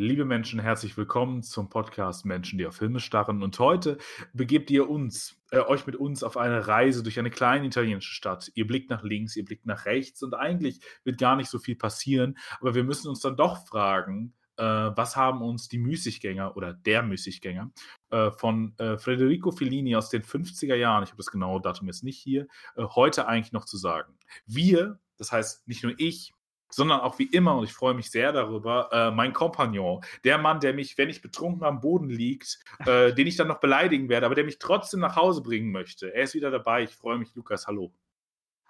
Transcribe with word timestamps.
Liebe 0.00 0.24
Menschen, 0.24 0.60
herzlich 0.60 0.96
willkommen 0.96 1.42
zum 1.42 1.70
Podcast 1.70 2.24
Menschen, 2.24 2.56
die 2.56 2.68
auf 2.68 2.76
Filme 2.76 3.00
starren. 3.00 3.42
Und 3.42 3.58
heute 3.58 3.98
begebt 4.32 4.70
ihr 4.70 4.88
uns, 4.88 5.42
äh, 5.50 5.58
euch 5.58 5.88
mit 5.88 5.96
uns 5.96 6.22
auf 6.22 6.36
eine 6.36 6.68
Reise 6.68 7.02
durch 7.02 7.18
eine 7.18 7.30
kleine 7.30 7.66
italienische 7.66 8.14
Stadt. 8.14 8.48
Ihr 8.54 8.68
blickt 8.68 8.90
nach 8.90 9.02
links, 9.02 9.34
ihr 9.34 9.44
blickt 9.44 9.66
nach 9.66 9.86
rechts 9.86 10.22
und 10.22 10.34
eigentlich 10.34 10.78
wird 11.02 11.18
gar 11.18 11.34
nicht 11.34 11.50
so 11.50 11.58
viel 11.58 11.74
passieren. 11.74 12.38
Aber 12.60 12.76
wir 12.76 12.84
müssen 12.84 13.08
uns 13.08 13.18
dann 13.18 13.36
doch 13.36 13.66
fragen, 13.66 14.34
äh, 14.56 14.62
was 14.62 15.16
haben 15.16 15.42
uns 15.42 15.66
die 15.66 15.78
Müßiggänger 15.78 16.56
oder 16.56 16.74
der 16.74 17.02
Müßiggänger 17.02 17.72
äh, 18.10 18.30
von 18.30 18.78
äh, 18.78 18.98
Federico 18.98 19.50
Fellini 19.50 19.96
aus 19.96 20.10
den 20.10 20.22
50er 20.22 20.76
Jahren, 20.76 21.02
ich 21.02 21.10
habe 21.10 21.16
das 21.16 21.32
genaue 21.32 21.60
Datum 21.60 21.88
jetzt 21.88 22.04
nicht 22.04 22.20
hier, 22.20 22.46
äh, 22.76 22.84
heute 22.84 23.26
eigentlich 23.26 23.50
noch 23.50 23.64
zu 23.64 23.76
sagen. 23.76 24.16
Wir, 24.46 25.00
das 25.16 25.32
heißt 25.32 25.66
nicht 25.66 25.82
nur 25.82 25.94
ich, 25.98 26.34
sondern 26.70 27.00
auch 27.00 27.18
wie 27.18 27.26
immer, 27.26 27.56
und 27.56 27.64
ich 27.64 27.72
freue 27.72 27.94
mich 27.94 28.10
sehr 28.10 28.32
darüber, 28.32 28.90
äh, 28.92 29.10
mein 29.10 29.32
Kompagnon, 29.32 30.02
der 30.24 30.38
Mann, 30.38 30.60
der 30.60 30.74
mich, 30.74 30.98
wenn 30.98 31.08
ich 31.08 31.22
betrunken 31.22 31.64
am 31.64 31.80
Boden 31.80 32.10
liegt, 32.10 32.58
äh, 32.86 33.12
den 33.12 33.26
ich 33.26 33.36
dann 33.36 33.48
noch 33.48 33.60
beleidigen 33.60 34.08
werde, 34.08 34.26
aber 34.26 34.34
der 34.34 34.44
mich 34.44 34.58
trotzdem 34.58 35.00
nach 35.00 35.16
Hause 35.16 35.42
bringen 35.42 35.72
möchte. 35.72 36.14
Er 36.14 36.24
ist 36.24 36.34
wieder 36.34 36.50
dabei. 36.50 36.82
Ich 36.82 36.94
freue 36.94 37.18
mich, 37.18 37.34
Lukas. 37.34 37.66
Hallo. 37.66 37.92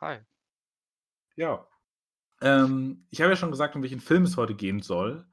Hi. 0.00 0.18
Ja. 1.36 1.66
Ähm, 2.40 3.06
ich 3.10 3.20
habe 3.20 3.30
ja 3.30 3.36
schon 3.36 3.50
gesagt, 3.50 3.74
um 3.74 3.82
welchen 3.82 4.00
Film 4.00 4.22
es 4.24 4.36
heute 4.36 4.54
gehen 4.54 4.80
soll. 4.80 5.26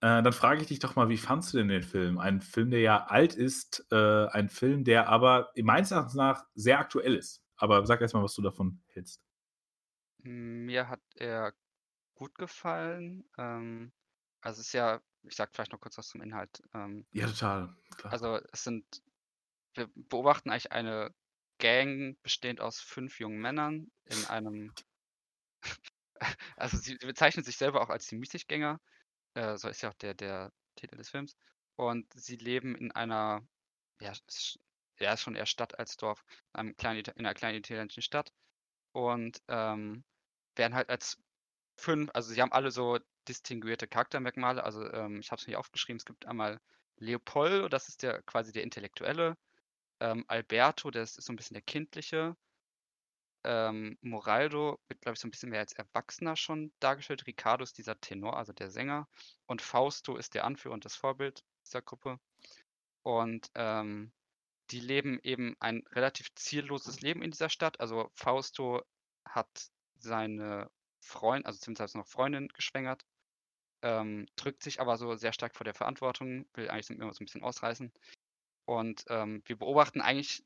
Äh, 0.00 0.22
dann 0.22 0.32
frage 0.32 0.60
ich 0.62 0.68
dich 0.68 0.78
doch 0.78 0.96
mal, 0.96 1.08
wie 1.08 1.16
fandst 1.16 1.52
du 1.52 1.58
denn 1.58 1.68
den 1.68 1.82
Film? 1.82 2.18
Ein 2.18 2.40
Film, 2.40 2.70
der 2.70 2.80
ja 2.80 3.04
alt 3.06 3.34
ist, 3.34 3.86
äh, 3.90 4.26
ein 4.28 4.48
Film, 4.48 4.84
der 4.84 5.08
aber 5.08 5.50
meines 5.56 5.90
Erachtens 5.90 6.14
nach 6.14 6.46
sehr 6.54 6.78
aktuell 6.78 7.16
ist. 7.16 7.42
Aber 7.56 7.84
sag 7.84 8.00
erst 8.00 8.14
mal, 8.14 8.22
was 8.22 8.34
du 8.34 8.42
davon 8.42 8.80
hältst. 8.86 9.20
Mir 10.22 10.88
hat 10.88 11.00
er 11.16 11.52
gut 12.18 12.34
gefallen. 12.34 13.24
Ähm, 13.38 13.92
also 14.40 14.60
es 14.60 14.68
ist 14.68 14.72
ja, 14.72 15.00
ich 15.22 15.36
sag 15.36 15.54
vielleicht 15.54 15.72
noch 15.72 15.80
kurz 15.80 15.96
was 15.98 16.08
zum 16.08 16.20
Inhalt. 16.20 16.62
Ähm, 16.74 17.06
Ja, 17.12 17.26
total. 17.26 17.74
Klar. 17.96 18.12
also 18.12 18.40
es 18.52 18.64
sind, 18.64 18.84
wir 19.74 19.88
beobachten 19.94 20.50
eigentlich 20.50 20.72
eine 20.72 21.14
Gang 21.58 22.20
bestehend 22.22 22.60
aus 22.60 22.80
fünf 22.80 23.18
jungen 23.20 23.40
Männern 23.40 23.90
in 24.04 24.24
einem, 24.26 24.72
also 26.56 26.76
sie 26.76 26.96
bezeichnen 26.96 27.44
sich 27.44 27.56
selber 27.56 27.80
auch 27.82 27.88
als 27.88 28.06
die 28.08 28.16
Müßiggänger. 28.16 28.80
Äh, 29.34 29.56
so 29.56 29.68
ist 29.68 29.82
ja 29.82 29.90
auch 29.90 29.94
der, 29.94 30.14
der 30.14 30.52
Titel 30.76 30.96
des 30.96 31.10
Films. 31.10 31.36
Und 31.76 32.12
sie 32.14 32.36
leben 32.36 32.74
in 32.74 32.90
einer, 32.92 33.46
ja, 34.00 34.12
ja, 34.98 35.12
ist 35.12 35.22
schon 35.22 35.36
eher 35.36 35.46
Stadt 35.46 35.78
als 35.78 35.96
Dorf, 35.96 36.24
in, 36.56 36.76
kleinen, 36.76 37.04
in 37.04 37.26
einer 37.26 37.34
kleinen 37.34 37.58
italienischen 37.58 38.02
Stadt. 38.02 38.32
Und 38.92 39.40
ähm, 39.48 40.04
werden 40.56 40.74
halt 40.74 40.90
als 40.90 41.18
fünf, 41.78 42.10
also 42.14 42.32
sie 42.32 42.42
haben 42.42 42.52
alle 42.52 42.70
so 42.70 42.98
distinguierte 43.28 43.86
Charaktermerkmale. 43.88 44.64
Also 44.64 44.90
ähm, 44.92 45.20
ich 45.20 45.30
habe 45.30 45.40
es 45.40 45.46
nicht 45.46 45.56
aufgeschrieben. 45.56 45.98
Es 45.98 46.04
gibt 46.04 46.26
einmal 46.26 46.60
Leopoldo, 46.96 47.68
das 47.68 47.88
ist 47.88 48.02
der 48.02 48.22
quasi 48.22 48.52
der 48.52 48.64
Intellektuelle. 48.64 49.36
Ähm, 50.00 50.24
Alberto, 50.28 50.90
das 50.90 51.16
ist 51.16 51.26
so 51.26 51.32
ein 51.32 51.36
bisschen 51.36 51.54
der 51.54 51.62
Kindliche. 51.62 52.36
Ähm, 53.44 53.96
Moraldo 54.00 54.80
wird, 54.88 55.00
glaube 55.00 55.14
ich, 55.14 55.20
so 55.20 55.28
ein 55.28 55.30
bisschen 55.30 55.50
mehr 55.50 55.60
als 55.60 55.72
Erwachsener 55.72 56.36
schon 56.36 56.72
dargestellt. 56.80 57.26
Ricardo 57.26 57.62
ist 57.64 57.78
dieser 57.78 58.00
Tenor, 58.00 58.36
also 58.36 58.52
der 58.52 58.70
Sänger. 58.70 59.08
Und 59.46 59.62
Fausto 59.62 60.16
ist 60.16 60.34
der 60.34 60.44
Anführer 60.44 60.74
und 60.74 60.84
das 60.84 60.96
Vorbild 60.96 61.44
dieser 61.64 61.82
Gruppe. 61.82 62.18
Und 63.02 63.50
ähm, 63.54 64.12
die 64.70 64.80
leben 64.80 65.18
eben 65.22 65.56
ein 65.60 65.82
relativ 65.92 66.34
zielloses 66.34 67.00
Leben 67.00 67.22
in 67.22 67.30
dieser 67.30 67.48
Stadt. 67.48 67.80
Also 67.80 68.10
Fausto 68.14 68.82
hat 69.24 69.48
seine 69.98 70.70
Freund, 71.00 71.46
also 71.46 71.58
zumindest 71.58 71.94
noch 71.94 72.06
Freundin 72.06 72.48
geschwängert, 72.48 73.04
ähm, 73.82 74.26
drückt 74.36 74.62
sich 74.62 74.80
aber 74.80 74.96
so 74.96 75.14
sehr 75.16 75.32
stark 75.32 75.54
vor 75.54 75.64
der 75.64 75.74
Verantwortung, 75.74 76.46
will 76.54 76.68
eigentlich 76.70 76.90
immer 76.90 77.12
so 77.12 77.22
ein 77.22 77.26
bisschen 77.26 77.42
ausreißen. 77.42 77.92
Und 78.66 79.04
ähm, 79.08 79.42
wir 79.46 79.56
beobachten 79.56 80.00
eigentlich 80.00 80.44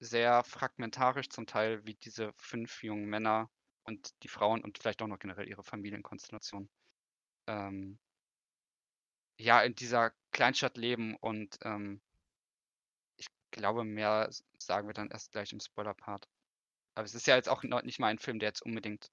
sehr 0.00 0.44
fragmentarisch 0.44 1.28
zum 1.30 1.46
Teil, 1.46 1.84
wie 1.86 1.94
diese 1.94 2.32
fünf 2.34 2.82
jungen 2.82 3.06
Männer 3.06 3.50
und 3.84 4.10
die 4.22 4.28
Frauen 4.28 4.62
und 4.62 4.78
vielleicht 4.78 5.02
auch 5.02 5.06
noch 5.06 5.18
generell 5.18 5.48
ihre 5.48 5.64
Familienkonstellation 5.64 6.68
ähm, 7.46 7.98
ja 9.38 9.62
in 9.62 9.74
dieser 9.74 10.12
Kleinstadt 10.30 10.76
leben 10.76 11.16
und 11.16 11.58
ähm, 11.62 12.00
ich 13.16 13.26
glaube, 13.50 13.84
mehr 13.84 14.30
sagen 14.58 14.88
wir 14.88 14.94
dann 14.94 15.10
erst 15.10 15.32
gleich 15.32 15.52
im 15.52 15.60
Spoiler-Part. 15.60 16.28
Aber 16.94 17.04
es 17.04 17.14
ist 17.14 17.26
ja 17.26 17.36
jetzt 17.36 17.48
auch 17.48 17.62
nicht 17.62 17.98
mal 17.98 18.08
ein 18.08 18.18
Film, 18.18 18.38
der 18.38 18.50
jetzt 18.50 18.62
unbedingt 18.62 19.10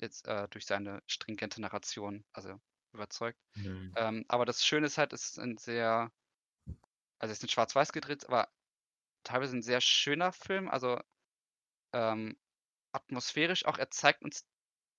jetzt 0.00 0.26
äh, 0.26 0.48
durch 0.48 0.66
seine 0.66 1.02
stringente 1.06 1.60
Narration, 1.60 2.24
also 2.32 2.60
überzeugt. 2.92 3.38
Mhm. 3.54 3.92
Ähm, 3.96 4.24
aber 4.28 4.44
das 4.44 4.64
Schöne 4.64 4.86
ist 4.86 4.98
halt, 4.98 5.12
es 5.12 5.30
ist 5.30 5.38
ein 5.38 5.56
sehr, 5.56 6.10
also 7.18 7.32
es 7.32 7.38
ist 7.38 7.42
in 7.42 7.48
Schwarz-Weiß 7.48 7.92
gedreht, 7.92 8.26
aber 8.26 8.48
teilweise 9.24 9.56
ein 9.56 9.62
sehr 9.62 9.80
schöner 9.80 10.32
Film, 10.32 10.68
also 10.68 11.00
ähm, 11.92 12.36
atmosphärisch 12.92 13.66
auch. 13.66 13.78
Er 13.78 13.90
zeigt 13.90 14.22
uns 14.22 14.46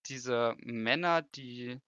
diese 0.05 0.55
Männer, 0.59 1.21
die 1.21 1.79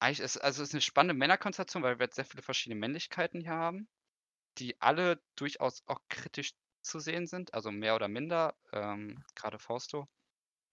eigentlich 0.00 0.20
ist, 0.20 0.38
also 0.38 0.62
es 0.62 0.70
ist 0.70 0.74
eine 0.74 0.80
spannende 0.80 1.14
Männerkonstellation, 1.14 1.82
weil 1.82 1.98
wir 1.98 2.06
jetzt 2.06 2.16
sehr 2.16 2.24
viele 2.24 2.42
verschiedene 2.42 2.80
Männlichkeiten 2.80 3.40
hier 3.40 3.50
haben, 3.50 3.88
die 4.58 4.80
alle 4.80 5.22
durchaus 5.36 5.82
auch 5.86 6.00
kritisch 6.08 6.54
zu 6.82 6.98
sehen 6.98 7.26
sind, 7.26 7.52
also 7.52 7.70
mehr 7.70 7.94
oder 7.94 8.08
minder, 8.08 8.56
ähm, 8.72 9.22
gerade 9.34 9.58
Fausto 9.58 10.08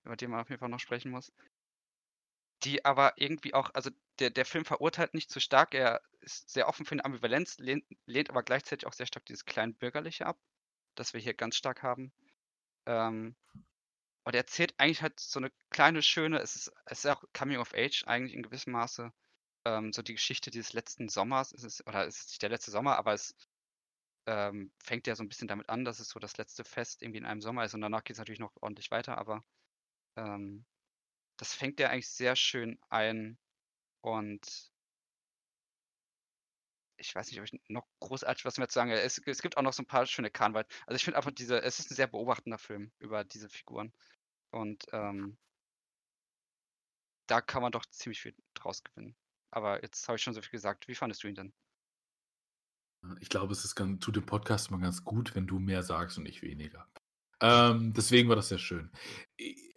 über 0.08 0.18
den 0.18 0.32
man 0.32 0.42
auf 0.42 0.50
jeden 0.50 0.60
Fall 0.60 0.70
noch 0.70 0.80
sprechen 0.80 1.12
muss. 1.12 1.32
Die 2.64 2.84
aber 2.86 3.14
irgendwie 3.18 3.54
auch, 3.54 3.70
also 3.74 3.92
der, 4.20 4.32
der 4.32 4.46
Film 4.46 4.66
verurteilt 4.66 5.14
nicht 5.14 5.30
zu 5.30 5.40
stark, 5.40 5.76
er 5.76 6.02
ist 6.22 6.50
sehr 6.50 6.68
offen 6.68 6.86
für 6.86 6.94
eine 6.94 7.06
Ambivalenz, 7.06 7.60
lehnt, 7.60 7.86
lehnt 8.06 8.30
aber 8.30 8.44
gleichzeitig 8.44 8.88
auch 8.88 8.94
sehr 8.94 9.06
stark 9.06 9.26
dieses 9.26 9.46
kleinbürgerliche 9.46 10.26
ab, 10.26 10.40
das 10.96 11.14
wir 11.14 11.22
hier 11.22 11.36
ganz 11.36 11.56
stark 11.56 11.84
haben. 11.84 12.12
Ähm, 12.88 13.36
und 14.24 14.34
er 14.34 14.42
erzählt 14.42 14.74
eigentlich 14.78 15.02
halt 15.02 15.20
so 15.20 15.40
eine 15.40 15.52
kleine, 15.70 16.02
schöne, 16.02 16.40
es 16.40 16.56
ist, 16.56 16.72
es 16.86 17.06
ist 17.06 17.12
auch 17.12 17.24
Coming 17.34 17.60
of 17.60 17.74
Age 17.74 18.04
eigentlich 18.08 18.34
in 18.34 18.44
gewissem 18.44 18.74
Maße. 18.74 19.14
Ähm, 19.66 19.94
so 19.94 20.02
die 20.02 20.16
Geschichte 20.16 20.52
dieses 20.52 20.74
letzten 20.74 21.10
Sommers, 21.10 21.54
es 21.54 21.64
ist, 21.64 21.88
oder 21.88 22.08
es 22.08 22.20
ist 22.20 22.30
nicht 22.30 22.42
der 22.42 22.50
letzte 22.50 22.72
Sommer, 22.72 22.98
aber 22.98 23.14
es 23.14 23.36
ähm, 24.28 24.72
fängt 24.84 25.08
ja 25.08 25.16
so 25.16 25.24
ein 25.24 25.30
bisschen 25.30 25.48
damit 25.48 25.70
an, 25.70 25.86
dass 25.86 26.00
es 26.00 26.10
so 26.10 26.20
das 26.20 26.38
letzte 26.38 26.64
Fest 26.64 27.02
irgendwie 27.02 27.20
in 27.20 27.26
einem 27.26 27.42
Sommer 27.42 27.64
ist 27.64 27.74
und 27.74 27.82
danach 27.82 28.04
geht 28.04 28.16
es 28.16 28.20
natürlich 28.20 28.40
noch 28.40 28.56
ordentlich 28.62 28.92
weiter, 28.92 29.18
aber 29.18 29.44
ähm, 30.18 30.66
das 31.38 31.54
fängt 31.54 31.80
ja 31.80 31.90
eigentlich 31.90 32.10
sehr 32.10 32.36
schön 32.36 32.80
ein 32.90 33.38
und 34.02 34.72
ich 36.98 37.14
weiß 37.14 37.30
nicht, 37.30 37.40
ob 37.40 37.46
ich 37.46 37.62
noch 37.70 37.88
großartig 38.00 38.44
was 38.44 38.58
mehr 38.58 38.68
zu 38.68 38.74
sagen 38.74 38.92
es, 38.92 39.20
es 39.20 39.42
gibt 39.42 39.56
auch 39.58 39.62
noch 39.62 39.74
so 39.74 39.84
ein 39.84 39.88
paar 39.88 40.06
schöne 40.08 40.32
Karneval. 40.32 40.66
Also 40.88 40.96
ich 40.96 41.04
finde 41.04 41.18
einfach 41.18 41.32
diese, 41.32 41.62
es 41.62 41.80
ist 41.80 41.92
ein 41.92 41.96
sehr 41.96 42.08
beobachtender 42.08 42.58
Film 42.58 42.92
über 43.00 43.24
diese 43.24 43.50
Figuren. 43.50 43.94
Und 44.50 44.86
ähm, 44.92 45.38
da 47.28 47.42
kann 47.42 47.62
man 47.62 47.72
doch 47.72 47.86
ziemlich 47.86 48.22
viel 48.22 48.36
draus 48.56 48.84
gewinnen. 48.84 49.16
Aber 49.52 49.82
jetzt 49.84 50.08
habe 50.08 50.16
ich 50.16 50.24
schon 50.24 50.34
so 50.34 50.42
viel 50.42 50.52
gesagt. 50.52 50.88
Wie 50.88 50.96
fandest 50.96 51.24
du 51.24 51.28
ihn 51.28 51.36
denn? 51.36 51.54
Ich 53.20 53.30
glaube, 53.30 53.54
es 53.54 53.64
ist 53.64 53.76
ganz, 53.76 54.04
tut 54.04 54.16
dem 54.16 54.26
Podcast 54.26 54.70
immer 54.70 54.80
ganz 54.80 55.04
gut, 55.04 55.36
wenn 55.36 55.46
du 55.46 55.60
mehr 55.60 55.84
sagst 55.84 56.18
und 56.18 56.26
ich 56.26 56.42
weniger. 56.42 56.88
Ähm, 57.42 57.94
deswegen 57.96 58.30
war 58.30 58.36
das 58.36 58.50
sehr 58.50 58.58
schön. 58.58 58.92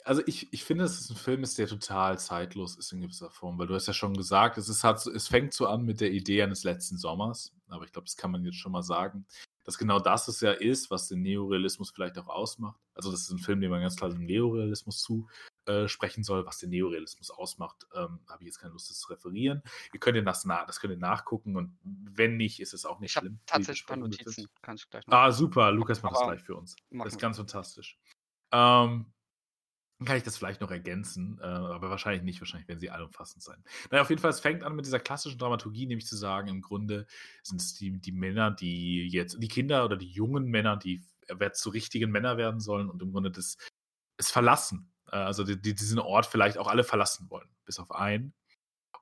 Also 0.05 0.23
ich, 0.27 0.53
ich 0.53 0.65
finde, 0.65 0.85
es 0.85 1.11
ein 1.11 1.17
Film 1.17 1.43
ist, 1.43 1.59
der 1.59 1.67
total 1.67 2.19
zeitlos 2.19 2.77
ist 2.77 2.93
in 2.93 3.03
gewisser 3.03 3.31
Form, 3.31 3.59
weil 3.59 3.67
du 3.67 3.75
hast 3.75 3.87
ja 3.87 3.93
schon 3.93 4.15
gesagt, 4.15 4.57
es, 4.57 4.69
ist, 4.69 4.85
es 4.85 5.29
fängt 5.29 5.53
so 5.53 5.67
an 5.67 5.85
mit 5.85 6.01
der 6.01 6.11
Idee 6.11 6.43
eines 6.43 6.65
letzten 6.65 6.97
Sommers, 6.97 7.53
aber 7.69 7.85
ich 7.85 7.93
glaube, 7.93 8.07
das 8.07 8.17
kann 8.17 8.31
man 8.31 8.45
jetzt 8.45 8.57
schon 8.57 8.73
mal 8.73 8.83
sagen, 8.83 9.27
dass 9.65 9.79
genau 9.79 9.99
das 9.99 10.29
es 10.29 10.41
ja 10.41 10.53
ist, 10.53 10.91
was 10.91 11.09
den 11.09 11.23
Neorealismus 11.23 11.91
vielleicht 11.91 12.19
auch 12.19 12.29
ausmacht. 12.29 12.81
Also 12.95 13.11
das 13.11 13.23
ist 13.23 13.31
ein 13.31 13.39
Film, 13.39 13.61
den 13.61 13.71
man 13.71 13.81
ganz 13.81 13.97
klar 13.97 14.11
dem 14.11 14.25
Neorealismus 14.25 15.03
zu, 15.03 15.29
äh, 15.67 15.89
sprechen 15.89 16.25
soll, 16.25 16.47
was 16.47 16.59
den 16.59 16.71
Neorealismus 16.71 17.31
ausmacht, 17.31 17.87
ähm, 17.95 18.21
habe 18.29 18.43
ich 18.43 18.47
jetzt 18.47 18.59
keine 18.59 18.73
Lust, 18.73 18.91
das 18.91 18.99
zu 18.99 19.13
referieren. 19.13 19.63
Ihr 19.93 20.01
könnt 20.01 20.27
das, 20.27 20.45
na 20.45 20.65
das 20.65 20.81
könnt 20.81 20.93
ihr 20.93 20.99
nachgucken 20.99 21.57
und 21.57 21.79
wenn 21.83 22.37
nicht, 22.37 22.61
ist 22.61 22.75
es 22.75 22.85
auch 22.85 23.01
nicht 23.01 23.15
ich 23.15 23.21
schlimm. 23.21 23.39
Tatsächlich 23.47 23.85
ein 23.85 23.87
paar 23.87 23.97
Notizen, 23.99 24.49
kann 24.63 24.77
ich 24.77 24.89
gleich 24.89 25.07
noch. 25.07 25.17
Ah, 25.17 25.33
super, 25.33 25.71
Lukas 25.71 26.03
macht 26.03 26.17
das 26.17 26.23
gleich 26.23 26.43
für 26.43 26.57
uns. 26.57 26.77
Das 26.91 27.13
ist 27.13 27.21
ganz 27.21 27.37
fantastisch. 27.37 27.99
Ähm, 28.53 29.13
kann 30.05 30.17
ich 30.17 30.23
das 30.23 30.37
vielleicht 30.37 30.61
noch 30.61 30.71
ergänzen, 30.71 31.39
äh, 31.41 31.45
aber 31.45 31.91
wahrscheinlich 31.91 32.23
nicht, 32.23 32.41
wahrscheinlich 32.41 32.69
werden 32.69 32.81
sie 32.81 32.91
allumfassend 32.91 33.43
sein. 33.43 33.63
Naja, 33.91 34.03
auf 34.03 34.11
jeden 34.11 34.23
Fall, 34.23 34.31
es 34.31 34.41
fängt 34.41 34.63
an 34.63 34.75
mit 34.75 34.87
dieser 34.87 35.01
klassischen 35.01 35.39
Dramaturgie, 35.39 35.87
nämlich 35.87 36.07
zu 36.07 36.17
sagen, 36.17 36.49
im 36.49 36.63
Grunde 36.63 37.07
sind 37.43 37.61
es 37.61 37.75
die, 37.75 37.99
die 38.01 38.13
Männer, 38.13 38.51
die 38.51 39.09
jetzt, 39.09 39.37
die 39.41 39.49
Kinder 39.49 39.85
oder 39.85 39.97
die 39.97 40.11
jungen 40.11 40.47
Männer, 40.47 40.77
die 40.77 41.03
zu 41.53 41.71
richtigen 41.71 42.11
Männer 42.11 42.37
werden 42.37 42.61
sollen 42.61 42.89
und 42.89 43.03
im 43.03 43.13
Grunde 43.13 43.31
das, 43.31 43.57
es 44.17 44.31
verlassen. 44.31 44.91
Äh, 45.11 45.17
also 45.17 45.45
die, 45.45 45.61
die 45.61 45.75
diesen 45.75 45.99
Ort 45.99 46.27
vielleicht 46.27 46.59
auch 46.59 46.69
alle 46.69 46.85
verlassen 46.85 47.29
wollen, 47.31 47.49
bis 47.65 47.79
auf 47.79 47.93
einen. 47.93 48.35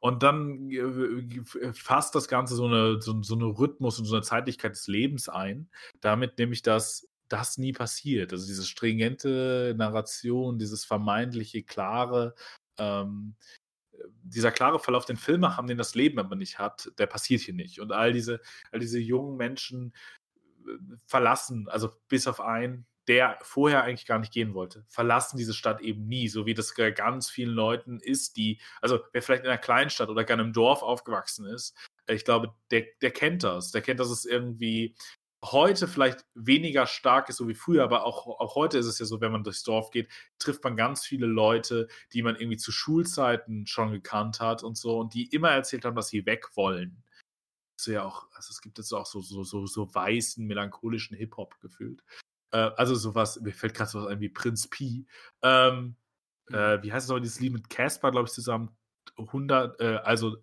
Und 0.01 0.23
dann 0.23 0.71
äh, 0.71 1.73
fasst 1.73 2.15
das 2.15 2.29
Ganze 2.29 2.55
so 2.55 2.67
eine, 2.67 3.01
so, 3.01 3.23
so 3.23 3.35
eine 3.35 3.47
Rhythmus 3.47 3.99
und 3.99 4.05
so 4.05 4.15
eine 4.15 4.23
Zeitlichkeit 4.23 4.73
des 4.73 4.87
Lebens 4.87 5.29
ein, 5.29 5.71
damit 6.01 6.39
nämlich, 6.39 6.63
dass 6.63 7.09
das 7.29 7.59
nie 7.59 7.73
passiert. 7.73 8.33
Also 8.33 8.47
diese 8.47 8.65
stringente 8.65 9.75
Narration, 9.77 10.59
dieses 10.59 10.85
vermeintliche, 10.85 11.63
klare, 11.63 12.35
ähm, 12.79 13.37
dieser 14.23 14.53
klare 14.53 14.79
Verlauf, 14.79 15.05
den 15.05 15.17
Filme 15.17 15.57
haben, 15.57 15.69
den 15.69 15.79
das 15.79 15.95
Leben 15.95 16.19
aber 16.19 16.37
nicht 16.37 16.59
hat, 16.59 16.91
der 16.99 17.07
passiert 17.07 17.41
hier 17.43 17.55
nicht. 17.55 17.81
Und 17.81 17.93
all 17.93 18.13
diese, 18.13 18.41
all 18.71 18.81
diese 18.81 18.99
jungen 18.99 19.37
Menschen 19.37 19.95
äh, 20.67 20.71
verlassen, 21.07 21.69
also 21.69 21.91
bis 22.09 22.27
auf 22.27 22.41
einen, 22.41 22.87
der 23.09 23.39
vorher 23.41 23.85
eigentlich 23.85 24.07
gar 24.07 24.19
nicht 24.19 24.33
gehen 24.33 24.53
wollte, 24.53 24.85
verlassen 24.87 25.39
diese 25.39 25.55
Stadt 25.55 25.81
eben 25.81 26.07
nie, 26.07 26.29
so 26.29 26.45
wie 26.45 26.53
das 26.53 26.75
ganz 26.75 27.31
vielen 27.31 27.55
Leuten 27.55 28.01
ist, 28.01 28.37
die, 28.37 28.61
also 28.83 29.01
wer 29.13 29.23
vielleicht 29.23 29.45
in 29.45 29.49
einer 29.49 29.59
Kleinstadt 29.59 30.11
oder 30.11 30.25
gar 30.25 30.35
in 30.35 30.41
einem 30.45 30.53
Dorf 30.53 30.83
aufgewachsen 30.83 31.47
ist, 31.47 31.75
ich 32.07 32.25
glaube, 32.25 32.55
der, 32.71 32.85
der 33.01 33.11
kennt 33.11 33.45
das. 33.45 33.71
Der 33.71 33.83
kennt, 33.83 34.01
dass 34.01 34.11
es 34.11 34.25
irgendwie 34.25 34.95
heute 35.45 35.87
vielleicht 35.87 36.25
weniger 36.35 36.87
stark 36.87 37.29
ist, 37.29 37.37
so 37.37 37.49
wie 37.49 37.55
früher, 37.55 37.85
aber 37.85 38.05
auch, 38.05 38.27
auch 38.27 38.55
heute 38.55 38.79
ist 38.79 38.87
es 38.87 38.99
ja 38.99 39.07
so, 39.07 39.21
wenn 39.21 39.33
man 39.33 39.45
durchs 39.45 39.63
Dorf 39.63 39.91
geht, 39.91 40.09
trifft 40.39 40.65
man 40.65 40.77
ganz 40.77 41.05
viele 41.05 41.27
Leute, 41.27 41.89
die 42.13 42.23
man 42.23 42.37
irgendwie 42.37 42.57
zu 42.57 42.73
Schulzeiten 42.73 43.67
schon 43.67 43.93
gekannt 43.93 44.41
hat 44.41 44.63
und 44.63 44.77
so 44.77 44.99
und 44.99 45.15
die 45.15 45.27
immer 45.29 45.51
erzählt 45.51 45.85
haben, 45.85 45.97
dass 45.97 46.09
sie 46.09 46.27
weg 46.27 46.57
wollen. 46.57 47.05
Also 47.79 47.93
ja 47.93 48.05
auch, 48.05 48.27
also 48.33 48.51
es 48.51 48.61
gibt 48.61 48.79
jetzt 48.79 48.93
auch 48.93 49.07
so, 49.07 49.21
so, 49.21 49.45
so, 49.45 49.67
so 49.67 49.95
weißen, 49.95 50.45
melancholischen 50.45 51.17
Hip-Hop 51.17 51.61
gefühlt. 51.61 52.03
Äh, 52.51 52.71
also 52.77 52.97
sowas, 52.97 53.41
mir 53.41 53.53
fällt 53.53 53.75
gerade 53.75 53.91
sowas 53.91 54.09
ein 54.09 54.21
wie 54.21 54.29
Prinz 54.29 54.67
Pi. 54.69 55.07
Ähm, 55.43 55.97
mhm. 56.49 56.55
äh, 56.55 56.83
wie 56.83 56.93
heißt 56.93 57.05
es 57.05 57.11
noch, 57.11 57.21
dieses 57.21 57.39
Lied 57.39 57.53
mit 57.53 57.71
Casper, 57.71 58.11
glaube 58.11 58.27
ich, 58.27 58.35
zusammen? 58.35 58.77
100, 59.17 59.81
äh, 59.81 59.97
also 60.03 60.39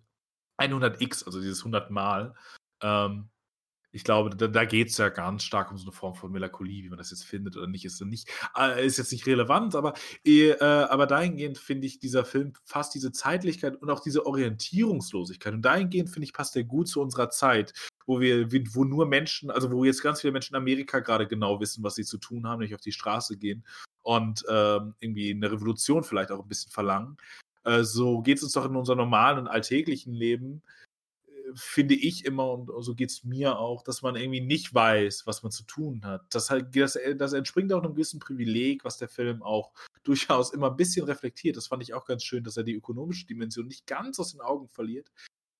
100x, 0.58 1.26
also 1.26 1.40
dieses 1.40 1.60
100 1.60 1.90
Mal. 1.90 2.34
Ähm, 2.80 3.28
ich 3.96 4.04
glaube, 4.04 4.36
da, 4.36 4.46
da 4.46 4.66
geht 4.66 4.90
es 4.90 4.98
ja 4.98 5.08
ganz 5.08 5.42
stark 5.42 5.70
um 5.70 5.78
so 5.78 5.86
eine 5.86 5.92
Form 5.92 6.14
von 6.14 6.30
Melancholie, 6.30 6.84
wie 6.84 6.90
man 6.90 6.98
das 6.98 7.10
jetzt 7.10 7.24
findet 7.24 7.56
oder 7.56 7.66
nicht, 7.66 7.86
ist, 7.86 7.98
nicht, 8.02 8.28
äh, 8.54 8.84
ist 8.84 8.98
jetzt 8.98 9.10
nicht 9.10 9.26
relevant, 9.26 9.74
aber, 9.74 9.94
äh, 10.26 10.52
aber 10.60 11.06
dahingehend 11.06 11.56
finde 11.56 11.86
ich, 11.86 11.98
dieser 11.98 12.26
Film 12.26 12.52
fast 12.62 12.94
diese 12.94 13.10
Zeitlichkeit 13.10 13.74
und 13.76 13.88
auch 13.88 14.00
diese 14.00 14.26
Orientierungslosigkeit. 14.26 15.54
Und 15.54 15.62
dahingehend 15.62 16.10
finde 16.10 16.24
ich, 16.24 16.34
passt 16.34 16.54
der 16.54 16.64
gut 16.64 16.88
zu 16.88 17.00
unserer 17.00 17.30
Zeit, 17.30 17.72
wo 18.04 18.20
wir, 18.20 18.52
wo 18.74 18.84
nur 18.84 19.06
Menschen, 19.06 19.50
also 19.50 19.72
wo 19.72 19.82
jetzt 19.82 20.02
ganz 20.02 20.20
viele 20.20 20.32
Menschen 20.34 20.54
in 20.54 20.60
Amerika 20.60 21.00
gerade 21.00 21.26
genau 21.26 21.58
wissen, 21.58 21.82
was 21.82 21.94
sie 21.94 22.04
zu 22.04 22.18
tun 22.18 22.46
haben, 22.46 22.60
nicht 22.60 22.74
auf 22.74 22.82
die 22.82 22.92
Straße 22.92 23.38
gehen 23.38 23.64
und 24.02 24.44
ähm, 24.50 24.94
irgendwie 25.00 25.30
eine 25.30 25.50
Revolution 25.50 26.04
vielleicht 26.04 26.30
auch 26.32 26.42
ein 26.42 26.48
bisschen 26.48 26.70
verlangen. 26.70 27.16
Äh, 27.64 27.82
so 27.82 28.20
geht 28.20 28.36
es 28.36 28.44
uns 28.44 28.52
doch 28.52 28.66
in 28.66 28.76
unserem 28.76 28.98
normalen 28.98 29.38
und 29.38 29.48
alltäglichen 29.48 30.12
Leben 30.12 30.62
finde 31.54 31.94
ich 31.94 32.24
immer, 32.24 32.50
und 32.50 32.70
so 32.82 32.94
geht 32.94 33.10
es 33.10 33.24
mir 33.24 33.58
auch, 33.58 33.82
dass 33.82 34.02
man 34.02 34.16
irgendwie 34.16 34.40
nicht 34.40 34.74
weiß, 34.74 35.26
was 35.26 35.42
man 35.42 35.52
zu 35.52 35.64
tun 35.64 36.04
hat. 36.04 36.22
Das, 36.30 36.50
halt, 36.50 36.74
das, 36.76 36.98
das 37.16 37.32
entspringt 37.32 37.72
auch 37.72 37.82
einem 37.82 37.94
gewissen 37.94 38.20
Privileg, 38.20 38.84
was 38.84 38.98
der 38.98 39.08
Film 39.08 39.42
auch 39.42 39.72
durchaus 40.04 40.52
immer 40.52 40.70
ein 40.70 40.76
bisschen 40.76 41.04
reflektiert. 41.06 41.56
Das 41.56 41.68
fand 41.68 41.82
ich 41.82 41.94
auch 41.94 42.06
ganz 42.06 42.24
schön, 42.24 42.44
dass 42.44 42.56
er 42.56 42.64
die 42.64 42.74
ökonomische 42.74 43.26
Dimension 43.26 43.66
nicht 43.66 43.86
ganz 43.86 44.18
aus 44.18 44.32
den 44.32 44.40
Augen 44.40 44.68
verliert. 44.68 45.10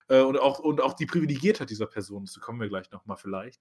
Äh, 0.09 0.23
und, 0.23 0.39
auch, 0.39 0.59
und 0.59 0.81
auch 0.81 0.95
die 0.95 1.07
Privilegiertheit 1.07 1.71
dieser 1.71 1.87
Person, 1.87 2.25
dazu 2.25 2.41
kommen 2.41 2.61
wir 2.61 2.69
gleich 2.69 2.91
nochmal 2.91 3.17
vielleicht. 3.17 3.61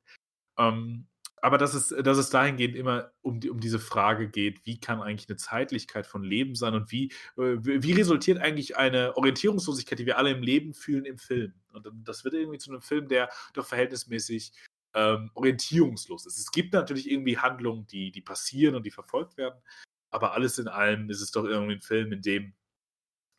Ähm, 0.58 1.08
aber 1.46 1.60
dass 1.60 1.76
es, 1.76 1.90
dass 1.90 2.18
es 2.18 2.32
dahingehend 2.32 2.76
immer 2.76 3.12
um, 3.22 3.40
die, 3.40 3.52
um 3.52 3.60
diese 3.60 3.78
Frage 3.78 4.28
geht, 4.28 4.66
wie 4.66 4.80
kann 4.80 5.00
eigentlich 5.00 5.30
eine 5.30 5.38
Zeitlichkeit 5.38 6.08
von 6.08 6.24
Leben 6.24 6.56
sein 6.56 6.74
und 6.74 6.92
wie, 6.92 7.12
äh, 7.38 7.58
wie 7.62 7.94
resultiert 7.94 8.40
eigentlich 8.40 8.78
eine 8.78 9.16
Orientierungslosigkeit, 9.16 10.00
die 10.00 10.08
wir 10.08 10.18
alle 10.18 10.32
im 10.32 10.42
Leben 10.42 10.74
fühlen, 10.74 11.06
im 11.06 11.20
Film. 11.20 11.54
Und 11.72 11.88
das 12.04 12.24
wird 12.24 12.34
irgendwie 12.34 12.58
zu 12.58 12.72
einem 12.72 12.82
Film, 12.82 13.08
der 13.10 13.30
doch 13.54 13.68
verhältnismäßig 13.68 14.54
ähm, 14.96 15.30
orientierungslos 15.36 16.26
ist. 16.26 16.40
Es 16.40 16.50
gibt 16.50 16.74
natürlich 16.74 17.12
irgendwie 17.12 17.38
Handlungen, 17.38 17.86
die, 17.86 18.12
die 18.12 18.22
passieren 18.22 18.74
und 18.74 18.84
die 18.84 18.90
verfolgt 18.90 19.38
werden, 19.38 19.62
aber 20.10 20.34
alles 20.34 20.58
in 20.58 20.68
allem 20.68 21.12
ist 21.12 21.22
es 21.22 21.30
doch 21.30 21.46
irgendwie 21.46 21.76
ein 21.76 21.82
Film, 21.82 22.12
in 22.12 22.24
dem 22.24 22.56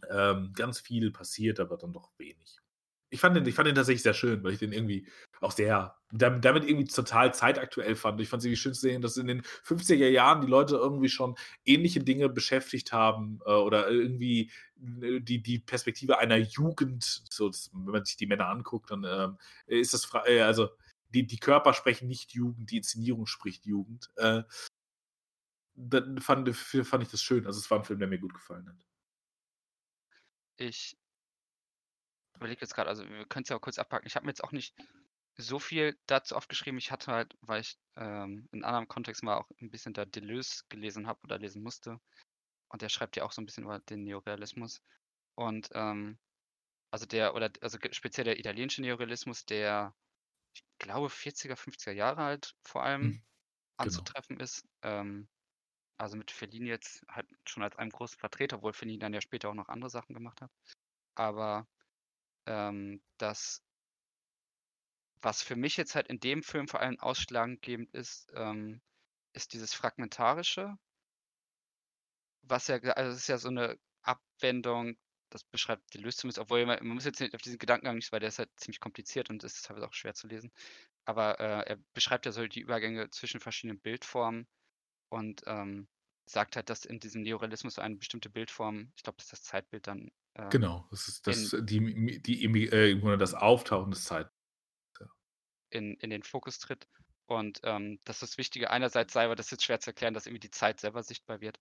ähm, 0.09 0.53
ganz 0.55 0.79
viel 0.79 1.11
passiert, 1.11 1.59
aber 1.59 1.77
dann 1.77 1.93
doch 1.93 2.13
wenig 2.19 2.61
ich 3.11 3.21
fand, 3.21 3.37
den, 3.37 3.47
ich 3.47 3.55
fand 3.55 3.69
den 3.69 3.75
tatsächlich 3.75 4.03
sehr 4.03 4.15
schön, 4.15 4.43
weil 4.43 4.53
ich 4.53 4.59
den 4.59 4.73
irgendwie 4.73 5.07
auch 5.41 5.53
sehr, 5.53 5.97
damit, 6.11 6.65
irgendwie 6.65 6.87
total 6.87 7.33
zeitaktuell 7.35 7.95
fand. 7.95 8.21
Ich 8.21 8.29
fand 8.29 8.41
es 8.41 8.47
irgendwie 8.47 8.61
schön 8.61 8.75
zu 8.75 8.81
sehen, 8.81 9.03
dass 9.03 9.17
in 9.17 9.29
den 9.29 9.43
50er 9.43 10.09
Jahren 10.09 10.41
die 10.41 10.47
Leute 10.47 10.77
irgendwie 10.77 11.09
schon 11.09 11.37
ähnliche 11.65 12.01
Dinge 12.01 12.29
beschäftigt 12.29 12.93
haben 12.93 13.41
äh, 13.47 13.51
oder 13.51 13.89
irgendwie 13.89 14.51
äh, 15.03 15.21
die, 15.21 15.43
die 15.43 15.59
Perspektive 15.61 16.19
einer 16.19 16.37
Jugend, 16.37 17.05
so, 17.31 17.49
das, 17.49 17.71
wenn 17.73 17.93
man 17.93 18.05
sich 18.05 18.17
die 18.17 18.27
Männer 18.27 18.49
anguckt, 18.49 18.91
dann 18.91 19.05
ähm, 19.05 19.39
ist 19.67 19.95
das, 19.95 20.09
äh, 20.27 20.41
also 20.41 20.71
die, 21.11 21.27
die 21.27 21.39
Körper 21.39 21.75
sprechen 21.75 22.09
nicht 22.09 22.33
Jugend, 22.33 22.71
die 22.71 22.79
Inszenierung 22.79 23.27
spricht 23.27 23.67
Jugend. 23.67 24.11
Äh, 24.17 24.43
dann 25.77 26.19
fand, 26.21 26.55
fand 26.57 27.03
ich 27.03 27.11
das 27.11 27.23
schön. 27.23 27.47
Also 27.47 27.61
es 27.61 27.71
war 27.71 27.79
ein 27.79 27.85
Film, 27.85 27.99
der 27.99 28.09
mir 28.09 28.19
gut 28.19 28.35
gefallen 28.35 28.67
hat. 28.67 28.87
Ich 30.59 30.97
überlege 32.37 32.61
jetzt 32.61 32.75
gerade, 32.75 32.89
also 32.89 33.09
wir 33.09 33.27
können 33.27 33.43
es 33.45 33.49
ja 33.49 33.57
auch 33.57 33.61
kurz 33.61 33.79
abpacken. 33.79 34.07
Ich 34.07 34.17
habe 34.17 34.27
mir 34.27 34.31
jetzt 34.31 34.45
auch 34.45 34.53
nicht 34.53 34.75
so 35.37 35.59
viel 35.59 35.99
dazu 36.07 36.35
aufgeschrieben. 36.35 36.79
Ich 36.79 36.91
hatte 36.91 37.13
halt, 37.13 37.37
weil 37.41 37.61
ich 37.61 37.79
ähm, 37.97 38.49
in 38.53 38.65
anderem 38.65 38.89
Kontext 38.89 39.23
mal 39.23 39.37
auch 39.37 39.51
ein 39.61 39.71
bisschen 39.71 39.93
da 39.93 40.05
Deleuze 40.05 40.65
gelesen 40.69 41.07
habe 41.07 41.21
oder 41.25 41.39
lesen 41.39 41.63
musste. 41.63 42.01
Und 42.69 42.83
der 42.83 42.89
schreibt 42.89 43.17
ja 43.17 43.25
auch 43.25 43.33
so 43.33 43.43
ein 43.43 43.47
bisschen 43.47 43.65
über 43.65 43.79
den 43.81 44.05
Neorealismus. 44.05 44.83
Und 45.35 45.69
ähm, 45.73 46.19
also 46.91 47.07
der, 47.07 47.35
oder 47.35 47.51
also 47.61 47.79
speziell 47.91 48.25
der 48.25 48.39
italienische 48.39 48.81
Neorealismus, 48.81 49.45
der, 49.45 49.95
ich 50.55 50.65
glaube, 50.79 51.09
40er, 51.09 51.55
50er 51.55 51.93
Jahre 51.93 52.23
halt 52.23 52.55
vor 52.63 52.83
allem 52.83 53.03
hm, 53.03 53.11
genau. 53.11 53.25
anzutreffen 53.77 54.41
ist. 54.41 54.67
Ähm, 54.83 55.29
also 55.99 56.17
mit 56.17 56.31
Fellini 56.31 56.69
jetzt 56.69 57.05
halt 57.09 57.27
schon 57.47 57.63
als 57.63 57.77
einem 57.77 57.91
großen 57.91 58.19
Vertreter, 58.19 58.57
obwohl 58.57 58.73
Fellini 58.73 58.99
dann 58.99 59.15
ja 59.15 59.21
später 59.21 59.49
auch 59.49 59.55
noch 59.55 59.69
andere 59.69 59.91
Sachen 59.91 60.15
gemacht 60.15 60.41
hat. 60.41 60.51
Aber 61.15 61.67
ähm, 62.47 63.03
dass 63.19 63.63
was 65.23 65.43
für 65.43 65.57
mich 65.57 65.77
jetzt 65.77 65.95
halt 65.95 66.09
in 66.09 66.21
dem 66.21 66.43
Film 66.43 66.69
vor 66.69 66.81
allem 66.81 67.01
ausschlaggebend 67.01 67.93
ist, 67.95 68.33
ähm, 68.35 68.81
ist 69.33 69.53
dieses 69.53 69.75
Fragmentarische. 69.75 70.77
Was 72.43 72.69
ja, 72.69 72.77
also 72.77 73.11
es 73.13 73.19
ist 73.19 73.29
ja 73.29 73.39
so 73.39 73.49
eine 73.49 73.77
Abwendung, 74.03 74.97
das 75.31 75.45
beschreibt 75.45 75.93
die 75.95 75.99
Lösung, 75.99 76.31
obwohl 76.39 76.65
man, 76.67 76.79
man 76.79 76.95
muss 76.95 77.05
jetzt 77.05 77.21
nicht 77.21 77.35
auf 77.35 77.43
diesen 77.43 77.59
Gedankengang 77.59 77.97
nicht, 77.97 78.13
weil 78.13 78.21
der 78.21 78.29
ist 78.29 78.39
halt 78.39 78.51
ziemlich 78.57 78.81
kompliziert 78.81 79.31
und 79.31 79.43
ist 79.45 79.65
teilweise 79.65 79.87
auch 79.89 79.95
schwer 79.95 80.15
zu 80.15 80.29
lesen. 80.29 80.53
Aber 81.05 81.41
äh, 81.41 81.71
er 81.71 81.79
beschreibt 81.95 82.27
ja 82.27 82.33
so 82.33 82.47
die 82.47 82.61
Übergänge 82.61 83.11
zwischen 83.11 83.41
verschiedenen 83.41 83.81
Bildformen 83.81 84.47
und 85.09 85.43
ähm, 85.47 85.89
sagt 86.27 86.57
halt, 86.57 86.71
dass 86.71 86.85
in 86.85 87.01
diesem 87.01 87.23
Neorealismus 87.23 87.79
eine 87.79 87.97
bestimmte 87.97 88.31
Bildform, 88.31 88.93
ich 88.97 89.03
glaube, 89.03 89.17
das 89.19 89.27
ist 89.27 89.33
das 89.33 89.43
Zeitbild 89.43 89.87
dann. 89.87 90.11
Ähm, 90.37 90.51
genau, 90.51 90.87
das 90.91 91.09
ist 91.09 91.27
das, 91.27 91.53
in, 91.53 91.67
die, 91.67 92.21
die, 92.21 92.67
äh, 92.69 93.17
das 93.17 93.35
Auftauchen 93.35 93.91
des 93.91 94.05
Zeitbilds. 94.05 94.37
Ja. 95.01 95.07
In, 95.71 95.95
in 95.95 96.11
den 96.11 96.23
Fokus 96.23 96.59
tritt. 96.59 96.87
Und 97.27 97.61
ähm, 97.65 97.99
dass 98.05 98.21
das 98.21 98.39
Wichtige 98.39 98.71
einerseits 98.71 99.13
sei, 99.13 99.25
aber 99.25 99.35
das 99.35 99.47
ist 99.47 99.53
jetzt 99.53 99.65
schwer 99.65 99.81
zu 99.81 99.91
erklären, 99.91 100.15
dass 100.15 100.27
irgendwie 100.27 100.47
die 100.47 100.51
Zeit 100.51 100.79
selber 100.79 101.03
sichtbar 101.03 101.41
wird. 101.41 101.59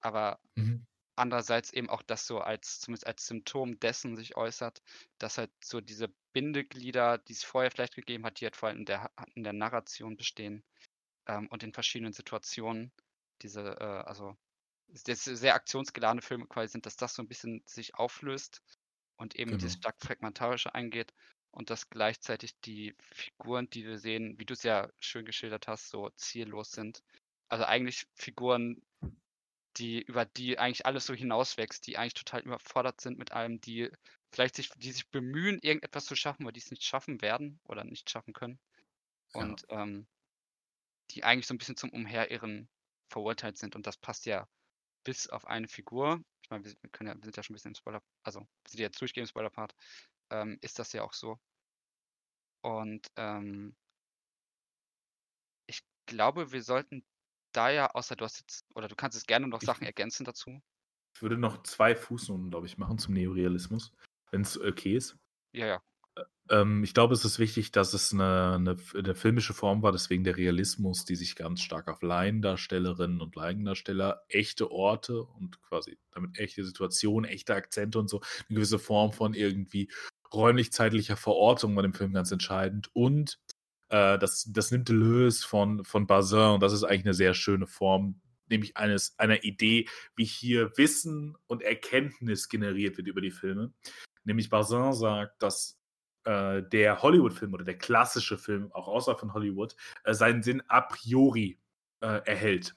Aber 0.00 0.40
mhm. 0.56 0.86
andererseits 1.16 1.72
eben 1.72 1.88
auch 1.88 2.02
das 2.02 2.26
so 2.26 2.40
als, 2.40 2.80
zumindest 2.80 3.06
als 3.06 3.26
Symptom 3.26 3.78
dessen 3.78 4.16
sich 4.16 4.36
äußert, 4.36 4.82
dass 5.18 5.38
halt 5.38 5.52
so 5.62 5.80
diese 5.80 6.08
Bindeglieder, 6.32 7.18
die 7.18 7.32
es 7.32 7.44
vorher 7.44 7.70
vielleicht 7.70 7.94
gegeben 7.94 8.24
hat, 8.24 8.40
die 8.40 8.46
halt 8.46 8.56
vor 8.56 8.70
allem 8.70 8.78
in 8.78 8.86
der, 8.86 9.10
in 9.34 9.44
der 9.44 9.52
Narration 9.52 10.16
bestehen 10.16 10.64
ähm, 11.28 11.46
und 11.48 11.62
in 11.62 11.72
verschiedenen 11.72 12.12
Situationen 12.12 12.90
diese, 13.42 13.76
äh, 13.78 14.02
also 14.04 14.36
das 15.02 15.24
sehr 15.24 15.54
aktionsgeladene 15.54 16.22
Filme 16.22 16.46
quasi 16.46 16.72
sind, 16.72 16.86
dass 16.86 16.96
das 16.96 17.14
so 17.14 17.22
ein 17.22 17.28
bisschen 17.28 17.62
sich 17.66 17.94
auflöst 17.96 18.62
und 19.16 19.34
eben 19.34 19.50
genau. 19.50 19.60
dieses 19.60 19.76
stark 19.76 19.96
fragmentarische 20.00 20.74
eingeht 20.74 21.12
und 21.50 21.70
dass 21.70 21.88
gleichzeitig 21.88 22.58
die 22.60 22.94
Figuren, 22.98 23.68
die 23.70 23.84
wir 23.84 23.98
sehen, 23.98 24.38
wie 24.38 24.44
du 24.44 24.54
es 24.54 24.62
ja 24.62 24.88
schön 24.98 25.24
geschildert 25.24 25.68
hast, 25.68 25.88
so 25.88 26.10
ziellos 26.16 26.72
sind. 26.72 27.02
Also 27.48 27.64
eigentlich 27.64 28.06
Figuren, 28.14 28.82
die 29.76 30.02
über 30.02 30.24
die 30.24 30.58
eigentlich 30.58 30.86
alles 30.86 31.06
so 31.06 31.14
hinauswächst, 31.14 31.86
die 31.86 31.96
eigentlich 31.96 32.14
total 32.14 32.42
überfordert 32.42 33.00
sind 33.00 33.18
mit 33.18 33.32
allem, 33.32 33.60
die 33.60 33.90
vielleicht 34.32 34.56
sich, 34.56 34.70
die 34.70 34.92
sich 34.92 35.08
bemühen, 35.10 35.60
irgendetwas 35.60 36.06
zu 36.06 36.16
schaffen, 36.16 36.42
aber 36.42 36.52
die 36.52 36.60
es 36.60 36.70
nicht 36.70 36.84
schaffen 36.84 37.22
werden 37.22 37.60
oder 37.64 37.84
nicht 37.84 38.10
schaffen 38.10 38.32
können. 38.32 38.58
Und 39.32 39.64
ja. 39.70 39.82
ähm, 39.82 40.06
die 41.10 41.22
eigentlich 41.24 41.46
so 41.46 41.54
ein 41.54 41.58
bisschen 41.58 41.76
zum 41.76 41.90
Umherirren 41.90 42.68
verurteilt 43.08 43.58
sind. 43.58 43.76
Und 43.76 43.86
das 43.86 43.96
passt 43.96 44.26
ja 44.26 44.48
bis 45.04 45.28
auf 45.28 45.46
eine 45.46 45.68
Figur. 45.68 46.20
Ich 46.42 46.50
meine, 46.50 46.64
wir, 46.64 46.74
können 46.90 47.08
ja, 47.08 47.14
wir 47.14 47.24
sind 47.24 47.36
ja 47.36 47.42
schon 47.42 47.54
ein 47.54 47.56
bisschen 47.56 47.70
im 47.70 47.74
Spoiler, 47.76 48.02
also 48.22 48.40
wir 48.40 48.70
sind 48.70 48.80
jetzt 48.80 49.00
durchgehend 49.00 49.28
im 49.28 49.30
Spoiler-Part, 49.30 49.74
ähm, 50.30 50.58
ist 50.60 50.78
das 50.78 50.92
ja 50.92 51.02
auch 51.02 51.12
so. 51.12 51.38
Und 52.62 53.06
ähm, 53.16 53.76
ich 55.66 55.80
glaube, 56.06 56.52
wir 56.52 56.62
sollten 56.62 57.04
da 57.52 57.70
ja, 57.70 57.90
außer 57.90 58.16
du 58.16 58.24
hast 58.24 58.40
jetzt, 58.40 58.64
oder 58.74 58.88
du 58.88 58.96
kannst 58.96 59.16
es 59.16 59.26
gerne 59.26 59.46
noch 59.46 59.60
Sachen 59.60 59.84
ergänzen 59.84 60.24
dazu. 60.24 60.60
Ich 61.14 61.22
würde 61.22 61.38
noch 61.38 61.62
zwei 61.62 61.94
Fußnoten, 61.94 62.50
glaube 62.50 62.66
ich, 62.66 62.76
machen 62.76 62.98
zum 62.98 63.14
Neorealismus, 63.14 63.92
wenn 64.30 64.40
es 64.40 64.58
okay 64.58 64.96
ist. 64.96 65.16
Ja, 65.52 65.66
ja. 65.66 65.82
Ähm, 66.50 66.84
ich 66.84 66.92
glaube, 66.94 67.14
es 67.14 67.24
ist 67.24 67.38
wichtig, 67.38 67.72
dass 67.72 67.94
es 67.94 68.12
eine 68.12 68.58
'ne 68.60 68.76
'ne 68.94 69.14
filmische 69.14 69.54
Form 69.54 69.82
war, 69.82 69.92
deswegen 69.92 70.24
der 70.24 70.36
Realismus, 70.36 71.04
die 71.04 71.16
sich 71.16 71.36
ganz 71.36 71.60
stark 71.62 71.88
auf 71.88 72.02
Laiendarstellerinnen 72.02 73.20
und 73.20 73.34
Laiendarsteller, 73.36 74.22
echte 74.28 74.70
Orte 74.70 75.22
und 75.22 75.60
quasi 75.62 75.98
damit 76.12 76.38
echte 76.38 76.64
Situationen, 76.64 77.28
echte 77.30 77.54
Akzente 77.54 77.98
und 77.98 78.08
so, 78.08 78.18
'ne 78.48 78.56
gewisse 78.56 78.78
Form 78.78 79.12
von 79.12 79.34
irgendwie 79.34 79.90
räumlich-zeitlicher 80.32 81.16
Verortung 81.16 81.76
war 81.76 81.82
dem 81.82 81.94
Film 81.94 82.12
ganz 82.12 82.30
entscheidend 82.32 82.90
und, 82.92 83.38
äh, 83.90 84.18
das 84.18 84.46
das 84.52 84.70
nimmt 84.70 84.88
Deleuze 84.88 85.46
von 85.46 85.84
von 85.84 86.06
Bazin 86.06 86.38
und 86.54 86.62
das 86.62 86.72
ist 86.74 86.84
eigentlich 86.84 87.04
'ne 87.06 87.14
sehr 87.14 87.34
schöne 87.34 87.66
Form, 87.66 88.20
nämlich 88.48 88.76
eines 88.76 89.18
einer 89.18 89.44
Idee, 89.44 89.88
wie 90.16 90.24
hier 90.26 90.72
Wissen 90.76 91.36
und 91.46 91.62
Erkenntnis 91.62 92.48
generiert 92.50 92.96
wird 92.98 93.08
über 93.08 93.20
die 93.22 93.30
Filme. 93.30 93.72
Nämlich 94.24 94.50
Bazin 94.50 94.92
sagt, 94.94 95.42
dass 95.42 95.78
äh, 96.24 96.62
der 96.62 97.02
Hollywood-Film 97.02 97.54
oder 97.54 97.64
der 97.64 97.78
klassische 97.78 98.38
Film, 98.38 98.72
auch 98.72 98.88
außerhalb 98.88 99.20
von 99.20 99.34
Hollywood, 99.34 99.76
äh, 100.04 100.14
seinen 100.14 100.42
Sinn 100.42 100.62
a 100.68 100.80
priori 100.80 101.58
äh, 102.00 102.20
erhält. 102.24 102.74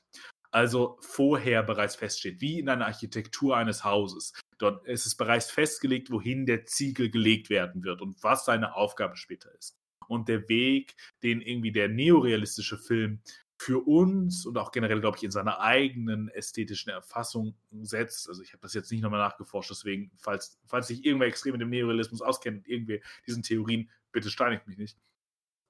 Also 0.52 0.98
vorher 1.02 1.62
bereits 1.64 1.96
feststeht, 1.96 2.42
wie 2.42 2.60
in 2.60 2.70
einer 2.70 2.86
Architektur 2.86 3.58
eines 3.58 3.84
Hauses. 3.84 4.34
Dort 4.58 4.86
ist 4.88 5.06
es 5.06 5.16
bereits 5.16 5.52
festgelegt, 5.52 6.10
wohin 6.10 6.46
der 6.46 6.66
Ziegel 6.66 7.10
gelegt 7.10 7.50
werden 7.50 7.84
wird 7.84 8.02
und 8.02 8.22
was 8.24 8.46
seine 8.46 8.76
Aufgabe 8.76 9.18
später 9.18 9.54
ist. 9.56 9.76
Und 10.08 10.30
der 10.30 10.48
Weg, 10.48 10.96
den 11.22 11.42
irgendwie 11.42 11.74
der 11.74 11.90
neorealistische 11.90 12.78
Film 12.78 13.22
für 13.58 13.88
uns 13.88 14.46
und 14.46 14.58
auch 14.58 14.72
generell, 14.72 15.02
glaube 15.02 15.18
ich, 15.18 15.24
in 15.24 15.32
seiner 15.32 15.60
eigenen 15.60 16.30
ästhetischen 16.30 16.92
Erfassung 16.92 17.56
setzt. 17.82 18.30
Also 18.30 18.44
ich 18.44 18.54
habe 18.54 18.62
das 18.62 18.74
jetzt 18.74 18.92
nicht 18.92 19.02
nochmal 19.02 19.20
nachgeforscht, 19.20 19.72
deswegen, 19.72 20.12
falls, 20.16 20.60
falls 20.66 20.88
sich 20.88 21.04
irgendwer 21.04 21.28
extrem 21.28 21.54
mit 21.54 21.62
dem 21.62 21.70
Neorealismus 21.70 22.22
auskennt 22.22 22.60
und 22.60 22.68
irgendwie 22.68 23.02
diesen 23.26 23.42
Theorien, 23.42 23.90
bitte 24.12 24.30
steinigt 24.30 24.68
mich 24.68 24.78
nicht, 24.78 24.98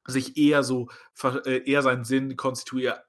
sich 0.06 0.38
eher 0.38 0.64
so, 0.64 0.90
äh, 1.24 1.64
eher 1.70 1.82
seinen 1.82 2.04
Sinn 2.04 2.36
konstituiert 2.36 3.04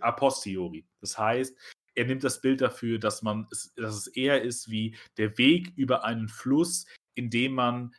a 0.00 0.12
posteriori. 0.12 0.86
Das 1.00 1.18
heißt, 1.18 1.56
er 1.94 2.04
nimmt 2.06 2.24
das 2.24 2.40
Bild 2.40 2.60
dafür, 2.60 2.98
dass 2.98 3.22
man, 3.22 3.48
dass 3.76 3.96
es 3.96 4.06
eher 4.06 4.42
ist 4.42 4.70
wie 4.70 4.96
der 5.18 5.36
Weg 5.36 5.72
über 5.76 6.04
einen 6.04 6.28
Fluss, 6.28 6.86
in 7.14 7.28
dem 7.28 7.54
man 7.54 7.94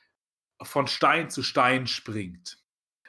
von 0.62 0.88
Stein 0.88 1.30
zu 1.30 1.44
Stein 1.44 1.86
springt. 1.86 2.62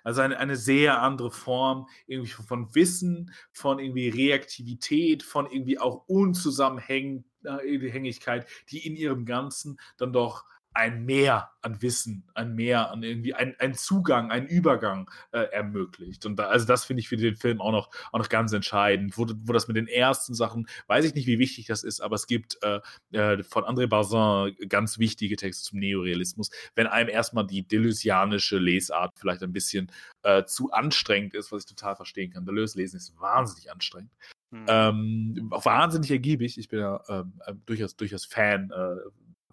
Also 0.05 0.21
eine, 0.21 0.39
eine 0.39 0.55
sehr 0.57 1.03
andere 1.03 1.33
Form 1.33 1.89
irgendwie 2.07 2.31
von 2.31 2.73
Wissen, 2.75 3.33
von 3.51 3.81
irgendwie 3.81 4.11
Reaktivität, 4.11 5.25
von 5.25 5.51
irgendwie 5.51 5.81
auch 5.81 6.05
Unzusammenhängigkeit, 6.07 8.47
die 8.71 8.87
in 8.87 8.95
ihrem 8.95 9.25
Ganzen 9.25 9.81
dann 9.97 10.13
doch 10.13 10.45
ein 10.75 11.05
Mehr 11.05 11.51
an 11.63 11.81
Wissen, 11.81 12.25
ein 12.35 12.55
Mehr 12.55 12.91
an 12.91 13.03
irgendwie 13.03 13.33
ein, 13.33 13.55
ein 13.59 13.75
Zugang, 13.75 14.31
ein 14.31 14.47
Übergang 14.47 15.11
äh, 15.33 15.45
ermöglicht. 15.53 16.27
Und 16.27 16.37
da, 16.37 16.49
also 16.49 16.67
das 16.67 16.85
finde 16.85 17.01
ich 17.01 17.09
für 17.09 17.17
den 17.17 17.37
Film 17.37 17.61
auch 17.61 17.73
noch, 17.73 17.91
auch 18.13 18.19
noch 18.19 18.29
ganz 18.29 18.53
entscheidend. 18.53 19.17
Wo, 19.17 19.27
wo 19.45 19.53
das 19.53 19.69
mit 19.69 19.77
den 19.77 19.87
ersten 19.87 20.35
Sachen, 20.35 20.69
weiß 20.89 21.05
ich 21.05 21.15
nicht, 21.15 21.27
wie 21.27 21.39
wichtig 21.39 21.67
das 21.67 21.85
ist, 21.85 22.01
aber 22.01 22.17
es 22.17 22.27
gibt 22.27 22.59
äh, 22.63 22.81
äh, 23.13 23.43
von 23.45 23.65
André 23.65 23.87
Bazin 23.87 24.57
ganz 24.69 24.99
wichtige 24.99 25.37
Texte 25.37 25.65
zum 25.65 25.79
Neorealismus. 25.79 26.51
Wenn 26.75 26.87
einem 26.87 27.09
erstmal 27.09 27.47
die 27.47 27.67
deleuzianische 27.67 28.59
Lesart 28.59 29.13
vielleicht 29.17 29.43
ein 29.43 29.53
bisschen 29.53 29.91
äh, 30.23 30.45
zu 30.45 30.73
anstrengend 30.73 31.35
ist, 31.35 31.53
was 31.53 31.63
ich 31.63 31.69
total 31.69 31.97
verstehen 31.97 32.33
kann. 32.33 32.45
Deleuze 32.45 32.79
lesen 32.79 32.97
ist 32.97 33.19
wahnsinnig 33.21 33.71
anstrengend. 33.71 34.11
Mhm. 34.51 34.67
Ähm, 34.69 35.49
wahnsinnig 35.51 36.11
ergiebig. 36.11 36.59
Ich 36.59 36.69
bin 36.69 36.81
ja 36.81 37.03
ähm, 37.09 37.41
äh, 37.47 37.55
durchaus, 37.67 37.97
durchaus 37.97 38.25
Fan 38.25 38.71
äh, 38.71 38.97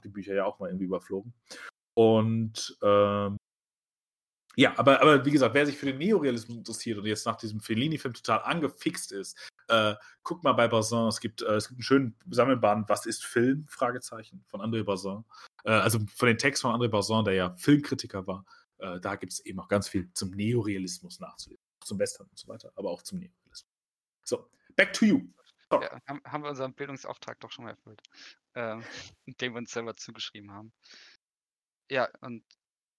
die 0.04 0.10
Bücher 0.10 0.34
ja 0.34 0.46
auch 0.46 0.60
mal 0.60 0.68
irgendwie 0.68 0.86
überflogen. 0.86 1.34
Und 1.94 2.78
ähm, 2.82 3.38
ja, 4.58 4.78
aber, 4.78 5.02
aber 5.02 5.26
wie 5.26 5.32
gesagt, 5.32 5.56
wer 5.56 5.66
sich 5.66 5.78
für 5.78 5.86
den 5.86 5.98
Neorealismus 5.98 6.58
interessiert 6.58 6.98
und 6.98 7.06
jetzt 7.06 7.26
nach 7.26 7.38
diesem 7.38 7.62
Fellini-Film 7.62 8.14
total 8.14 8.42
angefixt 8.44 9.14
ist, 9.14 9.38
äh, 9.70 9.96
guckt 10.24 10.44
mal 10.44 10.54
bei 10.54 10.68
Bazin. 10.68 11.08
Es 11.08 11.22
gibt, 11.22 11.42
äh, 11.42 11.56
es 11.56 11.70
gibt 11.70 11.78
einen 11.78 11.84
schönen 11.84 12.16
Sammelband, 12.30 12.90
Was 12.90 13.06
ist 13.06 13.26
Film? 13.26 13.66
Fragezeichen 13.68 14.44
von 14.50 14.60
André 14.60 14.84
Bazin. 14.84 15.24
Äh, 15.64 15.72
also 15.72 16.00
von 16.16 16.28
den 16.28 16.38
Texten 16.38 16.70
von 16.70 16.80
André 16.80 16.90
Bazin, 16.90 17.24
der 17.24 17.34
ja 17.36 17.56
Filmkritiker 17.56 18.28
war. 18.28 18.46
Äh, 18.80 19.00
da 19.00 19.16
gibt 19.16 19.32
es 19.32 19.40
eben 19.46 19.60
auch 19.60 19.70
ganz 19.70 19.88
viel 19.88 20.12
zum 20.14 20.32
Neorealismus 20.32 21.20
nachzulesen. 21.20 21.64
Zum 21.86 21.98
Western 22.00 22.28
und 22.28 22.38
so 22.38 22.48
weiter, 22.48 22.72
aber 22.76 22.90
auch 22.90 23.04
zum 23.04 23.20
Neorealismus. 23.20 23.66
So, 24.24 24.50
back 24.76 24.92
to 24.94 25.06
you. 25.06 25.22
Ja, 25.72 26.00
haben, 26.08 26.44
wir 26.44 26.50
unseren 26.50 26.74
Bildungsauftrag 26.74 27.40
doch 27.40 27.52
schon 27.52 27.66
mal 27.66 27.72
erfüllt, 27.72 28.02
ähm, 28.56 28.84
den 29.26 29.54
wir 29.54 29.60
uns 29.60 29.72
selber 29.72 29.96
zugeschrieben 29.96 30.52
haben. 30.52 30.74
Ja, 31.90 32.10
und 32.22 32.44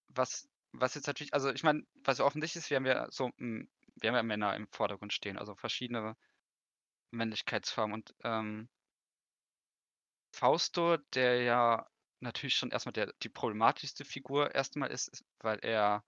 was, 0.09 0.47
was 0.71 0.95
jetzt 0.95 1.07
natürlich, 1.07 1.33
also 1.33 1.51
ich 1.51 1.63
meine, 1.63 1.85
was 2.03 2.19
offensichtlich 2.19 2.63
ist, 2.63 2.69
wir 2.69 2.77
haben 2.77 2.85
ja 2.85 3.07
so, 3.11 3.31
hm, 3.37 3.69
wir 3.95 4.09
haben 4.09 4.15
ja 4.15 4.23
Männer 4.23 4.55
im 4.55 4.67
Vordergrund 4.71 5.13
stehen, 5.13 5.37
also 5.37 5.55
verschiedene 5.55 6.15
Männlichkeitsformen 7.11 7.93
und 7.93 8.15
ähm, 8.23 8.69
Fausto, 10.35 10.97
der 11.13 11.43
ja 11.43 11.87
natürlich 12.19 12.55
schon 12.55 12.71
erstmal 12.71 12.93
der, 12.93 13.13
die 13.21 13.29
problematischste 13.29 14.03
Figur 14.03 14.53
erstmal 14.55 14.89
ist, 14.89 15.23
weil 15.39 15.59
er, 15.59 16.03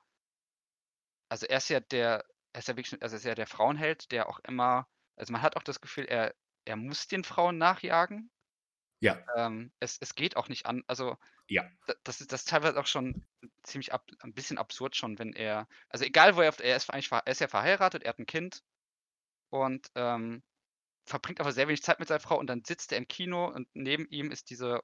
also 1.30 1.46
er 1.46 1.58
ist 1.58 1.70
ja 1.70 1.80
der, 1.80 2.26
er 2.54 2.60
ist 2.60 2.68
ja 2.68 2.76
wirklich, 2.76 3.02
also 3.04 3.16
er 3.16 3.18
ist 3.18 3.26
ja 3.26 3.36
der 3.36 3.48
Frauenheld, 3.48 4.12
der 4.12 4.30
auch 4.30 4.40
immer, 4.40 4.88
also 5.16 5.32
man 5.32 5.42
hat 5.42 5.58
auch 5.58 5.64
das 5.64 5.82
Gefühl, 5.82 6.06
er 6.06 6.34
er 6.66 6.76
muss 6.76 7.08
den 7.08 7.24
Frauen 7.24 7.58
nachjagen. 7.58 8.30
Ja. 9.00 9.24
Ähm, 9.36 9.72
es, 9.80 9.98
es 10.00 10.16
geht 10.16 10.36
auch 10.36 10.50
nicht 10.50 10.66
an. 10.66 10.84
Also, 10.88 11.18
ja. 11.48 11.70
das 12.04 12.22
ist 12.22 12.32
das 12.32 12.42
ist 12.42 12.50
teilweise 12.50 12.80
auch 12.80 12.88
schon 12.88 13.24
ziemlich 13.64 13.94
ab, 13.94 14.10
ein 14.22 14.34
bisschen 14.34 14.58
absurd 14.58 14.96
schon, 14.96 15.20
wenn 15.20 15.34
er. 15.34 15.68
Also 15.90 16.06
egal 16.06 16.36
wo 16.36 16.42
er 16.42 16.60
er 16.60 16.76
ist 16.76 16.90
eigentlich 16.90 17.12
er 17.12 17.28
ist 17.28 17.42
ja 17.42 17.48
verheiratet, 17.48 18.04
er 18.04 18.10
hat 18.10 18.20
ein 18.20 18.26
Kind 18.26 18.64
und 19.50 19.92
ähm, 19.96 20.44
verbringt 21.06 21.40
aber 21.40 21.52
sehr 21.52 21.68
wenig 21.68 21.84
Zeit 21.84 22.00
mit 22.00 22.08
seiner 22.08 22.20
Frau 22.20 22.40
und 22.40 22.48
dann 22.48 22.64
sitzt 22.64 22.92
er 22.92 22.98
im 22.98 23.08
Kino 23.08 23.48
und 23.48 23.68
neben 23.74 24.08
ihm 24.10 24.32
ist 24.32 24.50
diese, 24.50 24.82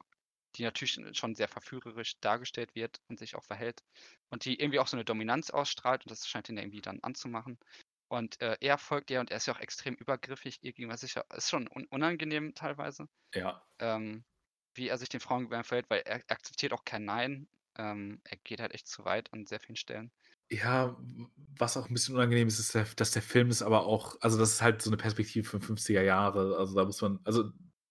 die 0.55 0.63
natürlich 0.63 0.99
schon 1.17 1.35
sehr 1.35 1.47
verführerisch 1.47 2.19
dargestellt 2.19 2.75
wird 2.75 3.01
und 3.07 3.17
sich 3.19 3.35
auch 3.35 3.43
verhält 3.43 3.81
und 4.29 4.45
die 4.45 4.59
irgendwie 4.59 4.79
auch 4.79 4.87
so 4.87 4.97
eine 4.97 5.05
Dominanz 5.05 5.49
ausstrahlt 5.49 6.05
und 6.05 6.11
das 6.11 6.27
scheint 6.27 6.49
ihn 6.49 6.57
irgendwie 6.57 6.81
dann 6.81 6.99
anzumachen. 7.01 7.57
Und 8.11 8.41
äh, 8.41 8.57
er 8.59 8.77
folgt 8.77 9.09
ihr 9.09 9.21
und 9.21 9.31
er 9.31 9.37
ist 9.37 9.45
ja 9.45 9.55
auch 9.55 9.59
extrem 9.61 9.95
übergriffig 9.95 10.59
gegenüber 10.59 10.97
sich. 10.97 11.15
Ist 11.33 11.49
schon 11.49 11.69
un 11.73 11.85
unangenehm 11.85 12.53
teilweise. 12.53 13.07
Ja. 13.33 13.65
Ähm, 13.79 14.25
wie 14.73 14.89
er 14.89 14.97
sich 14.97 15.07
den 15.07 15.21
Frauen 15.21 15.43
gegenüber 15.43 15.63
verhält, 15.63 15.89
weil 15.89 16.01
er 16.01 16.15
akzeptiert 16.27 16.73
auch 16.73 16.83
kein 16.83 17.05
Nein. 17.05 17.47
Ähm, 17.77 18.19
er 18.25 18.35
geht 18.43 18.59
halt 18.59 18.73
echt 18.73 18.89
zu 18.89 19.05
weit 19.05 19.31
an 19.31 19.45
sehr 19.45 19.61
vielen 19.61 19.77
Stellen. 19.77 20.11
Ja, 20.49 20.97
was 21.57 21.77
auch 21.77 21.87
ein 21.87 21.93
bisschen 21.93 22.15
unangenehm 22.15 22.49
ist, 22.49 22.59
ist, 22.59 22.75
der, 22.75 22.83
dass 22.97 23.11
der 23.11 23.21
Film 23.21 23.49
ist 23.49 23.61
aber 23.61 23.85
auch, 23.85 24.17
also 24.19 24.37
das 24.37 24.51
ist 24.55 24.61
halt 24.61 24.81
so 24.81 24.89
eine 24.89 24.97
Perspektive 24.97 25.47
von 25.47 25.61
50er 25.61 26.01
Jahre. 26.01 26.57
Also 26.57 26.75
da 26.75 26.83
muss 26.83 27.01
man, 27.01 27.21
also 27.23 27.49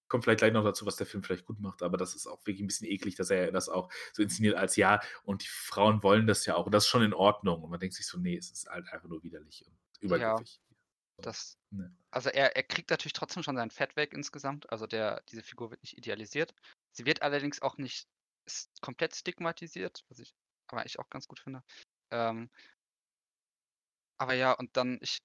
kommt 0.08 0.24
vielleicht 0.24 0.40
gleich 0.40 0.52
noch 0.52 0.64
dazu, 0.64 0.84
was 0.84 0.96
der 0.96 1.06
Film 1.06 1.22
vielleicht 1.22 1.46
gut 1.46 1.60
macht, 1.60 1.82
aber 1.82 1.96
das 1.96 2.14
ist 2.14 2.26
auch 2.26 2.40
wirklich 2.40 2.60
ein 2.60 2.66
bisschen 2.66 2.88
eklig, 2.88 3.14
dass 3.14 3.30
er 3.30 3.52
das 3.52 3.70
auch 3.70 3.90
so 4.12 4.22
inszeniert 4.22 4.56
als 4.56 4.76
ja 4.76 5.00
und 5.22 5.44
die 5.44 5.48
Frauen 5.48 6.02
wollen 6.02 6.26
das 6.26 6.44
ja 6.44 6.56
auch 6.56 6.66
und 6.66 6.74
das 6.74 6.84
ist 6.84 6.90
schon 6.90 7.02
in 7.02 7.14
Ordnung 7.14 7.62
und 7.62 7.70
man 7.70 7.80
denkt 7.80 7.94
sich 7.94 8.06
so, 8.06 8.18
nee, 8.18 8.36
es 8.36 8.50
ist 8.50 8.68
halt 8.68 8.92
einfach 8.92 9.08
nur 9.08 9.22
widerlich 9.22 9.64
und 9.66 9.72
übergriffig. 10.00 10.60
Ja, 11.18 11.22
das, 11.22 11.58
ne. 11.70 11.94
Also 12.10 12.30
er, 12.30 12.56
er 12.56 12.62
kriegt 12.62 12.90
natürlich 12.90 13.12
trotzdem 13.12 13.42
schon 13.42 13.56
sein 13.56 13.70
Fett 13.70 13.96
weg 13.96 14.12
insgesamt. 14.12 14.70
Also 14.70 14.86
der, 14.86 15.22
diese 15.28 15.42
Figur 15.42 15.70
wird 15.70 15.82
nicht 15.82 15.96
idealisiert. 15.96 16.54
Sie 16.92 17.06
wird 17.06 17.22
allerdings 17.22 17.62
auch 17.62 17.76
nicht 17.76 18.08
komplett 18.80 19.14
stigmatisiert, 19.14 20.04
was 20.08 20.18
ich 20.18 20.34
aber 20.68 20.86
ich 20.86 20.98
auch 20.98 21.10
ganz 21.10 21.26
gut 21.26 21.40
finde. 21.40 21.62
Ähm, 22.10 22.48
aber 24.18 24.34
ja, 24.34 24.52
und 24.52 24.76
dann 24.76 24.98
ich 25.00 25.18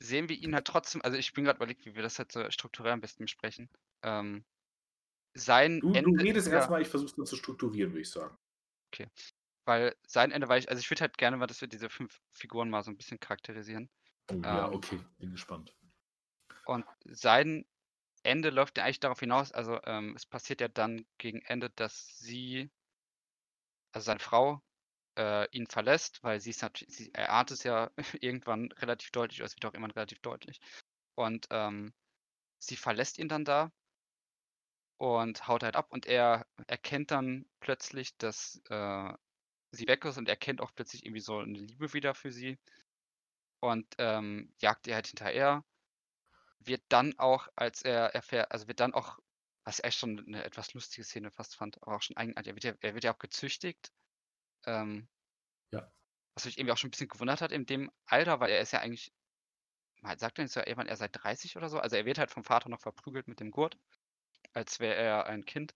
sehen 0.00 0.28
wir 0.28 0.36
ihn 0.36 0.54
halt 0.54 0.66
trotzdem, 0.66 1.00
also 1.02 1.16
ich 1.16 1.32
bin 1.32 1.44
gerade 1.44 1.58
überlegt, 1.58 1.86
wie 1.86 1.94
wir 1.94 2.02
das 2.02 2.18
halt 2.18 2.32
so 2.32 2.50
strukturell 2.50 2.92
am 2.92 3.00
besten 3.00 3.24
besprechen. 3.24 3.68
Ähm, 4.02 4.44
sein 5.34 5.80
du, 5.80 5.92
Ende. 5.92 6.12
Du 6.12 6.22
redest 6.22 6.48
erstmal, 6.48 6.82
ich 6.82 6.88
versuche 6.88 7.10
es 7.10 7.16
dann 7.16 7.26
zu 7.26 7.36
strukturieren, 7.36 7.92
würde 7.92 8.02
ich 8.02 8.10
sagen. 8.10 8.36
Okay. 8.92 9.08
Weil 9.64 9.94
sein 10.06 10.32
Ende, 10.32 10.48
weil 10.48 10.58
ich, 10.58 10.68
also 10.68 10.80
ich 10.80 10.90
würde 10.90 11.02
halt 11.02 11.18
gerne 11.18 11.36
mal, 11.36 11.46
dass 11.46 11.60
wir 11.60 11.68
diese 11.68 11.88
fünf 11.88 12.20
Figuren 12.32 12.68
mal 12.70 12.82
so 12.82 12.90
ein 12.90 12.96
bisschen 12.96 13.20
charakterisieren. 13.20 13.88
Oh, 14.30 14.34
ja, 14.34 14.66
ähm, 14.66 14.74
okay, 14.74 14.98
bin 15.18 15.30
gespannt. 15.30 15.74
Und 16.66 16.84
sein 17.04 17.64
Ende 18.22 18.50
läuft 18.50 18.78
ja 18.78 18.84
eigentlich 18.84 19.00
darauf 19.00 19.20
hinaus, 19.20 19.52
also 19.52 19.80
ähm, 19.84 20.14
es 20.16 20.26
passiert 20.26 20.60
ja 20.60 20.68
dann 20.68 21.04
gegen 21.18 21.42
Ende, 21.42 21.70
dass 21.70 22.18
sie, 22.18 22.70
also 23.92 24.04
seine 24.06 24.20
Frau, 24.20 24.62
äh, 25.18 25.48
ihn 25.52 25.66
verlässt, 25.66 26.22
weil 26.24 26.40
sie 26.40 26.50
ist 26.50 26.62
natürlich, 26.62 26.94
sie 26.94 27.14
erahnt 27.14 27.50
es 27.50 27.64
ja 27.64 27.90
irgendwann 28.22 28.72
relativ 28.72 29.10
deutlich, 29.12 29.40
oder 29.40 29.46
es 29.46 29.56
wird 29.56 29.66
auch 29.66 29.74
immer 29.74 29.94
relativ 29.94 30.20
deutlich. 30.20 30.60
Und 31.16 31.46
ähm, 31.50 31.92
sie 32.60 32.76
verlässt 32.76 33.18
ihn 33.18 33.28
dann 33.28 33.44
da 33.44 33.72
und 34.98 35.48
haut 35.48 35.62
halt 35.64 35.76
ab 35.76 35.90
und 35.90 36.06
er 36.06 36.46
erkennt 36.66 37.10
dann 37.10 37.46
plötzlich, 37.60 38.16
dass 38.18 38.62
äh, 38.70 39.12
sie 39.72 39.88
weg 39.88 40.04
ist 40.06 40.18
und 40.18 40.28
er 40.28 40.36
kennt 40.36 40.60
auch 40.62 40.72
plötzlich 40.74 41.04
irgendwie 41.06 41.20
so 41.22 41.38
eine 41.40 41.58
Liebe 41.58 41.92
wieder 41.94 42.14
für 42.14 42.32
sie 42.32 42.58
und 43.60 43.94
ähm, 43.98 44.52
jagt 44.60 44.86
ihr 44.88 44.94
halt 44.96 45.06
hinterher. 45.06 45.64
Wird 46.60 46.82
dann 46.88 47.18
auch, 47.18 47.48
als 47.56 47.82
er 47.82 48.14
erfährt, 48.14 48.52
also 48.52 48.68
wird 48.68 48.80
dann 48.80 48.94
auch, 48.94 49.18
was 49.64 49.78
ich 49.80 49.84
echt 49.84 49.98
schon 49.98 50.18
eine 50.26 50.44
etwas 50.44 50.74
lustige 50.74 51.04
Szene 51.04 51.30
fast 51.30 51.56
fand, 51.56 51.82
aber 51.82 51.96
auch 51.96 52.02
schon 52.02 52.16
eigenartig, 52.16 52.48
er 52.50 52.54
wird 52.56 52.64
ja, 52.64 52.74
er 52.80 52.94
wird 52.94 53.04
ja 53.04 53.14
auch 53.14 53.18
gezüchtigt 53.18 53.92
Ähm, 54.66 55.08
Ja. 55.72 55.92
was 56.34 56.44
mich 56.46 56.58
irgendwie 56.58 56.72
auch 56.72 56.78
schon 56.78 56.88
'n 56.88 56.92
bisschen 56.92 57.08
gewundert 57.08 57.40
hat 57.42 57.52
in 57.52 57.66
dem 57.66 57.90
Alter, 58.06 58.40
weil 58.40 58.50
er 58.50 58.60
ist 58.60 58.72
ja 58.72 58.80
eigentlich 58.80 59.12
man 60.02 60.18
sagt 60.18 60.38
ja 60.38 60.48
so 60.48 60.60
irgendwann, 60.60 60.88
er 60.88 60.96
sei 60.96 61.08
30 61.08 61.56
oder 61.56 61.68
so. 61.70 61.78
Also, 61.80 61.96
er 61.96 62.06
wird 62.06 62.18
halt 62.18 62.30
vom 62.30 62.44
Vater 62.44 62.68
noch 62.70 62.80
verprügelt 62.80 63.28
mit 63.28 63.40
dem 63.40 63.50
Gurt, 63.52 63.78
als 64.54 64.80
wäre 64.80 64.96
er 64.96 65.26
ein 65.26 65.44
Kind. 65.46 65.74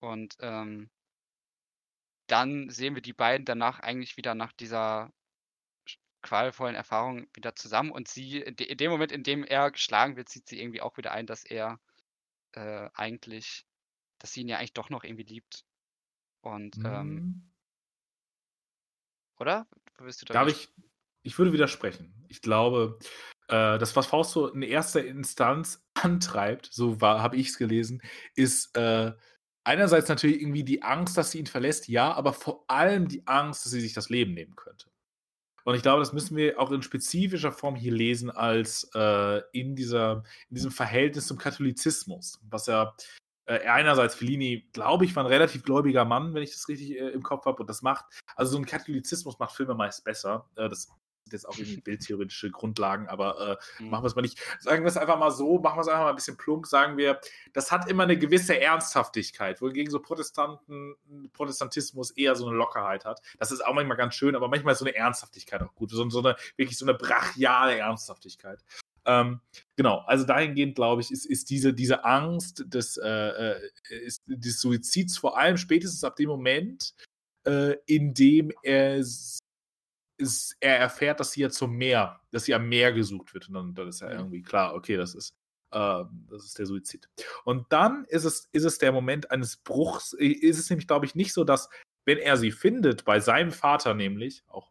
Und, 0.00 0.36
ähm 0.40 0.90
dann 2.32 2.70
sehen 2.70 2.94
wir 2.94 3.02
die 3.02 3.12
beiden 3.12 3.44
danach 3.44 3.80
eigentlich 3.80 4.16
wieder 4.16 4.34
nach 4.34 4.52
dieser 4.52 5.12
qualvollen 6.22 6.74
Erfahrung 6.74 7.26
wieder 7.34 7.54
zusammen 7.54 7.90
und 7.90 8.08
sie 8.08 8.40
in 8.40 8.56
de 8.56 8.66
in 8.66 8.78
dem 8.78 8.90
Moment, 8.90 9.12
in 9.12 9.22
dem 9.22 9.44
er 9.44 9.70
geschlagen 9.70 10.16
wird, 10.16 10.28
sieht 10.28 10.48
sie 10.48 10.58
irgendwie 10.60 10.80
auch 10.80 10.96
wieder 10.96 11.12
ein, 11.12 11.26
dass 11.26 11.44
er, 11.44 11.78
äh, 12.52 12.88
eigentlich 12.94 13.66
dass 14.18 14.32
sie 14.32 14.40
ihn 14.42 14.48
ja 14.48 14.58
eigentlich 14.58 14.72
doch 14.72 14.88
noch 14.88 15.04
irgendwie 15.04 15.24
liebt. 15.24 15.64
Und, 16.40 16.76
ähm 16.78 16.84
Hm. 16.84 17.52
Oder? 19.38 19.66
Würdest 19.98 20.22
du 20.22 20.26
da 20.26 20.34
Darf 20.34 20.48
ich 20.48 20.72
ich 21.24 21.38
würde 21.38 21.52
widersprechen. 21.52 22.12
Ich 22.28 22.42
glaube, 22.42 22.98
äh, 23.48 23.78
das, 23.78 23.94
was 23.94 24.06
Fausto 24.06 24.48
in 24.48 24.62
erster 24.62 25.04
Instanz 25.04 25.84
antreibt, 25.94 26.68
so 26.72 27.00
war 27.00 27.22
habe 27.22 27.36
ich's 27.36 27.58
gelesen, 27.58 28.02
ist, 28.34 28.76
äh, 28.76 29.12
einerseits 29.64 30.08
natürlich 30.08 30.40
irgendwie 30.40 30.64
die 30.64 30.82
Angst, 30.82 31.16
dass 31.16 31.30
sie 31.32 31.38
ihn 31.38 31.46
verlässt, 31.46 31.88
ja, 31.88 32.12
aber 32.12 32.32
vor 32.32 32.64
allem 32.68 33.08
die 33.08 33.26
Angst, 33.26 33.64
dass 33.64 33.72
sie 33.72 33.80
sich 33.80 33.92
das 33.94 34.10
Leben 34.10 34.34
nehmen 34.34 34.56
könnte. 34.56 34.86
Und 35.64 35.76
ich 35.76 35.82
glaube, 35.82 36.00
das 36.00 36.12
müssen 36.14 36.36
wir 36.36 36.60
auch 36.60 36.72
in 36.72 36.82
spezifischer 36.82 37.52
Form 37.52 37.76
hier 37.76 37.92
lesen 37.92 38.30
als, 38.30 38.90
äh, 38.94 39.42
in 39.52 39.76
dieser 39.76 40.24
in 40.50 40.56
diesem 40.56 40.72
Verhältnis 40.72 41.26
zum 41.28 41.38
Katholizismus, 41.38 42.40
was 42.50 42.66
ja 42.66 42.94
äh, 43.46 43.60
einerseits 43.68 44.14
Fellini, 44.16 44.68
glaube 44.72 45.04
ich, 45.06 45.16
war 45.16 45.24
'n 45.24 45.28
relativ 45.28 45.64
gläubiger 45.64 46.04
Mann, 46.06 46.34
wenn 46.34 46.42
ich 46.44 46.52
das 46.52 46.68
richtig, 46.68 46.92
äh, 47.00 47.10
im 47.10 47.22
Kopf 47.24 47.46
habe 47.46 47.62
und 47.62 47.68
das 47.70 47.82
macht 47.82 48.04
also, 48.36 48.52
so 48.52 48.58
'n 48.58 48.66
Katholizismus 48.66 49.38
macht 49.40 49.56
Filme 49.56 49.74
meist 49.74 50.04
besser. 50.04 50.48
Äh, 50.56 50.68
das 50.70 50.88
sind 51.32 51.38
jetzt 51.38 51.48
auch 51.48 51.58
irgendwie 51.58 51.78
bildtheoretische 51.78 52.50
Grundlagen, 52.52 53.08
aber, 53.08 53.58
äh, 53.60 53.64
Mhm. 53.80 53.92
machen 53.92 54.04
wir's 54.04 54.14
mal 54.16 54.22
nicht. 54.22 54.38
Sagen 54.60 54.84
wir's 54.84 54.96
einfach 54.98 55.18
mal 55.18 55.30
so, 55.32 55.58
machen 55.58 55.78
wir's 55.78 55.88
einfach 55.88 56.04
mal 56.04 56.10
'n 56.10 56.16
bisschen 56.16 56.36
plump, 56.36 56.66
sagen 56.66 56.96
wir, 56.98 57.20
das 57.54 57.72
hat 57.72 57.88
immer 57.90 58.06
'ne 58.06 58.18
gewisse 58.18 58.60
Ernsthaftigkeit, 58.60 59.60
wohingegen 59.62 59.90
so 59.90 60.00
Protestanten 60.00 60.96
Protestantismus 61.32 62.10
eher 62.12 62.36
so 62.36 62.48
'ne 62.50 62.56
Lockerheit 62.56 63.04
hat. 63.04 63.20
Das 63.38 63.52
ist 63.52 63.64
auch 63.64 63.74
manchmal 63.74 63.96
ganz 63.96 64.14
schön, 64.14 64.36
aber 64.36 64.48
manchmal 64.48 64.72
ist 64.74 64.80
so 64.80 64.84
'ne 64.84 64.94
Ernsthaftigkeit 64.94 65.62
auch 65.62 65.74
gut. 65.74 65.90
So 65.90 66.08
so 66.10 66.20
'ne 66.22 66.36
wirklich 66.56 66.78
so 66.78 66.86
'ne 66.86 66.94
brachiale 66.94 67.78
Ernsthaftigkeit. 67.78 68.64
Ähm, 69.06 69.40
genau, 69.76 69.98
also 70.06 70.24
dahingehend, 70.26 70.76
glaube 70.76 71.02
ich, 71.02 71.10
ist 71.10 71.26
ist 71.26 71.50
diese 71.50 71.74
diese 71.74 72.04
Angst 72.04 72.64
des, 72.68 72.96
äh, 72.98 73.08
äh, 73.08 73.70
ist 73.90 74.20
des 74.26 74.60
Suizids 74.60 75.18
vor 75.18 75.38
allem 75.38 75.56
spätestens 75.56 76.04
ab 76.04 76.16
dem 76.16 76.28
Moment, 76.28 76.94
äh, 77.46 77.76
in 77.86 78.14
dem 78.14 78.52
er 78.62 78.98
es 80.22 80.56
er 80.60 80.78
erfährt, 80.78 81.20
dass 81.20 81.32
sie 81.32 81.42
ja 81.42 81.50
zum 81.50 81.76
Meer 81.76 82.20
dass 82.30 82.44
sie 82.44 82.54
am 82.54 82.68
Meer 82.68 82.92
gesucht 82.92 83.34
wird 83.34 83.48
und 83.48 83.54
dann 83.54 83.74
dann 83.74 83.88
ist 83.88 84.00
ja 84.00 84.08
Mhm. 84.08 84.14
irgendwie 84.14 84.42
klar, 84.42 84.74
okay, 84.74 84.96
das 84.96 85.14
ist 85.14 85.34
ähm, 85.72 86.26
das 86.30 86.44
ist 86.44 86.58
der 86.58 86.66
Suizid. 86.66 87.08
Und 87.44 87.72
dann 87.72 88.04
ist 88.06 88.24
es 88.24 88.48
ist 88.52 88.64
es 88.64 88.78
der 88.78 88.92
Moment 88.92 89.30
eines 89.30 89.56
Bruchs. 89.56 90.12
Ist 90.12 90.58
es 90.58 90.68
nämlich, 90.70 90.86
glaube 90.86 91.06
ich, 91.06 91.14
nicht 91.14 91.32
so, 91.32 91.44
dass, 91.44 91.68
wenn 92.04 92.18
er 92.18 92.36
sie 92.36 92.50
findet, 92.52 93.04
bei 93.04 93.20
seinem 93.20 93.52
Vater 93.52 93.94
nämlich, 93.94 94.44
auch 94.48 94.70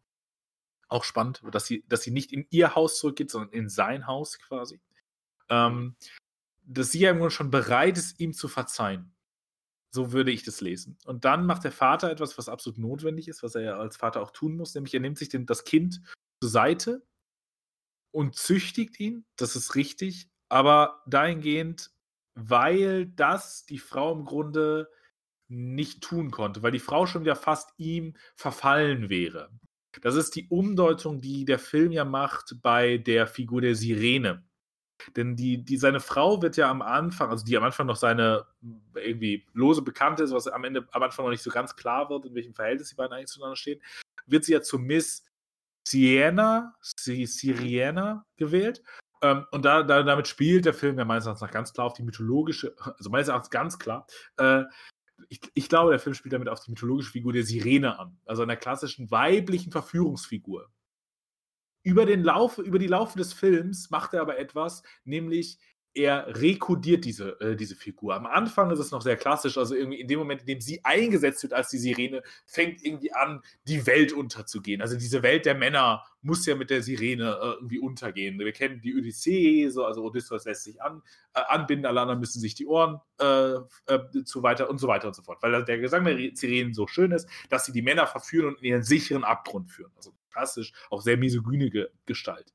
auch 0.89 1.03
spannend, 1.03 1.41
dass 1.51 1.65
sie 1.65 1.83
dass 1.87 2.03
sie 2.03 2.11
nicht 2.11 2.31
in 2.33 2.45
ihr 2.51 2.75
Haus 2.75 2.99
zurückgeht, 2.99 3.31
sondern 3.31 3.51
in 3.51 3.69
sein 3.69 4.05
Haus 4.07 4.37
quasi, 4.39 4.79
ähm, 5.49 5.95
dass 6.63 6.91
sie 6.91 6.99
ja 6.99 7.11
im 7.11 7.17
Grunde 7.17 7.31
schon 7.31 7.49
bereit 7.51 7.97
ist, 7.97 8.19
ihm 8.19 8.33
zu 8.33 8.47
verzeihen. 8.47 9.11
So 9.93 10.13
würde 10.13 10.31
ich 10.31 10.43
das 10.43 10.61
lesen. 10.61 10.97
Und 11.05 11.25
dann 11.25 11.45
macht 11.45 11.63
der 11.63 11.71
Vater 11.71 12.09
etwas, 12.09 12.37
was 12.37 12.47
absolut 12.47 12.79
notwendig 12.79 13.27
ist, 13.27 13.43
was 13.43 13.55
er 13.55 13.61
ja 13.61 13.77
als 13.77 13.97
Vater 13.97 14.21
auch 14.21 14.31
tun 14.31 14.55
muss, 14.55 14.73
nämlich 14.73 14.93
er 14.93 15.01
nimmt 15.01 15.17
sich 15.17 15.29
den 15.29 15.45
das 15.45 15.65
Kind 15.65 16.01
zur 16.41 16.49
Seite 16.49 17.05
und 18.11 18.35
züchtigt 18.35 18.99
ihn. 18.99 19.25
Das 19.35 19.55
ist 19.55 19.75
richtig, 19.75 20.29
aber 20.49 21.03
dahingehend, 21.07 21.91
weil 22.35 23.07
das 23.07 23.65
die 23.65 23.79
Frau 23.79 24.13
im 24.13 24.23
Grunde 24.25 24.89
nicht 25.49 26.01
tun 26.01 26.31
konnte, 26.31 26.63
weil 26.63 26.71
die 26.71 26.79
Frau 26.79 27.05
schon 27.05 27.23
wieder 27.23 27.35
fast 27.35 27.71
ihm 27.77 28.15
verfallen 28.35 29.09
wäre. 29.09 29.51
Das 30.01 30.15
ist 30.15 30.35
die 30.35 30.47
Umdeutung, 30.47 31.19
die 31.19 31.43
der 31.43 31.59
Film 31.59 31.91
ja 31.91 32.05
macht 32.05 32.55
bei 32.61 32.97
der 32.97 33.27
Figur 33.27 33.59
der 33.59 33.75
Sirene. 33.75 34.45
Denn 35.15 35.35
die 35.35 35.63
die 35.63 35.77
seine 35.77 35.99
Frau 35.99 36.41
wird 36.41 36.57
ja 36.57 36.69
am 36.69 36.81
Anfang 36.81 37.29
also, 37.29 37.45
die 37.45 37.57
am 37.57 37.63
Anfang 37.63 37.87
noch 37.87 37.95
seine 37.95 38.45
irgendwie 38.95 39.45
lose 39.53 39.81
Bekannte 39.81 40.23
ist, 40.23 40.31
was 40.31 40.47
am 40.47 40.63
Ende 40.63 40.87
am 40.91 41.03
Anfang 41.03 41.25
noch 41.25 41.31
nicht 41.31 41.43
so 41.43 41.49
ganz 41.49 41.75
klar 41.75 42.09
wird, 42.09 42.25
in 42.25 42.35
welchem 42.35 42.53
Verhältnis 42.53 42.89
die 42.89 42.95
beiden 42.95 43.13
eigentlich 43.13 43.27
zueinander 43.27 43.55
stehen, 43.55 43.81
wird 44.25 44.45
sie 44.45 44.53
ja 44.53 44.61
zu 44.61 44.79
Miss 44.79 45.25
Siena 45.83 46.75
Si 46.81 47.25
Siriena 47.25 48.25
gewählt. 48.37 48.83
Ähm, 49.21 49.45
und 49.51 49.65
da 49.65 49.83
da 49.83 50.03
damit 50.03 50.27
spielt 50.27 50.65
der 50.65 50.73
Film 50.73 50.97
ja 50.97 51.05
meines 51.05 51.25
Erachtens 51.25 51.41
nach 51.41 51.51
ganz 51.51 51.73
klar 51.73 51.87
auf 51.87 51.93
die 51.93 52.03
mythologische 52.03 52.75
also, 52.77 53.09
meines 53.09 53.27
Erachtens 53.27 53.49
ganz 53.51 53.79
klar, 53.79 54.07
äh, 54.37 54.63
ich 55.29 55.39
ich 55.53 55.69
glaube, 55.69 55.91
der 55.91 55.99
Film 55.99 56.15
spielt 56.15 56.33
damit 56.33 56.49
auf 56.49 56.61
die 56.63 56.71
mythologische 56.71 57.11
Figur 57.11 57.33
der 57.33 57.43
Sirene 57.43 57.99
an, 57.99 58.17
also 58.25 58.43
einer 58.43 58.55
klassischen 58.55 59.11
weiblichen 59.11 59.71
Verführungsfigur. 59.71 60.69
Über 61.83 62.05
den 62.05 62.23
Lauf 62.23 62.57
über 62.57 62.79
die 62.79 62.87
Laufe 62.87 63.17
des 63.17 63.33
Films 63.33 63.89
macht 63.89 64.13
er 64.13 64.21
aber 64.21 64.37
etwas, 64.37 64.83
nämlich 65.03 65.57
er 65.93 66.27
rekodiert 66.39 67.03
diese 67.03 67.39
äh, 67.41 67.55
diese 67.55 67.75
Figur. 67.75 68.15
Am 68.15 68.25
Anfang 68.25 68.71
ist 68.71 68.79
es 68.79 68.91
noch 68.91 69.01
sehr 69.01 69.17
klassisch, 69.17 69.57
also 69.57 69.75
irgendwie 69.75 69.99
in 69.99 70.07
dem 70.07 70.19
Moment, 70.19 70.41
in 70.41 70.47
dem 70.47 70.61
sie 70.61 70.83
eingesetzt 70.85 71.43
wird 71.43 71.53
als 71.53 71.69
die 71.69 71.79
Sirene, 71.79 72.23
fängt 72.45 72.83
irgendwie 72.83 73.13
an, 73.13 73.41
die 73.67 73.85
Welt 73.87 74.13
unterzugehen. 74.13 74.81
Also, 74.81 74.97
diese 74.97 75.21
Welt 75.21 75.45
der 75.45 75.55
Männer 75.55 76.05
muss 76.21 76.45
ja 76.45 76.55
mit 76.55 76.69
der 76.69 76.81
Sirene, 76.81 77.37
äh, 77.41 77.53
irgendwie 77.55 77.79
untergehen. 77.79 78.39
Wir 78.39 78.53
kennen 78.53 78.79
die 78.81 78.95
Odyssee, 78.95 79.67
so, 79.69 79.85
also 79.85 80.03
Odysseus 80.03 80.45
lässt 80.45 80.63
sich 80.63 80.81
an 80.81 81.01
äh, 81.33 81.41
anbinden, 81.47 81.85
alle 81.85 82.01
anderen 82.01 82.19
müssen 82.19 82.39
sich 82.39 82.55
die 82.55 82.67
Ohren, 82.67 82.99
äh, 83.19 83.55
äh, 83.87 84.23
zu 84.23 84.43
weiter 84.43 84.69
und 84.69 84.77
so 84.79 84.87
weiter 84.87 85.07
und 85.07 85.15
so 85.15 85.23
fort. 85.23 85.43
Weil 85.43 85.63
der 85.65 85.79
Gesang 85.79 86.05
der 86.05 86.17
Re 86.17 86.31
Sirenen 86.33 86.73
so 86.73 86.87
schön 86.87 87.11
ist, 87.11 87.27
dass 87.49 87.65
sie 87.65 87.73
die 87.73 87.81
Männer 87.81 88.07
verführen 88.07 88.47
und 88.47 88.59
in 88.59 88.65
ihren 88.65 88.83
sicheren 88.83 89.25
Abgrund 89.25 89.69
führen. 89.69 89.91
Also, 89.97 90.13
klassisch, 90.31 90.73
auch 90.89 91.01
sehr 91.01 91.17
misogyne 91.17 91.69
Ge 91.69 91.87
Gestalt. 92.05 92.53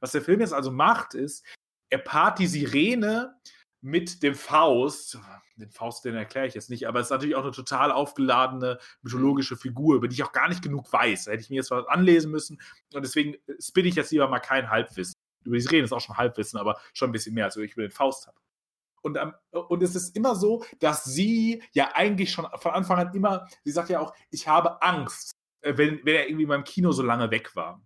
Was 0.00 0.12
der 0.12 0.22
Film 0.22 0.40
jetzt 0.40 0.54
also 0.54 0.70
macht, 0.72 1.14
ist, 1.14 1.44
er 1.90 1.98
paart 1.98 2.38
die 2.38 2.46
Sirene 2.48 3.34
mit 3.80 4.22
dem 4.22 4.34
Faust. 4.34 5.18
Den 5.56 5.70
Faust, 5.70 6.04
den 6.04 6.14
erkläre 6.16 6.46
ich 6.46 6.54
jetzt 6.54 6.70
nicht, 6.70 6.86
aber 6.88 7.00
es 7.00 7.06
ist 7.08 7.10
natürlich 7.10 7.36
auch 7.36 7.44
'ne 7.44 7.50
total 7.52 7.92
aufgeladene 7.92 8.78
mythologische 9.02 9.56
Figur, 9.56 9.96
über 9.96 10.08
die 10.08 10.14
ich 10.14 10.22
auch 10.24 10.32
gar 10.32 10.48
nicht 10.48 10.62
genug 10.62 10.92
weiß. 10.92 11.24
Da 11.26 11.32
hätte 11.32 11.42
ich 11.42 11.50
mir 11.50 11.56
jetzt 11.56 11.70
was 11.72 11.86
anlesen 11.88 12.30
müssen 12.32 12.60
und 12.94 13.02
deswegen 13.04 13.36
spinne 13.60 13.88
ich 13.88 13.96
jetzt 13.96 14.12
lieber 14.12 14.28
mal 14.28 14.40
kein 14.40 14.70
Halbwissen. 14.70 15.14
Über 15.44 15.56
die 15.56 15.62
Sirene 15.62 15.84
ist 15.84 15.92
auch 15.92 16.00
schon 16.00 16.16
Halbwissen, 16.16 16.58
aber 16.60 16.80
schon 16.94 17.10
'n 17.10 17.12
bisschen 17.12 17.34
mehr, 17.34 17.46
als 17.46 17.56
ich 17.56 17.72
über 17.74 17.82
den 17.82 17.90
Faust 17.92 18.26
habe. 18.28 18.36
Und 19.02 19.18
am 19.18 19.34
und 19.52 19.82
es 19.82 19.94
ist 19.96 20.16
immer 20.16 20.34
so, 20.36 20.64
dass 20.80 21.04
sie 21.04 21.62
ja 21.72 21.92
eigentlich 21.94 22.32
schon 22.32 22.46
von 22.56 22.72
Anfang 22.72 22.98
an 22.98 23.14
immer 23.14 23.48
sie 23.64 23.72
sagt 23.72 23.90
ja 23.90 24.00
auch: 24.00 24.14
„Ich 24.30 24.48
habe 24.48 24.82
Angst“, 24.82 25.32
wenn 25.62 26.00
wenn 26.04 26.14
er 26.16 26.28
irgendwie 26.28 26.46
beim 26.46 26.64
Kino 26.64 26.92
so 26.92 27.02
lange 27.02 27.30
weg 27.30 27.54
war. 27.56 27.82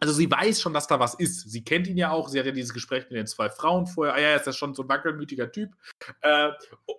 Also, 0.00 0.14
sie 0.14 0.30
weiß 0.30 0.60
schon, 0.62 0.74
dass 0.74 0.88
da 0.88 1.00
was 1.00 1.14
ist. 1.14 1.50
Sie 1.50 1.64
kennt 1.64 1.86
ihn 1.88 1.96
ja 1.98 2.10
auch. 2.10 2.28
Sie 2.28 2.38
hat 2.38 2.46
ja 2.46 2.52
dieses 2.52 2.74
Gespräch 2.74 3.04
mit 3.04 3.12
den 3.18 3.26
2 3.28 3.50
Frauen 3.50 3.86
vorher. 3.86 4.14
Ah 4.14 4.20
ja, 4.20 4.34
ist 4.36 4.46
ja 4.46 4.52
schon 4.52 4.74
so 4.74 4.82
'n 4.84 4.88
wankelmütiger 4.88 5.52
Typ, 5.52 5.70
äh, 6.22 6.50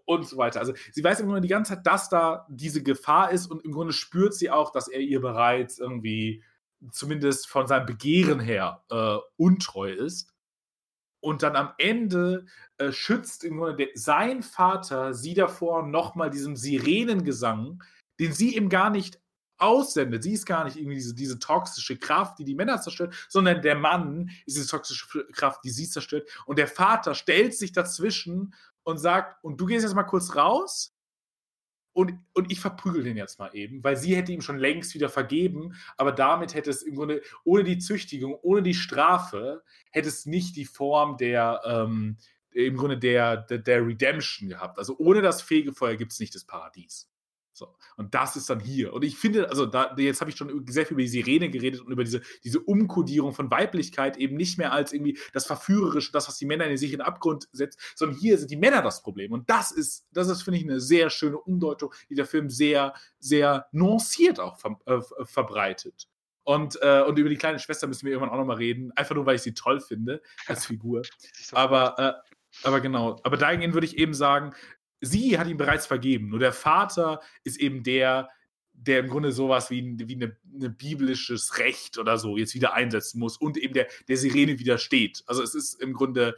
und 0.06 0.28
so 0.28 0.38
weiter. 0.38 0.60
Also, 0.62 0.74
sie 0.94 1.04
weiß 1.04 1.20
im 1.22 1.28
Grunde 1.28 1.42
die 1.42 1.50
ganze 1.50 1.76
Zeit, 1.76 1.86
dass 1.88 2.10
da 2.10 2.48
diese 2.50 2.84
Gefahr 2.84 3.32
ist 3.32 3.48
und 3.48 3.66
im 3.66 3.72
Grunde 3.74 3.94
spürt 3.94 4.34
sie 4.36 4.50
auch, 4.52 4.72
dass 4.72 4.88
er 4.90 5.02
ihr 5.02 5.22
bereits 5.22 5.80
irgendwie 5.80 6.44
zumindest 6.92 7.48
von 7.50 7.68
seinem 7.68 7.86
Begehren 7.88 8.40
her, 8.42 8.84
äh, 8.92 9.18
untreu 9.38 9.92
ist. 9.92 10.32
Und 11.22 11.44
dann 11.44 11.56
am 11.56 11.74
Ende, 11.80 12.46
äh, 12.80 12.92
schützt 12.92 13.46
im 13.46 13.58
Grunde 13.58 13.76
de 13.78 13.90
sein 13.96 14.44
Vater 14.44 15.14
sie 15.14 15.34
davor, 15.36 15.84
noch 15.88 16.16
mal 16.16 16.30
diesem 16.30 16.58
Sirenengesang, 16.58 17.82
den 18.20 18.34
sie 18.34 18.58
ihm 18.58 18.70
gar 18.70 18.90
nicht 18.90 19.22
aussendet. 19.64 20.24
Sie 20.24 20.34
ist 20.34 20.46
gar 20.46 20.66
nicht 20.66 20.78
irgendwie 20.78 20.96
diese 20.96 21.16
diese 21.16 21.40
toxische 21.40 21.98
Kraft, 21.98 22.40
die 22.40 22.46
die 22.46 22.56
Männer 22.56 22.82
zerstört, 22.82 23.16
sondern 23.30 23.62
der 23.62 23.76
Mann 23.76 24.30
ist 24.46 24.58
diese 24.58 24.68
toxische 24.68 25.26
Kraft, 25.32 25.64
die 25.64 25.72
sie 25.72 25.90
zerstört. 25.90 26.30
Und 26.46 26.60
der 26.60 26.68
Vater 26.68 27.16
stellt 27.16 27.56
sich 27.56 27.72
dazwischen 27.72 28.54
und 28.84 28.98
sagt: 28.98 29.44
„Und 29.44 29.60
du 29.60 29.66
gehst 29.66 29.84
jetzt 29.84 29.96
mal 29.96 30.04
kurz 30.04 30.36
raus 30.36 30.94
und 31.94 32.14
und 32.34 32.52
ich 32.52 32.60
verprügele 32.60 33.04
den 33.04 33.18
jetzt 33.18 33.40
mal 33.40 33.52
eben“, 33.54 33.84
weil 33.84 33.98
sie 33.98 34.16
hätte 34.16 34.32
ihm 34.32 34.42
schon 34.42 34.58
längst 34.58 34.94
wieder 34.96 35.10
vergeben, 35.10 35.76
aber 35.98 36.12
damit 36.12 36.54
hätte 36.56 36.70
es 36.72 36.82
im 36.84 36.96
Grunde 36.96 37.22
ohne 37.44 37.64
die 37.64 37.78
Züchtigung, 37.78 38.36
ohne 38.42 38.64
die 38.64 38.74
Strafe, 38.74 39.64
hätte 39.92 40.10
es 40.10 40.26
nicht 40.26 40.56
die 40.56 40.66
Form 40.66 41.18
der, 41.18 41.62
ähm 41.66 42.18
im 42.56 42.78
Grunde 42.78 42.98
der 43.00 43.38
der 43.38 43.58
der 43.60 43.86
Redemption 43.86 44.50
gehabt. 44.50 44.78
Also, 44.78 44.96
ohne 45.00 45.22
das 45.22 45.42
Fegefeuer 45.42 45.96
gibt's 45.96 46.20
nicht 46.20 46.36
das 46.36 46.46
Paradies. 46.46 47.10
So. 47.56 47.76
Und 47.98 48.16
das 48.16 48.36
ist 48.36 48.50
dann 48.50 48.60
hier. 48.60 48.94
Und 48.94 49.04
ich 49.04 49.16
finde, 49.16 49.50
also 49.50 49.68
da, 49.68 49.96
jetzt 49.96 50.22
habe 50.22 50.32
ich 50.32 50.38
schon 50.38 50.66
sehr 50.68 50.88
viel 50.88 50.96
über 50.96 51.04
die 51.04 51.08
Sirene 51.08 51.50
geredet 51.52 51.82
und 51.82 51.92
über 51.92 52.04
diese, 52.04 52.22
diese 52.44 52.60
Umkodierung 52.60 53.34
von 53.34 53.52
Weiblichkeit 53.52 54.18
eben 54.18 54.36
nicht 54.36 54.58
mehr 54.58 54.74
als 54.74 54.92
irgendwie 54.92 55.20
das 55.34 55.46
Verführerische, 55.46 56.12
das, 56.12 56.28
was 56.28 56.38
die 56.40 56.48
Männer 56.48 56.66
in 56.66 56.78
sich 56.78 56.92
in 56.92 57.00
den 57.00 57.06
Abgrund 57.06 57.48
setzt, 57.52 57.80
sondern 57.96 58.18
hier 58.18 58.40
sind 58.40 58.50
die 58.50 58.58
Männer 58.58 58.82
das 58.82 59.04
Problem. 59.04 59.32
Und 59.32 59.50
das 59.52 59.72
ist, 59.72 60.08
das 60.12 60.30
ist, 60.30 60.42
finde 60.42 60.60
ich, 60.60 60.66
eine 60.66 60.80
sehr 60.80 61.12
schöne 61.12 61.38
Umdeutung, 61.38 61.94
die 62.10 62.16
der 62.16 62.26
Film 62.26 62.50
sehr, 62.50 62.96
sehr 63.20 63.68
nuanciert 63.72 64.40
auch 64.40 64.58
ver, 64.58 64.80
äh, 64.86 65.02
verbreitet. 65.24 66.08
Und, 66.44 66.78
äh, 66.82 67.04
und 67.04 67.18
über 67.20 67.30
die 67.30 67.38
kleine 67.38 67.60
Schwester 67.60 67.88
müssen 67.88 68.06
wir 68.06 68.14
irgendwann 68.14 68.34
auch 68.34 68.40
nochmal 68.40 68.58
reden, 68.58 68.92
einfach 68.96 69.16
nur, 69.16 69.26
weil 69.26 69.36
ich 69.36 69.44
sie 69.44 69.54
toll 69.54 69.80
finde 69.80 70.22
als 70.48 70.66
Figur. 70.66 71.04
aber, 71.52 72.00
äh, 72.00 72.68
aber 72.68 72.82
genau, 72.82 73.20
aber 73.24 73.38
dahingehend 73.38 73.76
würde 73.76 73.86
ich 73.86 73.98
eben 73.98 74.14
sagen, 74.14 74.54
sie 75.04 75.38
hat 75.38 75.48
ihn 75.48 75.58
bereits 75.58 75.86
vergeben. 75.86 76.30
Nur 76.30 76.40
der 76.40 76.54
Vater 76.54 77.22
ist 77.44 77.60
eben 77.60 77.84
der, 77.84 78.30
der 78.72 79.00
im 79.00 79.10
Grunde 79.10 79.32
sowas 79.32 79.70
wie, 79.70 79.96
wie 80.08 80.16
eine, 80.16 80.38
eine 80.56 80.70
biblisches 80.70 81.58
Recht 81.58 81.98
oder 81.98 82.18
so 82.18 82.38
jetzt 82.38 82.56
wieder 82.56 82.74
einsetzen 82.74 83.20
muss 83.20 83.38
und 83.38 83.58
eben 83.58 83.74
der, 83.74 83.88
der 84.08 84.18
Sirene 84.18 84.60
widersteht. 84.60 85.24
Also 85.28 85.44
es 85.44 85.56
ist 85.56 85.82
im 85.82 85.94
Grunde, 85.94 86.38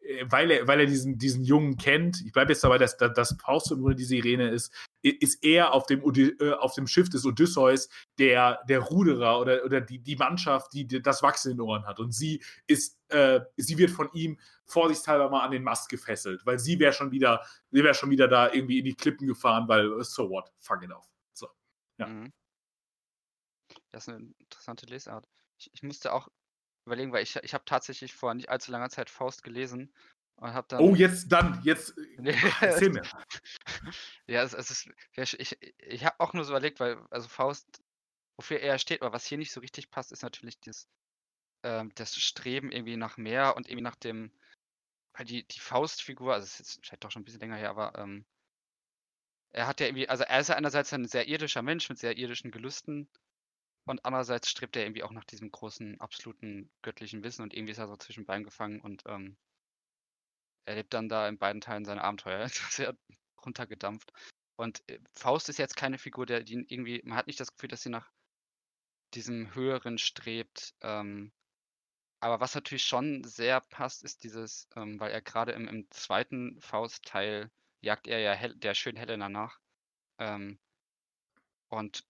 äh, 0.00 0.24
weil 0.28 0.50
er, 0.50 0.68
weil 0.68 0.80
er 0.80 0.86
diesen, 0.86 1.18
diesen 1.18 1.44
Jungen 1.44 1.76
kennt, 1.76 2.22
ich 2.24 2.32
bleibe 2.32 2.52
jetzt 2.52 2.62
dabei, 2.62 2.78
dass, 2.78 2.96
dass 2.96 3.36
Faust 3.42 3.72
im 3.72 3.80
Grunde 3.80 3.96
die 3.96 4.04
Sirene 4.04 4.50
ist, 4.50 4.72
ist 5.10 5.44
er 5.44 5.72
auf 5.72 5.86
dem, 5.86 6.02
äh, 6.02 6.52
auf 6.52 6.74
dem 6.74 6.86
Schiff 6.86 7.10
des 7.10 7.26
Odysseus 7.26 7.88
der, 8.18 8.62
der 8.68 8.80
Ruderer 8.80 9.38
oder, 9.38 9.64
oder 9.64 9.80
die, 9.80 9.98
die 9.98 10.16
Mannschaft, 10.16 10.72
die 10.72 10.86
das 10.86 11.22
Wachsen 11.22 11.52
in 11.52 11.58
den 11.58 11.62
Ohren 11.62 11.86
hat. 11.86 12.00
Und 12.00 12.12
sie 12.12 12.42
ist, 12.66 12.98
äh, 13.08 13.40
sie 13.56 13.76
wird 13.76 13.90
von 13.90 14.10
ihm 14.14 14.38
vorsichtshalber 14.64 15.28
mal 15.28 15.44
an 15.44 15.50
den 15.50 15.62
Mast 15.62 15.88
gefesselt, 15.90 16.44
weil 16.46 16.58
sie 16.58 16.78
wäre 16.78 16.92
schon 16.92 17.10
wieder, 17.10 17.44
sie 17.70 17.84
wäre 17.84 17.94
schon 17.94 18.10
wieder 18.10 18.28
da 18.28 18.50
irgendwie 18.50 18.78
in 18.78 18.84
die 18.86 18.94
Klippen 18.94 19.26
gefahren, 19.26 19.68
weil 19.68 20.02
so 20.02 20.30
what, 20.30 20.50
fuck 20.58 20.82
it 20.82 20.90
off. 20.90 21.06
So. 21.34 21.48
Ja. 21.98 22.06
Mhm. 22.06 22.32
Das 23.92 24.08
ist 24.08 24.14
eine 24.14 24.32
interessante 24.38 24.86
Lesart. 24.86 25.28
Ich, 25.58 25.70
ich 25.72 25.82
musste 25.82 26.12
auch 26.12 26.28
überlegen, 26.86 27.12
weil 27.12 27.22
ich, 27.22 27.36
ich 27.36 27.54
habe 27.54 27.64
tatsächlich 27.64 28.14
vor 28.14 28.34
nicht 28.34 28.48
allzu 28.48 28.70
langer 28.70 28.90
Zeit 28.90 29.10
Faust 29.10 29.42
gelesen 29.42 29.92
dann. 30.38 30.80
Oh, 30.80 30.94
jetzt 30.94 31.28
dann, 31.28 31.60
jetzt. 31.64 31.94
Erzähl 32.60 32.90
mir. 32.90 33.02
ja, 34.26 34.42
es, 34.42 34.52
es 34.52 34.70
ist. 34.70 34.88
Ich, 35.38 35.58
ich 35.78 36.04
habe 36.04 36.18
auch 36.18 36.32
nur 36.32 36.44
so 36.44 36.52
überlegt, 36.52 36.80
weil, 36.80 36.98
also 37.10 37.28
Faust, 37.28 37.82
wofür 38.36 38.60
er 38.60 38.78
steht, 38.78 39.02
aber 39.02 39.12
was 39.12 39.26
hier 39.26 39.38
nicht 39.38 39.52
so 39.52 39.60
richtig 39.60 39.90
passt, 39.90 40.12
ist 40.12 40.22
natürlich 40.22 40.60
das, 40.60 40.88
ähm, 41.62 41.92
das 41.94 42.16
Streben 42.16 42.72
irgendwie 42.72 42.96
nach 42.96 43.16
mehr 43.16 43.56
und 43.56 43.68
irgendwie 43.68 43.84
nach 43.84 43.96
dem, 43.96 44.32
weil 45.14 45.26
die, 45.26 45.46
die 45.46 45.60
Faustfigur, 45.60 46.34
also 46.34 46.44
es 46.44 46.60
ist 46.60 46.86
vielleicht 46.86 47.04
doch 47.04 47.10
schon 47.10 47.22
ein 47.22 47.24
bisschen 47.24 47.40
länger 47.40 47.56
her, 47.56 47.70
aber 47.70 47.98
ähm, 47.98 48.24
er 49.52 49.66
hat 49.66 49.80
ja 49.80 49.86
irgendwie, 49.86 50.08
also 50.08 50.24
er 50.24 50.40
ist 50.40 50.48
ja 50.48 50.56
einerseits 50.56 50.92
ein 50.92 51.06
sehr 51.06 51.28
irdischer 51.28 51.62
Mensch 51.62 51.88
mit 51.88 51.98
sehr 51.98 52.18
irdischen 52.18 52.50
Gelüsten 52.50 53.08
und 53.86 54.04
andererseits 54.04 54.50
strebt 54.50 54.76
er 54.76 54.82
irgendwie 54.82 55.04
auch 55.04 55.12
nach 55.12 55.24
diesem 55.24 55.50
großen, 55.50 56.00
absoluten 56.00 56.70
göttlichen 56.82 57.22
Wissen 57.22 57.42
und 57.42 57.54
irgendwie 57.54 57.72
ist 57.72 57.78
er 57.78 57.86
so 57.86 57.96
zwischen 57.96 58.26
Beinen 58.26 58.44
gefangen 58.44 58.80
und 58.80 59.04
ähm, 59.06 59.36
er 60.64 60.76
lebt 60.76 60.94
dann 60.94 61.08
da 61.08 61.28
in 61.28 61.38
beiden 61.38 61.60
Teilen 61.60 61.84
seine 61.84 62.02
Abenteuer. 62.02 62.48
sehr 62.70 62.96
runtergedampft. 63.44 64.12
Und 64.56 64.82
äh, 64.88 64.98
Faust 65.14 65.48
ist 65.48 65.58
jetzt 65.58 65.76
keine 65.76 65.98
Figur, 65.98 66.26
der 66.26 66.42
die 66.42 66.64
irgendwie, 66.68 67.02
man 67.04 67.18
hat 67.18 67.26
nicht 67.26 67.40
das 67.40 67.52
Gefühl, 67.52 67.68
dass 67.68 67.82
sie 67.82 67.90
nach 67.90 68.10
diesem 69.14 69.54
Höheren 69.54 69.98
strebt, 69.98 70.74
ähm, 70.80 71.32
aber 72.24 72.40
was 72.40 72.54
natürlich 72.54 72.84
schon 72.84 73.22
sehr 73.22 73.60
passt, 73.60 74.02
ist 74.02 74.24
dieses, 74.24 74.66
ähm, 74.76 74.98
weil 74.98 75.10
er 75.10 75.20
gerade 75.20 75.52
im, 75.52 75.68
im 75.68 75.90
zweiten 75.90 76.58
Faust-Teil 76.58 77.50
jagt 77.82 78.06
er 78.06 78.18
ja 78.18 78.32
Hel 78.32 78.56
der 78.56 78.72
schönen 78.72 78.96
Helena 78.96 79.28
nach. 79.28 79.60
Ähm, 80.18 80.58
und 81.68 82.02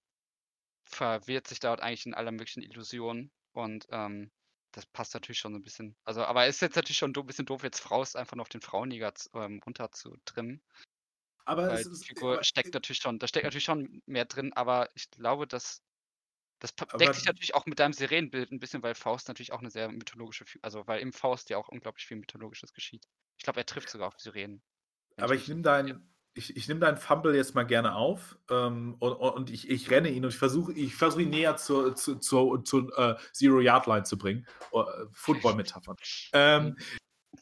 verwirrt 0.84 1.48
sich 1.48 1.58
dort 1.58 1.80
eigentlich 1.80 2.06
in 2.06 2.14
aller 2.14 2.30
möglichen 2.30 2.62
Illusionen. 2.62 3.32
Und 3.50 3.88
ähm, 3.90 4.30
das 4.74 4.86
passt 4.86 5.14
natürlich 5.14 5.38
schon 5.38 5.52
so 5.52 5.58
ein 5.58 5.62
bisschen. 5.62 5.96
Also, 6.04 6.24
aber 6.24 6.46
es 6.46 6.56
ist 6.56 6.62
jetzt 6.62 6.76
natürlich 6.76 6.98
schon 6.98 7.12
ein 7.14 7.26
bisschen 7.26 7.46
doof, 7.46 7.62
jetzt 7.62 7.80
Faust 7.80 8.16
einfach 8.16 8.36
noch 8.36 8.42
auf 8.42 8.48
den 8.48 8.60
Frauenjäger 8.60 9.12
ähm, 9.34 9.60
runterzutrimmen. 9.64 10.62
Aber 11.44 11.68
Weil 11.68 11.80
ist, 11.80 12.02
die 12.02 12.06
Figur 12.08 12.34
aber, 12.34 12.44
steckt 12.44 12.74
natürlich 12.74 13.00
schon, 13.00 13.18
da 13.18 13.28
steckt 13.28 13.44
natürlich 13.44 13.64
schon 13.64 14.02
mehr 14.06 14.24
drin, 14.24 14.52
aber 14.54 14.90
ich 14.94 15.10
glaube, 15.10 15.46
dass 15.46 15.82
das 16.58 16.74
deckt 16.74 17.14
sich 17.14 17.26
natürlich 17.26 17.54
auch 17.54 17.66
mit 17.66 17.78
deinem 17.78 17.92
Sirenenbild 17.92 18.50
ein 18.50 18.58
bisschen, 18.58 18.82
weil 18.82 18.94
Faust 18.94 19.28
natürlich 19.28 19.52
auch 19.52 19.58
eine 19.58 19.70
sehr 19.70 19.90
mythologische, 19.90 20.44
also 20.62 20.86
weil 20.86 21.00
im 21.00 21.12
Faust 21.12 21.50
ja 21.50 21.58
auch 21.58 21.68
unglaublich 21.68 22.06
viel 22.06 22.16
Mythologisches 22.16 22.72
geschieht. 22.72 23.06
Ich 23.36 23.44
glaube, 23.44 23.60
er 23.60 23.66
trifft 23.66 23.90
sogar 23.90 24.08
auf 24.08 24.18
Sirenen. 24.18 24.62
Aber 25.18 25.34
ich 25.34 25.46
nehme 25.46 25.62
dein, 25.62 26.13
ich, 26.34 26.56
ich 26.56 26.68
nehme 26.68 26.80
deinen 26.80 26.96
Fumble 26.96 27.34
jetzt 27.34 27.54
mal 27.54 27.64
gerne 27.64 27.94
auf 27.94 28.36
ähm, 28.50 28.96
und, 28.98 29.12
und 29.12 29.50
ich, 29.50 29.70
ich 29.70 29.90
renne 29.90 30.10
ihn 30.10 30.24
und 30.24 30.32
ich 30.32 30.38
versuche 30.38 30.72
ich 30.72 30.94
versuch 30.96 31.20
ihn 31.20 31.30
näher 31.30 31.56
zur, 31.56 31.94
zur, 31.94 32.20
zur, 32.20 32.64
zur 32.64 32.98
uh, 32.98 33.14
Zero-Yard-Line 33.32 34.02
zu 34.02 34.18
bringen. 34.18 34.46
Uh, 34.72 34.84
Football-Metaphern. 35.12 35.96
ähm, 36.32 36.76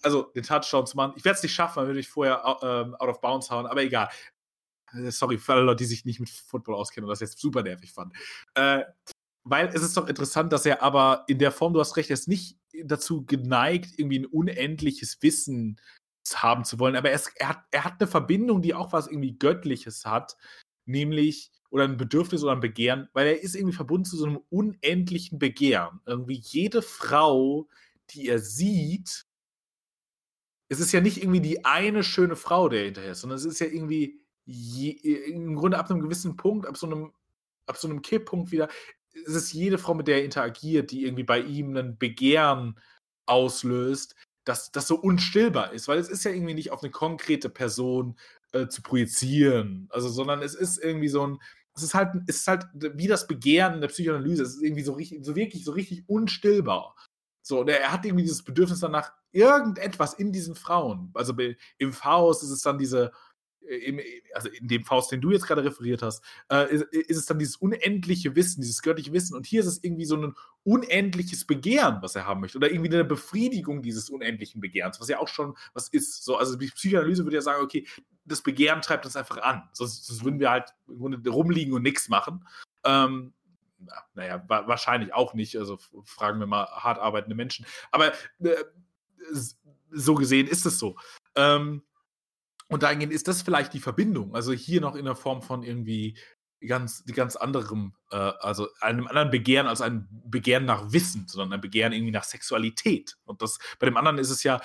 also 0.02 0.22
den 0.34 0.42
Touchdown 0.42 0.86
zu 0.86 0.96
machen. 0.96 1.14
Ich 1.16 1.24
werde 1.24 1.36
es 1.36 1.42
nicht 1.42 1.54
schaffen, 1.54 1.80
dann 1.80 1.86
würde 1.86 2.00
ich 2.00 2.08
vorher 2.08 2.44
uh, 2.44 2.94
out 2.96 3.08
of 3.08 3.20
bounds 3.20 3.50
hauen, 3.50 3.66
aber 3.66 3.82
egal. 3.82 4.08
Äh, 4.92 5.10
sorry 5.10 5.38
für 5.38 5.54
alle 5.54 5.62
Leute, 5.62 5.84
die 5.84 5.86
sich 5.86 6.04
nicht 6.04 6.20
mit 6.20 6.28
Football 6.28 6.74
auskennen 6.74 7.06
und 7.06 7.10
das 7.10 7.20
jetzt 7.20 7.38
super 7.38 7.62
nervig 7.62 7.92
fanden. 7.92 8.14
Äh, 8.54 8.84
weil 9.44 9.68
es 9.68 9.82
ist 9.82 9.96
doch 9.96 10.06
interessant, 10.06 10.52
dass 10.52 10.66
er 10.66 10.82
aber 10.82 11.24
in 11.26 11.38
der 11.38 11.50
Form, 11.50 11.72
du 11.72 11.80
hast 11.80 11.96
recht, 11.96 12.10
er 12.10 12.14
ist 12.14 12.28
nicht 12.28 12.58
dazu 12.84 13.24
geneigt, 13.24 13.98
irgendwie 13.98 14.20
ein 14.20 14.26
unendliches 14.26 15.20
Wissen 15.20 15.80
haben 16.34 16.64
zu 16.64 16.78
wollen, 16.78 16.96
aber 16.96 17.10
er, 17.10 17.16
ist, 17.16 17.32
er, 17.36 17.50
hat, 17.50 17.64
er 17.70 17.84
hat 17.84 18.00
eine 18.00 18.08
Verbindung, 18.08 18.62
die 18.62 18.74
auch 18.74 18.92
was 18.92 19.06
irgendwie 19.08 19.38
Göttliches 19.38 20.04
hat, 20.04 20.36
nämlich, 20.84 21.50
oder 21.70 21.84
ein 21.84 21.96
Bedürfnis 21.96 22.42
oder 22.42 22.52
ein 22.52 22.60
Begehren, 22.60 23.08
weil 23.12 23.26
er 23.26 23.42
ist 23.42 23.54
irgendwie 23.54 23.74
verbunden 23.74 24.04
zu 24.04 24.16
so 24.16 24.26
einem 24.26 24.40
unendlichen 24.50 25.38
Begehren. 25.38 26.00
Irgendwie 26.06 26.40
jede 26.42 26.82
Frau, 26.82 27.68
die 28.10 28.28
er 28.28 28.38
sieht, 28.38 29.26
es 30.68 30.80
ist 30.80 30.92
ja 30.92 31.00
nicht 31.00 31.18
irgendwie 31.18 31.40
die 31.40 31.64
eine 31.64 32.02
schöne 32.02 32.36
Frau, 32.36 32.68
der 32.68 32.84
hinterher 32.84 33.12
ist, 33.12 33.20
sondern 33.20 33.38
es 33.38 33.44
ist 33.44 33.58
ja 33.58 33.66
irgendwie 33.66 34.20
je, 34.44 34.90
im 34.90 35.54
Grunde 35.54 35.78
ab 35.78 35.90
einem 35.90 36.00
gewissen 36.00 36.36
Punkt, 36.36 36.66
ab 36.66 36.76
so 36.76 36.86
einem, 36.86 37.12
ab 37.66 37.76
so 37.76 37.88
einem 37.88 38.02
Kipppunkt 38.02 38.52
wieder, 38.52 38.68
es 39.26 39.34
ist 39.34 39.52
jede 39.52 39.78
Frau, 39.78 39.94
mit 39.94 40.08
der 40.08 40.18
er 40.18 40.24
interagiert, 40.24 40.90
die 40.90 41.04
irgendwie 41.04 41.24
bei 41.24 41.40
ihm 41.40 41.76
ein 41.76 41.98
Begehren 41.98 42.80
auslöst, 43.26 44.14
das, 44.44 44.72
das 44.72 44.86
so 44.88 44.96
unstillbar 44.96 45.72
ist, 45.72 45.88
weil 45.88 45.98
es 45.98 46.08
ist 46.08 46.24
ja 46.24 46.30
irgendwie 46.30 46.54
nicht 46.54 46.72
auf 46.72 46.82
eine 46.82 46.90
konkrete 46.90 47.48
Person 47.48 48.16
äh, 48.52 48.66
zu 48.68 48.82
projizieren, 48.82 49.88
also, 49.90 50.08
sondern 50.08 50.42
es 50.42 50.54
ist 50.54 50.82
irgendwie 50.82 51.08
so 51.08 51.26
ein, 51.26 51.38
es 51.74 51.82
ist 51.82 51.94
halt, 51.94 52.14
es 52.26 52.36
ist 52.36 52.48
halt 52.48 52.66
wie 52.74 53.06
das 53.06 53.26
Begehren 53.26 53.74
in 53.74 53.80
der 53.80 53.88
Psychoanalyse, 53.88 54.42
es 54.42 54.56
ist 54.56 54.62
irgendwie 54.62 54.82
so 54.82 54.92
richtig, 54.92 55.24
so 55.24 55.36
wirklich 55.36 55.64
so 55.64 55.72
richtig 55.72 56.04
unstillbar. 56.08 56.94
So, 57.44 57.60
und 57.60 57.68
er 57.68 57.90
hat 57.90 58.04
irgendwie 58.04 58.22
dieses 58.22 58.44
Bedürfnis 58.44 58.80
danach, 58.80 59.12
irgendetwas 59.32 60.14
in 60.14 60.30
diesen 60.30 60.54
Frauen. 60.54 61.10
Also 61.14 61.34
im 61.78 61.92
Faust 61.92 62.42
ist 62.42 62.50
es 62.50 62.62
dann 62.62 62.78
diese, 62.78 63.12
im, 63.68 64.00
also 64.34 64.48
in 64.48 64.68
dem 64.68 64.84
Faust, 64.84 65.12
den 65.12 65.20
du 65.20 65.30
jetzt 65.30 65.46
gerade 65.46 65.64
referiert 65.64 66.02
hast, 66.02 66.22
äh, 66.50 66.72
ist, 66.72 66.82
ist, 66.92 67.16
es 67.16 67.26
dann 67.26 67.38
dieses 67.38 67.56
unendliche 67.56 68.34
Wissen, 68.36 68.60
dieses 68.60 68.82
göttliche 68.82 69.12
Wissen. 69.12 69.36
Und 69.36 69.46
hier 69.46 69.60
ist 69.60 69.66
es 69.66 69.82
irgendwie 69.82 70.04
so 70.04 70.16
ein 70.16 70.34
unendliches 70.64 71.46
Begehren, 71.46 71.98
was 72.00 72.16
er 72.16 72.26
haben 72.26 72.40
möchte. 72.40 72.58
Oder 72.58 72.70
irgendwie 72.70 72.92
eine 72.92 73.04
Befriedigung 73.04 73.82
dieses 73.82 74.10
unendlichen 74.10 74.60
Begehrens, 74.60 75.00
was 75.00 75.08
ja 75.08 75.18
auch 75.18 75.28
schon 75.28 75.56
was 75.74 75.88
ist. 75.88 76.24
So, 76.24 76.36
also 76.36 76.56
die 76.56 76.68
Psychoanalyse 76.68 77.24
würde 77.24 77.36
ja 77.36 77.42
sagen, 77.42 77.62
okay, 77.62 77.86
das 78.24 78.42
Begehren 78.42 78.82
treibt 78.82 79.04
uns 79.04 79.16
einfach 79.16 79.38
an. 79.38 79.68
Sonst, 79.72 80.06
sonst 80.06 80.24
würden 80.24 80.40
wir 80.40 80.50
halt 80.50 80.74
rumliegen 80.88 81.74
und 81.74 81.82
nichts 81.82 82.08
machen. 82.08 82.46
Ähm, 82.84 83.32
naja, 84.14 84.44
wahrscheinlich 84.46 85.12
auch 85.12 85.34
nicht. 85.34 85.56
Also 85.56 85.78
fragen 86.04 86.38
wir 86.38 86.46
mal 86.46 86.66
hart 86.66 86.98
arbeitende 86.98 87.34
Menschen. 87.34 87.66
Aber 87.90 88.12
äh, 88.40 88.54
so 89.90 90.14
gesehen 90.14 90.46
ist 90.46 90.66
es 90.66 90.78
so. 90.78 90.96
Ähm, 91.34 91.82
und 92.72 92.82
dahingehend 92.82 93.12
ist 93.12 93.28
das 93.28 93.42
vielleicht 93.42 93.72
die 93.74 93.80
Verbindung. 93.80 94.34
Also 94.34 94.52
hier 94.52 94.80
noch 94.80 94.96
in 94.96 95.04
der 95.04 95.16
Form 95.16 95.42
von 95.42 95.62
irgendwie 95.62 96.16
ganz, 96.66 97.04
ganz 97.04 97.36
anderem, 97.36 97.94
äh, 98.10 98.16
also 98.16 98.68
einem 98.80 99.06
anderen 99.06 99.30
Begehren 99.30 99.66
als 99.66 99.80
ein 99.80 100.08
Begehren 100.24 100.64
nach 100.64 100.92
Wissen, 100.92 101.26
sondern 101.28 101.52
ein 101.52 101.60
Begehren 101.60 101.92
irgendwie 101.92 102.12
nach 102.12 102.24
Sexualität. 102.24 103.16
Und 103.24 103.42
das, 103.42 103.58
bei 103.78 103.86
dem 103.86 103.96
anderen 103.96 104.18
ist 104.18 104.30
es 104.30 104.42
ja, 104.42 104.60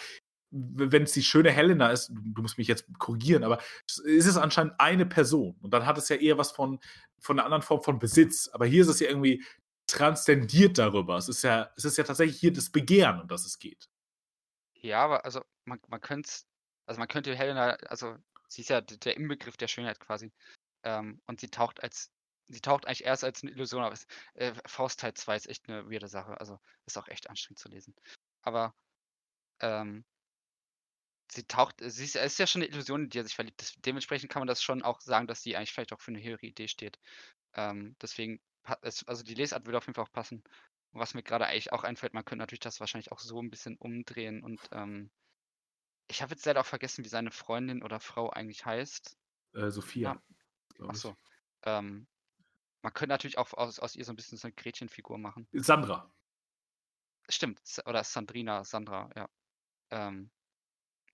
wenn 0.49 1.03
es 1.03 1.11
die 1.11 1.23
schöne 1.23 1.51
Helena 1.51 1.89
ist, 1.89 2.09
du 2.09 2.41
musst 2.41 2.57
mich 2.57 2.67
jetzt 2.67 2.85
korrigieren, 2.97 3.43
aber 3.43 3.59
ist 4.05 4.25
es 4.25 4.37
anscheinend 4.37 4.79
eine 4.79 5.05
Person. 5.05 5.57
Und 5.61 5.73
dann 5.73 5.85
hat 5.85 5.97
es 5.97 6.07
ja 6.07 6.15
eher 6.15 6.37
was 6.37 6.51
von, 6.51 6.79
von 7.19 7.37
einer 7.37 7.45
anderen 7.45 7.63
Form 7.63 7.83
von 7.83 7.99
Besitz. 7.99 8.47
Aber 8.53 8.65
hier 8.65 8.83
ist 8.83 8.87
es 8.87 8.99
ja 8.99 9.09
irgendwie 9.09 9.43
transzendiert 9.87 10.77
darüber. 10.77 11.17
Es 11.17 11.27
ist 11.27 11.43
ja, 11.43 11.71
es 11.75 11.85
ist 11.85 11.97
ja 11.97 12.03
tatsächlich 12.03 12.39
hier 12.39 12.53
das 12.53 12.69
Begehren, 12.69 13.21
um 13.21 13.27
das 13.27 13.45
es 13.45 13.59
geht. 13.59 13.89
Ja, 14.75 15.03
aber 15.03 15.25
also 15.25 15.41
man, 15.65 15.79
man 15.87 15.99
könnte 15.99 16.29
es 16.29 16.47
also 16.87 16.99
man 16.99 17.07
könnte 17.09 17.35
Helena, 17.35 17.71
also 17.89 18.17
sie 18.49 18.61
ist 18.61 18.69
ja 18.69 18.81
der 18.81 19.17
Inbegriff 19.17 19.57
der 19.57 19.67
Schönheit 19.69 19.99
quasi. 19.99 20.33
Ähm, 20.83 21.21
und 21.27 21.41
sie 21.41 21.49
taucht 21.49 21.83
als, 21.83 22.11
sie 22.47 22.61
taucht 22.61 22.87
eigentlich 22.87 23.05
erst 23.05 23.23
als 23.25 23.43
eine 23.43 23.51
Illusion, 23.53 23.83
es, 23.93 24.07
äh, 24.35 24.53
Faust 24.67 24.99
Teil 25.01 25.13
2 25.15 25.35
ist 25.37 25.47
echt 25.49 25.69
eine 25.69 25.89
weirde 25.91 26.07
Sache. 26.09 26.39
Also 26.39 26.59
ist 26.85 26.97
auch 26.97 27.07
echt 27.09 27.29
anstrengend 27.29 27.59
zu 27.59 27.69
lesen. 27.69 27.95
Aber 28.43 28.75
ähm, 29.61 30.05
sie 31.31 31.43
taucht 31.45 31.75
sie 31.81 32.03
ist 32.05 32.15
ist 32.15 32.39
ja 32.39 32.47
schon 32.47 32.61
'ne 32.61 32.67
Illusion, 32.67 33.03
in 33.03 33.09
die 33.09 33.19
er 33.19 33.23
sich 33.23 33.35
verliebt. 33.35 33.61
Das 33.61 33.73
dementsprechend 33.77 34.29
kann 34.31 34.39
man 34.41 34.47
das 34.47 34.61
schon 34.63 34.81
auch 34.83 35.01
sagen, 35.01 35.27
dass 35.27 35.41
sie 35.41 35.55
eigentlich 35.57 35.73
vielleicht 35.73 35.93
auch 35.93 36.01
für 36.01 36.11
'ne 36.11 36.21
höhere 36.23 36.45
Idee 36.45 36.67
steht. 36.67 36.99
Ähm, 37.55 37.95
deswegen 38.01 38.41
also, 39.07 39.23
die 39.23 39.33
Lesart 39.35 39.65
würde 39.65 39.77
auf 39.79 39.85
jeden 39.87 39.95
Fall 39.95 40.05
auch 40.05 40.11
passen. 40.13 40.43
Was 40.91 41.13
mir 41.15 41.23
grade 41.23 41.47
eigentlich 41.47 41.73
auch 41.73 41.83
einfällt, 41.85 42.13
man 42.13 42.25
könnte 42.25 42.41
natürlich 42.43 42.59
das 42.61 42.79
wahrscheinlich 42.81 43.11
auch 43.11 43.19
so 43.19 43.39
'n 43.41 43.49
bisschen 43.51 43.77
umdrehen 43.77 44.43
und, 44.43 44.61
ähm 44.73 45.11
ich 46.07 46.21
habe 46.21 46.33
jetzt 46.33 46.45
leider 46.45 46.61
auch 46.61 46.65
vergessen, 46.65 47.03
wie 47.05 47.09
seine 47.09 47.31
Freundin 47.31 47.83
oder 47.83 47.99
Frau 47.99 48.29
eigentlich 48.29 48.65
heißt. 48.65 49.17
Äh, 49.53 49.69
Sophia, 49.71 50.13
Ja. 50.13 50.21
glaube 50.75 50.93
Ach 50.93 50.95
ich. 50.97 51.03
so. 51.03 51.17
Ähm, 51.65 52.07
man 52.83 52.93
könnte 52.93 53.13
natürlich 53.13 53.37
auch 53.39 53.53
aus 53.53 53.79
aus 53.79 53.95
ihr 53.95 54.05
so 54.05 54.13
'n 54.13 54.17
bisschen 54.17 54.37
so 54.39 54.47
'ne 54.47 54.53
Gretchenfigur 54.55 55.17
machen. 55.19 55.47
Sandra. 55.53 56.09
Stimmt, 57.29 57.59
oder 57.85 58.03
Sandrina, 58.03 58.63
Sandra, 58.63 59.09
ja. 59.15 59.27
Ähm, 59.91 60.31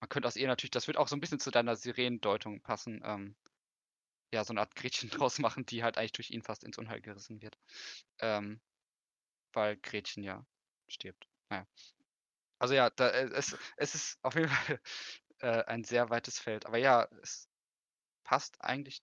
man 0.01 0.09
könnte 0.09 0.27
aus 0.27 0.35
ihr 0.37 0.47
natürlich 0.47 0.71
das 0.71 0.87
würde 0.87 0.99
auch 0.99 1.07
so 1.09 1.15
'n 1.17 1.21
bisschen 1.21 1.39
zu 1.39 1.51
deiner 1.51 1.75
Sirenendeutung 1.75 2.61
passen, 2.61 3.01
ähm, 3.05 3.37
ja, 4.33 4.43
so 4.45 4.53
'ne 4.53 4.61
Art 4.61 4.75
Gretchen 4.75 5.09
draus 5.25 5.39
machen, 5.39 5.65
die 5.65 5.83
halt 5.83 5.97
eigentlich 5.97 6.13
durch 6.13 6.31
ihn 6.31 6.43
fast 6.43 6.63
ins 6.65 6.77
Unheil 6.79 7.01
gerissen 7.01 7.41
wird. 7.41 7.57
Ähm, 8.19 8.61
weil 9.53 9.77
Gretchen 9.77 10.23
ja 10.23 10.45
stirbt. 10.89 11.27
Na 11.49 11.57
ja. 11.59 11.67
Also 12.63 12.75
ja, 12.75 12.89
da 12.91 13.09
äh, 13.09 13.25
es 13.33 13.57
es 13.77 13.93
ist 13.95 14.19
auf 14.23 14.35
jeden 14.35 14.47
Fall, 14.47 14.79
äh, 15.39 15.65
ein 15.65 15.83
sehr 15.83 16.09
weites 16.09 16.39
Feld. 16.39 16.65
Aber 16.65 16.77
ja, 16.77 17.07
es 17.21 17.49
passt 18.25 18.61
eigentlich 18.63 19.01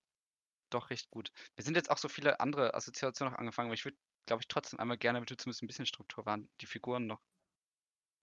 doch 0.70 0.90
recht 0.90 1.10
gut. 1.10 1.32
Mir 1.56 1.64
sind 1.64 1.76
jetzt 1.76 1.90
auch 1.90 1.98
so 1.98 2.08
viele 2.08 2.40
andere 2.40 2.74
Assoziationen 2.74 3.32
noch 3.34 3.38
angefangen, 3.40 3.68
aber 3.68 3.74
ich 3.74 3.84
würde, 3.86 3.98
glaube 4.26 4.42
ich, 4.42 4.48
trotzdem 4.48 4.80
einmal 4.80 4.98
gerne, 4.98 5.18
damit 5.18 5.30
wir 5.30 5.38
zumindest 5.38 5.62
'n 5.64 5.68
bisschen 5.68 5.86
Struktur 5.86 6.26
wahren, 6.26 6.50
die 6.62 6.66
Figuren 6.66 7.06
noch 7.06 7.20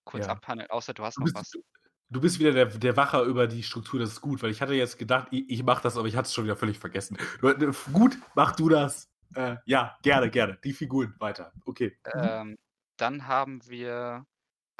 kurz 0.06 0.26
Ja. 0.26 0.28
abhandeln, 0.28 0.72
außer 0.72 0.96
du 0.96 1.04
hast 1.04 1.20
Du 1.20 1.22
noch 1.22 1.34
bist 1.34 1.36
was. 1.36 1.54
du 1.54 1.64
du 2.10 2.22
bist 2.22 2.40
wieder 2.40 2.54
der 2.54 2.68
der 2.68 2.98
Wacher 2.98 3.24
über 3.24 3.48
die 3.48 3.64
Struktur, 3.64 4.00
das 4.00 4.12
ist 4.14 4.22
gut, 4.22 4.44
weil 4.44 4.52
ich 4.52 4.62
hatte 4.62 4.74
jetzt 4.76 4.98
gedacht, 5.00 5.30
i 5.34 5.46
ich 5.50 5.64
mache 5.64 5.84
das, 5.84 5.98
aber 5.98 6.08
ich 6.08 6.16
hatte 6.16 6.28
es 6.28 6.34
schon 6.34 6.46
wieder 6.46 6.58
völlig 6.58 6.80
vergessen. 6.80 7.18
Du 7.42 7.50
f 7.50 7.90
gut, 7.94 8.18
mach 8.36 8.56
du 8.56 8.70
das. 8.70 9.10
Äh, 9.36 9.58
ja, 9.66 9.98
gerne, 10.04 10.30
gerne. 10.32 10.60
Die 10.64 10.74
Figuren 10.74 11.16
weiter. 11.20 11.54
Okay. 11.66 11.98
Mhm. 12.14 12.38
Ähm, 12.40 12.58
dann 12.98 13.28
haben 13.28 13.66
wir 13.68 14.26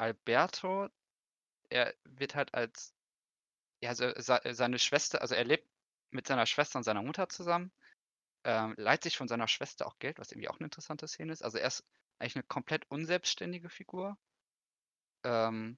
Alberto. 0.00 0.88
Er 1.70 1.94
wird 2.04 2.34
halt 2.36 2.54
als 2.54 2.94
ja, 3.82 3.94
sei 3.94 4.54
seine 4.54 4.78
Schwester 4.80 5.22
also, 5.22 5.34
er 5.36 5.44
lebt 5.44 5.68
mit 6.12 6.26
seiner 6.28 6.46
Schwester 6.46 6.78
und 6.78 6.84
seiner 6.84 7.02
Mutter 7.02 7.28
zusammen, 7.30 7.72
ähm, 8.44 8.74
leiht 8.78 9.04
sich 9.04 9.16
von 9.18 9.28
seiner 9.28 9.48
Schwester 9.48 9.86
auch 9.86 9.98
Geld, 10.00 10.18
was 10.20 10.32
irgendwie 10.32 10.48
auch 10.50 10.58
'ne 10.60 10.66
interessante 10.66 11.08
Szene 11.08 11.32
ist. 11.32 11.42
Also, 11.44 11.58
er 11.58 11.68
ist 11.68 11.84
eigentlich 12.20 12.36
'ne 12.36 12.44
komplett 12.44 12.90
unselbstständige 12.90 13.70
Figur. 13.70 14.16
Ähm 15.24 15.76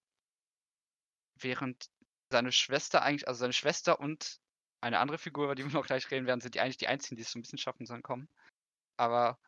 während 1.36 1.90
seine 2.30 2.52
Schwester 2.52 3.02
eigentlich 3.02 3.28
also, 3.28 3.40
seine 3.40 3.52
Schwester 3.52 4.00
und 4.00 4.38
eine 4.80 4.98
andere 4.98 5.18
Figur, 5.18 5.44
über 5.44 5.54
die 5.54 5.64
wir 5.64 5.72
noch 5.72 5.86
gleich 5.86 6.10
reden 6.10 6.26
werden, 6.26 6.40
sind 6.40 6.54
die 6.54 6.60
eigentlich 6.60 6.76
die 6.78 6.86
einzigen, 6.88 7.16
die 7.16 7.22
es 7.22 7.30
so 7.32 7.38
'n 7.38 7.42
bisschen 7.42 7.58
schaffen 7.58 7.86
zu 7.86 7.94
entkommen. 7.94 8.28
Aber, 8.96 9.38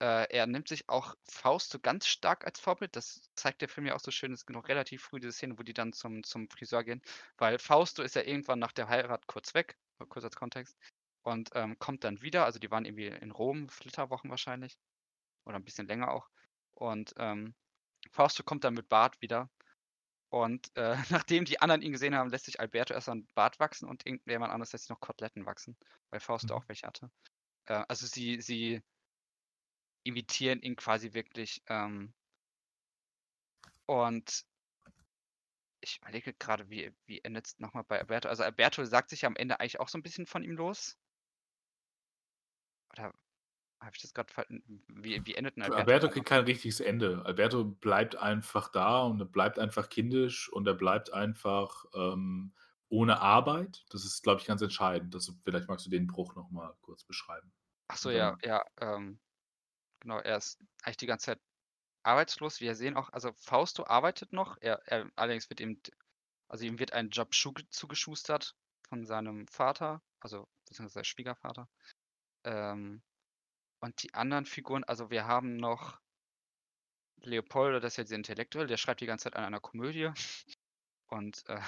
äh, 0.00 0.26
er 0.34 0.46
nimmt 0.46 0.68
sich 0.68 0.88
auch 0.88 1.14
Fausto 1.30 1.78
ganz 1.80 2.06
stark 2.06 2.44
als 2.46 2.60
Vorbild. 2.60 2.96
Das 2.96 3.30
zeigt 3.36 3.60
der 3.62 3.68
Film 3.68 3.86
ja 3.86 3.94
auch 3.94 4.00
so 4.00 4.10
schön. 4.10 4.32
Es 4.32 4.46
gibt 4.46 4.56
noch 4.56 4.68
relativ 4.68 5.02
früh 5.04 5.20
diese 5.20 5.32
Szene, 5.32 5.58
wo 5.58 5.62
die 5.62 5.74
dann 5.74 5.92
zum 5.92 6.22
zum 6.24 6.48
Friseur 6.50 6.84
gehen, 6.84 7.02
weil 7.38 7.58
Fausto 7.58 8.02
ist 8.02 8.14
ja 8.16 8.22
irgendwann 8.22 8.58
nach 8.58 8.72
der 8.72 8.88
Heirat 8.88 9.26
kurz 9.26 9.54
weg, 9.54 9.76
kurz 10.08 10.24
als 10.24 10.36
Kontext, 10.36 10.76
und, 11.22 11.50
ähm, 11.54 11.78
kommt 11.78 12.04
dann 12.04 12.22
wieder. 12.22 12.44
Also, 12.44 12.58
die 12.58 12.70
waren 12.70 12.84
irgendwie 12.84 13.06
in 13.08 13.30
Rom, 13.30 13.68
Flitterwochen 13.68 14.30
wahrscheinlich 14.30 14.76
oder 15.46 15.56
'n 15.58 15.64
bisschen 15.64 15.86
länger 15.88 16.10
auch. 16.12 16.30
Und, 16.74 17.14
ähm, 17.18 17.54
Fausto 18.12 18.44
kommt 18.44 18.64
dann 18.64 18.74
mit 18.74 18.88
Bart 18.88 19.16
wieder. 19.22 19.50
Und, 20.30 20.70
äh, 20.76 20.96
nachdem 21.26 21.44
die 21.44 21.60
anderen 21.60 21.82
ihn 21.82 21.92
gesehen 21.92 22.14
haben, 22.16 22.30
lässt 22.30 22.46
sich 22.46 22.60
Alberto 22.60 22.94
erst 22.94 23.08
mal 23.08 23.14
'n 23.16 23.28
Bart 23.34 23.60
wachsen 23.60 23.88
und 23.88 24.06
irgendjemand 24.06 24.52
anderes 24.52 24.72
lässt 24.72 24.84
sich 24.84 24.90
noch 24.90 25.00
Koteletten 25.00 25.46
wachsen, 25.46 25.76
weil 26.10 26.20
Fausto 26.20 26.54
Mhm. 26.54 26.56
auch 26.56 26.68
welche 26.68 26.86
hatte. 26.86 27.10
Äh, 27.66 27.84
also, 27.88 28.06
sie 28.06 28.40
sie 28.42 28.82
imitieren 30.04 30.62
ihn 30.62 30.76
quasi 30.76 31.12
wirklich, 31.14 31.62
ähm 31.68 32.14
und 33.88 34.44
ich 35.80 35.98
überlege 36.02 36.32
grade, 36.34 36.68
wie 36.70 36.92
wie 37.06 37.20
endet's 37.22 37.58
noch 37.60 37.74
mal 37.74 37.82
bei 37.82 38.00
Alberto? 38.00 38.28
Also, 38.28 38.42
Alberto 38.42 38.84
sagt 38.84 39.10
sich 39.10 39.22
ja 39.22 39.28
am 39.28 39.36
Ende 39.36 39.60
eigentlich 39.60 39.78
auch 39.80 39.88
so 39.88 39.98
'n 39.98 40.02
bisschen 40.02 40.26
von 40.26 40.42
ihm 40.42 40.52
los. 40.56 40.96
Oder 42.92 43.12
habe 43.80 43.92
ich 43.96 44.02
das 44.02 44.12
n 44.50 44.84
wie 44.88 45.24
wie 45.26 45.34
endet 45.36 45.56
'n 45.58 45.62
Für 45.62 45.74
Alberto 45.76 46.08
Alberto 46.08 46.10
kriegt 46.10 46.26
kein 46.28 46.44
richtiges 46.44 46.80
Ende. 46.80 47.24
Alberto 47.24 47.64
bleibt 47.64 48.16
einfach 48.16 48.68
da 48.70 49.02
und 49.02 49.18
er 49.20 49.24
bleibt 49.26 49.58
einfach 49.58 49.88
kindisch 49.88 50.52
und 50.52 50.66
er 50.66 50.74
bleibt 50.74 51.12
einfach, 51.12 51.86
ähm, 51.94 52.52
ohne 52.88 53.20
Arbeit. 53.20 53.84
Das 53.90 54.04
ist, 54.04 54.22
glaube 54.22 54.40
ich, 54.40 54.46
ganz 54.46 54.60
entscheidend. 54.62 55.14
Also, 55.14 55.32
vielleicht 55.42 55.68
magst 55.68 55.86
du 55.86 55.90
den 55.90 56.06
Bruch 56.06 56.34
noch 56.34 56.50
mal 56.50 56.74
kurz 56.82 57.04
beschreiben. 57.04 57.52
Ach 57.88 57.96
so, 57.98 58.10
ja, 58.10 58.34
ja, 58.42 58.64
ähm, 58.80 59.20
genau, 60.04 60.18
er 60.18 60.36
ist 60.36 60.60
eigentlich 60.82 60.98
die 60.98 61.06
ganze 61.06 61.26
Zeit 61.26 61.40
arbeitslos. 62.04 62.60
Wir 62.60 62.74
sehen 62.76 62.96
auch 62.96 63.10
also, 63.12 63.32
Fausto 63.34 63.84
arbeitet 63.86 64.32
noch. 64.32 64.56
Er 64.60 64.80
er 64.86 65.10
allerdings 65.16 65.50
wird 65.50 65.60
ihm 65.60 65.80
also, 66.48 66.64
ihm 66.66 66.78
wird 66.78 66.92
ein 66.92 67.10
Job 67.10 67.34
zugeschustert 67.34 68.54
von 68.88 69.06
seinem 69.06 69.48
Vater, 69.48 70.02
also, 70.20 70.46
beziehungsweise 70.66 71.04
Schwiegervater. 71.04 71.68
Ähm, 72.44 73.02
und 73.80 74.02
die 74.02 74.14
anderen 74.14 74.46
Figuren 74.46 74.84
also, 74.84 75.10
wir 75.10 75.26
haben 75.26 75.56
noch 75.56 76.00
Leopoldo, 77.22 77.80
das 77.80 77.94
ist 77.94 77.96
ja 77.96 78.04
dieser 78.04 78.16
Intellektuelle, 78.16 78.68
der 78.68 78.76
schreibt 78.76 79.00
die 79.00 79.06
ganze 79.06 79.24
Zeit 79.24 79.36
an 79.36 79.44
einer 79.44 79.60
Komödie 79.60 80.10
und, 81.08 81.48
äh, 81.48 81.60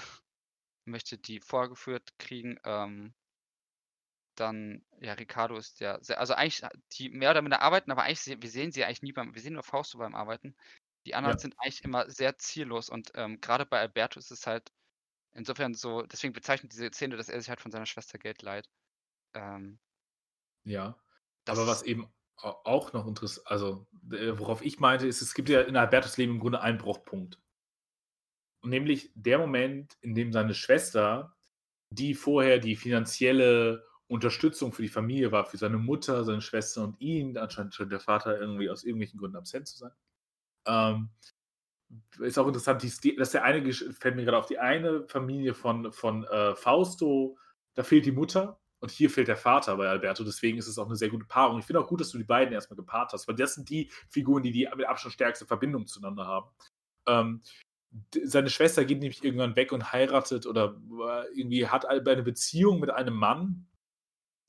möchte 0.84 1.18
die 1.18 1.40
vorgeführt 1.40 2.16
kriegen. 2.18 2.58
Ähm 2.64 3.14
dann, 4.40 4.84
ja, 5.00 5.14
Ricardo 5.14 5.56
ist 5.56 5.80
ja 5.80 5.98
sehr 6.02 6.20
also, 6.20 6.34
eigentlich 6.34 6.62
die 6.92 7.10
mehr 7.10 7.30
oder 7.32 7.42
minder 7.42 7.62
arbeiten, 7.62 7.90
aber 7.90 8.04
eigentlich 8.04 8.40
wir 8.42 8.50
sehen 8.50 8.72
sie 8.72 8.84
eigentlich 8.84 9.02
nie 9.02 9.12
beim 9.12 9.34
wir 9.34 9.42
sehen 9.42 9.54
nur 9.54 9.62
Fausto 9.64 9.98
beim 9.98 10.14
Arbeiten. 10.14 10.56
Die 11.06 11.14
anderen 11.14 11.36
Ja. 11.36 11.38
sind 11.38 11.54
eigentlich 11.58 11.82
immer 11.84 12.10
sehr 12.10 12.36
ziellos 12.38 12.88
und, 12.90 13.12
ähm, 13.14 13.40
grade 13.40 13.66
bei 13.66 13.80
Alberto 13.80 14.18
ist 14.20 14.30
es 14.32 14.46
halt 14.46 14.70
insofern 15.34 15.74
so 15.74 16.02
deswegen 16.02 16.34
bezeichnet 16.34 16.72
diese 16.72 16.90
Szene, 16.92 17.16
dass 17.16 17.28
er 17.30 17.40
sich 17.40 17.50
halt 17.50 17.60
von 17.62 17.72
seiner 17.72 17.86
Schwester 17.86 18.18
Geld 18.18 18.42
leiht. 18.42 18.68
Ähm 19.34 19.78
Ja, 20.66 20.96
aber 21.46 21.66
was 21.66 21.82
eben 21.84 22.08
auch 22.36 22.92
noch 22.92 23.06
interess 23.06 23.38
also, 23.46 23.86
äh, 24.12 24.38
worauf 24.38 24.62
ich 24.62 24.78
meinte, 24.80 25.06
ist, 25.06 25.22
es 25.22 25.32
gibt 25.34 25.48
ja 25.48 25.62
in 25.62 25.76
Albertos 25.76 26.16
Leben 26.18 26.32
im 26.34 26.40
Grunde 26.40 26.60
einen 26.60 26.76
Bruchpunkt. 26.78 27.40
Nämlich 28.64 29.10
der 29.14 29.38
Moment, 29.38 29.96
in 30.00 30.14
dem 30.14 30.32
seine 30.32 30.54
Schwester, 30.54 31.36
die 31.90 32.14
vorher 32.14 32.58
die 32.58 32.76
finanzielle 32.76 33.84
Unterstützung 34.08 34.72
für 34.72 34.82
die 34.82 34.88
Familie 34.88 35.32
war, 35.32 35.46
für 35.46 35.56
seine 35.58 35.78
Mutter, 35.78 36.24
seine 36.24 36.40
Schwester 36.42 36.84
und 36.84 37.00
ihn, 37.00 37.36
anscheinend 37.38 37.74
scheint 37.74 37.92
der 37.92 38.00
Vater 38.00 38.38
irgendwie 38.40 38.70
aus 38.70 38.84
irgendwelchen 38.84 39.18
Gründen 39.18 39.36
absent 39.36 39.68
zu 39.68 39.78
sein. 39.78 39.92
Ähm, 40.66 41.10
ist 42.20 42.38
auch 42.38 42.46
interessant, 42.46 42.82
dass 43.18 43.30
der 43.30 43.44
eine 43.44 43.72
fällt 43.72 44.16
mir 44.16 44.24
grade 44.24 44.38
auf, 44.38 44.46
die 44.46 44.58
eine 44.58 45.06
Familie 45.08 45.54
von 45.54 45.92
von, 45.92 46.24
äh, 46.24 46.54
Fausto, 46.56 47.38
da 47.74 47.82
fehlt 47.84 48.06
die 48.06 48.12
Mutter 48.12 48.58
und 48.80 48.90
hier 48.90 49.10
fehlt 49.10 49.28
der 49.28 49.36
Vater 49.36 49.76
bei 49.76 49.88
Alberto. 49.88 50.24
Deswegen 50.24 50.58
ist 50.58 50.68
es 50.68 50.78
auch 50.78 50.88
'ne 50.88 50.96
sehr 50.96 51.10
gute 51.10 51.26
Paarung. 51.26 51.58
Ich 51.58 51.66
finde 51.66 51.80
auch 51.80 51.88
gut, 51.88 52.00
dass 52.00 52.10
du 52.10 52.18
die 52.18 52.24
beiden 52.24 52.54
erst 52.54 52.70
mal 52.70 52.76
gepaart 52.76 53.12
hast, 53.12 53.28
weil 53.28 53.36
das 53.36 53.54
sind 53.54 53.70
die 53.70 53.90
Figuren, 54.10 54.42
die 54.42 54.52
die 54.52 54.68
mit 54.76 54.86
Abstand 54.86 55.14
stärkste 55.14 55.46
Verbindung 55.46 55.86
zueinander 55.86 56.26
haben. 56.26 56.50
Ähm, 57.06 57.42
seine 58.24 58.50
Schwester 58.50 58.84
geht 58.84 59.00
nämlich 59.00 59.24
irgendwann 59.24 59.56
weg 59.56 59.72
und 59.72 59.92
heiratet 59.92 60.46
oder, 60.46 60.76
äh, 61.00 61.38
irgendwie 61.38 61.68
hat 61.68 61.86
eine 61.86 62.22
Beziehung 62.22 62.80
mit 62.80 62.90
einem 62.90 63.14
Mann, 63.16 63.66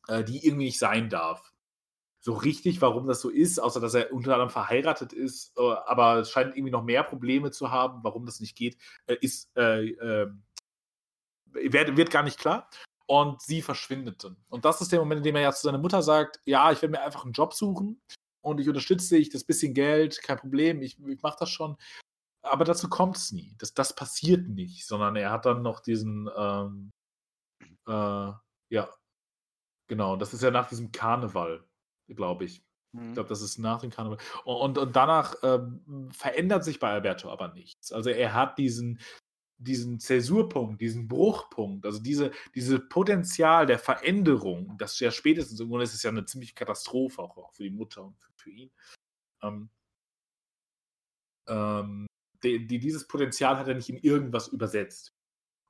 äh, 0.08 0.24
die 0.24 0.46
irgendwie 0.46 0.66
nicht 0.66 0.80
sein 0.80 1.10
darf. 1.10 1.52
So 2.22 2.34
richtig, 2.34 2.82
warum 2.82 3.08
das 3.08 3.22
so 3.22 3.30
ist, 3.30 3.60
außer 3.60 3.80
dass 3.82 3.94
er 3.96 4.14
unter 4.14 4.34
anderem 4.34 4.50
verheiratet 4.52 5.14
ist, 5.14 5.58
äh, 5.58 5.62
aber 5.88 6.18
es 6.20 6.32
scheint 6.32 6.56
irgendwie 6.56 6.72
noch 6.72 6.84
mehr 6.84 7.04
Probleme 7.04 7.52
zu 7.52 7.72
haben, 7.72 8.04
warum 8.04 8.26
das 8.26 8.40
nicht 8.42 8.58
geht, 8.58 8.78
äh, 9.08 9.18
ist, 9.22 9.50
äh, 9.58 9.90
ähm 9.92 10.44
werd 11.54 11.98
wird 11.98 12.12
gar 12.12 12.24
nicht 12.24 12.40
klar. 12.40 12.70
Und 13.10 13.42
sie 13.42 13.62
verschwindet 13.62 14.24
dann. 14.24 14.36
Und 14.50 14.66
das 14.66 14.82
ist 14.82 14.92
der 14.92 15.00
Moment, 15.00 15.20
in 15.20 15.24
dem 15.24 15.36
er 15.38 15.42
ja 15.44 15.52
zu 15.54 15.64
seiner 15.68 15.78
Mutter 15.78 16.02
sagt: 16.02 16.42
„Ja, 16.46 16.72
ich 16.72 16.82
werde 16.82 16.92
mir 16.94 17.02
einfach 17.04 17.26
'n 17.26 17.32
Job 17.32 17.54
suchen 17.54 18.02
und 18.42 18.60
ich 18.60 18.68
unterstütze 18.68 19.16
dich, 19.16 19.30
das 19.30 19.44
bisschen 19.46 19.74
Geld, 19.74 20.22
kein 20.24 20.38
Problem, 20.38 20.82
ich 20.82 20.98
ich 21.08 21.22
mache 21.22 21.38
das 21.40 21.50
schon.“ 21.50 21.78
Aber 22.44 22.66
dazu 22.66 22.90
kommt's 22.90 23.32
nie. 23.34 23.56
Das 23.60 23.74
das 23.76 23.96
passiert 23.96 24.48
nicht, 24.50 24.88
sondern 24.88 25.16
er 25.18 25.32
hat 25.32 25.46
dann 25.46 25.62
noch 25.64 25.82
diesen, 25.82 26.30
ähm, 26.38 26.92
äh 27.88 28.32
ja, 28.70 28.90
genau, 29.88 30.16
das 30.16 30.34
ist 30.34 30.44
ja 30.44 30.52
nach 30.52 30.70
diesem 30.70 30.92
Karneval, 30.92 31.66
glaube 32.08 32.46
ich. 32.46 32.58
Ich 32.60 32.66
Mhm. 32.94 33.18
glaube, 33.18 33.30
das 33.30 33.42
ist 33.42 33.58
nach 33.60 33.82
dem 33.82 33.90
Karneval. 33.92 34.18
Und 34.46 34.78
und 34.78 34.96
danach, 34.96 35.36
ähm, 35.44 36.10
verändert 36.12 36.64
sich 36.66 36.80
bei 36.80 36.90
Alberto 36.92 37.30
aber 37.32 37.54
nichts. 37.54 37.92
Also, 37.92 38.10
er 38.10 38.34
hat 38.34 38.58
diesen 38.58 39.00
diesen 39.60 40.00
Zäsurpunkt, 40.00 40.82
diesen 40.82 41.08
Bruchpunkt, 41.08 41.86
also, 41.86 42.00
diese 42.02 42.32
diese 42.56 42.80
Potenzial 42.80 43.66
der 43.68 43.80
Veränderung, 43.80 44.78
das 44.80 45.00
ja 45.00 45.12
spätestens 45.12 45.60
im 45.62 45.70
Grunde 45.70 45.86
ist 45.86 45.94
es 45.96 46.04
ja 46.04 46.12
'ne 46.12 46.26
ziemliche 46.26 46.56
Katastrophe 46.56 47.22
auch 47.24 47.38
auch 47.38 47.54
für 47.54 47.64
die 47.64 47.72
Mutter 47.72 48.04
und 48.06 48.16
f 48.18 48.30
für 48.38 48.52
ihn. 48.52 48.72
Ähm 49.44 49.70
ähm, 51.48 52.08
de 52.44 52.60
die 52.68 52.80
dieses 52.80 53.08
Potenzial 53.08 53.58
hat 53.58 53.68
er 53.68 53.76
nicht 53.76 53.90
in 53.90 53.98
irgendwas 53.98 54.48
übersetzt. 54.50 55.12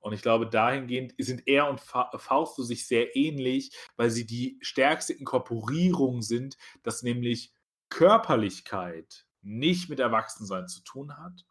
Und 0.07 0.13
ich 0.13 0.21
glaube, 0.21 0.47
dahingehend 0.47 1.13
sind 1.17 1.45
er 1.47 1.69
und 1.69 1.81
Fausto 1.81 2.63
sich 2.63 2.87
sehr 2.87 3.17
ähnlich, 3.17 3.75
weil 3.97 4.09
sie 4.09 4.25
die 4.25 4.57
stärkste 4.61 5.11
Inkorporierung 5.11 6.21
sind, 6.21 6.57
dass 6.81 7.03
nämlich 7.03 7.53
Körperlichkeit 7.89 9.25
nicht 9.41 9.89
mit 9.89 9.99
Erwachsensein 9.99 10.69
zu 10.69 10.81
tun 10.81 11.17
hat. 11.17 11.45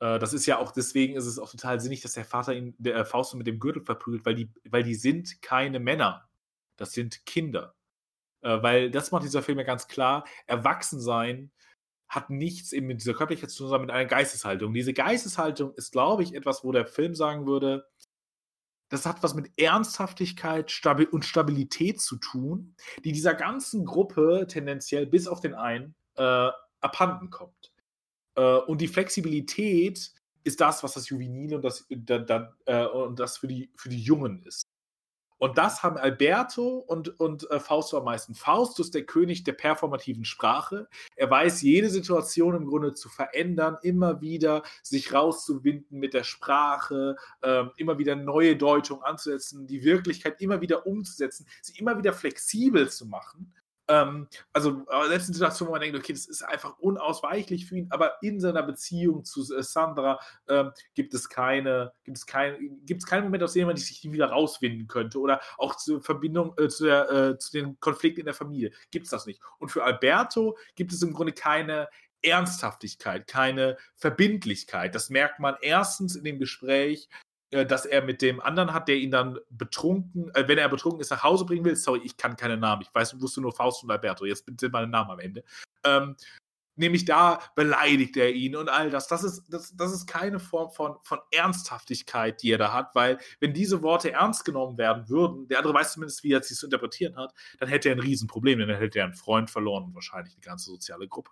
Äh, 0.00 0.18
das 0.18 0.32
ist 0.32 0.46
ja 0.46 0.56
auch, 0.58 0.72
deswegen 0.72 1.14
ist 1.14 1.26
es 1.26 1.38
auch 1.38 1.50
total 1.50 1.78
sinnig, 1.78 2.00
dass 2.00 2.14
der 2.14 2.24
Vater 2.24 2.54
ihn, 2.54 2.74
der 2.78 2.96
äh, 2.96 3.04
Fausto 3.04 3.36
mit 3.36 3.46
dem 3.46 3.60
Gürtel 3.60 3.84
verprügelt, 3.84 4.24
weil 4.24 4.34
die, 4.34 4.50
weil 4.64 4.82
die 4.82 4.94
sind 4.94 5.42
keine 5.42 5.78
Männer. 5.78 6.26
Das 6.76 6.92
sind 6.92 7.26
Kinder. 7.26 7.74
Äh, 8.40 8.62
weil 8.62 8.90
das 8.90 9.10
macht 9.10 9.24
dieser 9.24 9.42
Film 9.42 9.58
ja 9.58 9.64
ganz 9.64 9.88
klar. 9.88 10.24
Erwachsensein 10.46 11.50
hat 12.08 12.30
nichts 12.30 12.72
eben 12.72 12.86
mit 12.86 13.00
dieser 13.00 13.14
Körperlichkeit 13.14 13.50
zu 13.50 13.58
tun, 13.58 13.68
sondern 13.68 13.86
mit 13.86 13.90
einer 13.90 14.08
Geisteshaltung. 14.08 14.72
Diese 14.72 14.94
Geisteshaltung 14.94 15.74
ist, 15.74 15.92
glaube 15.92 16.22
ich, 16.22 16.34
etwas, 16.34 16.64
wo 16.64 16.72
der 16.72 16.86
Film 16.86 17.14
sagen 17.14 17.46
würde, 17.46 17.86
das 18.88 19.04
hat 19.04 19.22
was 19.22 19.34
mit 19.34 19.50
Ernsthaftigkeit 19.58 20.72
und 21.10 21.24
Stabilität 21.24 22.00
zu 22.00 22.16
tun, 22.16 22.74
die 23.04 23.12
dieser 23.12 23.34
ganzen 23.34 23.84
Gruppe 23.84 24.46
tendenziell 24.48 25.06
bis 25.06 25.28
auf 25.28 25.40
den 25.40 25.54
einen 25.54 25.94
äh, 26.16 26.48
abhanden 26.80 27.28
kommt. 27.28 27.72
Äh, 28.34 28.56
und 28.60 28.80
die 28.80 28.88
Flexibilität 28.88 30.12
ist 30.44 30.60
das, 30.60 30.82
was 30.82 30.94
das 30.94 31.10
Juvenil 31.10 31.56
und 31.56 31.62
das, 31.62 31.86
da, 31.90 32.18
da, 32.18 32.56
äh, 32.64 32.86
und 32.86 33.20
das 33.20 33.36
für, 33.36 33.48
die, 33.48 33.70
für 33.76 33.90
die 33.90 34.00
Jungen 34.00 34.42
ist. 34.44 34.64
Und 35.38 35.56
das 35.56 35.82
haben 35.82 35.96
Alberto 35.96 36.78
und, 36.78 37.18
und 37.20 37.50
äh, 37.50 37.60
Fausto 37.60 37.98
am 37.98 38.04
meisten. 38.04 38.34
Fausto 38.34 38.82
ist 38.82 38.94
der 38.94 39.04
König 39.04 39.44
der 39.44 39.52
performativen 39.52 40.24
Sprache. 40.24 40.88
Er 41.16 41.30
weiß, 41.30 41.62
jede 41.62 41.90
Situation 41.90 42.54
im 42.54 42.66
Grunde 42.66 42.94
zu 42.94 43.08
verändern, 43.08 43.78
immer 43.82 44.20
wieder 44.20 44.62
sich 44.82 45.12
rauszuwinden 45.12 45.98
mit 45.98 46.14
der 46.14 46.24
Sprache, 46.24 47.16
ähm, 47.42 47.70
immer 47.76 47.98
wieder 47.98 48.16
neue 48.16 48.56
Deutungen 48.56 49.02
anzusetzen, 49.02 49.66
die 49.66 49.84
Wirklichkeit 49.84 50.40
immer 50.40 50.60
wieder 50.60 50.86
umzusetzen, 50.86 51.46
sie 51.62 51.78
immer 51.78 51.96
wieder 51.98 52.12
flexibel 52.12 52.88
zu 52.90 53.06
machen. 53.06 53.52
Ähm, 53.88 54.28
also 54.52 54.84
selbst 55.08 55.28
in 55.28 55.34
Situationen, 55.34 55.68
wo 55.68 55.72
man 55.72 55.80
denkt, 55.80 55.96
okay, 55.98 56.12
das 56.12 56.26
ist 56.26 56.42
einfach 56.42 56.78
unausweichlich 56.78 57.66
für 57.66 57.78
ihn, 57.78 57.86
aber 57.90 58.22
in 58.22 58.38
seiner 58.38 58.62
Beziehung 58.62 59.24
zu 59.24 59.40
äh, 59.54 59.62
Sandra 59.62 60.20
ähm, 60.48 60.72
gibt 60.94 61.14
es 61.14 61.28
keine, 61.28 61.92
gibt 62.04 62.18
es 62.18 62.26
kein, 62.26 62.80
gibt 62.84 63.02
es 63.02 63.06
keinen 63.06 63.24
Moment, 63.24 63.42
aus 63.42 63.54
dem 63.54 63.66
man 63.66 63.76
sich 63.76 64.10
wieder 64.12 64.26
rauswinden 64.26 64.86
könnte 64.88 65.18
oder 65.18 65.40
auch 65.56 65.76
zur 65.76 66.02
Verbindung 66.02 66.54
äh, 66.58 66.68
zu, 66.68 66.84
der, 66.84 67.10
äh, 67.10 67.38
zu 67.38 67.52
den 67.52 67.80
Konflikten 67.80 68.20
in 68.20 68.26
der 68.26 68.34
Familie 68.34 68.72
gibt 68.90 69.06
es 69.06 69.10
das 69.10 69.26
nicht. 69.26 69.40
Und 69.58 69.70
für 69.70 69.84
Alberto 69.84 70.56
gibt 70.74 70.92
es 70.92 71.02
im 71.02 71.12
Grunde 71.12 71.32
keine 71.32 71.88
Ernsthaftigkeit, 72.22 73.26
keine 73.26 73.76
Verbindlichkeit. 73.94 74.94
Das 74.94 75.08
merkt 75.08 75.38
man 75.38 75.56
erstens 75.60 76.16
in 76.16 76.24
dem 76.24 76.38
Gespräch 76.38 77.08
äh, 77.50 77.64
dass 77.64 77.86
er 77.86 78.02
mit 78.02 78.20
dem 78.20 78.40
anderen 78.40 78.74
hat, 78.74 78.88
der 78.88 78.96
ihn 78.96 79.10
dann 79.10 79.38
betrunken, 79.50 80.30
äh, 80.34 80.46
wenn 80.46 80.58
er 80.58 80.68
betrunken 80.68 81.00
ist, 81.00 81.10
nach 81.10 81.22
Hause 81.22 81.46
bringen 81.46 81.64
will. 81.64 81.76
Sorry, 81.76 82.00
ich 82.04 82.16
kann 82.16 82.36
keine 82.36 82.56
Namen. 82.56 82.82
Ich 82.82 82.94
weiß, 82.94 83.20
wusste 83.20 83.40
nur 83.40 83.52
Faust 83.52 83.82
und 83.82 83.90
Alberto. 83.90 84.26
Jetzt 84.26 84.44
bitte 84.44 84.68
meine 84.68 84.88
Namen 84.88 85.10
am 85.10 85.18
Ende. 85.18 85.44
Ähm, 85.84 86.16
nämlich 86.78 87.04
da 87.04 87.40
beleidigt 87.56 88.16
er 88.16 88.32
ihn 88.32 88.56
und 88.56 88.68
all 88.68 88.90
das. 88.90 89.08
Das 89.08 89.24
ist, 89.24 89.44
das, 89.48 89.74
das 89.76 89.92
ist 89.92 90.06
keine 90.06 90.38
Form 90.40 90.70
von, 90.70 90.96
von 91.02 91.18
Ernsthaftigkeit, 91.30 92.42
die 92.42 92.52
er 92.52 92.58
da 92.58 92.72
hat, 92.72 92.94
weil 92.94 93.18
wenn 93.40 93.52
diese 93.52 93.82
Worte 93.82 94.12
ernst 94.12 94.44
genommen 94.44 94.78
werden 94.78 95.08
würden, 95.08 95.48
der 95.48 95.58
andere 95.58 95.74
weiß 95.74 95.94
zumindest, 95.94 96.22
wie 96.24 96.32
er 96.32 96.42
sie 96.42 96.54
zu 96.54 96.66
interpretieren 96.66 97.16
hat, 97.16 97.34
dann 97.58 97.68
hätte 97.68 97.88
er 97.88 97.96
ein 97.96 98.00
Riesenproblem, 98.00 98.60
denn 98.60 98.68
dann 98.68 98.78
hätte 98.78 98.98
er 99.00 99.06
einen 99.06 99.14
Freund 99.14 99.50
verloren 99.50 99.84
und 99.84 99.94
wahrscheinlich 99.94 100.34
die 100.34 100.40
ganze 100.40 100.66
soziale 100.66 101.08
Gruppe. 101.08 101.30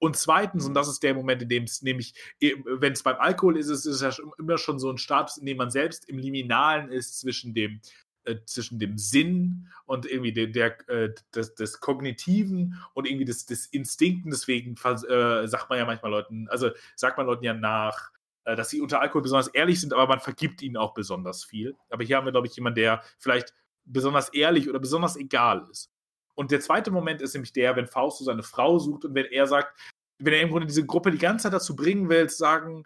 Und 0.00 0.16
zweitens, 0.16 0.66
und 0.66 0.74
das 0.74 0.88
ist 0.88 1.02
der 1.02 1.14
Moment, 1.14 1.42
in 1.42 1.48
dem 1.50 1.64
es 1.64 1.82
nämlich, 1.82 2.14
wenn 2.40 2.94
es 2.94 3.02
beim 3.02 3.16
Alkohol 3.18 3.58
ist, 3.58 3.68
ist 3.68 3.84
es 3.84 4.00
ja 4.00 4.10
immer 4.38 4.56
schon 4.56 4.78
so 4.78 4.90
ein 4.90 4.98
Status, 4.98 5.36
in 5.36 5.44
dem 5.44 5.58
man 5.58 5.70
selbst 5.70 6.08
im 6.08 6.18
Liminalen 6.18 6.90
ist 6.90 7.20
zwischen 7.20 7.52
dem, 7.52 7.82
äh, 8.24 8.36
zwischen 8.46 8.78
dem 8.78 8.96
Sinn 8.96 9.68
und 9.84 10.06
irgendwie 10.06 10.32
der, 10.32 10.46
der 10.46 10.88
äh, 10.88 11.14
des, 11.34 11.54
des, 11.54 11.80
Kognitiven 11.80 12.80
und 12.94 13.06
irgendwie 13.06 13.26
des, 13.26 13.44
des 13.44 13.66
Instinkten. 13.66 14.30
Deswegen 14.30 14.72
äh, 14.72 15.46
sagt 15.46 15.68
man 15.68 15.78
ja 15.78 15.84
manchmal 15.84 16.12
Leuten, 16.12 16.48
also 16.48 16.70
sagt 16.96 17.18
man 17.18 17.26
Leuten 17.26 17.44
ja 17.44 17.52
nach, 17.52 18.10
äh, 18.44 18.56
dass 18.56 18.70
sie 18.70 18.80
unter 18.80 19.02
Alkohol 19.02 19.22
besonders 19.22 19.48
ehrlich 19.48 19.80
sind, 19.80 19.92
aber 19.92 20.06
man 20.06 20.20
vergibt 20.20 20.62
ihnen 20.62 20.78
auch 20.78 20.94
besonders 20.94 21.44
viel. 21.44 21.76
Aber 21.90 22.04
hier 22.04 22.16
haben 22.16 22.24
wir, 22.24 22.32
glaube 22.32 22.46
ich, 22.46 22.56
jemanden, 22.56 22.76
der 22.76 23.02
vielleicht 23.18 23.54
besonders 23.84 24.30
ehrlich 24.30 24.68
oder 24.68 24.78
besonders 24.78 25.16
egal 25.16 25.66
ist. 25.70 25.90
Und 26.34 26.50
der 26.50 26.60
zweite 26.60 26.90
Moment 26.90 27.20
ist 27.20 27.34
nämlich 27.34 27.52
der, 27.52 27.76
wenn 27.76 27.86
Fausto 27.86 28.24
seine 28.24 28.42
Frau 28.42 28.78
sucht 28.78 29.04
und 29.04 29.14
wenn 29.14 29.26
er 29.26 29.46
sagt, 29.46 29.78
wenn 30.20 30.32
er 30.32 30.42
im 30.42 30.50
Grunde 30.50 30.66
diese 30.66 30.86
Gruppe 30.86 31.10
die 31.10 31.18
ganze 31.18 31.44
Zeit 31.44 31.52
dazu 31.52 31.74
bringen 31.74 32.08
will, 32.08 32.28
zu 32.28 32.36
sagen, 32.36 32.84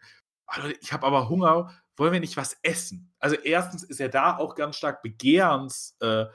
oh, 0.48 0.68
ich 0.80 0.92
habe 0.92 1.06
aber 1.06 1.28
Hunger, 1.28 1.72
wollen 1.96 2.12
wir 2.12 2.20
nicht 2.20 2.36
was 2.36 2.56
essen? 2.62 3.12
Also 3.18 3.36
erstens 3.36 3.84
ist 3.84 4.00
er 4.00 4.08
da 4.08 4.36
auch 4.36 4.54
ganz 4.54 4.76
stark 4.76 5.02
Begehrens 5.02 5.96
äh, 6.00 6.26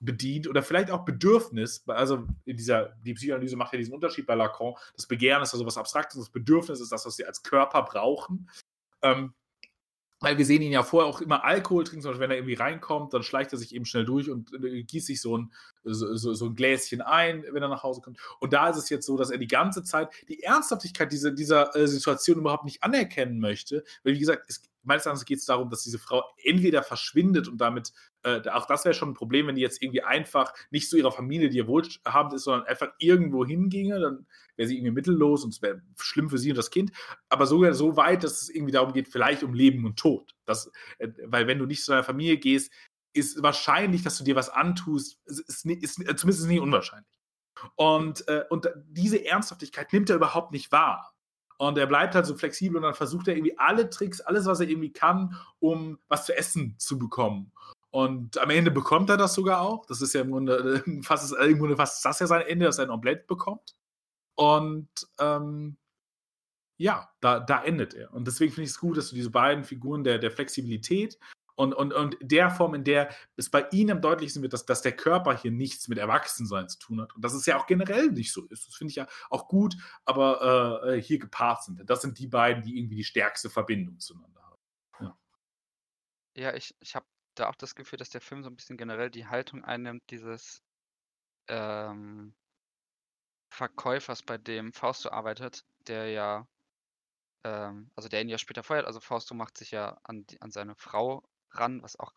bedient 0.00 0.48
oder 0.48 0.62
vielleicht 0.62 0.90
auch 0.90 1.04
Bedürfnis, 1.04 1.82
also 1.86 2.26
in 2.44 2.56
dieser, 2.56 2.96
die 3.02 3.14
Psychoanalyse 3.14 3.56
macht 3.56 3.72
ja 3.72 3.78
diesen 3.78 3.94
Unterschied 3.94 4.26
bei 4.26 4.34
Lacan, 4.34 4.74
das 4.94 5.06
Begehren 5.06 5.42
ist 5.42 5.54
also 5.54 5.64
was 5.64 5.78
Abstraktes, 5.78 6.18
das 6.18 6.30
Bedürfnis 6.30 6.80
ist 6.80 6.92
das, 6.92 7.06
was 7.06 7.16
sie 7.16 7.24
als 7.24 7.42
Körper 7.42 7.82
brauchen. 7.82 8.50
Ähm, 9.02 9.34
weil 10.20 10.38
wir 10.38 10.46
sehen 10.46 10.62
ihn 10.62 10.72
ja 10.72 10.82
vorher 10.82 11.08
auch 11.08 11.20
immer 11.20 11.44
Alkohol 11.44 11.84
trinken, 11.84 12.02
zum 12.02 12.10
Beispiel, 12.10 12.22
wenn 12.22 12.30
er 12.30 12.38
irgendwie 12.38 12.54
reinkommt, 12.54 13.12
dann 13.12 13.22
schleicht 13.22 13.52
er 13.52 13.58
sich 13.58 13.74
eben 13.74 13.84
schnell 13.84 14.06
durch 14.06 14.30
und 14.30 14.52
äh, 14.54 14.82
gießt 14.82 15.06
sich 15.06 15.20
so 15.20 15.36
ein, 15.36 15.52
so, 15.92 16.34
so, 16.34 16.46
ein 16.46 16.54
Gläschen 16.54 17.00
ein, 17.00 17.44
wenn 17.50 17.62
er 17.62 17.68
nach 17.68 17.82
Hause 17.82 18.00
kommt. 18.00 18.18
Und 18.40 18.52
da 18.52 18.68
ist 18.68 18.76
es 18.76 18.88
jetzt 18.88 19.06
so, 19.06 19.16
dass 19.16 19.30
er 19.30 19.38
die 19.38 19.46
ganze 19.46 19.82
Zeit 19.82 20.08
die 20.28 20.42
Ernsthaftigkeit 20.42 21.12
dieser, 21.12 21.30
dieser 21.30 21.74
äh, 21.76 21.86
Situation 21.86 22.38
überhaupt 22.38 22.64
nicht 22.64 22.82
anerkennen 22.82 23.38
möchte. 23.38 23.84
Weil, 24.02 24.14
wie 24.14 24.18
gesagt, 24.18 24.44
es, 24.48 24.62
meines 24.86 25.04
Erachtens 25.04 25.24
geht 25.24 25.38
es 25.38 25.44
darum, 25.44 25.68
dass 25.68 25.82
diese 25.82 25.98
Frau 25.98 26.24
entweder 26.42 26.82
verschwindet 26.82 27.48
und 27.48 27.58
damit, 27.58 27.92
äh, 28.22 28.48
auch 28.48 28.66
das 28.66 28.84
wäre 28.84 28.94
schon 28.94 29.10
ein 29.10 29.14
Problem, 29.14 29.46
wenn 29.46 29.56
die 29.56 29.62
jetzt 29.62 29.82
irgendwie 29.82 30.02
einfach 30.02 30.54
nicht 30.70 30.88
zu 30.88 30.96
ihrer 30.96 31.12
Familie, 31.12 31.48
die 31.48 31.58
ihr 31.58 31.66
wohlhabend 31.66 32.34
ist, 32.34 32.44
sondern 32.44 32.66
einfach 32.66 32.88
irgendwo 32.98 33.44
hinginge, 33.44 33.98
dann 33.98 34.26
wäre 34.56 34.68
sie 34.68 34.76
irgendwie 34.76 34.94
mittellos 34.94 35.44
und 35.44 35.52
es 35.52 35.62
wäre 35.62 35.82
schlimm 35.98 36.30
für 36.30 36.38
sie 36.38 36.50
und 36.50 36.56
das 36.56 36.70
Kind. 36.70 36.92
Aber 37.28 37.46
sogar 37.46 37.74
so 37.74 37.96
weit, 37.96 38.24
dass 38.24 38.42
es 38.42 38.48
irgendwie 38.48 38.72
darum 38.72 38.92
geht, 38.92 39.08
vielleicht 39.08 39.42
um 39.42 39.54
Leben 39.54 39.84
und 39.84 39.98
Tod. 39.98 40.34
Das, 40.44 40.70
äh, 40.98 41.08
weil 41.24 41.46
wenn 41.46 41.58
du 41.58 41.66
nicht 41.66 41.84
zu 41.84 41.90
deiner 41.90 42.04
Familie 42.04 42.38
gehst, 42.38 42.72
ist 43.16 43.42
wahrscheinlich, 43.42 44.02
dass 44.02 44.18
du 44.18 44.24
dir 44.24 44.36
was 44.36 44.50
antust, 44.50 45.18
ist, 45.24 45.40
ist, 45.40 45.66
ist 45.66 45.96
zumindest 45.96 46.46
nicht 46.46 46.60
unwahrscheinlich. 46.60 47.10
Und, 47.74 48.26
äh, 48.28 48.44
und 48.50 48.68
diese 48.88 49.24
Ernsthaftigkeit 49.24 49.92
nimmt 49.92 50.10
er 50.10 50.16
überhaupt 50.16 50.52
nicht 50.52 50.70
wahr. 50.72 51.14
Und 51.58 51.78
er 51.78 51.86
bleibt 51.86 52.14
halt 52.14 52.26
so 52.26 52.36
flexibel 52.36 52.76
und 52.76 52.82
dann 52.82 52.94
versucht 52.94 53.28
er 53.28 53.34
irgendwie 53.34 53.58
alle 53.58 53.88
Tricks, 53.88 54.20
alles, 54.20 54.44
was 54.44 54.60
er 54.60 54.68
irgendwie 54.68 54.92
kann, 54.92 55.36
um 55.58 55.98
was 56.08 56.26
zu 56.26 56.36
essen 56.36 56.74
zu 56.78 56.98
bekommen. 56.98 57.50
Und 57.90 58.36
am 58.36 58.50
Ende 58.50 58.70
bekommt 58.70 59.08
er 59.08 59.16
das 59.16 59.32
sogar 59.32 59.62
auch. 59.62 59.86
Das 59.86 60.02
ist 60.02 60.12
ja 60.12 60.20
im 60.20 60.30
Grunde 60.30 60.84
fast, 61.02 61.34
im 61.34 61.58
Grunde 61.58 61.76
fast 61.76 62.04
das 62.04 62.20
ja 62.20 62.26
sein 62.26 62.42
Ende, 62.42 62.66
dass 62.66 62.78
er 62.78 62.84
ein 62.84 62.90
Omelette 62.90 63.24
bekommt. 63.26 63.74
Und 64.34 64.88
ähm, 65.18 65.78
ja, 66.76 67.08
da, 67.20 67.40
da 67.40 67.64
endet 67.64 67.94
er. 67.94 68.12
Und 68.12 68.26
deswegen 68.26 68.52
finde 68.52 68.64
ich 68.64 68.72
es 68.72 68.80
gut, 68.80 68.98
dass 68.98 69.08
du 69.08 69.14
diese 69.14 69.30
beiden 69.30 69.64
Figuren 69.64 70.04
der, 70.04 70.18
der 70.18 70.30
Flexibilität 70.30 71.18
und, 71.56 71.72
und, 71.72 71.92
und 71.94 72.16
der 72.20 72.50
Form, 72.50 72.74
in 72.74 72.84
der 72.84 73.08
es 73.36 73.50
bei 73.50 73.66
ihnen 73.70 73.92
am 73.92 74.00
deutlichsten 74.02 74.42
wird, 74.42 74.52
dass, 74.52 74.66
dass 74.66 74.82
der 74.82 74.94
Körper 74.94 75.36
hier 75.36 75.50
nichts 75.50 75.88
mit 75.88 75.98
Erwachsensein 75.98 76.68
zu 76.68 76.78
tun 76.78 77.00
hat. 77.00 77.14
Und 77.14 77.24
dass 77.24 77.32
es 77.32 77.46
ja 77.46 77.58
auch 77.58 77.66
generell 77.66 78.10
nicht 78.10 78.32
so 78.32 78.44
ist. 78.46 78.66
Das 78.66 78.74
finde 78.74 78.90
ich 78.90 78.96
ja 78.96 79.08
auch 79.30 79.48
gut, 79.48 79.74
aber 80.04 80.84
äh, 80.84 81.00
hier 81.00 81.18
gepaart 81.18 81.64
sind. 81.64 81.88
Das 81.88 82.02
sind 82.02 82.18
die 82.18 82.28
beiden, 82.28 82.62
die 82.62 82.78
irgendwie 82.78 82.96
die 82.96 83.04
stärkste 83.04 83.48
Verbindung 83.48 83.98
zueinander 83.98 84.42
haben. 84.42 84.60
Ja, 85.00 85.18
ja 86.36 86.54
ich, 86.54 86.76
ich 86.80 86.94
habe 86.94 87.06
da 87.34 87.48
auch 87.48 87.56
das 87.56 87.74
Gefühl, 87.74 87.98
dass 87.98 88.10
der 88.10 88.20
Film 88.20 88.42
so 88.42 88.50
ein 88.50 88.56
bisschen 88.56 88.76
generell 88.76 89.10
die 89.10 89.26
Haltung 89.26 89.64
einnimmt, 89.64 90.02
dieses 90.10 90.62
ähm, 91.48 92.34
Verkäufers, 93.48 94.22
bei 94.22 94.36
dem 94.36 94.74
Fausto 94.74 95.08
arbeitet, 95.08 95.64
der 95.86 96.10
ja, 96.10 96.46
ähm, 97.44 97.90
also 97.94 98.10
der 98.10 98.20
ihn 98.20 98.28
ja 98.28 98.36
später 98.36 98.62
feuert. 98.62 98.86
Also 98.86 99.00
Fausto 99.00 99.34
macht 99.34 99.56
sich 99.56 99.70
ja 99.70 99.98
an, 100.02 100.26
die, 100.26 100.40
an 100.42 100.50
seine 100.50 100.74
Frau 100.74 101.26
ran, 101.58 101.82
was 101.82 101.98
auch 101.98 102.12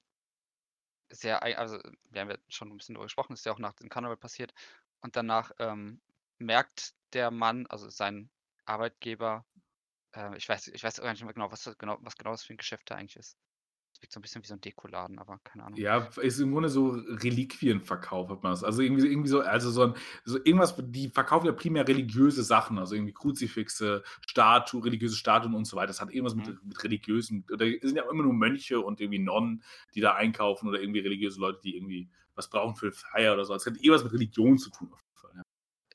sehr, 1.10 1.42
also 1.44 1.80
wir 2.12 2.22
haben 2.22 2.30
ja 2.30 2.38
schon 2.50 2.70
ein 2.70 2.78
bisschen 2.78 2.96
darüber 2.96 3.06
gesprochen, 3.08 3.34
ist 3.34 3.46
ja 3.46 3.52
auch 3.52 3.60
nach 3.60 3.74
dem 3.74 3.90
Karneval 3.90 4.18
passiert. 4.18 4.54
Und 5.02 5.16
danach 5.16 5.52
ähm, 5.60 6.02
merkt 6.38 6.94
der 7.14 7.32
Mann, 7.32 7.66
also 7.68 7.90
sein 7.90 8.30
Arbeitgeber, 8.66 9.46
äh, 10.16 10.36
ich 10.38 10.48
weiß, 10.48 10.68
ich 10.68 10.84
weiß 10.84 11.02
gar 11.02 11.12
nicht 11.12 11.24
mehr 11.24 11.34
genau, 11.34 11.52
was, 11.52 11.76
genau, 11.78 11.98
was 12.02 12.16
genau 12.18 12.32
das 12.32 12.44
für 12.44 12.54
ein 12.54 12.58
Geschäft 12.58 12.90
da 12.92 12.96
eigentlich 12.96 13.18
ist. 13.18 13.38
Wirkt 14.02 14.14
so 14.14 14.20
ein 14.20 14.22
bisschen 14.22 14.44
wie 14.44 14.48
so 14.48 14.54
ein 14.54 14.62
Dekoladen, 14.62 15.20
aber 15.20 15.40
keine 15.44 15.66
Ahnung. 15.66 15.80
Ja, 15.80 16.10
ist 16.22 16.40
im 16.40 16.52
Grunde 16.52 16.70
so 16.70 16.90
Reliquienverkauf, 16.90 18.30
hat 18.30 18.44
man 18.44 18.54
das. 18.54 18.64
Also 18.64 18.82
irgendwie, 18.82 19.08
irgendwie 19.08 19.30
so, 19.30 19.42
also 19.42 19.72
so, 19.72 19.84
ein, 19.84 19.94
so 20.24 20.38
irgendwas, 20.38 20.76
die 20.78 21.10
verkaufen 21.10 21.48
ja 21.48 21.52
primär 21.52 21.88
religiöse 21.88 22.44
Sachen, 22.44 22.78
also 22.78 22.96
irgendwie 22.96 23.14
Kruzifixe, 23.14 24.04
Statuen, 24.28 24.84
religiöse 24.84 25.16
Statuen 25.16 25.54
und 25.54 25.66
so 25.66 25.76
weiter. 25.76 25.88
Das 25.88 26.02
hat 26.02 26.12
irgendwas 26.12 26.36
mhm. 26.36 26.44
mit, 26.44 26.66
mit 26.66 26.84
religiösen, 26.84 27.46
oder 27.52 27.66
sind 27.66 27.96
ja 27.96 28.10
immer 28.10 28.24
nur 28.24 28.34
Mönche 28.34 28.80
und 28.80 29.02
irgendwie 29.02 29.20
Nonnen, 29.20 29.64
die 29.96 30.02
da 30.02 30.16
einkaufen 30.16 30.70
oder 30.70 30.80
irgendwie 30.80 31.00
religiöse 31.00 31.40
Leute, 31.40 31.60
die 31.64 31.76
irgendwie 31.76 32.10
was 32.36 32.50
brauchen 32.50 32.76
für 32.76 32.92
Feier 32.92 33.34
oder 33.34 33.44
so. 33.44 33.54
Es 33.54 33.66
hat 33.66 33.76
irgendwas 33.76 34.04
mit 34.04 34.14
Religion 34.14 34.58
zu 34.58 34.70
tun. 34.70 34.94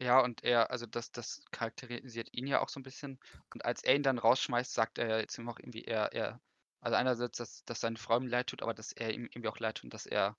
Ja, 0.00 0.20
und 0.20 0.42
er, 0.42 0.70
also 0.70 0.86
das, 0.86 1.12
das 1.12 1.42
charakterisiert 1.52 2.28
ihn 2.32 2.46
ja 2.46 2.60
auch 2.60 2.68
so 2.68 2.80
ein 2.80 2.82
bisschen. 2.82 3.18
Und 3.52 3.64
als 3.64 3.82
er 3.84 3.94
ihn 3.94 4.02
dann 4.02 4.18
rausschmeißt, 4.18 4.74
sagt 4.74 4.98
er 4.98 5.08
ja 5.08 5.18
jetzt 5.18 5.38
auch 5.38 5.58
irgendwie, 5.58 5.84
er, 5.84 6.12
er 6.12 6.40
Also 6.84 6.96
einerseits, 6.96 7.38
dass, 7.38 7.64
dass 7.64 7.80
seine 7.80 7.96
Frau 7.98 8.18
ihm 8.18 8.28
leid 8.28 8.48
tut, 8.48 8.62
aber 8.62 8.74
dass 8.74 8.92
er 8.92 9.12
ihm 9.14 9.24
irgendwie 9.26 9.48
auch 9.48 9.58
leid 9.58 9.76
tut 9.78 9.86
und 9.86 9.94
dass 9.94 10.06
er. 10.06 10.36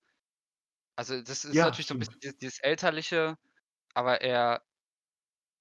Also 0.98 1.22
das 1.22 1.46
ist 1.46 1.62
Ja, 1.62 1.66
natürlich 1.66 1.88
so 1.88 1.96
ein 1.96 2.00
bisschen 2.00 2.20
dieses, 2.22 2.38
dieses 2.38 2.60
Elterliche, 2.60 3.36
aber 3.96 4.22
er 4.22 4.64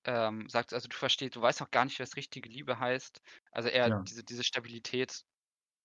ähm, 0.07 0.49
sagt, 0.49 0.73
also 0.75 0.89
du 0.89 0.97
verstehst, 0.97 1.37
du 1.37 1.41
weißt 1.43 1.63
auch 1.63 1.71
gar 1.71 1.85
nicht, 1.85 1.99
was 2.01 2.17
richtige 2.17 2.49
Liebe 2.49 2.79
heißt. 2.79 3.21
Also 3.53 3.69
er, 3.71 3.91
Ja, 3.91 4.09
diese, 4.09 4.23
diese 4.25 4.45
Stabilität 4.45 5.23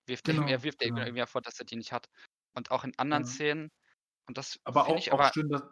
wirft 0.08 0.30
er 0.30 0.36
ihm, 0.36 0.48
er 0.48 0.64
genau, 0.64 0.64
wirft 0.64 0.82
er 0.84 0.90
ihm 0.90 0.98
genau. 0.98 1.06
irgendwie 1.06 1.26
vor, 1.28 1.42
dass 1.44 1.60
er 1.60 1.66
die 1.66 1.78
nicht 1.78 1.94
hat. 1.94 2.10
Und 2.56 2.72
auch 2.72 2.84
in 2.86 2.98
anderen 3.00 3.26
Ja. 3.26 3.26
Szenen, 3.26 3.72
und 4.28 4.38
das 4.40 4.60
Aber 4.64 4.88
auch 4.88 4.98
ich 4.98 5.12
auch 5.12 5.24
aber, 5.24 5.34
schön, 5.34 5.50
dass 5.50 5.64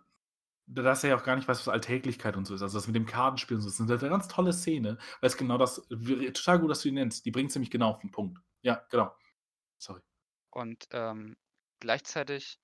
dass 0.72 1.04
er 1.04 1.12
ja 1.12 1.18
auch 1.18 1.24
gar 1.24 1.36
nicht 1.36 1.48
weiß, 1.48 1.60
was 1.60 1.70
Alltäglichkeit 1.70 2.38
und 2.38 2.46
so 2.46 2.56
ist. 2.56 2.62
Also, 2.64 2.78
das 2.78 2.88
mit 2.88 2.96
dem 2.96 3.06
Kartenspielen 3.08 3.60
und 3.64 3.70
so, 3.70 3.86
das 3.86 3.98
ist 4.02 4.04
'ne 4.04 4.10
ganz 4.10 4.28
tolle 4.30 4.54
Szene, 4.54 4.98
weil 5.22 5.28
es 5.30 5.38
genau 5.38 5.58
das 5.58 5.88
total 5.90 6.60
gut, 6.60 6.72
dass 6.72 6.82
du 6.84 6.90
die 6.90 6.96
nennst. 6.96 7.26
Die 7.26 7.32
bringt's 7.32 7.56
nämlich 7.56 7.72
genau 7.72 7.92
auf 7.92 8.00
den 8.00 8.12
Punkt. 8.12 8.40
Ja, 8.62 8.86
genau. 8.90 9.16
Sorry. 9.78 10.02
und 10.52 10.88
ähm, 10.92 11.38
gleichzeitig 11.80 12.60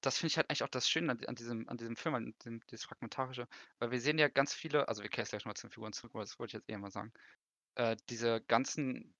das 0.00 0.18
finde 0.18 0.28
ich 0.28 0.36
halt 0.36 0.50
eigentlich 0.50 0.62
auch 0.62 0.68
das 0.68 0.88
Schöne 0.88 1.18
an 1.26 1.34
diesem 1.34 1.68
an 1.68 1.76
diesem 1.78 1.96
Film, 1.96 2.14
an 2.14 2.34
diesem 2.42 2.60
dieses 2.66 2.84
Fragmentarische, 2.84 3.48
weil 3.78 3.90
wir 3.90 4.00
sehen 4.00 4.18
ja 4.18 4.28
ganz 4.28 4.54
viele 4.54 4.88
also 4.88 5.02
wir 5.02 5.10
kehren 5.10 5.26
gleich 5.28 5.44
mal 5.44 5.54
zu 5.54 5.66
den 5.66 5.72
Figuren 5.72 5.92
zurück, 5.92 6.12
aber 6.14 6.24
das 6.24 6.38
wollte 6.38 6.50
ich 6.56 6.60
jetzt 6.62 6.68
eher 6.68 6.78
mal 6.78 6.90
sagen. 6.90 7.12
Äh, 7.76 7.96
diese 8.08 8.42
ganzen 8.42 9.14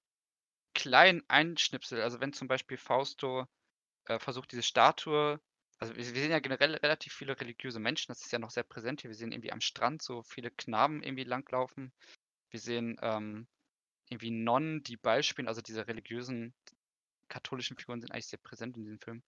kleinen 0.74 1.22
Einschnipsel, 1.28 2.02
also 2.02 2.20
wenn 2.20 2.32
zum 2.32 2.48
Beispiel 2.48 2.76
Fausto, 2.78 3.46
äh, 4.06 4.18
versucht, 4.18 4.52
diese 4.52 4.62
Statue 4.62 5.40
also 5.78 5.94
wir 5.96 6.04
sehen 6.04 6.30
ja 6.30 6.38
generell 6.38 6.74
relativ 6.76 7.12
viele 7.12 7.38
religiöse 7.38 7.80
Menschen, 7.80 8.08
das 8.08 8.22
ist 8.22 8.32
ja 8.32 8.38
noch 8.38 8.50
sehr 8.50 8.62
präsent 8.62 9.02
hier. 9.02 9.10
Wir 9.10 9.16
sehen 9.16 9.32
irgendwie 9.32 9.52
am 9.52 9.60
Strand 9.60 10.02
so 10.02 10.22
viele 10.22 10.50
Knaben 10.50 11.02
irgendwie 11.02 11.24
langlaufen. 11.24 11.92
Wir 12.50 12.60
sehen, 12.60 12.98
ähm, 13.02 13.46
irgendwie 14.10 14.30
Nonnen, 14.30 14.82
die 14.82 14.96
Ball 14.96 15.22
spielen, 15.22 15.48
also 15.48 15.62
diese 15.62 15.86
religiösen 15.88 16.54
katholischen 17.28 17.76
Figuren 17.76 18.00
sind 18.00 18.12
eigentlich 18.12 18.28
sehr 18.28 18.38
präsent 18.38 18.76
in 18.76 18.84
diesem 18.84 19.00
Film. 19.00 19.22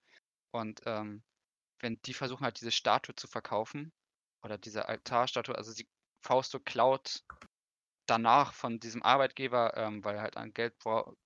Und, 0.51 0.81
ähm 0.85 1.23
wenn 1.79 2.01
die 2.03 2.13
versuchen 2.13 2.43
halt 2.43 2.59
diese 2.59 2.71
Statue 2.71 3.15
zu 3.15 3.27
verkaufen 3.27 3.93
oder 4.43 4.57
diese 4.57 4.87
Altarstatue, 4.87 5.55
also 5.55 5.71
sie 5.71 5.87
Fausto 6.21 6.59
klaut 6.59 7.21
danach 8.05 8.53
von 8.53 8.79
diesem 8.79 9.03
Arbeitgeber, 9.03 9.77
ähm, 9.77 10.03
weil 10.03 10.15
er 10.15 10.21
halt 10.21 10.37
an 10.37 10.53
Geld 10.53 10.75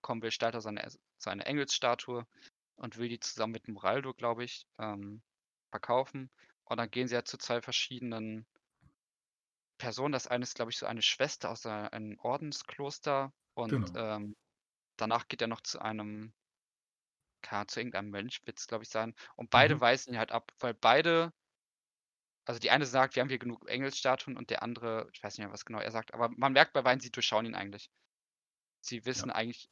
kommen 0.01 0.21
will, 0.21 0.31
stellt 0.31 0.53
er 0.55 0.61
seine 0.61 0.87
seine 1.17 1.45
Engelsstatue 1.45 2.25
und 2.75 2.97
will 2.97 3.09
die 3.09 3.19
zusammen 3.19 3.53
mit 3.53 3.67
Moraldo, 3.67 4.13
glaube 4.13 4.43
ich, 4.43 4.67
ähm, 4.79 5.23
verkaufen. 5.71 6.29
Und 6.65 6.77
dann 6.77 6.91
gehen 6.91 7.07
sie 7.07 7.15
halt 7.15 7.27
zu 7.27 7.37
2 7.37 7.61
verschiedenen 7.61 8.45
Personen. 9.77 10.11
Das 10.13 10.27
eine 10.27 10.43
ist, 10.43 10.55
glaube 10.55 10.71
ich, 10.71 10.77
so 10.77 10.85
eine 10.85 11.01
Schwester 11.01 11.49
aus 11.51 11.65
ei 11.65 11.87
einem 11.91 12.19
Ordenskloster 12.19 13.31
und, 13.55 13.91
Genau. 13.91 13.95
ähm, 13.95 14.35
danach 14.97 15.27
geht 15.29 15.41
er 15.41 15.47
noch 15.49 15.61
zu 15.61 15.81
einem 15.81 16.33
keine 17.43 17.67
zu 17.67 17.79
irgendeinem 17.79 18.09
Mönch 18.09 18.41
wird's, 18.45 18.67
glaube 18.67 18.83
ich, 18.85 18.89
sein. 18.89 19.13
Und 19.35 19.51
beide 19.51 19.79
Mhm. 19.79 19.81
weisen 19.81 20.13
ihn 20.13 20.17
halt 20.19 20.31
ab, 20.31 20.51
weil 20.59 20.73
beide 20.73 21.33
Also 22.47 22.59
die 22.59 22.71
eine 22.71 22.85
sagt: 22.85 23.15
„Wir 23.15 23.21
haben 23.21 23.29
hier 23.29 23.39
genug 23.39 23.67
Engelsstatuen“ 23.69 24.35
und 24.37 24.49
der 24.49 24.63
andere 24.63 25.09
ich 25.13 25.23
weiß 25.23 25.37
nicht 25.37 25.45
mehr, 25.45 25.53
was 25.53 25.63
genau 25.65 25.79
er 25.79 25.91
sagt, 25.91 26.13
aber 26.13 26.29
man 26.35 26.51
merkt 26.53 26.73
bei 26.73 26.81
beiden, 26.81 26.99
sie 26.99 27.11
durchschauen 27.11 27.45
ihn 27.45 27.55
eigentlich. 27.55 27.89
Sie 28.81 29.05
Ja. 29.15 29.25
wissen 29.25 29.31
eigentlich 29.31 29.69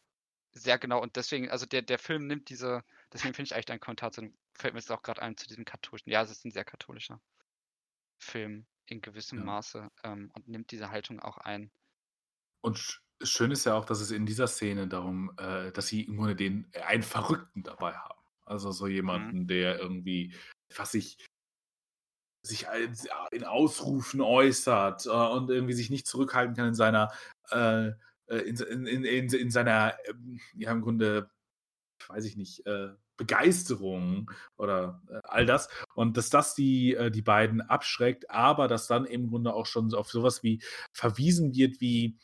sehr 0.53 0.79
genau 0.79 1.01
und 1.01 1.15
deswegen 1.17 1.49
also 1.51 1.65
der 1.67 1.82
der 1.84 1.99
Film 1.99 2.27
nimmt 2.27 2.49
diese 2.49 2.84
deswegen 3.13 3.34
finde 3.36 3.47
ich 3.47 3.53
eigentlich 3.55 3.65
deinen 3.67 3.79
Kommentar 3.82 4.11
zu 4.11 4.21
fällt 4.57 4.73
mir 4.75 4.79
jetzt 4.82 4.91
auch 4.91 5.03
grad 5.03 5.19
ein, 5.19 5.38
zu 5.38 5.47
diesem 5.47 5.65
katholischen 5.65 6.11
ja, 6.11 6.23
es 6.23 6.32
ist 6.32 6.45
'n 6.45 6.51
sehr 6.51 6.65
katholischer 6.65 7.21
Film 8.19 8.67
in 8.86 9.01
gewissem 9.01 9.39
Ja. 9.39 9.43
Maße, 9.43 9.89
ähm, 10.03 10.32
und 10.36 10.47
nimmt 10.47 10.71
diese 10.71 10.91
Haltung 10.91 11.19
auch 11.19 11.38
ein. 11.39 11.71
Und 12.63 13.01
schön 13.24 13.51
ist 13.51 13.65
ja 13.65 13.76
auch, 13.76 13.86
dass 13.86 14.01
es 14.01 14.11
in 14.11 14.26
dieser 14.26 14.47
Szene 14.47 14.88
darum 14.88 15.32
äh, 15.38 15.72
dass 15.72 15.88
sie 15.88 16.03
im 16.03 16.17
Grunde 16.17 16.36
den 16.36 16.72
einen 16.86 17.03
Verrückten 17.03 17.63
dabei 17.63 17.93
haben. 17.93 18.19
Also, 18.45 18.72
so 18.72 18.86
Mhm. 18.86 18.91
jemanden, 18.91 19.47
der 19.47 19.80
irgendwie 19.80 20.34
was 20.78 20.91
sich 20.91 21.17
sich 22.43 22.67
als 22.69 23.07
in 23.32 23.43
Ausrufen 23.43 24.22
äußert, 24.22 25.05
äh, 25.05 25.09
und 25.09 25.49
irgendwie 25.49 25.74
sich 25.74 25.89
nicht 25.89 26.07
zurückhalten 26.07 26.55
kann 26.55 26.69
in 26.69 26.74
seiner 26.76 27.11
äh, 27.51 27.89
äh, 28.28 28.38
in 28.45 28.55
in 28.57 28.86
in 28.88 29.03
in 29.05 29.30
in 29.34 29.51
seiner, 29.51 29.95
ähm, 30.09 30.39
ja, 30.55 30.72
im 30.72 30.82
Grunde, 30.82 31.30
weiß 32.07 32.26
ich 32.26 32.38
nicht, 32.38 32.65
äh, 32.67 32.89
Begeisterung 33.17 34.32
oder, 34.57 35.01
äh, 35.09 35.19
all 35.26 35.45
das. 35.45 35.69
Und 35.95 36.17
dass 36.17 36.30
das 36.32 36.55
die 36.55 36.95
äh, 36.95 37.11
die 37.11 37.22
beiden 37.22 37.61
abschreckt, 37.61 38.30
aber 38.32 38.67
dass 38.67 38.88
dann 38.88 39.05
im 39.05 39.30
Grunde 39.30 39.53
auch 39.53 39.67
schon 39.67 39.93
auf 39.93 40.09
so 40.11 40.24
was 40.24 40.43
wie 40.43 40.61
verwiesen 40.93 41.53
wird 41.55 41.82
wie 41.82 42.17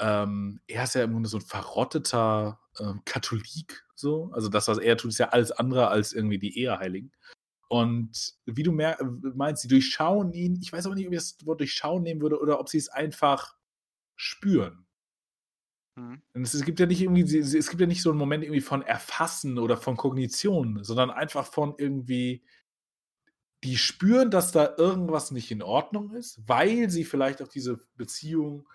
ähm, 0.00 0.60
er 0.68 0.84
ist 0.84 0.94
ja 0.94 1.04
im 1.04 1.12
Grunde 1.12 1.28
so 1.28 1.38
'n 1.38 1.42
verrotteter, 1.42 2.60
ähm, 2.80 3.02
Katholik 3.04 3.84
so. 3.96 4.30
Also, 4.34 4.48
das, 4.48 4.68
was 4.68 4.78
er 4.78 4.96
tut, 4.96 5.10
ist 5.12 5.18
ja 5.18 5.30
alles 5.30 5.52
andere 5.52 5.88
als 5.88 6.12
irgendwie 6.12 6.38
die 6.38 6.58
Eheheiligen. 6.58 7.12
Und 7.68 8.34
wie 8.46 8.62
du 8.64 8.72
meinst, 8.72 9.62
sie 9.62 9.68
durchschauen 9.68 10.32
ihn. 10.34 10.58
Ich 10.62 10.72
weiß 10.72 10.86
aber 10.86 10.94
nicht, 10.96 11.06
ob 11.08 11.12
ich 11.14 11.18
das 11.20 11.36
Wort 11.46 11.60
durchschauen 11.60 12.02
nehmen 12.04 12.22
würde 12.22 12.40
oder 12.40 12.60
ob 12.60 12.68
sie's 12.70 12.88
einfach 12.90 13.56
spüren. 14.16 14.86
Mhm. 15.96 16.22
Es 16.34 16.54
es 16.54 16.64
gibt 16.64 16.78
ja 16.80 16.86
nicht 16.86 17.00
irgendwie 17.00 17.26
sie 17.26 17.42
sie 17.42 17.58
es 17.58 17.68
gibt 17.70 17.80
ja 17.80 17.86
nicht 17.86 18.02
so 18.02 18.10
'n 18.10 18.16
Moment 18.16 18.44
irgendwie 18.44 18.60
von 18.60 18.82
Erfassen 18.82 19.58
oder 19.58 19.76
von 19.76 19.96
Kognition, 19.96 20.84
sondern 20.84 21.10
einfach 21.10 21.46
von 21.46 21.74
irgendwie 21.78 22.42
die 23.64 23.76
spüren, 23.76 24.30
dass 24.30 24.52
da 24.52 24.74
irgendwas 24.76 25.32
nicht 25.32 25.50
in 25.50 25.62
Ordnung 25.62 26.12
ist, 26.14 26.40
weil 26.46 26.90
sie 26.90 27.04
vielleicht 27.04 27.42
auch 27.42 27.48
diese 27.48 27.80
Beziehung 27.96 28.68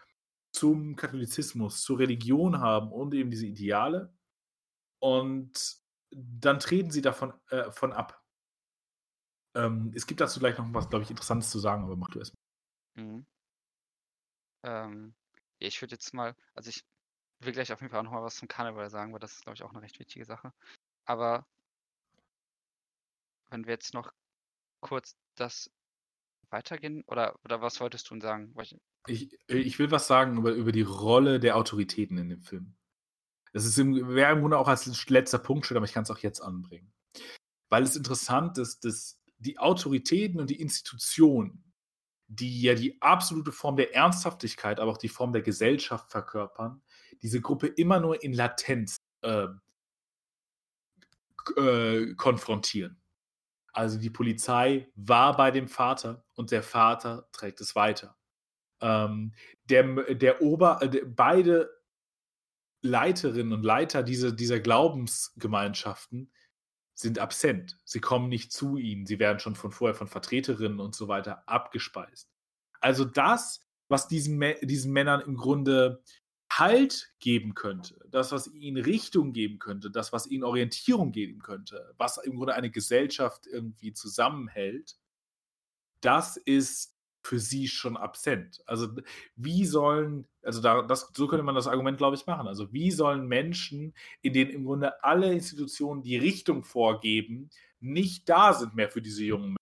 zum 0.54 0.96
Katholizismus, 0.96 1.84
zur 1.84 2.00
Religion 2.00 2.60
haben 2.62 2.92
und 2.92 3.14
eben 3.16 3.32
diese 3.32 3.48
Ideale. 3.48 4.16
Und 5.00 5.78
dann 6.12 6.60
treten 6.60 6.92
sie 6.92 7.02
davon 7.04 7.34
äh, 7.50 7.72
von 7.72 7.94
ab. 7.94 8.24
Ähm, 9.56 9.92
es 9.96 10.06
gibt 10.08 10.22
dazu 10.22 10.40
gleich 10.40 10.58
noch 10.60 10.74
was, 10.74 10.90
glaube 10.90 11.04
ich, 11.04 11.10
Interessantes 11.10 11.50
zu 11.50 11.58
sagen, 11.60 11.84
aber 11.86 11.96
mach 11.96 12.10
du 12.10 12.20
erst. 12.20 12.34
Mhm. 12.96 13.24
Ähm, 14.64 15.16
ja, 15.60 15.68
ich 15.68 15.82
würde 15.82 15.96
jetzt 15.96 16.14
mal 16.14 16.36
also 16.54 16.70
ich 16.70 16.84
will 17.40 17.54
gleich 17.54 17.72
auf 17.74 17.82
jeden 17.82 17.92
Fall 17.92 18.00
auch 18.02 18.04
noch 18.06 18.12
mal 18.12 18.24
was 18.24 18.38
zum 18.38 18.48
Karneval 18.48 18.90
sagen, 18.90 19.14
weil 19.14 19.20
das 19.20 19.34
ist, 19.34 19.44
glaube 19.44 19.56
ich, 19.56 19.64
auch 19.64 19.72
'ne 19.74 19.82
recht 19.82 20.00
wichtige 20.00 20.26
Sache. 20.26 20.54
Aber 21.06 21.48
wenn 23.50 23.64
wir 23.66 23.72
jetzt 23.72 23.94
noch 23.94 24.12
kurz 24.82 25.18
das 25.36 25.72
weitergehen 26.50 27.04
oder 27.08 27.40
oder 27.44 27.62
was 27.62 27.80
wolltest 27.82 28.10
du 28.12 28.20
sagen? 28.22 28.54
Ich 29.08 29.34
äh, 29.50 29.58
ich 29.58 29.80
will 29.80 29.92
was 29.92 30.08
sagen 30.08 30.38
über 30.38 30.52
über 30.54 30.72
die 30.72 30.82
Rolle 30.82 31.40
der 31.40 31.58
Autoritäten 31.58 32.18
in 32.18 32.30
dem 32.30 32.42
Film. 32.42 32.76
Das 33.54 33.66
ist 33.66 33.78
im 33.78 34.16
wäre 34.16 34.32
im 34.34 34.42
Grunde 34.42 34.58
auch 34.58 34.68
als 34.68 35.10
letzter 35.10 35.40
Punkt 35.40 35.66
schön, 35.66 35.78
aber 35.78 35.86
ich 35.86 35.94
kann's 35.94 36.12
auch 36.12 36.20
jetzt 36.20 36.42
anbringen. 36.42 36.92
Weil 37.70 37.84
es 37.84 37.96
interessant 37.96 38.58
ist, 38.58 38.86
dass 38.86 39.22
die 39.38 39.60
Autoritäten 39.60 40.40
und 40.40 40.50
die 40.50 40.60
Institutionen, 40.62 41.74
die 42.28 42.62
ja 42.62 42.76
die 42.76 43.02
absolute 43.02 43.52
Form 43.52 43.76
der 43.76 43.94
Ernsthaftigkeit, 43.96 44.80
aber 44.80 44.92
auch 44.92 44.98
die 44.98 45.10
Form 45.10 45.34
der 45.34 45.42
Gesellschaft 45.42 46.12
verkörpern, 46.12 46.82
diese 47.22 47.42
Gruppe 47.42 47.68
immer 47.68 48.00
nur 48.00 48.24
in 48.24 48.34
Latenz, 48.34 48.98
k 49.22 49.58
äh, 51.58 52.14
konfrontieren. 52.16 53.02
Also, 53.74 53.98
die 54.00 54.10
Polizei 54.10 54.88
war 54.96 55.36
bei 55.36 55.52
dem 55.52 55.68
Vater 55.68 56.26
und 56.36 56.52
der 56.52 56.64
Vater 56.64 57.28
trägt 57.32 57.60
es 57.62 57.76
weiter. 57.76 58.16
Ähm, 58.84 59.34
der 59.70 60.14
der 60.14 60.42
Ober 60.42 60.82
äh, 60.82 61.02
beide 61.06 61.70
Leiterinnen 62.82 63.54
und 63.54 63.64
Leiter 63.64 64.04
diese 64.04 64.34
dieser 64.34 64.60
Glaubensgemeinschaften 64.60 66.32
sind 66.94 67.18
absent. 67.18 67.80
Sie 67.86 68.02
kommen 68.02 68.30
nicht 68.30 68.52
zu 68.52 68.78
ihnen. 68.78 69.06
Sie 69.06 69.20
werden 69.20 69.40
schon 69.40 69.56
von 69.56 69.72
vorher 69.72 69.96
von 69.96 70.08
Vertreterinnen 70.08 70.80
und 70.80 70.94
so 70.94 71.08
weiter 71.08 71.48
abgespeist. 71.48 72.30
Also, 72.82 73.06
das, 73.06 73.62
was 73.88 74.08
diesen 74.10 74.40
diesen 74.62 74.92
Männern 74.92 75.22
im 75.22 75.38
Grunde 75.38 76.04
Halt 76.52 77.14
geben 77.20 77.56
könnte, 77.56 78.00
das, 78.12 78.32
was 78.32 78.54
ihnen 78.54 78.84
Richtung 78.84 79.34
geben 79.34 79.58
könnte, 79.58 79.90
das, 79.90 80.14
was 80.14 80.28
ihnen 80.28 80.44
Orientierung 80.44 81.12
geben 81.12 81.40
könnte, 81.42 81.96
was 81.98 82.18
im 82.18 82.36
Grunde 82.36 82.54
eine 82.54 82.70
Gesellschaft 82.70 83.48
irgendwie 83.48 83.94
zusammenhält 83.94 84.98
das 86.04 86.36
ist 86.38 86.93
für 87.24 87.40
sie 87.40 87.68
schon 87.68 87.98
absent. 87.98 88.62
Also, 88.68 88.90
wie 89.36 89.66
sollen 89.66 90.28
also 90.44 90.62
da 90.62 90.82
das 90.84 91.10
so 91.16 91.28
könnte 91.28 91.44
man 91.44 91.56
das 91.56 91.68
Argument, 91.68 91.98
glaube 91.98 92.16
ich, 92.18 92.26
machen. 92.28 92.48
Also, 92.48 92.74
wie 92.74 92.92
sollen 92.92 93.28
Menschen, 93.28 93.94
in 94.22 94.34
denen 94.34 94.52
im 94.52 94.66
Grunde 94.66 95.04
alle 95.04 95.32
Institutionen 95.34 96.04
die 96.04 96.18
Richtung 96.18 96.64
vorgeben, 96.64 97.50
nicht 97.80 98.30
da 98.30 98.54
sind 98.54 98.76
mehr 98.76 98.90
für 98.90 99.02
diese 99.02 99.24
jungen 99.24 99.56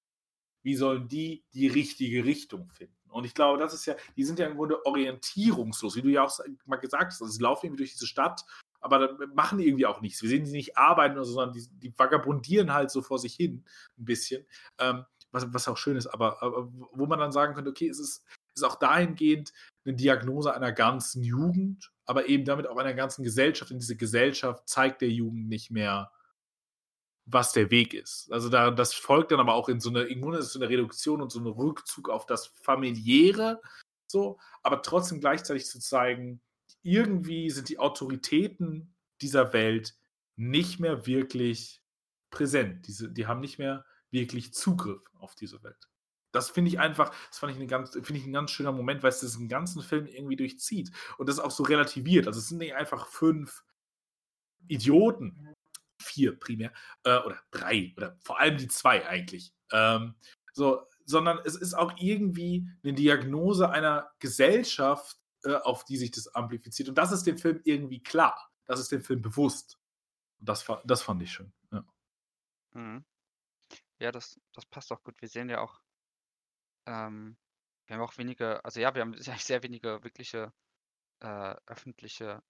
wie 0.63 0.75
sollen 0.75 1.07
die 1.07 1.43
die 1.53 1.67
richtige 1.67 2.23
Richtung 2.25 2.69
finden? 2.69 2.95
Und 3.09 3.25
ich 3.25 3.33
glaube, 3.33 3.59
das 3.59 3.73
ist 3.73 3.85
ja 3.85 3.95
die 4.17 4.23
sind 4.23 4.39
ja 4.39 4.47
im 4.47 4.55
Grunde 4.57 4.85
orientierungslos, 4.85 5.95
wie 5.95 6.01
du 6.01 6.09
ja 6.09 6.23
auch 6.23 6.39
mal 6.65 6.77
gesagt 6.77 7.05
hast. 7.13 7.21
Also, 7.21 7.33
sie 7.33 7.41
laufen 7.43 7.65
irgendwie 7.67 7.83
durch 7.83 7.93
diese 7.93 8.07
Stadt, 8.07 8.41
aber 8.79 9.17
machen 9.35 9.57
die 9.59 9.67
irgendwie 9.67 9.85
auch 9.87 10.01
nichts. 10.01 10.21
Wir 10.21 10.29
sehen 10.29 10.45
sie 10.45 10.53
nicht 10.57 10.77
arbeiten 10.77 11.15
so, 11.23 11.33
sondern 11.33 11.53
die 11.53 11.67
die 11.79 11.93
vagabundieren 11.97 12.73
halt 12.73 12.91
so 12.91 13.01
vor 13.01 13.19
sich 13.19 13.35
hin 13.35 13.65
'n 13.97 14.05
bisschen, 14.05 14.45
ähm, 14.79 15.05
was 15.31 15.53
was 15.53 15.67
auch 15.67 15.77
schön 15.77 15.97
ist, 15.97 16.07
aber 16.07 16.41
aber 16.41 16.69
wo 16.93 17.05
man 17.05 17.19
dann 17.19 17.31
sagen 17.31 17.55
könnte: 17.55 17.69
„Okay, 17.69 17.89
es 17.89 17.99
ist 17.99 18.25
ist 18.55 18.63
auch 18.63 18.75
dahingehend 18.75 19.53
eine 19.85 19.95
Diagnose 19.95 20.53
einer 20.53 20.71
ganzen 20.71 21.23
Jugend, 21.23 21.91
aber 22.05 22.27
eben 22.27 22.45
damit 22.45 22.67
auch 22.67 22.77
einer 22.77 22.93
ganzen 22.93 23.23
Gesellschaft. 23.23 23.71
Und 23.71 23.79
diese 23.79 23.95
Gesellschaft 23.95 24.67
zeigt 24.67 25.01
der 25.01 25.09
Jugend 25.09 25.47
nicht 25.47 25.71
mehr, 25.71 26.11
was 27.25 27.53
der 27.53 27.71
Weg 27.71 27.93
ist. 27.93 28.31
Also 28.31 28.49
da, 28.49 28.71
das 28.71 28.93
folgt 28.93 29.31
dann 29.31 29.39
aber 29.39 29.53
auch 29.53 29.69
in 29.69 29.79
so 29.79 29.89
eine, 29.89 30.03
irgendwo 30.03 30.31
ist 30.33 30.53
so 30.53 30.59
eine 30.59 30.69
Reduktion 30.69 31.21
und 31.21 31.31
so 31.31 31.39
ein 31.39 31.47
Rückzug 31.47 32.09
auf 32.09 32.25
das 32.25 32.47
Familiäre, 32.47 33.61
so, 34.07 34.39
aber 34.63 34.81
trotzdem 34.81 35.21
gleichzeitig 35.21 35.65
zu 35.65 35.79
zeigen, 35.79 36.41
irgendwie 36.83 37.49
sind 37.49 37.69
die 37.69 37.79
Autoritäten 37.79 38.93
dieser 39.21 39.53
Welt 39.53 39.95
nicht 40.35 40.79
mehr 40.79 41.05
wirklich 41.05 41.81
präsent. 42.31 42.87
Diese, 42.87 43.09
die 43.09 43.27
haben 43.27 43.39
nicht 43.39 43.59
mehr 43.59 43.85
wirklich 44.11 44.53
Zugriff 44.53 45.01
auf 45.19 45.35
diese 45.35 45.63
Welt. 45.63 45.89
Das 46.31 46.49
finde 46.49 46.69
ich 46.69 46.79
einfach, 46.79 47.13
das 47.27 47.39
fand 47.39 47.51
ich, 47.51 47.57
eine 47.57 47.67
ganz, 47.67 47.91
finde 47.91 48.17
ich 48.17 48.25
ein 48.25 48.33
ganz 48.33 48.51
schöner 48.51 48.71
Moment, 48.71 49.03
weil 49.03 49.09
es 49.09 49.19
diesen 49.19 49.49
ganzen 49.49 49.81
Film 49.81 50.05
irgendwie 50.07 50.37
durchzieht 50.37 50.91
und 51.17 51.27
das 51.27 51.39
auch 51.39 51.51
so 51.51 51.63
relativiert. 51.63 52.27
Also 52.27 52.39
es 52.39 52.47
sind 52.47 52.59
nicht 52.59 52.73
einfach 52.73 53.07
fünf 53.07 53.63
Idioten, 54.67 55.53
vier 55.99 56.39
primär, 56.39 56.71
äh, 57.03 57.17
oder 57.19 57.39
drei, 57.51 57.93
oder 57.97 58.17
vor 58.21 58.39
allem 58.39 58.57
die 58.57 58.67
zwei 58.67 59.05
eigentlich. 59.07 59.53
Ähm, 59.71 60.15
so, 60.53 60.87
sondern 61.05 61.39
es 61.45 61.55
ist 61.55 61.73
auch 61.73 61.93
irgendwie 61.97 62.67
eine 62.83 62.93
Diagnose 62.93 63.69
einer 63.69 64.11
Gesellschaft, 64.19 65.17
äh, 65.43 65.55
auf 65.55 65.83
die 65.85 65.97
sich 65.97 66.11
das 66.11 66.33
amplifiziert. 66.33 66.89
Und 66.89 66.97
das 66.97 67.11
ist 67.11 67.23
dem 67.23 67.37
Film 67.37 67.61
irgendwie 67.63 68.01
klar. 68.01 68.51
Das 68.65 68.79
ist 68.79 68.91
dem 68.91 69.01
Film 69.01 69.21
bewusst. 69.21 69.77
Das, 70.39 70.65
das 70.85 71.01
fand 71.01 71.21
ich 71.21 71.31
schön. 71.31 71.51
Ja, 71.71 71.85
mhm. 72.73 73.03
Ja 74.01 74.11
das, 74.11 74.39
das 74.53 74.65
passt 74.65 74.91
auch 74.91 75.03
gut. 75.03 75.21
Wir 75.21 75.29
sehen 75.29 75.49
ja 75.49 75.61
auch, 75.61 75.81
ähm, 76.87 77.37
wir 77.87 77.95
haben 77.95 78.03
auch 78.03 78.17
wenige, 78.17 78.63
also 78.65 78.79
ja, 78.79 78.93
wir 78.93 79.01
haben 79.01 79.15
sehr 79.47 79.63
wenige 79.63 80.03
wirkliche 80.03 80.53
äh, 81.21 81.55
öffentliche, 81.67 82.43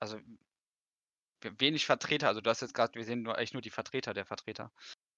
also 0.00 0.18
wenig 1.42 1.86
Vertreter. 1.86 2.28
Also 2.28 2.40
du 2.40 2.50
hast 2.50 2.60
jetzt 2.60 2.74
gerade, 2.74 2.94
wir 2.94 3.04
sehen 3.04 3.22
nur, 3.22 3.36
eigentlich 3.36 3.52
nur 3.52 3.62
die 3.62 3.70
Vertreter 3.70 4.12
der 4.12 4.26
Vertreter. 4.26 4.72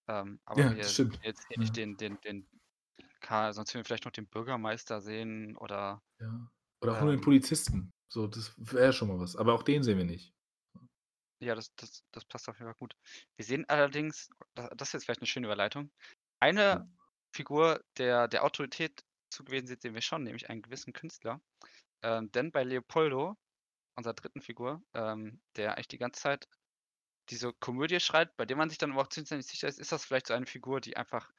Ähm, 0.09 0.40
aber 0.44 0.61
ja, 0.61 0.76
wir 0.76 0.84
stimmt. 0.84 1.18
jetzt 1.22 1.46
hier 1.48 1.59
nicht 1.59 1.76
den, 1.76 1.96
den, 1.96 2.20
den, 2.20 2.46
sonst 3.26 3.74
würden 3.74 3.80
wir 3.80 3.84
vielleicht 3.84 4.05
noch 4.05 4.12
den 4.12 4.26
Bürgermeister 4.26 5.01
sehen 5.01 5.57
oder. 5.57 6.03
Ja. 6.20 6.51
Oder 6.82 6.96
auch 6.96 7.01
nur 7.03 7.11
den 7.11 7.18
ähm 7.18 7.24
Polizisten. 7.24 7.92
So, 8.09 8.26
das 8.26 8.55
wäre 8.57 8.92
schon 8.92 9.09
mal 9.09 9.20
was. 9.20 9.36
Aber 9.36 9.55
auch 9.55 9.62
den 9.62 9.82
sehen 9.82 9.98
wir 9.98 10.05
nicht. 10.05 10.34
Ja, 11.41 11.55
das, 11.55 11.74
das, 11.76 12.05
das 12.12 12.24
passt 12.24 12.49
auf 12.49 12.59
jeden 12.59 12.70
Fall 12.70 12.78
gut. 12.78 12.95
Wir 13.36 13.45
sehen 13.45 13.64
allerdings, 13.68 14.28
das, 14.55 14.88
ist 14.88 14.93
jetzt 14.93 15.05
vielleicht 15.05 15.20
eine 15.20 15.26
schöne 15.26 15.47
Überleitung, 15.47 15.91
eine. 16.38 16.88
Figur 17.32 17.82
der, 17.97 18.28
der 18.28 18.45
Autorität 18.45 19.05
zugewiesen 19.30 19.68
sieht, 19.68 19.82
sehen 19.82 19.95
wir 19.95 20.03
schon, 20.03 20.24
nämlich 20.24 20.51
einen 20.51 20.62
gewissen 20.62 20.93
Künstler. 20.93 21.41
Ähm, 22.03 22.30
denn 22.32 22.51
bei 22.51 22.64
Leopoldo 22.64 23.36
unserer 23.97 24.14
dritten 24.14 24.41
Figur, 24.41 24.82
ähm, 24.95 25.41
der 25.57 25.74
eigentlich 25.74 25.88
die 25.88 25.99
ganze 25.99 26.20
Zeit 26.20 26.49
diese 27.28 27.53
Komödie 27.53 28.01
schreibt, 28.01 28.36
bei 28.36 28.47
dem 28.47 28.59
man 28.59 28.68
sich 28.68 28.78
dann 28.78 28.93
aber 28.93 29.03
auch 29.03 29.09
ziemlich 29.09 29.47
sicher 29.47 29.68
ist, 29.68 29.78
ist 29.78 29.93
das 29.93 30.05
vielleicht 30.05 30.26
so 30.26 30.34
eine 30.34 30.47
Figur, 30.47 30.80
die 30.80 30.97
einfach, 30.97 31.30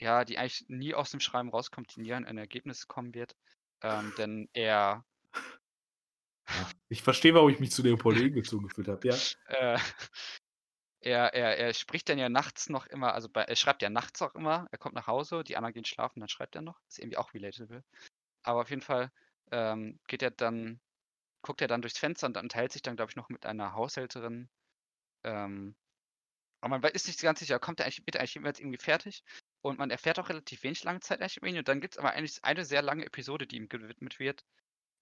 ja, 0.00 0.24
die 0.24 0.36
eigentlich 0.36 0.66
nie 0.68 0.94
aus 0.94 1.10
dem 1.10 1.20
Schreiben 1.20 1.50
rauskommt, 1.50 1.94
die 1.94 2.00
nie 2.00 2.12
an 2.12 2.26
ein 2.26 2.36
Ergebnis 2.36 2.86
kommen 2.86 3.14
wird. 3.14 3.34
Ähm, 3.82 4.12
denn 4.18 4.48
er. 4.52 5.04
Ich 6.88 7.02
verstehe, 7.02 7.34
warum 7.34 7.50
ich 7.50 7.60
mich 7.60 7.72
zu 7.72 7.82
Leopold 7.82 8.18
hingezogen 8.18 8.68
gefühlt 8.68 8.88
habe, 8.88 9.08
ja. 9.08 9.16
Äh, 9.46 9.78
er, 11.00 11.34
er, 11.34 11.58
er 11.58 11.74
spricht 11.74 12.08
dann 12.08 12.18
ja 12.18 12.28
nachts 12.28 12.68
noch 12.68 12.86
immer, 12.86 13.14
also 13.14 13.28
bei, 13.28 13.42
er 13.42 13.56
schreibt 13.56 13.82
ja 13.82 13.90
nachts 13.90 14.22
auch 14.22 14.34
immer, 14.34 14.66
er 14.70 14.78
kommt 14.78 14.94
nach 14.94 15.06
Hause, 15.06 15.44
die 15.44 15.56
anderen 15.56 15.74
gehen 15.74 15.84
schlafen, 15.84 16.20
dann 16.20 16.28
schreibt 16.28 16.54
er 16.54 16.62
noch. 16.62 16.80
Ist 16.88 16.98
irgendwie 16.98 17.16
auch 17.16 17.34
relatable. 17.34 17.82
Aber 18.42 18.62
auf 18.62 18.70
jeden 18.70 18.82
Fall 18.82 19.10
ähm, 19.50 19.98
geht 20.06 20.22
er 20.22 20.30
dann 20.30 20.80
guckt 21.44 21.60
er 21.60 21.68
dann 21.68 21.82
durchs 21.82 21.98
Fenster 21.98 22.26
und 22.26 22.36
unterhält 22.36 22.72
sich 22.72 22.82
dann, 22.82 22.96
glaube 22.96 23.10
ich, 23.10 23.16
noch 23.16 23.28
mit 23.28 23.46
einer 23.46 23.74
Haushälterin. 23.74 24.48
Ähm, 25.22 25.76
aber 26.60 26.78
man 26.78 26.90
ist 26.92 27.06
nicht 27.06 27.20
ganz 27.20 27.38
sicher, 27.40 27.58
kommt 27.60 27.80
er 27.80 27.86
eigentlich, 27.86 28.04
wird 28.06 28.16
er 28.16 28.20
eigentlich 28.20 28.34
jetzt 28.34 28.60
irgendwie 28.60 28.78
fertig? 28.78 29.22
Und 29.60 29.78
man 29.78 29.90
erfährt 29.90 30.18
auch 30.18 30.30
relativ 30.30 30.62
wenig 30.62 30.82
lange 30.82 31.00
Zeit 31.00 31.20
eigentlich 31.20 31.42
ihn. 31.42 31.58
Und 31.58 31.68
dann 31.68 31.80
gibt 31.80 31.94
es 31.94 31.98
aber 31.98 32.12
eigentlich 32.12 32.42
eine 32.42 32.64
sehr 32.64 32.82
lange 32.82 33.04
Episode, 33.04 33.46
die 33.46 33.56
ihm 33.56 33.68
gewidmet 33.68 34.18
wird, 34.18 34.44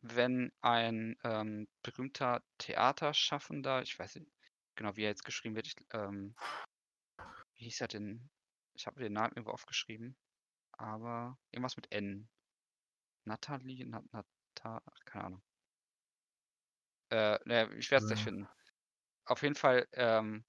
wenn 0.03 0.53
ein 0.61 1.17
ähm, 1.25 1.69
berühmter 1.83 2.43
Theaterschaffender, 2.59 3.83
ich 3.83 3.99
weiß 3.99 4.17
nicht 4.17 4.31
genau, 4.75 4.97
wie 4.97 5.03
er 5.03 5.11
jetzt 5.11 5.25
geschrieben 5.25 5.55
wird, 5.55 5.69
ich, 5.69 5.77
ähm, 5.93 6.35
wie 7.55 7.65
hieß 7.65 7.81
er 7.81 7.89
denn? 7.89 8.29
Ich 8.75 8.87
habe 8.87 9.01
den 9.01 9.13
Namen 9.13 9.33
irgendwo 9.35 9.53
aufgeschrieben, 9.53 10.17
aber 10.73 11.39
irgendwas 11.51 11.77
mit 11.77 11.93
N. 11.93 12.29
Natalie, 13.25 13.87
Nat, 13.87 14.05
Nata, 14.13 14.83
keine 15.05 15.25
Ahnung. 15.25 15.43
Äh, 17.11 17.39
ne, 17.45 17.73
ich 17.77 17.91
werde 17.91 18.05
es 18.05 18.11
gleich 18.11 18.25
finden. 18.25 18.49
Auf 19.27 19.43
jeden 19.43 19.55
Fall 19.55 19.87
ähm, 19.93 20.45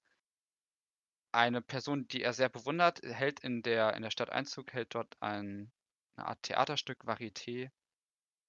eine 1.30 1.62
Person, 1.62 2.08
die 2.08 2.22
er 2.22 2.32
sehr 2.32 2.48
bewundert, 2.48 3.02
hält 3.02 3.40
in 3.40 3.62
der, 3.62 3.94
in 3.94 4.02
der 4.02 4.10
Stadt 4.10 4.30
Einzug, 4.30 4.72
hält 4.72 4.94
dort 4.94 5.16
ein, 5.20 5.70
eine 6.16 6.26
Art 6.26 6.42
Theaterstück, 6.42 7.04
Varieté. 7.04 7.70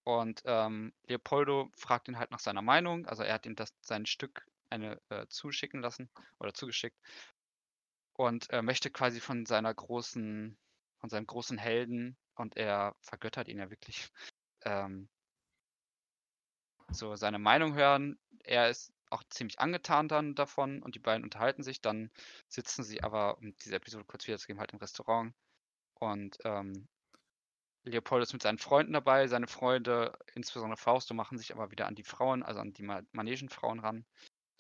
Und 0.06 0.44
ähm, 0.46 0.94
Leopoldo 1.08 1.70
fragt 1.76 2.08
ihn 2.08 2.18
halt 2.18 2.32
nach 2.32 2.40
seiner 2.40 2.62
Meinung. 2.62 3.06
Also 3.08 3.24
er 3.24 3.34
hat 3.34 3.46
ihm 3.46 3.56
das 3.56 3.74
sein 3.82 4.06
Stück 4.06 4.46
eine 4.70 5.02
äh, 5.10 5.26
zuschicken 5.28 5.82
lassen 5.82 6.10
oder 6.40 6.54
zugeschickt 6.54 6.98
und 8.14 8.50
äh, 8.52 8.62
möchte 8.62 8.90
quasi 8.92 9.20
von 9.20 9.46
seiner 9.46 9.74
großen, 9.74 10.58
von 11.00 11.10
seinem 11.10 11.28
großen 11.28 11.58
Helden 11.58 12.18
und 12.36 12.56
er 12.56 12.96
vergöttert 13.02 13.48
ihn 13.48 13.60
ja 13.60 13.70
wirklich, 13.70 14.10
ähm, 14.66 15.10
so 16.92 17.16
seine 17.16 17.40
Meinung 17.40 17.74
hören. 17.74 18.20
Er 18.44 18.70
ist 18.70 18.94
auch 19.10 19.24
ziemlich 19.30 19.60
angetan 19.60 20.08
dann 20.08 20.36
davon 20.36 20.84
und 20.84 20.96
die 20.96 21.00
beiden 21.00 21.24
unterhalten 21.24 21.64
sich. 21.64 21.82
Dann 21.82 22.12
sitzen 22.48 22.84
sie 22.84 23.02
aber, 23.02 23.38
um 23.40 23.56
diese 23.58 23.76
Episode 23.76 24.06
kurz 24.06 24.28
wiederzugeben, 24.28 24.60
halt 24.60 24.72
im 24.72 24.80
Restaurant. 24.80 25.34
Und 25.96 26.38
ähm, 26.44 26.88
Leopold 27.86 28.24
ist 28.24 28.34
mit 28.34 28.42
seinen 28.42 28.58
Freunden 28.58 28.94
dabei. 28.94 29.28
Seine 29.28 29.48
Freunde, 29.48 30.18
insbesondere 30.34 30.78
Fausto, 30.78 31.14
machen 31.14 31.38
sich 31.38 31.54
aber 31.54 31.72
wieder 31.72 31.88
an 31.88 31.96
die 31.96 32.04
Frauen, 32.04 32.44
also 32.44 32.60
an 32.60 32.74
die 32.74 32.84
Manegenfrauen 32.84 33.80
ran. 33.80 34.06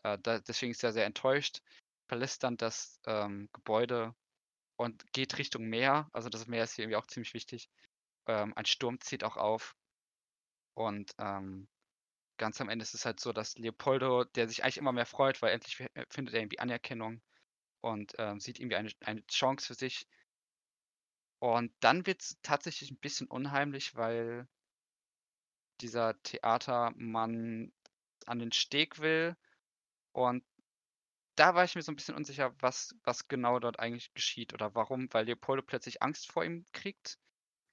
Äh, 0.03 0.17
da, 0.21 0.39
deswegen 0.39 0.71
ist 0.71 0.83
er 0.83 0.93
sehr 0.93 1.05
enttäuscht, 1.05 1.61
verlässt 2.07 2.43
dann 2.43 2.57
das 2.57 2.99
ähm, 3.05 3.49
Gebäude 3.53 4.13
und 4.77 5.11
geht 5.13 5.37
Richtung 5.37 5.65
Meer. 5.65 6.09
Also 6.13 6.29
das 6.29 6.47
Meer 6.47 6.63
ist 6.63 6.75
hier 6.75 6.83
irgendwie 6.83 6.97
auch 6.97 7.07
ziemlich 7.07 7.33
wichtig. 7.33 7.69
Ähm, 8.27 8.53
ein 8.55 8.65
Sturm 8.65 8.99
zieht 9.01 9.23
auch 9.23 9.37
auf. 9.37 9.75
Und 10.75 11.13
ähm, 11.17 11.67
ganz 12.37 12.59
am 12.61 12.69
Ende 12.69 12.83
ist 12.83 12.93
es 12.93 13.05
halt 13.05 13.19
so, 13.19 13.33
dass 13.33 13.57
Leopoldo, 13.57 14.25
der 14.25 14.47
sich 14.47 14.63
eigentlich 14.63 14.77
immer 14.77 14.91
mehr 14.91 15.05
freut, 15.05 15.41
weil 15.41 15.53
endlich 15.53 15.79
äh, 15.79 16.05
findet 16.09 16.35
er 16.35 16.41
irgendwie 16.41 16.59
Anerkennung 16.59 17.21
und 17.81 18.13
ähm, 18.17 18.39
sieht 18.39 18.59
irgendwie 18.59 18.75
eine, 18.75 18.91
eine 19.01 19.25
Chance 19.27 19.67
für 19.67 19.73
sich. 19.73 20.07
Und 21.39 21.73
dann 21.79 22.05
wird 22.05 22.21
es 22.21 22.37
tatsächlich 22.41 22.91
ein 22.91 22.99
bisschen 22.99 23.27
unheimlich, 23.27 23.95
weil 23.95 24.47
dieser 25.81 26.21
Theatermann 26.23 27.71
an 28.25 28.39
den 28.39 28.51
Steg 28.51 28.99
will. 28.99 29.35
Und 30.13 30.43
da 31.35 31.53
war 31.53 31.65
ich 31.65 31.75
mir 31.75 31.81
so 31.81 31.91
ein 31.91 31.97
bisschen 31.97 32.15
unsicher, 32.15 32.55
was, 32.61 32.95
was 33.03 33.27
genau 33.27 33.59
dort 33.59 33.79
eigentlich 33.79 34.13
geschieht 34.13 34.53
oder 34.53 34.73
warum, 34.73 35.13
weil 35.13 35.25
Leopoldo 35.25 35.63
plötzlich 35.63 36.01
Angst 36.01 36.31
vor 36.31 36.45
ihm 36.45 36.65
kriegt 36.71 37.19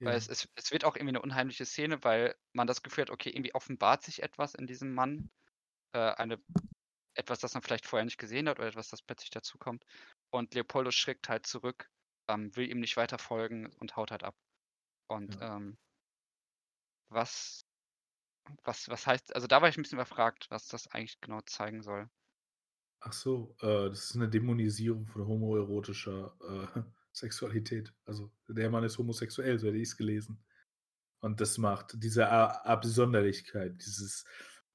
weil 0.04 0.16
es, 0.16 0.28
es, 0.28 0.48
es 0.56 0.72
wird 0.72 0.84
auch 0.84 0.96
irgendwie 0.96 1.10
eine 1.10 1.22
unheimliche 1.22 1.64
Szene, 1.64 2.02
weil 2.02 2.34
man 2.52 2.66
das 2.66 2.82
Gefühl 2.82 3.02
hat, 3.02 3.10
okay, 3.10 3.30
irgendwie 3.30 3.54
offenbart 3.54 4.02
sich 4.02 4.22
etwas 4.22 4.54
in 4.54 4.66
diesem 4.66 4.94
Mann. 4.94 5.30
Äh, 5.92 5.98
eine, 5.98 6.42
etwas, 7.14 7.38
das 7.38 7.54
man 7.54 7.62
vielleicht 7.62 7.86
vorher 7.86 8.04
nicht 8.04 8.18
gesehen 8.18 8.48
hat 8.48 8.58
oder 8.58 8.68
etwas, 8.68 8.88
das 8.88 9.02
plötzlich 9.02 9.30
dazukommt. 9.30 9.84
Und 10.30 10.54
Leopoldo 10.54 10.90
schreckt 10.90 11.28
halt 11.28 11.46
zurück, 11.46 11.88
ähm, 12.28 12.54
will 12.56 12.70
ihm 12.70 12.80
nicht 12.80 12.96
weiter 12.96 13.18
folgen 13.18 13.66
und 13.78 13.96
haut 13.96 14.10
halt 14.10 14.24
ab. 14.24 14.36
Und 15.08 15.34
ja. 15.36 15.56
ähm, 15.56 15.76
was, 17.08 17.66
was, 18.64 18.88
was 18.88 19.06
heißt, 19.06 19.34
also 19.34 19.46
da 19.46 19.60
war 19.60 19.68
ich 19.68 19.76
ein 19.76 19.82
bisschen 19.82 19.98
überfragt, 19.98 20.46
was 20.50 20.68
das 20.68 20.88
eigentlich 20.88 21.20
genau 21.20 21.40
zeigen 21.42 21.82
soll. 21.82 22.08
Ach 23.00 23.12
so, 23.12 23.56
äh, 23.60 23.88
das 23.88 24.04
ist 24.04 24.16
eine 24.16 24.28
Dämonisierung 24.28 25.06
von 25.06 25.26
homoerotischer 25.26 26.36
äh, 26.74 26.80
Sexualität. 27.12 27.92
Also 28.04 28.30
der 28.48 28.70
Mann 28.70 28.84
ist 28.84 28.98
homosexuell, 28.98 29.58
so 29.58 29.66
hätte 29.66 29.78
ich 29.78 29.88
es 29.88 29.96
gelesen. 29.96 30.42
Und 31.20 31.40
das 31.40 31.58
macht 31.58 32.02
diese 32.02 32.28
Absonderlichkeit, 32.28 33.80
dieses 33.80 34.24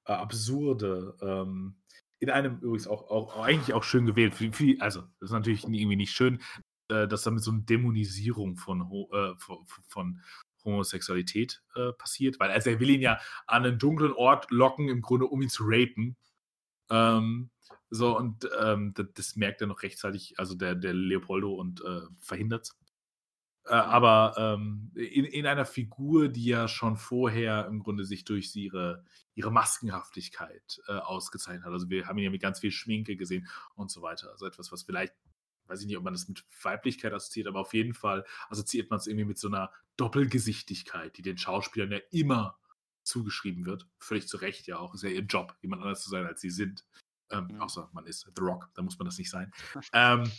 äh, 0.06 0.14
Absurde, 0.14 1.18
ähm, 1.22 1.78
in 2.20 2.30
einem 2.30 2.58
übrigens 2.60 2.88
auch, 2.88 3.10
auch, 3.10 3.44
eigentlich 3.44 3.74
auch 3.74 3.84
schön 3.84 4.06
gewählt. 4.06 4.34
also, 4.80 5.02
das 5.20 5.30
ist 5.30 5.32
natürlich 5.32 5.64
irgendwie 5.64 5.96
nicht 5.96 6.14
schön, 6.14 6.42
äh, 6.90 7.08
dass 7.08 7.24
damit 7.24 7.44
so 7.44 7.52
eine 7.52 7.62
Dämonisierung 7.62 8.58
von, 8.58 8.82
äh, 9.12 9.36
von, 9.38 9.66
von 9.88 10.22
Homosexualität 10.64 11.64
äh, 11.76 11.94
passiert, 11.94 12.40
weil 12.40 12.52
also 12.52 12.70
er 12.70 12.80
will 12.80 12.90
ihn 12.90 13.02
ja 13.02 13.20
an 13.48 13.66
einen 13.66 13.80
dunklen 13.80 14.14
Ort 14.14 14.52
locken, 14.52 14.90
im 14.90 15.02
Grunde, 15.02 15.26
um 15.26 15.42
ihn 15.42 15.50
zu 15.50 15.64
rapen. 15.66 16.18
Ähm, 16.90 17.50
so, 17.90 18.18
und 18.18 18.50
ähm, 18.60 18.94
das, 18.94 19.08
das, 19.14 19.36
merkt 19.36 19.62
er 19.62 19.68
noch 19.68 19.84
rechtzeitig, 19.84 20.36
also 20.38 20.56
der, 20.56 20.76
der 20.76 20.94
Leopoldo, 20.94 21.54
und 21.54 21.82
äh, 21.82 22.02
verhindert 22.20 22.76
Äh, 23.66 23.74
aber 23.74 24.36
ähm, 24.38 24.92
in, 24.96 25.26
in 25.26 25.46
einer 25.46 25.66
Figur, 25.66 26.30
die 26.30 26.46
ja 26.46 26.68
schon 26.68 26.98
vorher 26.98 27.68
im 27.68 27.80
Grunde 27.80 28.06
sich 28.06 28.24
durch 28.26 28.56
ihre, 28.56 29.04
ihre 29.36 29.52
Maskenhaftigkeit 29.52 30.82
äh, 30.88 30.94
ausgezeichnet 30.94 31.66
hat. 31.66 31.74
Also 31.74 31.90
wir 31.90 32.08
haben 32.08 32.18
ihn 32.18 32.26
ja 32.26 32.30
mit 32.32 32.42
ganz 32.42 32.60
viel 32.60 32.72
Schminke 32.72 33.18
gesehen 33.18 33.48
und 33.76 33.92
so 33.92 34.02
weiter. 34.02 34.32
Also 34.32 34.46
etwas, 34.46 34.72
was 34.72 34.84
vielleicht, 34.84 35.14
weiß 35.68 35.82
ich 35.82 35.88
nicht, 35.88 35.98
ob 35.98 36.04
man 36.04 36.14
das 36.14 36.28
mit 36.28 36.44
Weiblichkeit 36.62 37.14
assoziiert, 37.14 37.48
aber 37.48 37.60
auf 37.62 37.74
jeden 37.74 37.94
Fall 37.94 38.26
assoziiert 38.50 38.90
man 38.90 39.00
es 39.00 39.08
irgendwie 39.08 39.26
mit 39.26 39.38
so 39.38 39.48
einer 39.48 39.72
Doppelgesichtigkeit, 39.98 41.18
die 41.18 41.22
den 41.22 41.38
Schauspielern 41.38 41.92
ja 41.92 42.00
immer 42.12 42.58
zugeschrieben 43.04 43.66
wird. 43.66 43.88
Völlig 44.00 44.28
zu 44.28 44.38
Recht 44.38 44.68
ja 44.68 44.78
auch. 44.78 44.94
Ist 44.94 45.04
ja 45.04 45.10
ihr 45.10 45.22
Job, 45.22 45.56
jemand 45.62 45.82
anders 45.82 46.02
zu 46.02 46.10
sein, 46.10 46.26
als 46.26 46.42
sie 46.42 46.50
sind. 46.50 46.86
Ähm, 47.30 47.48
mhm. 47.52 47.62
Außer 47.62 47.90
man 47.94 48.06
ist 48.06 48.30
The 48.36 48.42
Rock, 48.42 48.70
da 48.74 48.82
muss 48.82 48.98
man 49.00 49.06
das 49.08 49.18
nicht 49.18 49.30
sein. 49.30 49.52
ähm, 49.94 50.32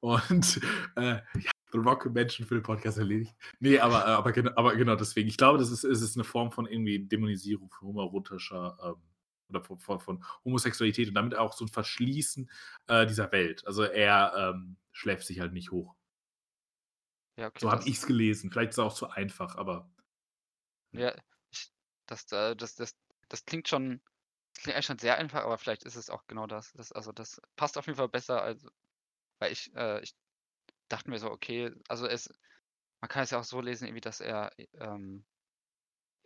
und 0.00 0.60
äh, 0.96 1.16
ja, 1.16 1.50
The 1.72 1.78
Rock 1.78 2.06
Menschen 2.06 2.46
für 2.46 2.54
den 2.54 2.62
Podcast 2.62 2.98
erledigt. 2.98 3.34
Nee, 3.58 3.78
aber, 3.78 4.06
äh, 4.06 4.10
aber, 4.10 4.32
genau, 4.32 4.52
aber 4.56 4.76
genau 4.76 4.96
deswegen. 4.96 5.28
Ich 5.28 5.36
glaube, 5.36 5.58
das 5.58 5.70
ist, 5.70 5.84
es 5.84 6.00
ist 6.02 6.16
eine 6.16 6.24
Form 6.24 6.52
von 6.52 6.66
irgendwie 6.66 6.98
Dämonisierung 7.00 7.70
von 7.70 7.88
homoerotischer 7.88 8.78
ähm, 8.82 9.09
oder 9.50 9.62
von, 9.62 9.78
von, 9.78 10.00
von, 10.00 10.24
Homosexualität 10.44 11.08
und 11.08 11.14
damit 11.14 11.34
auch 11.34 11.52
so 11.52 11.64
ein 11.64 11.68
Verschließen 11.68 12.50
äh, 12.86 13.06
dieser 13.06 13.30
Welt. 13.32 13.66
Also 13.66 13.82
er 13.82 14.32
ähm, 14.36 14.76
schläft 14.92 15.26
sich 15.26 15.40
halt 15.40 15.52
nicht 15.52 15.70
hoch. 15.70 15.94
Ja, 17.36 17.48
okay, 17.48 17.58
so 17.60 17.70
habe 17.70 17.82
ich 17.86 17.96
es 17.96 18.06
gelesen. 18.06 18.50
Vielleicht 18.50 18.70
ist 18.70 18.78
es 18.78 18.84
auch 18.84 18.94
zu 18.94 19.08
einfach, 19.08 19.56
aber. 19.56 19.90
Ja, 20.92 21.14
ich, 21.50 21.72
das, 22.06 22.30
äh, 22.32 22.56
das, 22.56 22.74
das, 22.74 22.96
das 23.28 23.44
klingt 23.44 23.68
schon, 23.68 24.00
das 24.54 24.64
klingt 24.64 24.76
eigentlich 24.76 24.86
schon 24.86 24.98
sehr 24.98 25.16
einfach, 25.16 25.44
aber 25.44 25.58
vielleicht 25.58 25.84
ist 25.84 25.96
es 25.96 26.10
auch 26.10 26.26
genau 26.26 26.46
das. 26.46 26.72
das 26.72 26.92
also 26.92 27.12
das 27.12 27.40
passt 27.56 27.78
auf 27.78 27.86
jeden 27.86 27.96
Fall 27.96 28.08
besser, 28.08 28.42
als 28.42 28.66
weil 29.40 29.52
ich, 29.52 29.74
äh, 29.74 30.00
ich 30.02 30.14
dachte 30.88 31.10
mir 31.10 31.18
so, 31.18 31.30
okay, 31.30 31.72
also 31.88 32.06
es, 32.06 32.32
man 33.00 33.08
kann 33.08 33.24
es 33.24 33.30
ja 33.30 33.40
auch 33.40 33.44
so 33.44 33.60
lesen, 33.60 33.86
irgendwie, 33.86 34.02
dass 34.02 34.20
er, 34.20 34.52
ähm, 34.74 35.24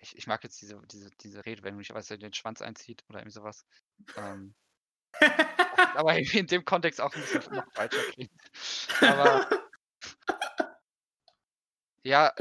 ich, 0.05 0.17
ich 0.17 0.27
mag 0.27 0.45
jetzt 0.45 0.61
diese, 0.61 0.81
diese, 0.91 1.11
diese 1.21 1.45
Redewendung 1.45 1.79
nicht, 1.79 1.93
weil 1.95 2.05
er 2.09 2.17
den 2.19 2.33
Schwanz 2.33 2.63
einzieht 2.63 3.05
oder 3.09 3.21
irgendwie 3.21 3.35
sowas. 3.35 3.65
Ähm, 4.17 4.55
aber 5.95 6.19
in 6.19 6.47
dem 6.47 6.65
Kontext 6.65 7.01
auch 7.01 7.15
ein 7.15 7.21
bisschen 7.21 7.55
noch 7.55 7.73
falscher 7.73 8.03
klingt. 8.13 8.33
Aber 9.01 9.49
ja, 12.03 12.33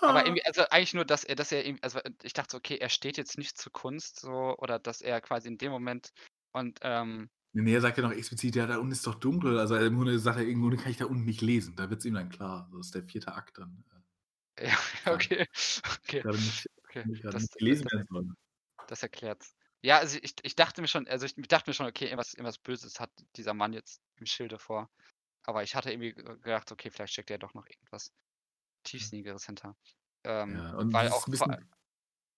aber 0.00 0.24
irgendwie, 0.24 0.44
also 0.46 0.62
eigentlich 0.70 0.94
nur, 0.94 1.04
dass 1.04 1.24
er, 1.24 1.34
dass 1.34 1.52
er 1.52 1.76
also 1.82 2.00
ich 2.22 2.32
dachte 2.32 2.52
so, 2.52 2.58
okay, 2.58 2.76
er 2.76 2.88
steht 2.88 3.18
jetzt 3.18 3.36
nicht 3.36 3.58
zur 3.58 3.72
Kunst 3.72 4.20
so, 4.20 4.56
oder 4.58 4.78
dass 4.78 5.02
er 5.02 5.20
quasi 5.20 5.48
in 5.48 5.58
dem 5.58 5.70
Moment 5.70 6.12
und 6.52 6.78
ähm, 6.82 7.28
Nee, 7.52 7.74
er 7.74 7.80
sagt 7.80 7.98
ja 7.98 8.04
noch 8.04 8.12
explizit, 8.12 8.54
ja, 8.54 8.66
da 8.66 8.78
unten 8.78 8.92
ist 8.92 9.04
doch 9.06 9.16
dunkel. 9.16 9.58
Also 9.58 9.74
im 9.74 9.96
Grunde 9.96 10.16
sagt 10.20 10.38
er, 10.38 10.44
irgendwo 10.44 10.70
kann 10.76 10.92
ich 10.92 10.98
da 10.98 11.06
unten 11.06 11.24
nicht 11.24 11.40
lesen. 11.40 11.74
Da 11.74 11.90
wird 11.90 11.98
es 11.98 12.06
ihm 12.06 12.14
dann 12.14 12.28
klar. 12.28 12.70
Das 12.72 12.86
ist 12.86 12.94
der 12.94 13.02
vierte 13.02 13.34
Akt 13.34 13.58
dann. 13.58 13.84
Äh. 14.54 14.68
Ja, 14.68 14.78
okay. 15.12 15.48
okay. 16.04 16.22
Nicht, 16.24 16.69
okay. 16.90 17.04
Das, 17.22 17.50
gelesen 17.50 17.86
das, 17.90 18.04
das, 18.08 18.86
das 18.88 19.02
erklärt's. 19.02 19.54
Ja, 19.82 19.98
also 19.98 20.18
ich, 20.20 20.34
ich 20.42 20.56
dachte 20.56 20.82
mir 20.82 20.88
schon, 20.88 21.08
also 21.08 21.24
ich 21.24 21.34
dachte 21.34 21.70
mir 21.70 21.74
schon, 21.74 21.86
okay, 21.86 22.06
irgendwas, 22.06 22.34
irgendwas 22.34 22.58
Böses 22.58 23.00
hat 23.00 23.10
dieser 23.36 23.54
Mann 23.54 23.72
jetzt 23.72 24.02
im 24.16 24.26
Schilde 24.26 24.58
vor. 24.58 24.90
Aber 25.44 25.62
ich 25.62 25.74
hatte 25.74 25.90
irgendwie 25.90 26.12
gedacht, 26.12 26.70
okay, 26.70 26.90
vielleicht 26.90 27.14
steckt 27.14 27.30
ja 27.30 27.38
doch 27.38 27.54
noch 27.54 27.66
irgendwas 27.66 28.12
Tiefsinnigeres 28.84 29.46
hinter. 29.46 29.74
Ähm, 30.24 30.56
ja, 30.56 30.74
und 30.74 30.92
weil 30.92 31.08
auch 31.08 31.24
bisschen, 31.26 31.70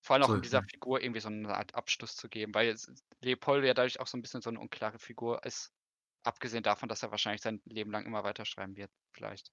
vor 0.02 0.14
allem 0.14 0.22
auch 0.24 0.34
in 0.34 0.42
dieser 0.42 0.62
Figur 0.62 1.00
irgendwie 1.00 1.20
so 1.20 1.28
eine 1.28 1.54
Art 1.54 1.74
Abschluss 1.74 2.14
zu 2.14 2.28
geben, 2.28 2.54
weil 2.54 2.76
Leopold 3.20 3.64
ja 3.64 3.74
dadurch 3.74 3.98
auch 3.98 4.06
so 4.06 4.16
ein 4.16 4.22
bisschen 4.22 4.40
so 4.40 4.50
eine 4.50 4.60
unklare 4.60 4.98
Figur 4.98 5.44
ist. 5.44 5.72
Abgesehen 6.24 6.62
davon, 6.62 6.88
dass 6.88 7.02
er 7.02 7.10
wahrscheinlich 7.10 7.42
sein 7.42 7.60
Leben 7.64 7.90
lang 7.90 8.06
immer 8.06 8.22
weiterschreiben 8.22 8.76
wird, 8.76 8.92
vielleicht. 9.12 9.50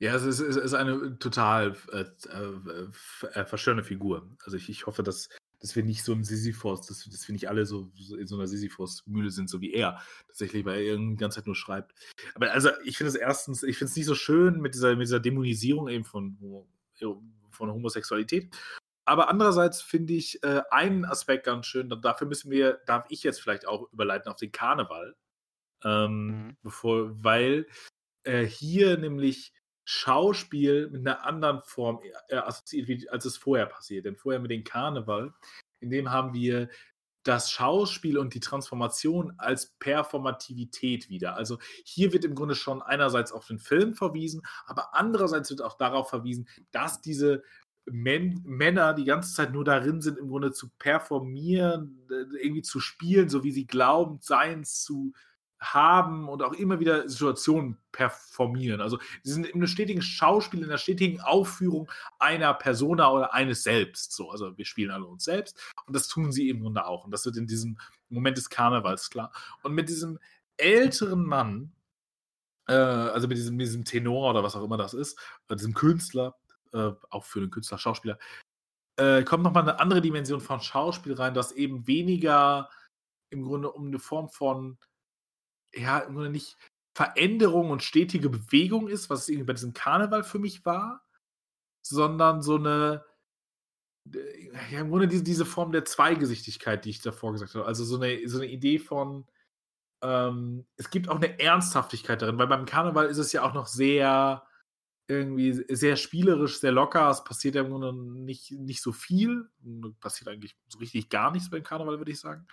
Ja, 0.00 0.14
es 0.14 0.22
ist, 0.22 0.40
es 0.40 0.56
ist 0.56 0.72
eine 0.72 1.18
total 1.18 1.76
äh, 1.92 2.06
äh, 2.30 3.38
äh, 3.38 3.44
verstörende 3.44 3.84
Figur. 3.84 4.34
Also 4.44 4.56
ich, 4.56 4.70
ich 4.70 4.86
hoffe, 4.86 5.02
dass, 5.02 5.28
dass 5.60 5.76
wir 5.76 5.84
nicht 5.84 6.02
so 6.02 6.14
ein 6.14 6.24
Sisyphos, 6.24 6.86
dass, 6.86 7.04
dass 7.04 7.28
wir 7.28 7.34
nicht 7.34 7.50
alle 7.50 7.66
so, 7.66 7.92
so 7.94 8.16
in 8.16 8.26
so 8.26 8.36
einer 8.36 8.46
Sisyphos-Mühle 8.46 9.30
sind, 9.30 9.50
so 9.50 9.60
wie 9.60 9.74
er 9.74 10.00
tatsächlich, 10.26 10.64
weil 10.64 10.82
er 10.82 10.96
die 10.96 11.16
ganze 11.16 11.36
Zeit 11.36 11.46
nur 11.46 11.54
schreibt. 11.54 11.92
Aber 12.34 12.50
also 12.50 12.70
ich 12.82 12.96
finde 12.96 13.10
es 13.10 13.14
erstens, 13.14 13.62
ich 13.62 13.76
finde 13.76 13.90
es 13.90 13.96
nicht 13.96 14.06
so 14.06 14.14
schön 14.14 14.62
mit 14.62 14.74
dieser, 14.74 14.96
mit 14.96 15.06
dieser 15.06 15.20
Dämonisierung 15.20 15.88
eben 15.88 16.06
von, 16.06 16.38
von 17.50 17.70
Homosexualität. 17.70 18.56
Aber 19.04 19.28
andererseits 19.28 19.82
finde 19.82 20.14
ich 20.14 20.42
äh, 20.42 20.62
einen 20.70 21.04
Aspekt 21.04 21.44
ganz 21.44 21.66
schön, 21.66 21.90
dafür 22.00 22.26
müssen 22.26 22.50
wir, 22.50 22.80
darf 22.86 23.04
ich 23.10 23.22
jetzt 23.22 23.42
vielleicht 23.42 23.68
auch 23.68 23.92
überleiten 23.92 24.32
auf 24.32 24.38
den 24.38 24.50
Karneval. 24.50 25.14
Ähm, 25.84 26.26
mhm. 26.26 26.56
bevor, 26.62 27.24
weil 27.24 27.66
äh, 28.24 28.44
hier 28.44 28.98
nämlich 28.98 29.54
Schauspiel 29.92 30.88
mit 30.88 31.00
einer 31.00 31.26
anderen 31.26 31.62
Form 31.62 31.98
äh, 32.28 32.36
assoziiert 32.36 32.86
wird, 32.86 33.10
als 33.10 33.24
es 33.24 33.36
vorher 33.36 33.66
passiert. 33.66 34.04
Denn 34.04 34.14
vorher 34.14 34.40
mit 34.40 34.52
dem 34.52 34.62
Karneval, 34.62 35.34
in 35.80 35.90
dem 35.90 36.12
haben 36.12 36.32
wir 36.32 36.68
das 37.24 37.50
Schauspiel 37.50 38.16
und 38.16 38.32
die 38.34 38.40
Transformation 38.40 39.34
als 39.36 39.74
Performativität 39.80 41.10
wieder. 41.10 41.34
Also 41.34 41.58
hier 41.84 42.12
wird 42.12 42.24
im 42.24 42.36
Grunde 42.36 42.54
schon 42.54 42.82
einerseits 42.82 43.32
auf 43.32 43.48
den 43.48 43.58
Film 43.58 43.94
verwiesen, 43.94 44.42
aber 44.64 44.94
andererseits 44.94 45.50
wird 45.50 45.60
auch 45.60 45.76
darauf 45.76 46.08
verwiesen, 46.08 46.48
dass 46.70 47.00
diese 47.00 47.42
Men 47.84 48.40
Männer 48.44 48.94
die 48.94 49.04
ganze 49.04 49.34
Zeit 49.34 49.52
nur 49.52 49.64
darin 49.64 50.00
sind, 50.00 50.18
im 50.18 50.28
Grunde 50.28 50.52
zu 50.52 50.70
performieren, 50.78 52.06
irgendwie 52.40 52.62
zu 52.62 52.78
spielen, 52.78 53.28
so 53.28 53.42
wie 53.42 53.50
sie 53.50 53.66
glauben, 53.66 54.18
sein 54.20 54.62
zu 54.64 55.14
haben 55.60 56.28
und 56.28 56.42
auch 56.42 56.54
immer 56.54 56.80
wieder 56.80 57.08
Situationen 57.08 57.76
performieren. 57.92 58.80
Also 58.80 58.98
sie 59.22 59.32
sind 59.32 59.46
in 59.46 59.56
einem 59.56 59.66
stetigen 59.66 60.02
Schauspiel, 60.02 60.60
in 60.60 60.66
einer 60.66 60.78
stetigen 60.78 61.20
Aufführung 61.20 61.90
einer 62.18 62.54
Persona 62.54 63.10
oder 63.10 63.34
eines 63.34 63.62
Selbst. 63.62 64.12
So, 64.12 64.30
also 64.30 64.56
wir 64.56 64.64
spielen 64.64 64.90
alle 64.90 65.04
uns 65.04 65.24
selbst 65.24 65.58
und 65.86 65.94
das 65.94 66.08
tun 66.08 66.32
sie 66.32 66.48
im 66.48 66.60
Grunde 66.60 66.86
auch. 66.86 67.04
Und 67.04 67.10
das 67.10 67.26
wird 67.26 67.36
in 67.36 67.46
diesem 67.46 67.78
Moment 68.08 68.38
des 68.38 68.48
Karnevals 68.48 69.10
klar. 69.10 69.32
Und 69.62 69.74
mit 69.74 69.88
diesem 69.88 70.18
älteren 70.56 71.24
Mann, 71.24 71.72
äh, 72.66 72.72
also 72.72 73.28
mit 73.28 73.36
diesem, 73.36 73.56
mit 73.56 73.66
diesem 73.66 73.84
Tenor 73.84 74.30
oder 74.30 74.42
was 74.42 74.56
auch 74.56 74.64
immer 74.64 74.78
das 74.78 74.94
ist, 74.94 75.18
diesem 75.52 75.74
Künstler, 75.74 76.36
äh, 76.72 76.92
auch 77.10 77.24
für 77.24 77.40
den 77.40 77.50
Künstler, 77.50 77.78
Schauspieler, 77.78 78.18
äh, 78.96 79.24
kommt 79.24 79.42
nochmal 79.42 79.62
eine 79.62 79.78
andere 79.78 80.00
Dimension 80.00 80.40
von 80.40 80.60
Schauspiel 80.60 81.14
rein, 81.14 81.34
das 81.34 81.52
eben 81.52 81.86
weniger 81.86 82.70
im 83.30 83.44
Grunde 83.44 83.70
um 83.70 83.86
eine 83.86 83.98
Form 83.98 84.28
von, 84.28 84.78
ja, 85.74 85.98
im 86.00 86.14
Grunde 86.14 86.30
nicht 86.30 86.56
Veränderung 86.94 87.70
und 87.70 87.82
stetige 87.82 88.28
Bewegung 88.28 88.88
ist, 88.88 89.10
was 89.10 89.22
es 89.22 89.28
irgendwie 89.28 89.46
bei 89.46 89.52
diesem 89.52 89.72
Karneval 89.72 90.24
für 90.24 90.38
mich 90.38 90.64
war, 90.64 91.04
sondern 91.82 92.42
so 92.42 92.56
eine, 92.56 93.04
ja, 94.70 94.80
im 94.80 94.90
Grunde 94.90 95.08
diese, 95.08 95.22
diese 95.22 95.46
Form 95.46 95.72
der 95.72 95.84
Zweigesichtigkeit, 95.84 96.84
die 96.84 96.90
ich 96.90 97.00
davor 97.00 97.32
gesagt 97.32 97.54
habe. 97.54 97.66
Also 97.66 97.84
so 97.84 97.96
eine, 97.96 98.28
so 98.28 98.38
eine 98.38 98.50
Idee 98.50 98.78
von, 98.78 99.26
ähm, 100.02 100.66
es 100.76 100.90
gibt 100.90 101.08
auch 101.08 101.16
eine 101.16 101.38
Ernsthaftigkeit 101.38 102.22
darin, 102.22 102.38
weil 102.38 102.48
beim 102.48 102.66
Karneval 102.66 103.06
ist 103.06 103.18
es 103.18 103.32
ja 103.32 103.42
auch 103.42 103.54
noch 103.54 103.66
sehr, 103.66 104.46
irgendwie 105.08 105.52
sehr 105.74 105.96
spielerisch, 105.96 106.60
sehr 106.60 106.72
locker. 106.72 107.10
Es 107.10 107.24
passiert 107.24 107.56
ja 107.56 107.62
im 107.62 107.70
Grunde 107.70 107.92
nicht, 107.92 108.52
nicht 108.52 108.80
so 108.80 108.92
viel. 108.92 109.50
Passiert 110.00 110.28
eigentlich 110.28 110.56
so 110.68 110.78
richtig 110.78 111.08
gar 111.08 111.30
nichts 111.32 111.50
beim 111.50 111.62
Karneval, 111.62 111.98
würde 111.98 112.12
ich 112.12 112.20
sagen. 112.20 112.46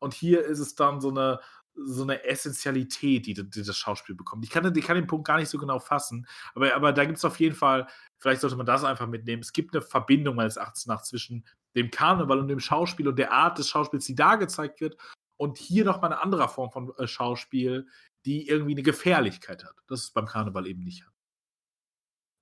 Und 0.00 0.14
hier 0.14 0.44
ist 0.44 0.60
es 0.60 0.74
dann 0.74 1.00
so 1.00 1.10
eine, 1.10 1.40
so 1.74 2.02
eine 2.02 2.24
Essentialität, 2.24 3.26
die, 3.26 3.34
die 3.34 3.62
das 3.62 3.76
Schauspiel 3.76 4.14
bekommt. 4.14 4.44
Ich 4.44 4.50
kann, 4.50 4.74
ich 4.76 4.84
kann 4.84 4.96
den 4.96 5.06
Punkt 5.06 5.26
gar 5.26 5.38
nicht 5.38 5.48
so 5.48 5.58
genau 5.58 5.78
fassen, 5.78 6.26
aber, 6.54 6.74
aber 6.74 6.92
da 6.92 7.04
gibt 7.04 7.18
es 7.18 7.24
auf 7.24 7.40
jeden 7.40 7.54
Fall, 7.54 7.88
vielleicht 8.18 8.40
sollte 8.40 8.56
man 8.56 8.66
das 8.66 8.84
einfach 8.84 9.06
mitnehmen. 9.06 9.42
Es 9.42 9.52
gibt 9.52 9.74
eine 9.74 9.82
Verbindung 9.82 10.36
meines 10.36 10.56
Erachtens 10.56 10.86
nach 10.86 11.02
zwischen 11.02 11.44
dem 11.74 11.90
Karneval 11.90 12.38
und 12.38 12.48
dem 12.48 12.60
Schauspiel 12.60 13.08
und 13.08 13.18
der 13.18 13.32
Art 13.32 13.58
des 13.58 13.68
Schauspiels, 13.68 14.06
die 14.06 14.14
da 14.14 14.36
gezeigt 14.36 14.80
wird. 14.80 14.96
Und 15.36 15.58
hier 15.58 15.84
nochmal 15.84 16.12
eine 16.12 16.22
andere 16.22 16.48
Form 16.48 16.70
von 16.70 16.92
äh, 16.96 17.08
Schauspiel, 17.08 17.88
die 18.24 18.48
irgendwie 18.48 18.72
eine 18.72 18.82
Gefährlichkeit 18.82 19.64
hat. 19.64 19.74
Das 19.88 20.02
ist 20.02 20.14
beim 20.14 20.26
Karneval 20.26 20.66
eben 20.66 20.84
nicht 20.84 21.04
hat. 21.04 21.12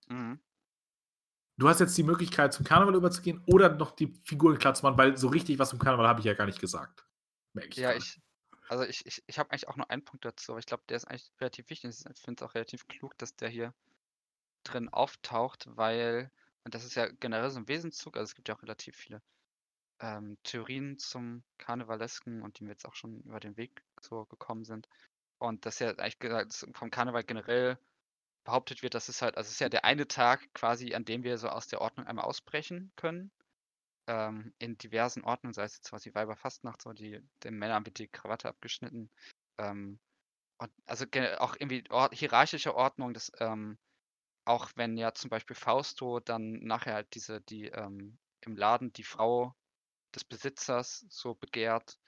Mhm. 0.08 0.40
Du 1.58 1.68
hast 1.68 1.80
jetzt 1.80 1.96
die 1.96 2.02
Möglichkeit, 2.02 2.52
zum 2.52 2.64
Karneval 2.64 2.94
überzugehen 2.94 3.42
oder 3.46 3.74
noch 3.74 3.92
die 3.92 4.14
Figuren 4.24 4.58
klar 4.58 4.74
zu 4.74 4.84
machen, 4.84 4.98
weil 4.98 5.16
so 5.16 5.28
richtig 5.28 5.58
was 5.58 5.70
zum 5.70 5.78
Karneval 5.78 6.08
habe 6.08 6.20
ich 6.20 6.26
ja 6.26 6.34
gar 6.34 6.46
nicht 6.46 6.60
gesagt. 6.60 7.06
Ich 7.54 7.76
ja, 7.76 7.92
ich, 7.92 8.20
also 8.72 8.84
ich, 8.84 9.04
ich, 9.04 9.22
ich 9.26 9.38
habe 9.38 9.50
eigentlich 9.50 9.68
auch 9.68 9.76
nur 9.76 9.90
einen 9.90 10.04
Punkt 10.04 10.24
dazu, 10.24 10.52
aber 10.52 10.58
ich 10.58 10.66
glaube, 10.66 10.82
der 10.88 10.96
ist 10.96 11.04
eigentlich 11.04 11.30
relativ 11.40 11.68
wichtig. 11.68 11.90
Ich 11.90 12.20
finde 12.20 12.42
es 12.42 12.48
auch 12.48 12.54
relativ 12.54 12.88
klug, 12.88 13.16
dass 13.18 13.36
der 13.36 13.50
hier 13.50 13.74
drin 14.64 14.88
auftaucht, 14.88 15.66
weil, 15.76 16.30
und 16.64 16.74
das 16.74 16.84
ist 16.84 16.94
ja 16.94 17.06
generell 17.20 17.50
so 17.50 17.58
ein 17.58 17.68
Wesenszug, 17.68 18.16
also 18.16 18.30
es 18.30 18.34
gibt 18.34 18.48
ja 18.48 18.56
auch 18.56 18.62
relativ 18.62 18.96
viele 18.96 19.20
ähm, 20.00 20.38
Theorien 20.42 20.98
zum 20.98 21.42
Karnevalesken 21.58 22.42
und 22.42 22.58
die 22.58 22.64
mir 22.64 22.70
jetzt 22.70 22.86
auch 22.86 22.94
schon 22.94 23.20
über 23.22 23.40
den 23.40 23.58
Weg 23.58 23.82
so 24.00 24.24
gekommen 24.24 24.64
sind. 24.64 24.88
Und 25.38 25.66
das 25.66 25.74
ist 25.74 25.80
ja 25.80 25.90
eigentlich 25.90 26.18
gesagt, 26.18 26.66
vom 26.72 26.90
Karneval 26.90 27.24
generell 27.24 27.78
behauptet 28.44 28.82
wird, 28.82 28.94
dass 28.94 29.10
es 29.10 29.20
halt, 29.20 29.36
also 29.36 29.48
es 29.48 29.54
ist 29.54 29.60
ja 29.60 29.68
der 29.68 29.84
eine 29.84 30.08
Tag 30.08 30.40
quasi, 30.54 30.94
an 30.94 31.04
dem 31.04 31.24
wir 31.24 31.36
so 31.36 31.48
aus 31.48 31.68
der 31.68 31.82
Ordnung 31.82 32.06
einmal 32.06 32.24
ausbrechen 32.24 32.90
können. 32.96 33.30
Ähm, 34.08 34.52
in 34.58 34.78
diversen 34.78 35.24
Ordnungen, 35.24 35.54
sei 35.54 35.64
es 35.64 35.76
jetzt 35.76 35.90
quasi 35.90 36.14
Weiberfastnacht, 36.14 36.82
so 36.82 36.92
die, 36.92 37.20
den 37.44 37.54
Männern 37.58 37.86
wird 37.86 37.98
die 37.98 38.08
Krawatte 38.08 38.48
abgeschnitten. 38.48 39.10
Ähm, 39.58 40.00
und 40.58 40.72
also 40.86 41.06
auch 41.38 41.56
irgendwie 41.58 41.84
or 41.90 42.10
hierarchische 42.12 42.74
Ordnung, 42.76 43.14
das, 43.14 43.32
ähm, 43.40 43.78
auch 44.44 44.70
wenn 44.76 44.96
ja 44.98 45.14
zum 45.14 45.30
Beispiel 45.30 45.56
Fausto 45.56 46.20
dann 46.20 46.54
nachher 46.64 46.94
halt 46.94 47.14
diese 47.14 47.40
die, 47.42 47.66
ähm 47.68 48.18
im 48.44 48.56
Laden 48.56 48.92
die 48.92 49.04
Frau 49.04 49.54
des 50.14 50.24
Besitzers 50.24 51.06
so 51.10 51.34
begehrt, 51.34 51.98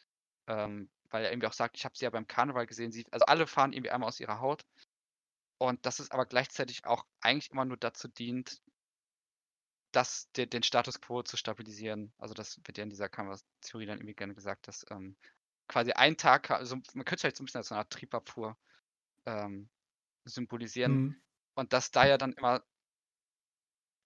ähm, 0.49 0.90
weil 1.11 1.24
er 1.24 1.32
irgendwie 1.32 1.49
auch 1.49 1.53
sagt: 1.55 1.76
„Ich 1.78 1.84
habe 1.86 1.97
sie 1.99 2.05
ja 2.07 2.11
beim 2.11 2.26
Karneval 2.28 2.66
gesehen.“ 2.66 2.92
Sie 2.92 3.07
also, 3.12 3.26
alle 3.26 3.47
fahren 3.49 3.72
irgendwie 3.74 3.90
einmal 3.92 4.09
aus 4.09 4.20
ihrer 4.20 4.40
Haut. 4.40 4.64
Und 5.59 5.84
dass 5.86 5.99
es 5.99 6.11
aber 6.12 6.26
gleichzeitig 6.26 6.84
auch 6.86 7.05
eigentlich 7.20 7.51
immer 7.51 7.64
nur 7.64 7.76
dazu 7.76 8.09
dient 8.09 8.61
das 9.95 10.30
de 10.32 10.47
den 10.47 10.62
Status 10.62 11.01
quo 11.01 11.22
zu 11.22 11.36
stabilisieren. 11.38 12.14
Also, 12.18 12.34
das 12.34 12.59
wird 12.64 12.78
ja 12.78 12.84
in 12.84 12.90
dieser 12.90 13.09
Canvas-Theorie 13.09 13.86
dann 13.86 13.99
irgendwie 13.99 14.14
gerne 14.14 14.34
gesagt, 14.34 14.68
dass, 14.68 14.84
ähm, 14.90 15.16
quasi 15.68 15.92
ein 15.92 16.16
Tag 16.16 16.51
also, 16.51 16.76
man 16.95 17.05
könnte 17.05 17.16
es 17.16 17.20
vielleicht 17.22 17.36
so 17.38 17.42
'n 17.45 17.47
bisschen 17.47 17.59
als 17.61 17.68
so 17.68 17.74
'ne 17.76 17.80
Art 17.80 17.90
Triebabfuhr, 17.92 18.57
ähm, 19.26 19.70
symbolisieren. 20.26 21.05
Mhm. 21.05 21.14
Und 21.57 21.72
dass 21.74 21.90
da 21.92 22.07
ja 22.07 22.18
dann 22.18 22.32
immer 22.34 22.64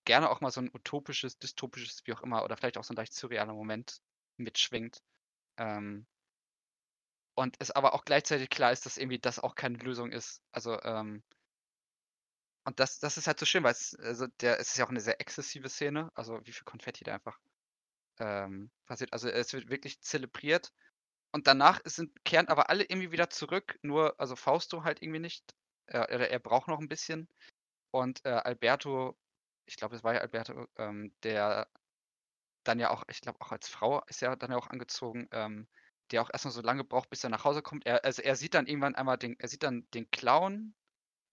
gerne 0.07 0.31
auch 0.31 0.41
mal 0.41 0.51
so 0.51 0.61
'n 0.61 0.71
utopisches, 0.73 1.39
dystopisches, 1.39 2.03
wie 2.07 2.13
auch 2.15 2.23
immer, 2.23 2.45
oder 2.45 2.57
vielleicht 2.57 2.79
auch 2.79 2.85
so 2.85 2.93
'n 2.95 2.97
leicht 2.97 3.13
surrealer 3.15 3.53
Moment 3.53 4.01
mitschwingt. 4.37 5.03
Ähm 5.59 6.07
und 7.39 7.55
es 7.61 7.71
aber 7.71 7.95
auch 7.95 8.05
gleichzeitig 8.05 8.51
klar 8.51 8.73
ist, 8.73 8.85
dass 8.85 8.97
irgendwie 8.99 9.21
das 9.21 9.39
auch 9.39 9.55
keine 9.55 9.79
Lösung 9.79 10.11
ist. 10.11 10.43
Also, 10.51 10.81
ähm 10.83 11.23
und 12.69 12.81
das 12.81 13.01
das 13.01 13.19
ist 13.19 13.27
halt 13.29 13.41
so 13.41 13.47
schön, 13.47 13.65
weil 13.65 13.73
es 13.73 13.97
also, 14.01 14.29
der 14.43 14.61
es 14.61 14.71
ist 14.71 14.79
ja 14.79 14.87
auch 14.87 14.93
'ne 14.93 15.01
sehr 15.01 15.21
exzessive 15.21 15.69
Szene, 15.71 16.11
also, 16.17 16.41
wie 16.45 16.53
viel 16.53 16.65
Konfetti 16.67 17.05
da 17.05 17.15
einfach, 17.17 17.39
ähm, 18.21 18.71
passiert. 18.87 19.13
Also, 19.15 19.29
es 19.31 19.53
wird 19.55 19.71
wirklich 19.71 20.01
zelebriert 20.03 20.73
und 21.33 21.47
danach 21.49 21.81
sind 21.87 22.25
kehren 22.25 22.49
aber 22.49 22.71
alle 22.71 22.85
irgendwie 22.85 23.13
wieder 23.13 23.31
zurück, 23.31 23.79
nur 23.83 24.21
also, 24.21 24.37
Fausto 24.37 24.85
halt 24.85 25.03
irgendwie 25.03 25.21
nicht. 25.21 25.55
Oder 25.91 26.31
er 26.31 26.41
braucht 26.41 26.69
noch 26.69 26.81
'n 26.81 26.89
bisschen. 26.89 27.29
Und, 27.93 28.25
äh, 28.27 28.31
Alberto 28.31 29.19
ich 29.67 29.77
glaube, 29.77 29.97
es 29.97 30.05
war 30.05 30.15
ja 30.15 30.21
Alberto, 30.23 30.67
ähm, 30.79 31.15
der 31.25 31.69
dann 32.65 32.79
ja 32.81 32.91
auch 32.91 33.05
ich 33.09 33.21
glaube, 33.23 33.41
auch 33.43 33.53
als 33.53 33.69
Frau 33.69 34.03
ist 34.09 34.23
er 34.23 34.37
dann 34.37 34.51
ja 34.53 34.57
auch 34.59 34.69
angezogen, 34.69 35.29
ähm, 35.33 35.69
der 36.13 36.23
auch 36.23 36.31
erst 36.33 36.45
mal 36.47 36.51
so 36.53 36.63
lange 36.63 36.85
braucht, 36.85 37.11
bis 37.11 37.25
er 37.25 37.31
nach 37.31 37.45
Hause 37.45 37.63
kommt. 37.63 37.87
Er 37.87 38.05
also, 38.05 38.23
er 38.23 38.37
sieht 38.37 38.55
dann 38.55 38.67
irgendwann 38.67 38.95
einmal 38.97 39.19
den 39.19 39.37
er 39.41 39.49
sieht 39.49 39.63
dann 39.65 39.89
den 39.95 40.11
Clown. 40.11 40.75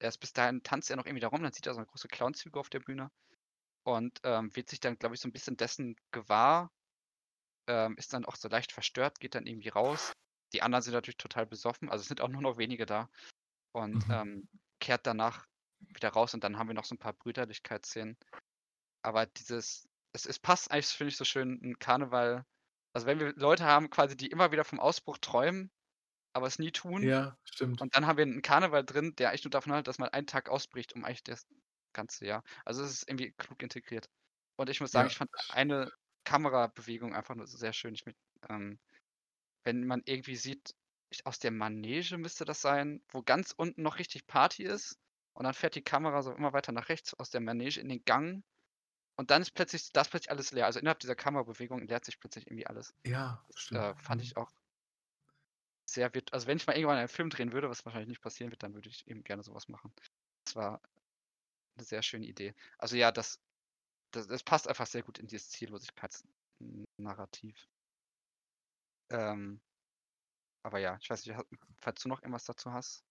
Erst 0.02 0.20
bis 0.20 0.34
dahin 0.34 0.62
tanzt 0.64 0.89
er 0.89 0.98
noch 0.98 1.06
irgendwie 1.06 1.22
da 1.22 1.30
rum, 1.30 1.41
dann 1.43 1.54
sieht 1.54 1.68
er 1.68 1.74
so 1.74 1.80
'ne 1.80 1.86
große 1.86 2.08
Clownsfigur 2.10 2.60
auf 2.60 2.70
der 2.70 2.80
Bühne 2.82 3.12
und, 3.84 4.20
ähm, 4.24 4.56
wird 4.56 4.70
sich 4.70 4.80
dann, 4.82 4.98
glaube 5.00 5.16
ich, 5.16 5.22
so 5.22 5.30
'n 5.30 5.34
bisschen 5.34 5.58
dessen 5.58 5.96
gewahr, 6.12 6.72
ähm, 7.68 7.96
ist 7.98 8.14
dann 8.14 8.26
auch 8.26 8.36
so 8.38 8.50
leicht 8.50 8.72
verstört, 8.74 9.20
geht 9.22 9.36
dann 9.36 9.48
irgendwie 9.48 9.70
raus. 9.70 10.14
Die 10.54 10.62
anderen 10.64 10.84
sind 10.84 10.93
natürlich 10.93 11.18
total 11.18 11.48
besoffen, 11.48 11.89
also, 11.89 12.02
es 12.04 12.10
sind 12.10 12.22
auch 12.22 12.30
nur 12.30 12.41
noch 12.43 12.58
wenige 12.60 12.86
da 12.88 13.10
und, 13.74 14.06
Mhm. 14.06 14.22
ähm, 14.24 14.50
kehrt 14.82 15.08
danach 15.08 15.46
wieder 15.82 16.10
raus 16.12 16.34
und 16.36 16.43
dann 16.43 16.58
haben 16.60 16.70
wir 16.70 16.76
noch 16.76 16.86
so 16.86 16.96
'n 16.96 17.00
paar 17.00 17.14
Brüderlichkeitsszenen. 17.14 18.18
Aber 19.04 19.26
dieses 19.28 19.88
es 20.14 20.26
es 20.28 20.39
passt 20.39 20.72
eigentlich, 20.72 20.88
finde 20.89 21.10
ich, 21.10 21.18
so 21.18 21.26
schön 21.26 21.62
'n 21.64 21.80
Karneval 21.80 22.46
also, 22.96 23.08
wenn 23.08 23.20
wir 23.20 23.34
Leute 23.38 23.66
haben 23.66 23.89
quasi, 23.91 24.18
die 24.18 24.28
immer 24.32 24.52
wieder 24.54 24.66
vom 24.66 24.80
Ausbruch 24.82 25.18
träumen, 25.20 25.72
aber 26.36 26.48
es 26.48 26.60
nie 26.60 26.72
tun 26.74 27.12
Ja, 27.12 27.38
stimmt. 27.44 27.82
und 27.82 27.96
dann 27.96 28.08
haben 28.08 28.18
wir 28.18 28.26
'n 28.26 28.42
Karneval 28.44 28.86
drin, 28.86 29.16
der 29.18 29.30
eigentlich 29.30 29.46
nur 29.46 29.52
davon 29.52 29.72
handelt, 29.74 29.88
dass 29.88 30.00
man 30.00 30.10
einen 30.10 30.28
Tag 30.28 30.50
ausbricht, 30.50 30.94
um 30.96 31.06
eigentlich 31.06 31.24
das 31.24 31.48
ganze 31.94 32.26
Jahr 32.28 32.44
also, 32.66 32.84
es 32.84 32.92
ist 32.94 33.10
irgendwie 33.10 33.34
klug 33.34 33.64
integriert. 33.64 34.08
Und 34.58 34.70
ich 34.70 34.82
muss 34.82 34.92
sagen, 34.94 35.08
Ja. 35.08 35.10
ich 35.10 35.18
fand 35.18 35.32
eine 35.50 35.92
Kamerabewegung 36.26 37.16
einfach 37.16 37.36
nur 37.36 37.48
sehr 37.48 37.74
schön. 37.74 37.96
Ich 37.96 38.06
mit 38.06 38.18
ähm, 38.50 38.80
wenn 39.66 39.86
man 39.88 40.02
irgendwie 40.06 40.36
sieht 40.38 40.76
ich 41.12 41.26
aus 41.28 41.40
der 41.40 41.52
Manege 41.52 42.18
müsste 42.18 42.46
das 42.46 42.62
sein, 42.62 43.04
wo 43.10 43.24
ganz 43.24 43.54
unten 43.58 43.84
noch 43.84 44.00
richtig 44.00 44.28
Party 44.28 44.64
ist 44.64 44.98
und 45.34 45.46
dann 45.46 45.54
fährt 45.56 45.76
die 45.76 45.84
Kamera 45.84 46.22
so 46.24 46.34
immer 46.34 46.54
weiter 46.54 46.72
nach 46.74 46.90
rechts 46.90 47.14
aus 47.16 47.30
der 47.32 47.42
Manege 47.42 47.80
in 47.82 47.90
den 47.90 48.04
Gang 48.06 48.44
und 49.18 49.32
dann 49.32 49.42
ist 49.44 49.52
plötzlich 49.54 49.92
da 49.94 50.02
ist 50.02 50.10
plötzlich 50.12 50.32
alles 50.32 50.52
leer. 50.54 50.66
Also, 50.68 50.80
innerhalb 50.80 51.00
dieser 51.00 51.16
Kamerabewegung 51.16 51.88
leert 51.88 52.06
sich 52.06 52.20
plötzlich 52.20 52.48
irgendwie 52.48 52.68
alles. 52.68 52.94
Ja, 53.06 53.46
Das, 53.48 53.58
stimmt. 53.60 53.92
äh, 53.94 53.96
fand 53.98 54.22
Mhm. 54.22 54.24
ich 54.24 54.38
auch 54.38 54.52
sehr 55.96 56.12
virt 56.14 56.32
also, 56.34 56.46
wenn 56.48 56.58
ich 56.58 56.68
mal 56.68 56.76
irgendwann 56.78 56.98
einen 57.00 57.08
Film 57.10 57.30
drehen 57.32 57.52
würde, 57.54 57.70
was 57.70 57.84
wahrscheinlich 57.86 58.10
nicht 58.10 58.22
passieren 58.22 58.52
wird, 58.52 58.62
dann 58.64 58.74
würde 58.76 58.89
ich 58.89 59.08
eben 59.08 59.24
gerne 59.24 59.43
so 59.43 59.54
was 59.56 59.68
machen. 59.70 59.93
Das 60.46 60.56
war 60.56 60.82
'ne 61.78 61.86
sehr 61.86 62.04
schöne 62.04 62.28
Idee. 62.28 62.56
Also, 62.80 62.98
ja, 62.98 63.14
das 63.14 63.41
das 64.12 64.28
das 64.28 64.43
passt 64.43 64.68
einfach 64.70 64.88
sehr 64.88 65.04
gut 65.04 65.20
in 65.20 65.28
dieses 65.28 65.50
Ziellosigkeits-Narrativ. 65.52 67.68
Ähm 69.12 69.62
aber 70.64 70.80
ja, 70.80 70.98
ich 71.00 71.10
weiß 71.10 71.26
nicht, 71.28 71.39
falls 71.80 72.02
du 72.02 72.10
noch 72.10 72.22
irgendwas 72.22 72.43
dazu 72.46 72.72
hast? 72.74 73.02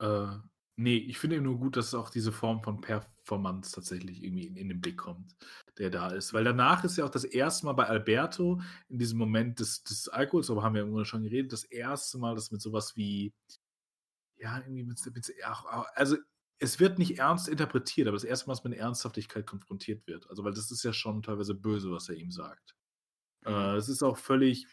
Äh, 0.00 0.38
ne, 0.76 0.96
ich 0.98 1.18
finde 1.18 1.36
eben 1.36 1.44
nur 1.44 1.58
gut, 1.58 1.76
dass 1.76 1.94
auch 1.94 2.10
diese 2.10 2.32
Form 2.32 2.62
von 2.62 2.80
Performance 2.80 3.74
tatsächlich 3.74 4.22
irgendwie 4.22 4.46
in 4.46 4.56
in 4.56 4.68
den 4.68 4.80
Blick 4.80 4.98
kommt, 4.98 5.34
der 5.78 5.90
da 5.90 6.08
ist. 6.08 6.32
Weil 6.32 6.44
danach 6.44 6.84
ist 6.84 6.96
ja 6.96 7.04
auch 7.04 7.10
das 7.10 7.24
1. 7.24 7.62
Mal 7.64 7.72
bei 7.72 7.86
Alberto 7.86 8.60
in 8.88 8.98
diesem 8.98 9.18
Moment 9.18 9.60
des 9.60 9.82
des 9.84 10.08
Alkohols, 10.08 10.46
darüber 10.48 10.62
haben 10.62 10.74
wir 10.74 10.86
ja 10.86 11.04
schon 11.04 11.22
geredet, 11.24 11.52
das 11.52 11.66
1. 11.72 12.14
Mal, 12.14 12.34
dass 12.34 12.50
mit 12.50 12.62
so 12.62 12.72
was 12.72 12.96
wie 12.96 13.32
ja, 14.38 14.58
irgendwie 14.58 14.84
mit 14.84 15.00
mit 15.14 15.32
also, 15.94 16.16
es 16.58 16.80
wird 16.80 16.98
nicht 16.98 17.18
ernst 17.18 17.48
interpretiert, 17.48 18.08
aber 18.08 18.16
das 18.16 18.24
1. 18.24 18.46
Mal, 18.46 18.54
dass 18.54 18.64
man 18.64 18.70
mit 18.70 18.80
Ernsthaftigkeit 18.80 19.46
konfrontiert 19.46 20.06
wird. 20.06 20.28
Also, 20.30 20.44
weil 20.44 20.54
das 20.54 20.70
ist 20.70 20.82
ja 20.84 20.92
schon 20.92 21.22
teilweise 21.22 21.54
böse, 21.54 21.90
was 21.90 22.08
er 22.08 22.16
ihm 22.16 22.30
sagt. 22.30 22.74
Mhm. 23.46 23.52
Äh, 23.52 23.76
es 23.76 23.88
ist 23.88 24.02
auch 24.02 24.18
völlig 24.18 24.66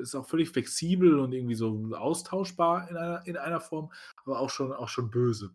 ist 0.00 0.14
auch 0.14 0.28
völlig 0.28 0.50
flexibel 0.50 1.18
und 1.18 1.32
irgendwie 1.32 1.56
so 1.56 1.90
austauschbar 1.94 2.88
in 2.88 2.96
einer 2.96 3.26
in 3.26 3.36
einer 3.36 3.60
Form, 3.60 3.92
aber 4.26 4.40
auch 4.40 4.50
schon 4.50 4.72
auch 4.72 4.88
schon 4.88 5.10
böse. 5.10 5.54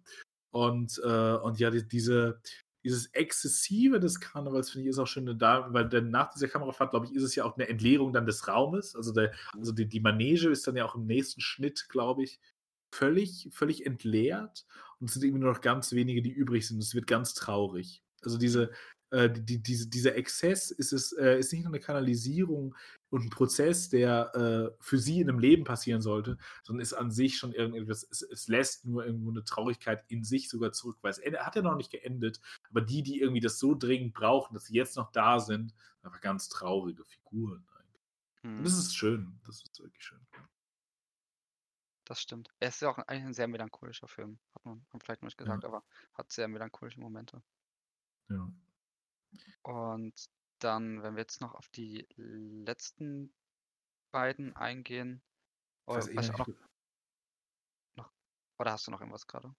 Und, 0.52 1.00
äh 1.04 1.34
und 1.38 1.60
ja, 1.60 1.72
die 1.72 1.88
diese 1.88 2.42
dieses 2.86 3.08
Exzessive 3.14 4.00
des 4.00 4.20
Karnevals, 4.22 4.70
finde 4.72 4.84
ich, 4.86 4.90
ist 4.92 5.00
auch 5.00 5.08
schön 5.08 5.38
da 5.40 5.74
weil 5.74 5.90
denn 5.90 6.12
nach 6.12 6.30
dieser 6.34 6.48
Kamerafahrt, 6.50 6.92
glaube 6.92 7.08
ich, 7.08 7.14
ist 7.16 7.24
es 7.24 7.36
ja 7.36 7.44
auch 7.46 7.58
'ne 7.58 7.68
Entleerung 7.70 8.14
dann 8.14 8.26
des 8.28 8.48
Raumes. 8.48 8.96
Also, 8.96 9.12
der 9.14 9.34
also, 9.60 9.72
die 9.74 9.88
die 9.90 10.00
Manege 10.02 10.50
ist 10.50 10.68
dann 10.68 10.76
ja 10.78 10.86
auch 10.86 10.96
im 10.96 11.06
nächsten 11.08 11.42
Schnitt, 11.42 11.88
glaube 11.90 12.24
ich, 12.24 12.40
völlig 12.94 13.50
völlig 13.54 13.86
entleert 13.86 14.66
und 15.00 15.08
es 15.10 15.14
sind 15.16 15.24
irgendwie 15.26 15.42
nur 15.44 15.54
noch 15.54 15.62
ganz 15.62 15.94
wenige, 15.94 16.22
die 16.24 16.32
übrig 16.32 16.68
sind. 16.68 16.80
Es 16.84 16.96
wird 16.96 17.08
ganz 17.08 17.34
traurig. 17.36 18.04
Also, 18.24 18.38
diese 18.40 18.72
äh, 19.12 19.30
die 19.32 19.62
diese 19.62 19.88
dieser 19.90 20.16
Exzess 20.16 20.72
ist 20.72 20.94
es 20.94 21.14
äh, 21.14 21.40
ist 21.40 21.52
nicht 21.54 21.64
nur 21.64 21.72
'ne 21.72 21.80
Kanalisierung 21.80 22.76
und 23.10 23.24
'n 23.26 23.30
Prozess, 23.30 23.90
der, 23.90 24.36
äh, 24.36 24.78
für 24.82 24.98
sie 25.00 25.22
in 25.22 25.28
'nem 25.28 25.40
Leben 25.40 25.64
passieren 25.66 26.02
sollte, 26.02 26.38
sondern 26.64 26.82
ist 26.84 26.94
an 26.94 27.12
sich 27.12 27.38
schon 27.38 27.54
irgendetwas 27.54 28.08
es 28.10 28.22
es 28.24 28.48
lässt 28.48 28.86
nur 28.86 29.06
irgendwo 29.06 29.32
'ne 29.32 29.44
Traurigkeit 29.44 30.04
in 30.10 30.24
sich 30.24 30.50
sogar 30.50 30.72
zurück, 30.74 30.98
weil 31.02 31.12
es 31.12 31.20
hat 31.40 31.56
ja 31.56 31.62
noch 31.62 31.76
nicht 31.78 31.92
geendet, 31.92 32.42
aber 32.70 32.82
die, 32.82 33.04
die 33.04 33.20
irgendwie 33.22 33.42
das 33.42 33.60
so 33.60 33.76
dringend 33.76 34.14
brauchen, 34.14 34.54
dass 34.56 34.66
sie 34.66 34.76
jetzt 34.76 34.96
noch 34.98 35.12
da 35.12 35.40
sind, 35.40 35.74
einfach 36.04 36.22
ganz 36.22 36.50
traurige 36.50 37.06
Figuren 37.06 37.68
eigentlich. 37.78 38.04
Und 38.58 38.66
das 38.66 38.74
Mhm. 38.74 38.80
ist 38.80 38.96
schön. 38.96 39.40
Das 39.46 39.58
ist 39.64 39.80
wirklich 39.82 40.04
schön. 40.04 40.26
Das 42.08 42.22
stimmt. 42.22 42.50
Er 42.60 42.68
ist 42.70 42.82
ja 42.82 42.90
auch 42.90 43.00
eigentlich 43.00 43.26
'n 43.26 43.34
sehr 43.34 43.48
melancholischer 43.48 44.08
Film, 44.08 44.40
hat 44.54 44.64
man 44.64 44.86
man 44.92 45.02
vielleicht 45.02 45.22
noch 45.24 45.28
nicht 45.28 45.38
Ja. 45.46 45.56
gesagt, 45.56 45.66
aber 45.66 45.84
hat 46.14 46.32
sehr 46.32 46.48
melancholische 46.48 47.00
Momente. 47.00 47.42
Ja. 48.30 48.56
Und 49.64 50.14
dann, 50.60 51.04
wenn 51.04 51.16
wir 51.16 51.22
jetzt 51.22 51.42
noch 51.42 51.56
auf 51.56 51.70
die 51.70 52.08
letzten 52.18 53.34
beiden 54.12 54.56
eingehen, 54.56 55.24
oder 55.88 56.10
eh 56.12 56.16
was 56.16 56.30
ich 56.32 56.48
noch 56.48 56.50
noch 57.98 58.14
oder 58.58 58.72
hast 58.72 58.88
du 58.88 58.92
noch 58.92 59.02
irgendwas 59.02 59.28
grade? 59.28 59.54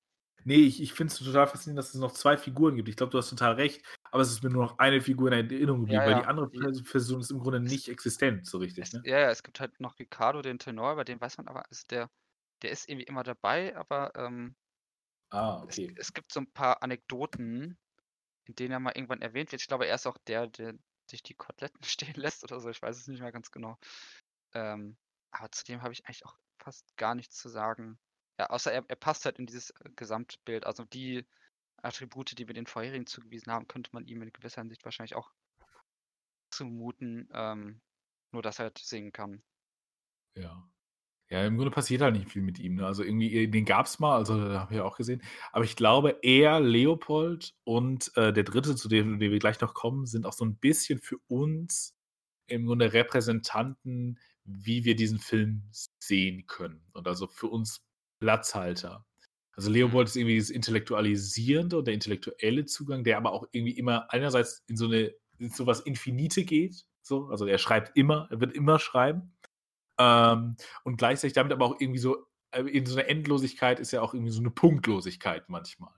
Ne, 0.45 0.55
ich 0.57 0.81
ich 0.81 0.93
finde 0.93 1.13
es 1.13 1.19
total 1.19 1.47
faszinierend, 1.49 1.79
dass 1.79 1.95
es 1.95 2.01
noch 2.01 2.13
2 2.13 2.37
Figuren 2.39 2.77
gibt. 2.77 2.89
Ich 2.89 2.97
glaube, 2.97 3.11
du 3.11 3.19
hast 3.19 3.31
total 3.31 3.55
recht, 3.55 3.85
aber 4.11 4.23
es 4.23 4.31
ist 4.31 4.43
mir 4.45 4.51
nur 4.51 4.63
noch 4.65 4.79
eine 4.79 5.01
Figur 5.01 5.33
in 5.33 5.51
Erinnerung 5.51 5.81
Ja, 5.83 5.83
geblieben, 5.83 6.05
weil 6.07 6.15
die 6.15 6.25
ja, 6.25 6.27
andere 6.27 6.49
die 6.53 6.61
Pers 6.61 6.83
Person 6.85 7.21
ist 7.21 7.31
im 7.31 7.39
Grunde 7.41 7.61
es 7.65 7.77
nicht 7.77 7.89
existent 7.89 8.47
so 8.47 8.59
richtig, 8.59 8.93
es 8.93 8.93
ne? 8.93 9.05
ja, 9.05 9.21
ja, 9.21 9.31
es 9.31 9.43
gibt 9.43 9.61
halt 9.61 9.81
noch 9.81 9.99
Ricardo, 9.99 10.43
den 10.43 10.59
Tenor, 10.59 10.97
bei 10.97 11.05
dem 11.05 11.21
weiß 11.21 11.39
man 11.39 11.49
aber 11.49 11.67
also, 11.71 11.85
der 11.91 12.11
der 12.63 12.71
ist 12.73 12.89
irgendwie 12.89 13.07
immer 13.07 13.23
dabei, 13.25 13.77
aber, 13.77 14.13
ähm 14.17 14.57
Ah, 15.31 15.63
es 15.67 15.79
okay. 15.79 15.97
es 15.97 16.13
gibt 16.13 16.33
so 16.33 16.41
'n 16.41 16.53
paar 16.53 16.83
Anekdoten, 16.83 17.79
in 18.47 18.55
denen 18.55 18.73
er 18.73 18.81
mal 18.81 18.93
irgendwann 18.97 19.23
erwähnt 19.23 19.53
wird. 19.53 19.63
Ich 19.63 19.69
glaube, 19.69 19.87
er 19.87 19.95
ist 19.95 20.07
auch 20.07 20.19
der, 20.27 20.47
der 20.47 20.75
sich 21.11 21.23
die 21.23 21.35
Koteletten 21.35 21.83
stehlen 21.85 22.17
lässt 22.17 22.45
oder 22.45 22.61
so, 22.61 22.71
ich 22.71 22.83
weiß 22.83 22.97
es 22.97 23.09
nicht 23.09 23.21
mehr 23.21 23.33
ganz 23.33 23.51
genau. 23.51 23.79
Ähm, 24.55 24.97
aber 25.31 25.51
zu 25.53 25.65
dem 25.65 25.83
habe 25.83 25.93
ich 25.93 26.07
eigentlich 26.07 26.25
auch 26.25 26.37
fast 26.59 26.97
gar 26.97 27.15
nichts 27.15 27.37
zu 27.37 27.49
sagen. 27.49 27.99
Ja, 28.39 28.51
außer 28.51 28.73
er 28.73 28.85
er 28.89 28.97
passt 28.97 29.25
halt 29.25 29.39
in 29.39 29.47
dieses, 29.47 29.71
äh, 29.71 29.91
Gesamtbild. 29.97 30.67
Also, 30.67 30.85
die 30.85 31.27
Attribute, 31.83 32.39
die 32.39 32.47
wir 32.47 32.55
den 32.55 32.67
vorherigen 32.67 33.07
zugewiesen 33.07 33.53
haben, 33.53 33.69
könnte 33.69 33.91
man 33.93 34.07
ihm 34.07 34.23
in 34.23 34.33
gewisser 34.33 34.63
Hinsicht 34.63 34.85
wahrscheinlich 34.85 35.15
auch 35.15 35.33
zumuten, 36.51 37.29
ähm, 37.33 37.81
nur 38.33 38.43
dass 38.43 38.59
er 38.59 38.65
halt 38.65 38.79
singen 38.79 39.13
kann. 39.13 39.43
Ja. 40.37 40.69
Ja, 41.31 41.45
im 41.45 41.57
Grunde 41.57 41.73
passiert 41.73 42.03
halt 42.03 42.15
nicht 42.15 42.29
viel 42.31 42.43
mit 42.43 42.61
ihm, 42.61 42.77
ne? 42.77 42.87
Also, 42.87 43.03
irgendwie, 43.03 43.35
äh, 43.35 43.47
den 43.49 43.65
gab's 43.65 43.99
mal, 43.99 44.17
also, 44.17 44.35
haben 44.35 44.71
wir 44.71 44.79
ja 44.79 44.85
auch 44.85 44.97
gesehen. 44.97 45.23
Aber 45.53 45.65
ich 45.65 45.75
glaube, 45.75 46.19
er, 46.23 46.61
Leopold 46.61 47.53
und, 47.65 48.13
äh, 48.17 48.33
der 48.33 48.45
3., 48.45 48.77
zu 48.77 48.89
dem 48.89 49.19
dem 49.19 49.33
wir 49.33 49.39
gleich 49.41 49.61
noch 49.61 49.75
kommen, 49.75 50.07
sind 50.07 50.25
auch 50.25 50.33
so 50.33 50.45
'n 50.45 50.57
bisschen 50.57 51.01
für 51.01 51.17
uns 51.27 51.95
im 52.49 52.67
Grunde 52.67 52.93
Repräsentanten, 52.93 54.19
wie 54.45 54.85
wir 54.85 54.95
diesen 54.97 55.19
Film 55.19 55.65
sehen 55.99 56.47
können 56.47 56.83
und 56.93 57.09
also, 57.09 57.27
für 57.27 57.49
uns 57.49 57.83
Platzhalter. 58.21 59.05
Also 59.57 59.71
Leopold 59.71 60.09
ist 60.09 60.17
irgendwie 60.17 60.35
dieses 60.35 60.51
Intellektualisierende 60.51 61.79
und 61.79 61.87
der 61.87 61.95
intellektuelle 61.95 62.67
Zugang, 62.67 63.05
der 63.05 63.17
aber 63.19 63.33
auch 63.33 63.47
irgendwie 63.53 63.73
immer 63.79 64.13
einerseits 64.13 64.63
in 64.69 64.77
so 64.77 64.87
eine 64.87 65.13
in 65.39 65.51
so 65.51 65.67
was 65.67 65.81
Infinite 65.81 66.45
geht. 66.45 66.85
So, 67.03 67.27
also 67.29 67.47
er 67.47 67.59
schreibt 67.59 67.97
immer, 67.97 68.29
er 68.31 68.41
wird 68.41 68.55
immer 68.55 68.79
schreiben. 68.79 69.36
Ähm, 69.99 70.57
und 70.85 70.97
gleichzeitig 70.97 71.35
damit 71.35 71.53
aber 71.53 71.65
auch 71.67 71.81
irgendwie 71.81 71.99
so, 71.99 72.27
äh, 72.51 72.63
in 72.63 72.87
so 72.87 72.97
einer 72.99 73.09
Endlosigkeit 73.09 73.81
ist 73.81 73.93
ja 73.93 74.03
auch 74.03 74.15
irgendwie 74.15 74.33
so 74.33 74.41
eine 74.41 74.51
Punktlosigkeit 74.51 75.49
manchmal. 75.49 75.93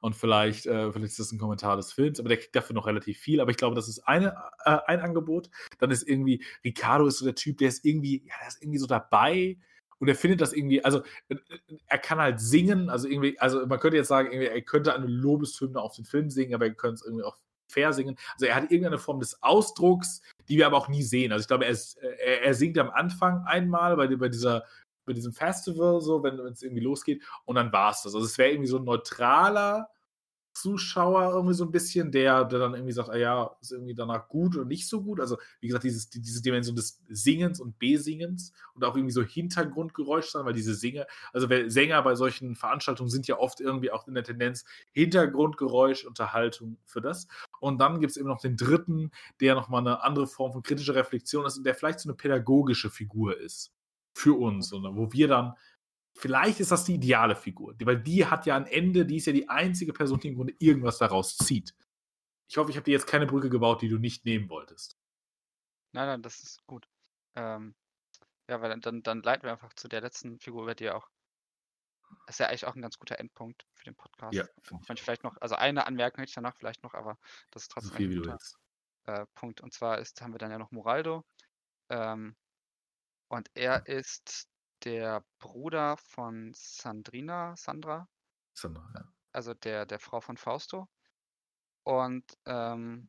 Und 0.00 0.14
vielleicht, 0.14 0.66
äh, 0.66 0.92
vielleicht 0.92 1.12
ist 1.12 1.18
das 1.18 1.32
ein 1.32 1.38
Kommentar 1.38 1.76
des 1.76 1.92
Films, 1.92 2.20
aber 2.20 2.28
der 2.28 2.38
kriegt 2.38 2.54
dafür 2.54 2.74
noch 2.74 2.86
relativ 2.86 3.18
viel. 3.18 3.40
Aber 3.40 3.50
ich 3.50 3.56
glaube, 3.56 3.74
das 3.74 3.88
ist 3.88 4.00
eine, 4.06 4.36
äh, 4.64 4.78
ein 4.86 5.00
Angebot. 5.00 5.50
Dann 5.78 5.90
ist 5.90 6.06
irgendwie, 6.06 6.44
Ricardo 6.64 7.06
ist 7.06 7.18
so 7.18 7.24
der 7.24 7.34
Typ, 7.34 7.58
der 7.58 7.68
ist 7.68 7.84
irgendwie, 7.84 8.22
ja, 8.26 8.34
der 8.40 8.48
ist 8.48 8.62
irgendwie 8.62 8.78
so 8.78 8.86
dabei 8.86 9.56
und 9.98 10.08
er 10.08 10.14
findet 10.14 10.40
das 10.40 10.52
irgendwie, 10.52 10.84
also 10.84 11.02
äh, 11.28 11.36
er 11.86 11.98
kann 11.98 12.18
halt 12.18 12.40
singen, 12.40 12.90
also 12.90 13.08
irgendwie, 13.08 13.38
also 13.38 13.66
man 13.66 13.80
könnte 13.80 13.96
jetzt 13.96 14.08
sagen, 14.08 14.30
er 14.30 14.62
könnte 14.62 14.94
eine 14.94 15.06
Lobeshymne 15.06 15.80
auf 15.80 15.96
den 15.96 16.04
Film 16.04 16.30
singen, 16.30 16.54
aber 16.54 16.66
er 16.66 16.74
könnte 16.74 16.96
es 16.96 17.06
irgendwie 17.06 17.24
auch 17.24 17.38
fair 17.76 17.92
singen. 17.92 18.16
Also 18.32 18.46
er 18.46 18.54
hat 18.54 18.64
irgendeine 18.64 18.98
Form 18.98 19.20
des 19.20 19.42
Ausdrucks, 19.42 20.22
die 20.48 20.56
wir 20.56 20.66
aber 20.66 20.78
auch 20.78 20.88
nie 20.88 21.02
sehen. 21.02 21.32
Also 21.32 21.42
ich 21.42 21.48
glaube, 21.48 21.66
er, 21.66 21.70
ist, 21.70 21.96
er, 21.98 22.42
er 22.42 22.54
singt 22.54 22.78
am 22.78 22.90
Anfang 22.90 23.44
einmal 23.46 23.96
bei, 23.96 24.08
bei 24.16 24.28
dieser 24.28 24.64
bei 25.06 25.12
diesem 25.12 25.32
Festival, 25.32 26.00
so, 26.00 26.24
wenn 26.24 26.36
es 26.40 26.62
irgendwie 26.62 26.82
losgeht, 26.82 27.22
und 27.44 27.54
dann 27.54 27.72
war 27.72 27.92
es 27.92 28.02
das. 28.02 28.14
Also 28.14 28.26
es 28.26 28.36
wäre 28.38 28.50
irgendwie 28.50 28.68
so 28.68 28.78
ein 28.78 28.84
neutraler 28.84 29.88
Zuschauer 30.56 31.34
irgendwie 31.34 31.54
so 31.54 31.64
ein 31.64 31.70
bisschen, 31.70 32.10
der, 32.10 32.44
der 32.44 32.58
dann 32.58 32.74
irgendwie 32.74 32.92
sagt, 32.92 33.10
ah 33.10 33.16
ja, 33.16 33.56
ist 33.60 33.72
irgendwie 33.72 33.94
danach 33.94 34.28
gut 34.28 34.56
und 34.56 34.68
nicht 34.68 34.88
so 34.88 35.02
gut. 35.02 35.20
Also, 35.20 35.36
wie 35.60 35.66
gesagt, 35.68 35.84
dieses, 35.84 36.08
diese 36.08 36.42
Dimension 36.42 36.74
des 36.74 37.02
Singens 37.08 37.60
und 37.60 37.78
Besingens 37.78 38.52
und 38.74 38.84
auch 38.84 38.96
irgendwie 38.96 39.12
so 39.12 39.22
Hintergrundgeräusch 39.22 40.30
sein, 40.30 40.46
weil 40.46 40.54
diese 40.54 40.74
Singer, 40.74 41.06
also 41.32 41.46
Sänger 41.68 42.02
bei 42.02 42.14
solchen 42.14 42.56
Veranstaltungen 42.56 43.10
sind 43.10 43.26
ja 43.26 43.38
oft 43.38 43.60
irgendwie 43.60 43.92
auch 43.92 44.08
in 44.08 44.14
der 44.14 44.24
Tendenz 44.24 44.64
Hintergrundgeräusch, 44.92 46.06
Unterhaltung 46.06 46.78
für 46.86 47.00
das. 47.00 47.28
Und 47.60 47.78
dann 47.78 48.00
gibt 48.00 48.12
es 48.12 48.16
eben 48.16 48.28
noch 48.28 48.40
den 48.40 48.56
dritten, 48.56 49.10
der 49.40 49.54
nochmal 49.54 49.80
eine 49.80 50.02
andere 50.02 50.26
Form 50.26 50.52
von 50.52 50.62
kritischer 50.62 50.94
Reflexion 50.94 51.44
ist 51.44 51.58
und 51.58 51.64
der 51.64 51.74
vielleicht 51.74 52.00
so 52.00 52.08
eine 52.08 52.16
pädagogische 52.16 52.90
Figur 52.90 53.38
ist 53.38 53.72
für 54.14 54.32
uns, 54.32 54.72
und 54.72 54.82
wo 54.96 55.12
wir 55.12 55.28
dann 55.28 55.52
vielleicht 56.16 56.60
ist 56.60 56.70
das 56.70 56.84
die 56.84 56.94
ideale 56.94 57.36
Figur, 57.36 57.74
weil 57.80 58.00
die 58.00 58.26
hat 58.26 58.46
ja 58.46 58.56
ein 58.56 58.66
Ende, 58.66 59.06
die 59.06 59.16
ist 59.16 59.26
ja 59.26 59.32
die 59.32 59.48
einzige 59.48 59.92
Person, 59.92 60.18
die 60.20 60.28
im 60.28 60.36
Grunde 60.36 60.54
irgendwas 60.58 60.98
daraus 60.98 61.36
zieht. 61.36 61.74
Ich 62.48 62.56
hoffe, 62.56 62.70
ich 62.70 62.76
habe 62.76 62.84
dir 62.84 62.92
jetzt 62.92 63.06
keine 63.06 63.26
Brücke 63.26 63.50
gebaut, 63.50 63.82
die 63.82 63.88
du 63.88 63.98
nicht 63.98 64.24
nehmen 64.24 64.48
wolltest. 64.48 64.96
Nein, 65.92 66.06
nein, 66.06 66.22
das 66.22 66.40
ist 66.40 66.64
gut. 66.66 66.88
Ähm, 67.34 67.74
ja, 68.48 68.60
weil 68.60 68.78
dann, 68.80 69.02
dann 69.02 69.22
leiten 69.22 69.44
wir 69.44 69.52
einfach 69.52 69.72
zu 69.74 69.88
der 69.88 70.00
letzten 70.00 70.38
Figur, 70.38 70.62
über 70.62 70.74
die 70.74 70.90
auch. 70.90 71.08
Das 72.26 72.36
ist 72.36 72.38
ja 72.38 72.46
eigentlich 72.46 72.66
auch 72.66 72.76
ein 72.76 72.82
ganz 72.82 72.98
guter 72.98 73.18
Endpunkt 73.18 73.66
für 73.74 73.84
den 73.84 73.96
Podcast. 73.96 74.34
Ja, 74.34 74.46
ich 74.92 75.02
vielleicht 75.02 75.24
noch, 75.24 75.36
also 75.40 75.56
eine 75.56 75.86
Anmerkung 75.86 76.20
hätte 76.20 76.30
ich 76.30 76.34
danach 76.34 76.56
vielleicht 76.56 76.84
noch, 76.84 76.94
aber 76.94 77.18
das 77.50 77.62
ist 77.62 77.72
trotzdem 77.72 77.90
so 77.90 77.96
viel, 77.96 78.12
ein 78.12 78.22
guter 78.22 78.38
äh, 79.06 79.26
Punkt. 79.34 79.60
Und 79.60 79.72
zwar 79.74 79.98
ist, 79.98 80.22
haben 80.22 80.32
wir 80.32 80.38
dann 80.38 80.52
ja 80.52 80.58
noch 80.58 80.70
Moraldo. 80.70 81.24
Ähm, 81.88 82.36
und 83.28 83.50
er 83.54 83.86
ist 83.86 84.48
der 84.86 85.24
Bruder 85.40 85.96
von 85.96 86.52
Sandrina, 86.54 87.56
Sandra, 87.56 88.08
Sandra, 88.54 88.88
ja. 88.94 89.04
also 89.32 89.52
der, 89.52 89.84
der 89.84 89.98
Frau 89.98 90.20
von 90.20 90.36
Fausto. 90.36 90.88
Und 91.82 92.24
ähm, 92.46 93.08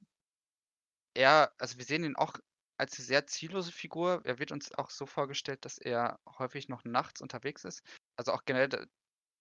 er, 1.13 1.53
also 1.59 1.77
wir 1.77 1.85
sehen 1.85 2.03
ihn 2.03 2.15
auch 2.15 2.33
als 2.77 2.97
eine 2.97 3.05
sehr 3.05 3.27
ziellose 3.27 3.71
Figur. 3.71 4.21
Er 4.25 4.39
wird 4.39 4.51
uns 4.51 4.71
auch 4.73 4.89
so 4.89 5.05
vorgestellt, 5.05 5.65
dass 5.65 5.77
er 5.77 6.19
häufig 6.37 6.67
noch 6.67 6.83
nachts 6.83 7.21
unterwegs 7.21 7.63
ist. 7.63 7.83
Also 8.17 8.33
auch 8.33 8.43
generell, 8.45 8.87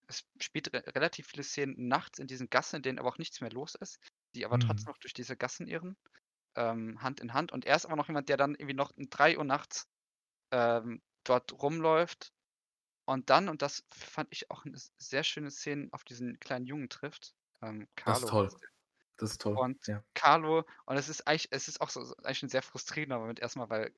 es 0.06 0.24
spielt 0.40 0.72
re 0.74 0.84
relativ 0.94 1.28
viele 1.28 1.42
Szenen 1.42 1.88
nachts 1.88 2.18
in 2.18 2.26
diesen 2.26 2.50
Gassen, 2.50 2.76
in 2.76 2.82
denen 2.82 2.98
aber 2.98 3.08
auch 3.08 3.18
nichts 3.18 3.40
mehr 3.40 3.50
los 3.50 3.74
ist, 3.76 3.98
die 4.34 4.44
aber 4.44 4.56
mhm. 4.56 4.60
trotzdem 4.60 4.92
noch 4.92 4.98
durch 4.98 5.14
diese 5.14 5.36
Gassen 5.36 5.68
irren, 5.68 5.96
ähm, 6.54 7.02
Hand 7.02 7.20
in 7.20 7.32
Hand. 7.32 7.50
Und 7.50 7.64
er 7.64 7.76
ist 7.76 7.86
aber 7.86 7.96
noch 7.96 8.08
jemand, 8.08 8.28
der 8.28 8.36
dann 8.36 8.54
irgendwie 8.54 8.74
noch 8.74 8.92
um 8.94 9.08
3 9.08 9.38
Uhr 9.38 9.44
nachts 9.44 9.86
ähm, 10.50 11.02
dort 11.28 11.52
rumläuft 11.52 12.32
und 13.06 13.30
dann, 13.30 13.48
und 13.48 13.62
das 13.62 13.84
fand 13.90 14.28
ich 14.32 14.50
auch 14.50 14.64
eine 14.64 14.78
sehr 14.98 15.22
schöne 15.22 15.50
Szene, 15.50 15.88
auf 15.92 16.04
diesen 16.04 16.38
kleinen 16.40 16.66
Jungen 16.66 16.88
trifft. 16.88 17.34
Ähm, 17.62 17.88
das 18.04 18.22
ist 18.22 18.28
toll. 18.28 18.50
Das 19.16 19.30
ist 19.30 19.40
toll. 19.40 19.56
Und 19.56 19.86
ja. 19.86 20.02
Carlo, 20.14 20.64
und 20.84 20.96
es 20.96 21.08
ist 21.08 21.26
eigentlich, 21.26 21.48
es 21.50 21.68
ist 21.68 21.80
auch 21.80 21.90
so 21.90 22.14
eigentlich 22.22 22.42
ein 22.42 22.48
sehr 22.48 22.62
frustrierender 22.62 23.18
Moment 23.18 23.40
erstmal, 23.40 23.70
weil 23.70 23.94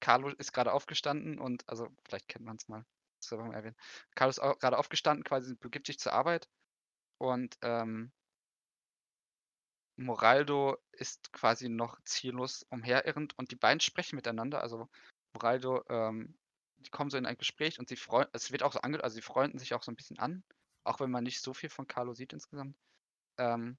Carlo 0.00 0.28
ist 0.28 0.52
gerade 0.52 0.72
aufgestanden 0.72 1.38
und, 1.38 1.68
also 1.68 1.88
vielleicht 2.04 2.28
kennt 2.28 2.44
man 2.44 2.56
es 2.56 2.68
mal, 2.68 2.84
das 3.18 3.28
soll 3.28 3.38
man 3.38 3.52
erwähnen. 3.52 3.76
Carlo 4.14 4.30
ist 4.30 4.40
gerade 4.40 4.78
aufgestanden, 4.78 5.24
quasi 5.24 5.54
begibt 5.54 5.86
sich 5.86 5.98
zur 5.98 6.12
Arbeit 6.12 6.48
und 7.18 7.58
ähm, 7.62 8.12
Moraldo 9.96 10.78
ist 10.92 11.32
quasi 11.32 11.68
noch 11.68 11.98
ziellos 12.04 12.64
umherirrend 12.70 13.36
und 13.38 13.50
die 13.50 13.56
beiden 13.56 13.80
sprechen 13.80 14.16
miteinander. 14.16 14.62
Also 14.62 14.88
Moraldo 15.34 15.84
ähm, 15.88 16.38
die 16.80 16.90
kommen 16.90 17.10
so 17.10 17.18
in 17.18 17.26
ein 17.26 17.36
Gespräch 17.36 17.78
und 17.78 17.88
sie 17.88 17.96
freuen, 17.96 18.28
es 18.32 18.52
wird 18.52 18.62
auch 18.62 18.72
so 18.72 18.80
ange, 18.80 19.02
also 19.02 19.14
sie 19.14 19.22
freunden 19.22 19.58
sich 19.58 19.74
auch 19.74 19.82
so 19.82 19.92
ein 19.92 19.96
bisschen 19.96 20.18
an, 20.18 20.42
auch 20.84 21.00
wenn 21.00 21.10
man 21.10 21.24
nicht 21.24 21.40
so 21.40 21.54
viel 21.54 21.68
von 21.68 21.86
Carlo 21.86 22.14
sieht 22.14 22.32
insgesamt. 22.32 22.76
Ähm, 23.38 23.78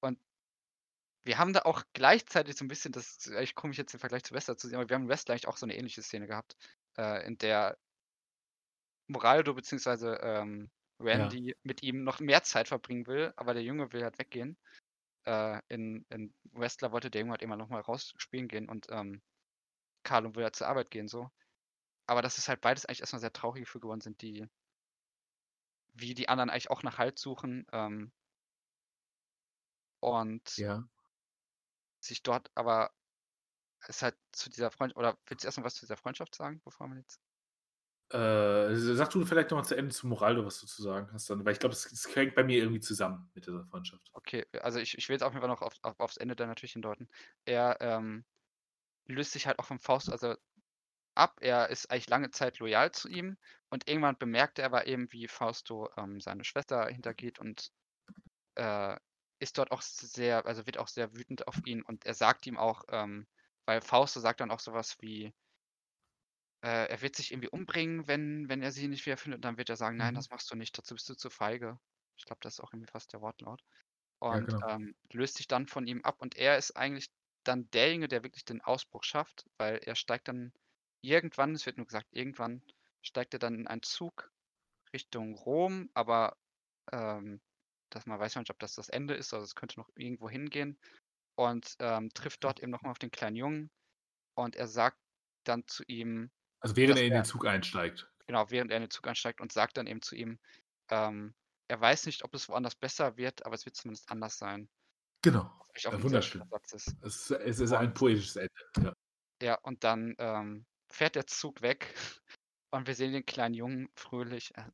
und 0.00 0.18
wir 1.24 1.38
haben 1.38 1.52
da 1.52 1.62
auch 1.62 1.82
gleichzeitig 1.92 2.56
so 2.56 2.64
ein 2.64 2.68
bisschen, 2.68 2.92
das 2.92 3.16
ist 3.16 3.28
eigentlich 3.28 3.54
komisch 3.54 3.78
jetzt 3.78 3.94
im 3.94 4.00
Vergleich 4.00 4.24
zu 4.24 4.34
Wester 4.34 4.56
zu 4.56 4.68
sehen, 4.68 4.78
aber 4.78 4.88
wir 4.88 4.94
haben 4.94 5.04
in 5.04 5.08
Wester 5.08 5.32
eigentlich 5.32 5.48
auch 5.48 5.56
so 5.56 5.66
eine 5.66 5.76
ähnliche 5.76 6.02
Szene 6.02 6.26
gehabt, 6.26 6.56
äh, 6.96 7.26
in 7.26 7.38
der 7.38 7.78
Moraldo 9.08 9.54
bzw. 9.54 10.16
Ähm, 10.20 10.70
Randy 10.98 11.50
ja. 11.50 11.54
mit 11.62 11.82
ihm 11.82 12.04
noch 12.04 12.20
mehr 12.20 12.42
Zeit 12.42 12.68
verbringen 12.68 13.06
will, 13.06 13.32
aber 13.36 13.52
der 13.52 13.62
Junge 13.62 13.92
will 13.92 14.02
halt 14.02 14.18
weggehen. 14.18 14.56
Äh, 15.26 15.60
in, 15.68 16.06
in 16.08 16.32
Westler 16.52 16.92
wollte 16.92 17.10
der 17.10 17.20
Junge 17.20 17.32
halt 17.32 17.42
immer 17.42 17.56
noch 17.56 17.68
mal 17.68 17.80
rausspielen 17.80 18.48
gehen 18.48 18.68
und 18.68 18.86
ähm, 18.90 19.20
Carlo 20.04 20.34
will 20.34 20.44
halt 20.44 20.56
zur 20.56 20.68
Arbeit 20.68 20.90
gehen 20.90 21.08
so 21.08 21.30
aber 22.06 22.22
dass 22.22 22.38
es 22.38 22.48
halt 22.48 22.60
beides 22.60 22.86
eigentlich 22.86 23.00
erstmal 23.00 23.20
sehr 23.20 23.32
traurige 23.32 23.66
Figuren 23.66 24.00
sind, 24.00 24.22
die 24.22 24.48
wie 25.94 26.14
die 26.14 26.28
anderen 26.28 26.50
eigentlich 26.50 26.70
auch 26.70 26.82
nach 26.82 26.98
Halt 26.98 27.18
suchen 27.18 27.66
ähm, 27.72 28.12
und 30.00 30.56
ja. 30.56 30.86
sich 32.00 32.22
dort 32.22 32.50
aber 32.54 32.92
es 33.88 34.02
halt 34.02 34.16
zu 34.32 34.50
dieser 34.50 34.70
Freundschaft, 34.70 34.98
oder 34.98 35.18
willst 35.26 35.44
du 35.44 35.48
erstmal 35.48 35.64
was 35.64 35.74
zu 35.74 35.86
dieser 35.86 35.96
Freundschaft 35.96 36.34
sagen, 36.34 36.60
bevor 36.64 36.88
man 36.88 36.98
jetzt 36.98 37.20
äh, 38.10 38.74
sag 38.76 39.10
du 39.10 39.24
vielleicht 39.24 39.50
nochmal 39.50 39.64
zu 39.64 39.76
Ende 39.76 39.92
zu 39.92 40.06
Moraldo, 40.06 40.46
was 40.46 40.60
du 40.60 40.66
zu 40.66 40.80
sagen 40.80 41.08
hast, 41.12 41.28
dann, 41.28 41.44
weil 41.44 41.54
ich 41.54 41.58
glaube, 41.58 41.74
es 41.74 42.08
hängt 42.14 42.36
bei 42.36 42.44
mir 42.44 42.58
irgendwie 42.58 42.80
zusammen 42.80 43.28
mit 43.34 43.46
dieser 43.46 43.64
Freundschaft. 43.64 44.10
Okay, 44.12 44.46
also 44.60 44.78
ich, 44.78 44.96
ich 44.96 45.08
will 45.08 45.14
jetzt 45.14 45.22
auf 45.22 45.32
jeden 45.32 45.40
Fall 45.40 45.50
noch 45.50 45.62
auf, 45.62 45.74
auf, 45.82 45.98
aufs 45.98 46.16
Ende 46.16 46.36
dann 46.36 46.48
natürlich 46.48 46.74
hindeuten. 46.74 47.08
Er 47.44 47.78
ähm, 47.80 48.24
löst 49.06 49.32
sich 49.32 49.48
halt 49.48 49.58
auch 49.58 49.64
vom 49.64 49.80
Faust, 49.80 50.10
also 50.10 50.36
ab. 51.16 51.38
Er 51.40 51.70
ist 51.70 51.90
eigentlich 51.90 52.08
lange 52.08 52.30
Zeit 52.30 52.58
loyal 52.58 52.92
zu 52.92 53.08
ihm 53.08 53.36
und 53.70 53.88
irgendwann 53.88 54.18
bemerkt 54.18 54.58
er 54.58 54.66
aber 54.66 54.86
eben, 54.86 55.10
wie 55.12 55.28
Fausto 55.28 55.90
ähm, 55.96 56.20
seine 56.20 56.44
Schwester 56.44 56.86
hintergeht 56.88 57.38
und 57.38 57.70
äh, 58.56 58.96
ist 59.38 59.58
dort 59.58 59.70
auch 59.70 59.82
sehr, 59.82 60.46
also 60.46 60.66
wird 60.66 60.78
auch 60.78 60.88
sehr 60.88 61.14
wütend 61.14 61.46
auf 61.46 61.58
ihn 61.66 61.82
und 61.82 62.06
er 62.06 62.14
sagt 62.14 62.46
ihm 62.46 62.56
auch, 62.56 62.84
ähm, 62.88 63.26
weil 63.66 63.80
Fausto 63.80 64.20
sagt 64.20 64.40
dann 64.40 64.50
auch 64.50 64.60
sowas 64.60 64.96
wie, 65.00 65.34
äh, 66.62 66.88
er 66.88 67.02
wird 67.02 67.16
sich 67.16 67.32
irgendwie 67.32 67.48
umbringen, 67.48 68.06
wenn, 68.08 68.48
wenn 68.48 68.62
er 68.62 68.72
sie 68.72 68.88
nicht 68.88 69.06
wiederfindet. 69.06 69.38
Und 69.38 69.44
dann 69.44 69.58
wird 69.58 69.70
er 69.70 69.76
sagen, 69.76 69.96
nein, 69.96 70.14
mhm. 70.14 70.16
das 70.16 70.30
machst 70.30 70.50
du 70.50 70.56
nicht, 70.56 70.76
dazu 70.76 70.94
bist 70.94 71.08
du 71.08 71.14
zu 71.14 71.30
feige. 71.30 71.78
Ich 72.16 72.24
glaube, 72.24 72.40
das 72.42 72.54
ist 72.54 72.60
auch 72.60 72.72
irgendwie 72.72 72.90
fast 72.90 73.12
der 73.12 73.20
Wortlaut. 73.20 73.62
Und 74.18 74.50
ja, 74.50 74.58
genau. 74.58 74.68
ähm, 74.68 74.96
löst 75.12 75.36
sich 75.36 75.46
dann 75.46 75.66
von 75.66 75.86
ihm 75.86 76.02
ab 76.02 76.16
und 76.20 76.36
er 76.36 76.56
ist 76.56 76.76
eigentlich 76.76 77.10
dann 77.44 77.70
derjenige, 77.70 78.08
der 78.08 78.22
wirklich 78.22 78.44
den 78.44 78.62
Ausbruch 78.62 79.04
schafft, 79.04 79.44
weil 79.58 79.76
er 79.78 79.94
steigt 79.94 80.28
dann 80.28 80.52
irgendwann, 81.06 81.54
es 81.54 81.66
wird 81.66 81.76
nur 81.76 81.86
gesagt, 81.86 82.08
irgendwann 82.12 82.62
steigt 83.02 83.34
er 83.34 83.38
dann 83.38 83.54
in 83.54 83.66
einen 83.66 83.82
Zug 83.82 84.32
Richtung 84.92 85.34
Rom, 85.34 85.90
aber 85.94 86.36
ähm, 86.92 87.40
dass 87.90 88.06
man 88.06 88.18
weiß 88.18 88.36
nicht, 88.36 88.50
ob 88.50 88.58
das 88.58 88.74
das 88.74 88.88
Ende 88.88 89.14
ist, 89.14 89.32
also 89.32 89.44
es 89.44 89.54
könnte 89.54 89.78
noch 89.78 89.88
irgendwo 89.94 90.28
hingehen 90.28 90.78
und 91.36 91.76
ähm, 91.78 92.10
trifft 92.14 92.44
dort 92.44 92.60
eben 92.60 92.70
nochmal 92.70 92.90
auf 92.90 92.98
den 92.98 93.10
kleinen 93.10 93.36
Jungen 93.36 93.70
und 94.34 94.56
er 94.56 94.66
sagt 94.66 94.98
dann 95.44 95.66
zu 95.66 95.84
ihm. 95.86 96.30
Also 96.60 96.76
während 96.76 96.98
er 96.98 97.06
in 97.06 97.12
den 97.12 97.24
Zug 97.24 97.46
einsteigt. 97.46 98.10
Genau, 98.26 98.50
während 98.50 98.70
er 98.70 98.78
in 98.78 98.84
den 98.84 98.90
Zug 98.90 99.06
einsteigt 99.06 99.40
und 99.40 99.52
sagt 99.52 99.76
dann 99.76 99.86
eben 99.86 100.02
zu 100.02 100.16
ihm, 100.16 100.38
ähm, 100.90 101.34
er 101.68 101.80
weiß 101.80 102.06
nicht, 102.06 102.24
ob 102.24 102.34
es 102.34 102.48
woanders 102.48 102.74
besser 102.74 103.16
wird, 103.16 103.44
aber 103.46 103.54
es 103.54 103.64
wird 103.64 103.76
zumindest 103.76 104.10
anders 104.10 104.38
sein. 104.38 104.68
Genau. 105.22 105.50
Ja, 105.78 106.02
wunderschön. 106.02 106.42
Ist. 106.72 106.94
Es, 107.02 107.30
es, 107.30 107.60
ist 107.60 107.72
ein 107.72 107.92
poetisches 107.92 108.36
Ende. 108.36 108.52
Ja, 108.78 108.92
ja 109.42 109.54
und 109.62 109.84
dann 109.84 110.14
ähm, 110.18 110.66
fährt 110.96 111.14
der 111.14 111.26
Zug 111.26 111.62
weg 111.62 111.94
und 112.70 112.86
wir 112.86 112.94
sehen 112.94 113.12
den 113.12 113.26
kleinen 113.26 113.54
Jungen 113.54 113.88
fröhlich. 113.94 114.56
Äh, 114.56 114.64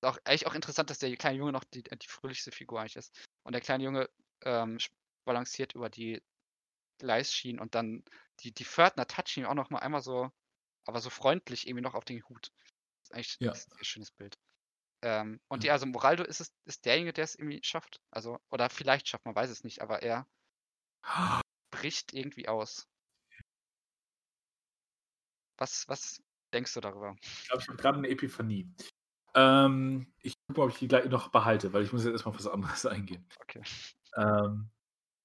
ist 0.00 0.04
auch, 0.04 0.18
eigentlich 0.24 0.46
auch 0.46 0.54
interessant, 0.54 0.90
dass 0.90 0.98
der 0.98 1.14
kleine 1.16 1.38
Junge 1.38 1.52
noch 1.52 1.64
die, 1.64 1.82
die 1.82 2.06
fröhlichste 2.06 2.52
Figur 2.52 2.80
eigentlich 2.80 2.96
ist. 2.96 3.14
Und 3.42 3.52
der 3.52 3.60
kleine 3.60 3.84
Junge 3.84 4.08
ähm, 4.42 4.78
balanciert 5.24 5.74
über 5.74 5.90
die 5.90 6.22
Gleisschienen 6.98 7.60
und 7.60 7.74
dann 7.74 8.04
die, 8.40 8.52
die 8.52 8.64
Pförtner 8.64 9.06
touchen 9.06 9.40
ihn 9.40 9.46
auch 9.46 9.54
noch 9.54 9.70
mal 9.70 9.80
einmal 9.80 10.02
so, 10.02 10.30
aber 10.86 11.00
so 11.00 11.10
freundlich 11.10 11.66
irgendwie 11.66 11.82
noch 11.82 11.94
auf 11.94 12.04
den 12.04 12.22
Hut. 12.28 12.50
Das 13.00 13.10
ist 13.10 13.14
eigentlich 13.14 13.36
ja. 13.40 13.52
ein 13.52 13.84
schönes 13.84 14.10
Bild. 14.12 14.38
Ähm, 15.02 15.40
und 15.48 15.62
Ja. 15.62 15.68
ja, 15.68 15.72
also 15.74 15.86
Moraldo 15.86 16.24
ist 16.24 16.40
es 16.40 16.52
ist 16.64 16.84
derjenige, 16.84 17.12
der 17.12 17.24
es 17.24 17.36
irgendwie 17.36 17.60
schafft. 17.62 18.00
Also 18.10 18.40
oder 18.50 18.68
vielleicht 18.70 19.08
schafft, 19.08 19.24
man 19.24 19.34
weiß 19.34 19.50
es 19.50 19.64
nicht, 19.64 19.80
aber 19.80 20.02
er 20.02 20.26
bricht 21.70 22.12
irgendwie 22.14 22.48
aus. 22.48 22.88
Was 25.60 25.88
was 25.88 26.22
denkst 26.52 26.72
du 26.74 26.80
darüber? 26.80 27.18
Ich 27.48 27.48
glaube, 27.50 27.62
ich 27.62 27.68
habe 27.68 27.76
gerade 27.78 28.00
'ne 28.00 28.08
Epiphanie. 28.08 28.70
Ähm, 29.34 30.12
ich 30.22 30.34
gucke 30.48 30.60
mal, 30.60 30.66
ob 30.66 30.72
ich 30.72 30.78
die 30.80 30.88
gleich 30.88 31.06
noch 31.10 31.28
behalte, 31.30 31.72
weil 31.72 31.84
ich 31.84 31.92
muss 31.92 32.04
jetzt 32.04 32.12
erst 32.12 32.26
mal 32.26 32.30
auf 32.32 32.38
was 32.38 32.46
anderes 32.48 32.86
eingehen. 32.86 33.28
Okay. 33.42 33.62
Ähm, 34.16 34.70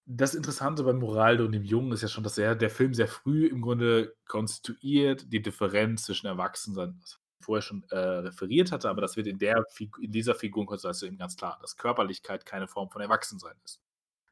das 0.05 0.35
Interessante 0.35 0.83
bei 0.83 0.93
Moraldo 0.93 1.45
und 1.45 1.53
dem 1.53 1.63
Jungen 1.65 1.93
ist 1.93 2.03
ja 2.03 2.09
schon, 2.09 2.23
dass 2.25 2.37
er 2.37 2.55
der 2.55 2.69
Film 2.71 2.93
sehr 2.93 3.07
früh 3.09 3.47
im 3.47 3.61
Grunde 3.61 4.15
konstituiert 4.27 5.31
die 5.33 5.41
Differenz 5.41 6.05
zwischen 6.05 6.27
Erwachsensein, 6.27 6.97
was 7.01 7.11
ich 7.39 7.45
vorher 7.45 7.61
schon, 7.63 7.83
äh, 7.91 7.97
referiert 7.97 8.71
hatte, 8.73 8.89
aber 8.89 9.01
das 9.01 9.17
wird 9.17 9.27
in 9.27 9.39
der 9.39 9.65
in 10.01 10.11
dieser 10.11 10.35
Figurenkonstellation 10.35 11.09
eben 11.09 11.17
ganz 11.19 11.37
klar, 11.37 11.59
dass 11.61 11.77
Körperlichkeit 11.77 12.45
keine 12.45 12.67
Form 12.67 12.89
von 12.91 13.01
Erwachsensein 13.01 13.55
ist. 13.65 13.81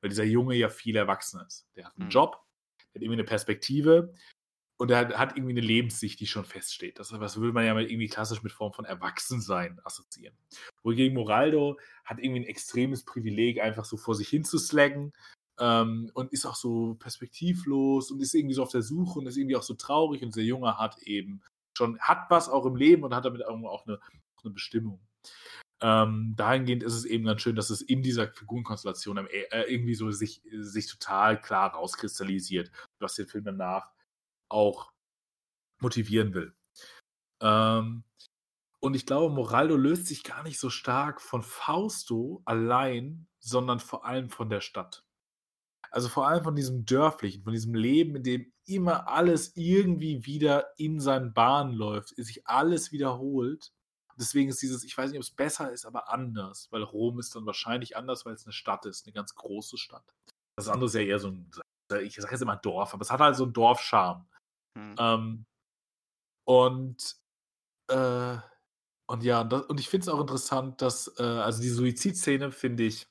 Weil 0.01 0.09
dieser 0.11 0.25
Junge 0.25 0.55
ja 0.55 0.69
viel 0.69 0.95
erwachsener 0.97 1.47
ist. 1.47 1.67
Der 1.75 1.85
hat 1.87 1.97
'n 1.99 2.07
Mhm. 2.07 2.11
Job, 2.11 2.43
der 2.93 3.01
hat 3.01 3.03
irgendwie 3.03 3.17
'ne 3.17 3.25
Perspektive 3.25 4.13
und 4.81 4.89
der 4.89 5.09
hat 5.19 5.37
irgendwie 5.37 5.53
'ne 5.53 5.61
Lebenssicht, 5.61 6.19
die 6.21 6.27
schon 6.27 6.45
feststeht. 6.45 6.99
Das 6.99 7.09
das 7.09 7.37
würde 7.37 7.53
man 7.53 7.65
ja 7.65 7.73
mal 7.75 7.85
irgendwie 7.85 8.07
klassisch 8.09 8.43
mit 8.43 8.51
Form 8.53 8.73
von 8.73 8.85
Erwachsensein 8.85 9.79
assoziieren. 9.85 10.35
Wohingegen 10.83 11.15
Moraldo 11.15 11.79
hat 12.05 12.19
irgendwie 12.19 12.41
'n 12.41 12.45
extremes 12.47 13.05
Privileg, 13.05 13.61
einfach 13.61 13.85
so 13.85 13.97
vor 13.97 14.15
sich 14.15 14.29
hin 14.29 14.43
zu 14.45 14.59
slaggen, 14.59 15.13
ähm, 15.59 16.11
und 16.15 16.33
ist 16.33 16.45
auch 16.47 16.55
so 16.55 16.95
perspektivlos 16.95 18.11
und 18.11 18.21
ist 18.21 18.35
irgendwie 18.35 18.55
so 18.55 18.63
auf 18.63 18.71
der 18.71 18.81
Suche 18.83 19.19
und 19.19 19.27
ist 19.27 19.37
irgendwie 19.37 19.55
auch 19.57 19.63
so 19.63 19.75
traurig 19.75 20.23
und 20.23 20.35
dieser 20.35 20.45
Junge 20.47 20.77
hat 20.79 20.97
eben 21.03 21.41
schon 21.77 21.99
hat 21.99 22.25
was 22.29 22.49
auch 22.49 22.65
im 22.65 22.75
Leben 22.77 23.03
und 23.03 23.15
hat 23.15 23.25
damit 23.25 23.41
irgendwo 23.41 23.69
auch 23.69 23.85
'ne 23.87 23.99
auch 24.37 24.43
'ne 24.45 24.51
Bestimmung. 24.51 25.01
Ähm, 25.81 26.33
dahingehend 26.37 26.83
ist 26.83 26.95
es 26.95 27.05
eben 27.05 27.25
ganz 27.25 27.41
schön, 27.43 27.55
dass 27.57 27.69
es 27.71 27.81
in 27.83 28.03
dieser 28.03 28.29
Figurenkonstellation 28.33 29.17
äh, 29.27 29.63
irgendwie 29.73 29.95
so 29.95 30.11
sich 30.11 30.41
sich 30.53 30.87
total 30.87 31.41
klar 31.41 31.73
rauskristallisiert, 31.75 32.71
was 32.99 33.15
den 33.15 33.27
Film 33.27 33.45
danach 33.45 33.89
auch 34.51 34.91
motivieren 35.81 36.33
will. 36.35 36.55
Ähm, 37.41 38.03
und 38.81 38.95
ich 38.95 39.05
glaube, 39.07 39.33
Moraldo 39.33 39.77
löst 39.77 40.07
sich 40.07 40.23
gar 40.23 40.43
nicht 40.43 40.59
so 40.59 40.69
stark 40.71 41.21
von 41.21 41.43
Fausto 41.43 42.41
allein, 42.45 43.27
sondern 43.39 43.79
vor 43.81 44.05
allem 44.05 44.29
von 44.31 44.49
der 44.49 44.61
Stadt. 44.61 45.05
Also, 45.91 46.09
vor 46.09 46.27
allem 46.27 46.43
von 46.45 46.55
diesem 46.55 46.85
Dörflichen, 46.85 47.43
von 47.43 47.53
diesem 47.53 47.75
Leben, 47.75 48.15
in 48.17 48.23
dem 48.23 48.53
immer 48.65 49.07
alles 49.09 49.55
irgendwie 49.57 50.25
wieder 50.25 50.67
in 50.77 50.99
seinen 51.01 51.33
Bahnen 51.33 51.73
läuft, 51.73 52.09
sich 52.17 52.47
alles 52.47 52.91
wiederholt. 52.93 53.73
Deswegen 54.19 54.49
ist 54.49 54.61
dieses 54.63 54.83
ich 54.85 54.97
weiß 54.97 55.11
nicht, 55.11 55.19
ob's 55.19 55.31
besser 55.31 55.71
ist, 55.71 55.85
aber 55.85 56.11
anders, 56.13 56.67
weil 56.71 56.83
Rom 56.83 57.19
ist 57.19 57.35
dann 57.35 57.45
wahrscheinlich 57.47 57.97
anders, 57.97 58.25
weil's 58.25 58.45
'ne 58.47 58.53
Stadt 58.53 58.85
ist, 58.87 59.07
'ne 59.07 59.13
ganz 59.13 59.35
große 59.35 59.77
Stadt. 59.77 60.13
Das 60.57 60.67
andere 60.67 60.87
ist 60.87 60.95
ja 60.95 61.01
eher 61.01 61.19
so 61.19 61.29
'n 61.29 61.51
ich 62.03 62.15
sage 62.15 62.33
jetzt 62.33 62.41
immer 62.41 62.55
Dorf, 62.57 62.93
aber 62.93 63.01
es 63.03 63.11
hat 63.11 63.19
halt 63.21 63.35
so 63.35 63.45
'n 63.45 63.53
Dorfcharme. 63.53 64.25
Mhm. 64.75 64.95
Ähm, 64.99 65.45
und, 66.45 67.15
äh 67.89 68.37
und 69.07 69.23
ja, 69.23 69.43
da 69.43 69.59
und 69.59 69.79
ich 69.79 69.89
finde 69.89 70.03
es 70.05 70.09
auch 70.09 70.21
interessant, 70.21 70.81
dass, 70.81 71.13
äh 71.19 71.23
also, 71.23 71.61
die 71.61 71.69
Suizidszene 71.69 72.51
finde 72.51 72.83
ich, 72.83 73.07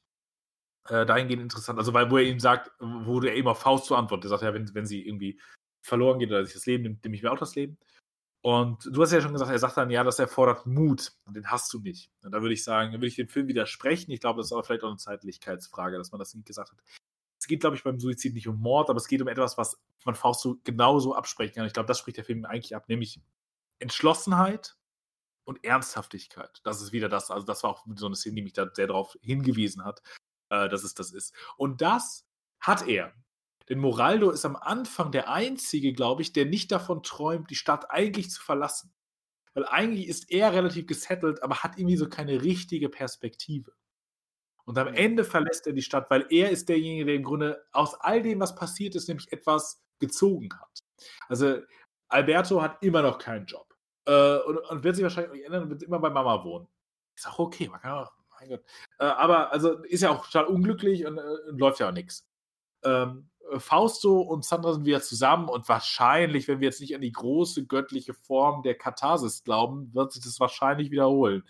äh, 0.89 1.07
dahingehend 1.07 1.43
interessant, 1.43 1.79
also, 1.79 1.95
weil 1.95 2.11
wo 2.11 2.19
er 2.19 2.25
ihm 2.25 2.41
sagt 2.41 2.73
wo 2.81 3.21
der 3.21 3.37
eben 3.37 3.49
auf 3.49 3.61
Fausto 3.61 3.95
antwortet. 3.97 4.25
Der 4.25 4.31
sagt 4.31 4.43
ja: 4.45 4.55
„Wenn 4.55 4.75
wenn 4.75 4.87
sie 4.87 5.07
irgendwie 5.07 5.41
verloren 5.83 6.19
geht 6.21 6.31
oder 6.31 6.45
sich 6.45 6.55
das 6.55 6.67
Leben 6.67 6.85
nimmt, 6.85 7.05
nehme 7.05 7.17
ich 7.17 7.23
mir 7.25 7.33
auch 7.33 7.39
das 7.39 7.55
Leben.“ 7.57 7.79
Und 8.43 8.87
du 8.93 9.03
hast 9.03 9.13
ja 9.13 9.21
schon 9.23 9.33
gesagt, 9.35 9.51
er 9.53 9.59
sagt 9.61 9.77
dann: 9.79 9.91
„Ja, 9.91 10.05
das 10.05 10.19
erfordert 10.21 10.67
Mut 10.67 11.13
und 11.27 11.37
den 11.37 11.51
hast 11.51 11.73
du 11.75 11.81
nicht.“ 11.81 12.11
Und 12.25 12.33
da 12.33 12.43
würde 12.43 12.55
ich 12.55 12.65
sagen 12.65 12.93
da 12.93 12.99
würde 12.99 13.09
ich 13.09 13.17
dem 13.17 13.29
Film 13.29 13.49
widersprechen. 13.49 14.13
Ich 14.13 14.21
glaube, 14.21 14.39
das 14.41 14.49
ist 14.49 14.53
aber 14.55 14.65
vielleicht 14.65 14.85
auch 14.85 14.91
'ne 14.93 14.99
Zeitlichkeitsfrage, 14.99 15.99
dass 15.99 16.13
man 16.13 16.21
das 16.21 16.35
nicht 16.35 16.47
gesagt 16.47 16.73
hat. 16.73 16.79
Geht, 17.51 17.63
glaube 17.63 17.75
ich, 17.75 17.83
beim 17.83 17.99
Suizid 17.99 18.35
nicht 18.35 18.47
um 18.47 18.61
Mord, 18.61 18.91
aber 18.91 18.99
es 18.99 19.09
geht 19.09 19.21
um 19.21 19.27
etwas, 19.27 19.59
was 19.59 19.77
man 20.05 20.15
Fausto 20.15 20.59
genauso 20.63 21.17
absprechen 21.17 21.57
kann. 21.57 21.67
Ich 21.67 21.73
glaube, 21.73 21.89
das 21.89 21.99
spricht 21.99 22.17
der 22.17 22.25
Film 22.25 22.45
eigentlich 22.45 22.77
ab, 22.77 22.89
nämlich 22.89 23.21
Entschlossenheit 23.81 24.77
und 25.45 25.65
Ernsthaftigkeit. 25.65 26.61
Das 26.65 26.83
ist 26.83 26.93
wieder 26.93 27.09
das 27.09 27.31
also, 27.31 27.47
das 27.47 27.63
war 27.65 27.71
auch 27.71 27.87
so 27.97 28.09
'ne 28.09 28.17
Szene, 28.17 28.37
die 28.37 28.43
mich 28.43 28.55
da 28.55 28.71
sehr 28.75 28.89
drauf 28.89 29.17
hingewiesen 29.23 29.85
hat, 29.85 30.03
äh, 30.51 30.69
dass 30.69 30.85
es 30.85 30.95
das 30.95 31.13
ist. 31.13 31.35
Und 31.57 31.81
das 31.83 32.27
hat 32.61 32.89
er. 32.89 33.15
Denn 33.69 33.79
Moraldo 33.81 34.31
ist 34.31 34.45
am 34.47 34.57
Anfang 34.57 35.13
der 35.13 35.31
Einzige, 35.31 35.93
glaube 35.95 36.23
ich, 36.23 36.33
der 36.35 36.47
nicht 36.47 36.73
davon 36.73 37.03
träumt, 37.05 37.51
die 37.51 37.57
Stadt 37.57 37.91
eigentlich 37.91 38.31
zu 38.31 38.43
verlassen. 38.43 38.93
Weil 39.55 39.67
eigentlich 39.67 40.09
ist 40.09 40.31
er 40.33 40.53
relativ 40.55 40.87
gesettelt, 40.87 41.43
aber 41.43 41.59
hat 41.65 41.79
irgendwie 41.79 41.97
so 41.99 42.09
keine 42.09 42.43
richtige 42.43 42.89
Perspektive. 42.91 43.73
Und 44.71 44.79
am 44.79 44.87
Mhm. 44.89 44.95
Ende 44.95 45.25
verlässt 45.25 45.67
er 45.67 45.73
die 45.73 45.83
Stadt, 45.83 46.09
weil 46.11 46.27
er 46.31 46.51
ist 46.51 46.69
derjenige, 46.69 47.05
der 47.07 47.17
im 47.17 47.25
Grunde 47.25 47.67
aus 47.73 47.95
all 47.95 48.23
dem, 48.23 48.39
was 48.39 48.55
passiert 48.55 48.95
ist, 48.95 49.09
nämlich 49.09 49.33
etwas 49.33 49.83
gezogen 49.99 50.49
hat. 50.61 50.79
Also, 51.29 51.59
Alberto 52.09 52.63
hat 52.63 52.81
immer 52.81 53.03
noch 53.03 53.19
keinen 53.19 53.47
Job, 53.47 53.67
äh, 54.07 54.37
und 54.39 54.59
und 54.59 54.85
wird 54.85 54.95
sich 54.95 55.03
wahrscheinlich 55.03 55.31
auch 55.31 55.35
nicht 55.35 55.45
ändern 55.47 55.65
und 55.65 55.71
wird 55.71 55.83
immer 55.83 55.99
bei 55.99 56.09
Mama 56.11 56.45
wohnen. 56.45 56.69
Ist 57.17 57.27
auch 57.27 57.41
okay, 57.41 57.69
man 57.69 57.81
kann 57.81 58.05
auch 58.05 58.13
mein 58.39 58.49
Gott. 58.51 58.65
Äh, 59.01 59.07
aber 59.07 59.51
also, 59.53 59.83
ist 59.83 60.03
ja 60.03 60.11
auch 60.11 60.25
total 60.25 60.47
unglücklich 60.47 61.05
und, 61.05 61.19
äh, 61.19 61.23
läuft 61.49 61.81
ja 61.81 61.89
auch 61.89 61.93
nix. 61.93 62.25
Ähm, 62.85 63.29
äh, 63.51 63.59
Fausto 63.59 64.21
und 64.21 64.45
Sandra 64.45 64.73
sind 64.73 64.85
wieder 64.87 65.03
zusammen 65.03 65.49
und 65.49 65.69
wahrscheinlich, 65.69 66.47
wenn 66.47 66.61
wir 66.61 66.69
jetzt 66.69 66.81
nicht 66.81 66.95
an 66.95 67.01
die 67.01 67.11
große 67.13 67.67
göttliche 67.67 68.15
Form 68.15 68.63
der 68.63 68.77
Katharsis 68.77 69.43
glauben, 69.43 69.93
wird 69.95 70.13
sich 70.13 70.23
das 70.23 70.39
wahrscheinlich 70.39 70.93
wiederholen. 70.93 71.43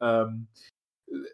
Ähm, 0.00 0.46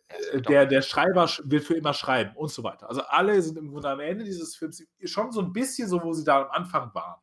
Es 0.09 0.27
äh, 0.29 0.43
der 0.43 0.67
der 0.67 0.83
Schreiber 0.83 1.29
sch 1.29 1.43
wird 1.45 1.65
für 1.65 1.75
immer 1.77 1.95
schreiben 1.95 2.37
und 2.37 2.51
so 2.51 2.63
weiter. 2.65 2.89
Also, 2.89 3.03
alle 3.03 3.41
sind 3.43 3.59
im 3.59 3.71
Grunde 3.71 3.89
am 3.91 4.01
Ende 4.01 4.25
dieses 4.25 4.57
Films 4.57 4.85
schon 5.05 5.33
so 5.33 5.41
'n 5.41 5.53
bisschen 5.53 5.89
so, 5.89 6.03
wo 6.03 6.13
sie 6.13 6.25
da 6.25 6.43
am 6.43 6.51
Anfang 6.51 6.95
waren. 6.95 7.21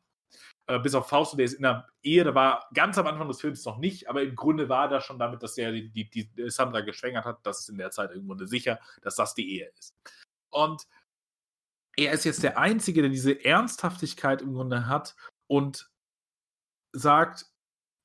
Äh, 0.68 0.80
bis 0.80 0.94
auf 0.94 1.08
Fausto, 1.08 1.36
der 1.36 1.46
ist 1.46 1.54
in 1.54 1.62
'ner 1.64 1.86
Ehe, 2.02 2.24
der 2.24 2.34
war 2.36 2.68
ganz 2.74 2.98
am 2.98 3.06
Anfang 3.08 3.28
des 3.28 3.40
Films 3.40 3.64
noch 3.66 3.78
nicht, 3.78 4.08
aber 4.10 4.22
im 4.22 4.36
Grunde 4.36 4.68
war 4.70 4.88
das 4.88 5.04
schon 5.06 5.18
damit, 5.18 5.42
dass 5.42 5.58
er 5.58 5.72
die 5.72 5.90
die 5.92 6.10
die 6.10 6.50
Sandra 6.50 6.80
geschwängert 6.82 7.24
hat. 7.26 7.40
Das 7.44 7.60
ist 7.60 7.70
in 7.70 7.78
der 7.78 7.90
Zeit 7.92 8.12
im 8.12 8.26
Grunde 8.28 8.46
sicher, 8.48 8.80
dass 9.02 9.16
das 9.16 9.34
die 9.34 9.50
Ehe 9.58 9.70
ist. 9.78 9.94
Und 10.50 10.84
er 11.98 12.12
ist 12.12 12.24
jetzt 12.24 12.42
der 12.42 12.58
Einzige, 12.58 13.02
der 13.02 13.10
diese 13.10 13.44
Ernsthaftigkeit 13.44 14.40
im 14.42 14.54
Grunde 14.54 14.86
hat 14.86 15.14
und 15.46 15.88
sagt 16.94 17.51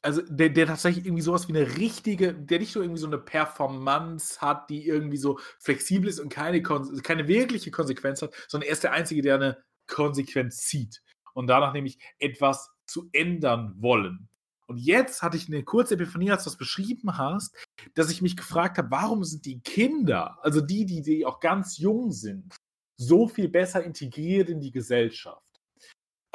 also, 0.07 0.21
der 0.29 0.49
der 0.49 0.67
tatsächlich 0.67 1.05
irgendwie 1.05 1.21
so 1.23 1.33
was 1.33 1.47
wie 1.49 1.53
'ne 1.53 1.77
richtige 1.77 2.33
der 2.33 2.59
nicht 2.59 2.75
nur 2.75 2.83
irgendwie 2.85 3.01
so 3.01 3.07
'ne 3.07 3.17
Performance 3.19 4.41
hat, 4.41 4.69
die 4.69 4.87
irgendwie 4.87 5.17
so 5.17 5.39
flexibel 5.59 6.09
ist 6.09 6.19
und 6.21 6.29
keine 6.29 6.61
keine 6.63 7.27
wirkliche 7.27 7.71
Konsequenz 7.71 8.21
hat, 8.23 8.33
sondern 8.47 8.67
er 8.69 8.73
ist 8.73 8.83
der 8.83 8.93
Einzige, 8.93 9.21
der 9.21 9.37
'ne 9.39 9.57
Konsequenz 9.87 10.59
zieht 10.61 11.01
und 11.33 11.47
danach 11.47 11.73
nämlich 11.73 11.99
etwas 12.19 12.69
zu 12.87 13.09
ändern 13.13 13.75
wollen. 13.79 14.29
Und 14.67 14.77
jetzt 14.77 15.21
hatte 15.23 15.37
ich 15.37 15.49
'ne 15.49 15.63
kurze 15.63 15.95
Epiphanie, 15.95 16.31
als 16.31 16.43
du 16.45 16.49
das 16.51 16.57
beschrieben 16.57 17.17
hast, 17.17 17.55
dass 17.95 18.09
ich 18.11 18.21
mich 18.21 18.37
gefragt 18.37 18.77
habe: 18.77 18.91
„Warum 18.91 19.23
sind 19.25 19.45
die 19.45 19.61
Kinder, 19.61 20.39
also 20.43 20.61
die, 20.61 20.85
die 20.85 21.01
die 21.03 21.25
auch 21.25 21.39
ganz 21.41 21.77
jung 21.77 22.11
sind, 22.11 22.55
so 22.97 23.27
viel 23.27 23.49
besser 23.49 23.83
integriert 23.83 24.49
in 24.49 24.61
die 24.61 24.71
Gesellschaft?“ 24.71 25.46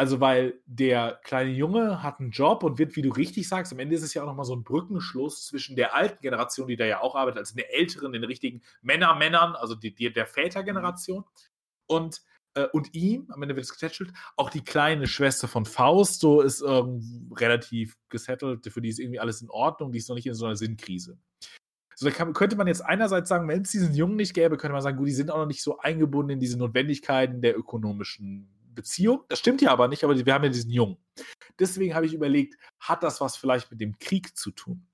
Also, 0.03 0.19
weil 0.21 0.59
der 0.67 1.21
kleine 1.23 1.53
Junge 1.53 2.03
hat 2.03 2.19
'n 2.19 2.31
Job 2.33 2.65
und 2.65 2.77
wird, 2.79 2.97
wie 2.97 3.03
du 3.03 3.11
richtig 3.11 3.49
sagst 3.49 3.73
am 3.73 3.79
Ende 3.79 3.95
ist 3.95 4.03
es 4.03 4.15
ja 4.15 4.23
auch 4.23 4.27
noch 4.27 4.35
mal 4.35 4.43
so 4.43 4.53
'n 4.53 4.65
Brückenschluss 4.65 5.47
zwischen 5.47 5.77
der 5.77 5.95
alten 5.95 6.21
Generation, 6.23 6.67
die 6.67 6.75
da 6.75 6.85
ja 6.85 7.01
auch 7.03 7.15
arbeitet, 7.15 7.39
also 7.39 7.55
den 7.55 7.67
Älteren, 7.71 8.11
den 8.13 8.25
richtigen 8.25 8.63
Männer-Männern, 8.83 9.55
also 9.55 9.77
die 9.77 9.95
die 9.95 10.13
der 10.13 10.25
Mhm. 10.25 10.29
Vätergeneration 10.33 11.25
und 11.87 12.23
äh, 12.55 12.67
und 12.73 12.95
ihm, 12.95 13.29
am 13.31 13.43
Ende 13.43 13.57
wird 13.57 13.65
es 13.67 13.73
getätschelt. 13.73 14.13
Auch 14.37 14.51
die 14.51 14.65
kleine 14.65 15.07
Schwester 15.07 15.49
von 15.49 15.67
Fausto 15.67 16.41
ist, 16.43 16.63
ähm, 16.67 17.33
relativ 17.37 17.97
gesettelt, 18.09 18.67
für 18.73 18.83
die 18.83 18.89
ist 18.91 18.99
irgendwie 19.01 19.21
alles 19.21 19.43
in 19.43 19.51
Ordnung, 19.51 19.93
die 19.93 19.99
ist 19.99 20.09
noch 20.09 20.17
nicht 20.17 20.27
in 20.27 20.35
so 20.35 20.47
'ner 20.47 20.57
Sinnkrise. 20.57 21.19
So, 21.97 22.07
da 22.09 22.13
kann 22.15 22.33
könnte 22.33 22.57
man 22.57 22.67
jetzt 22.69 22.83
einerseits 22.85 23.29
sagen, 23.29 23.49
wenn's 23.49 23.71
diesen 23.71 23.95
Jungen 23.95 24.17
nicht 24.17 24.35
gäbe, 24.35 24.57
könnte 24.57 24.73
man 24.73 24.83
sagen: 24.83 24.97
„Gut, 24.99 25.09
die 25.09 25.13
sind 25.13 25.31
auch 25.31 25.39
noch 25.39 25.47
nicht 25.47 25.63
so 25.63 25.79
eingebunden 25.79 26.31
in 26.33 26.41
diese 26.41 26.59
Notwendigkeiten 26.59 27.43
der 27.43 27.57
ökonomischen 27.59 28.49
Beziehung.“ 28.75 29.25
Das 29.29 29.39
stimmt 29.39 29.62
ja 29.62 29.70
aber 29.70 29.89
nicht, 29.89 30.05
aber 30.05 30.16
wir 30.25 30.35
haben 30.35 30.45
ja 30.45 30.51
diesen 30.51 30.70
Jungen. 30.70 30.97
Deswegen 31.59 31.95
habe 31.95 32.07
ich 32.07 32.14
überlegt, 32.14 32.57
hat 32.81 33.03
das 33.03 33.20
was 33.20 33.37
vielleicht 33.37 33.70
mit 33.70 33.81
dem 33.81 33.99
Krieg 33.99 34.37
zu 34.37 34.51
tun? 34.53 34.87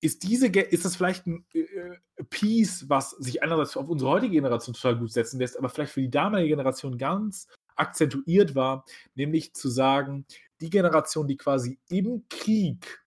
Ist 0.00 0.22
diese 0.22 0.46
ist 0.46 0.84
das 0.84 0.96
vielleicht 0.96 1.26
'n, 1.26 1.44
äh, 1.54 1.60
äh, 1.60 1.98
Piece, 2.30 2.88
was 2.88 3.10
sich 3.12 3.42
einerseits 3.42 3.76
auf 3.76 3.88
unsere 3.88 4.10
heutige 4.10 4.34
Generation 4.34 4.74
total 4.74 4.96
gut 4.98 5.12
setzen 5.12 5.40
lässt, 5.40 5.58
aber 5.58 5.68
vielleicht 5.68 5.92
für 5.92 6.00
die 6.00 6.10
damalige 6.10 6.50
Generation 6.50 6.98
ganz 6.98 7.48
akzentuiert 7.76 8.54
war, 8.54 8.84
nämlich 9.14 9.54
zu 9.54 9.68
sagen, 9.68 10.24
die 10.60 10.70
Generation, 10.70 11.26
die 11.26 11.36
quasi 11.36 11.78
im 11.88 12.24
Krieg, 12.28 13.04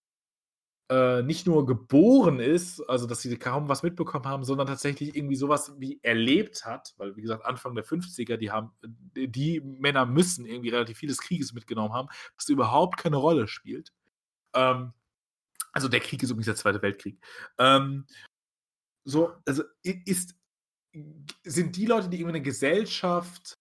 äh, 0.91 1.23
nicht 1.23 1.47
nur 1.47 1.65
geboren 1.65 2.41
ist, 2.41 2.81
also 2.81 3.07
dass 3.07 3.21
sie 3.21 3.37
kaum 3.37 3.69
was 3.69 3.81
mitbekommen 3.81 4.25
haben, 4.25 4.43
sondern 4.43 4.67
tatsächlich 4.67 5.15
irgendwie 5.15 5.37
so 5.37 5.47
was 5.47 5.79
wie 5.79 6.01
erlebt 6.03 6.65
hat, 6.65 6.93
weil 6.97 7.15
wie 7.15 7.21
gesagt, 7.21 7.45
Anfang 7.45 7.75
der 7.75 7.85
50er, 7.85 8.35
die 8.35 8.51
haben 8.51 8.73
äh, 9.15 9.27
die 9.29 9.61
Männer 9.61 10.05
müssen 10.05 10.45
irgendwie 10.45 10.69
relativ 10.69 10.97
viel 10.97 11.07
des 11.07 11.21
Krieges 11.21 11.53
mitgenommen 11.53 11.93
haben, 11.93 12.09
was 12.35 12.49
überhaupt 12.49 12.97
keine 12.97 13.15
Rolle 13.15 13.47
spielt. 13.47 13.93
Ähm, 14.53 14.91
also 15.71 15.87
der 15.87 16.01
Krieg 16.01 16.21
ist 16.23 16.29
übrigens 16.29 16.47
der 16.47 16.55
Zweite 16.55 16.81
Weltkrieg. 16.81 17.17
Ähm, 17.57 18.05
so, 19.05 19.33
also 19.45 19.63
ist, 19.83 20.35
sind 21.45 21.77
die 21.77 21.85
Leute, 21.85 22.09
die 22.09 22.17
irgendwie 22.17 22.35
eine 22.35 22.43
Gesellschaft 22.43 23.60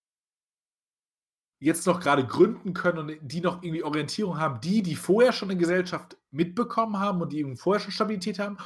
jetzt 1.61 1.87
noch 1.87 2.01
gerade 2.01 2.27
gründen 2.27 2.73
können 2.73 2.99
und 2.99 3.19
die 3.21 3.41
noch 3.41 3.63
irgendwie 3.63 3.85
Orientierung 3.85 4.39
haben, 4.39 4.61
die, 4.61 4.83
die 4.83 4.97
vorher 4.97 5.33
schon 5.33 5.51
eine 5.51 5.61
Gesellschaft 5.61 6.17
mitbekommen 6.31 6.99
haben 6.99 7.21
und 7.21 7.33
die 7.33 7.39
eben 7.39 7.57
vorher 7.57 7.81
schon 7.81 7.93
Stabilität 7.93 8.39
haben, 8.39 8.57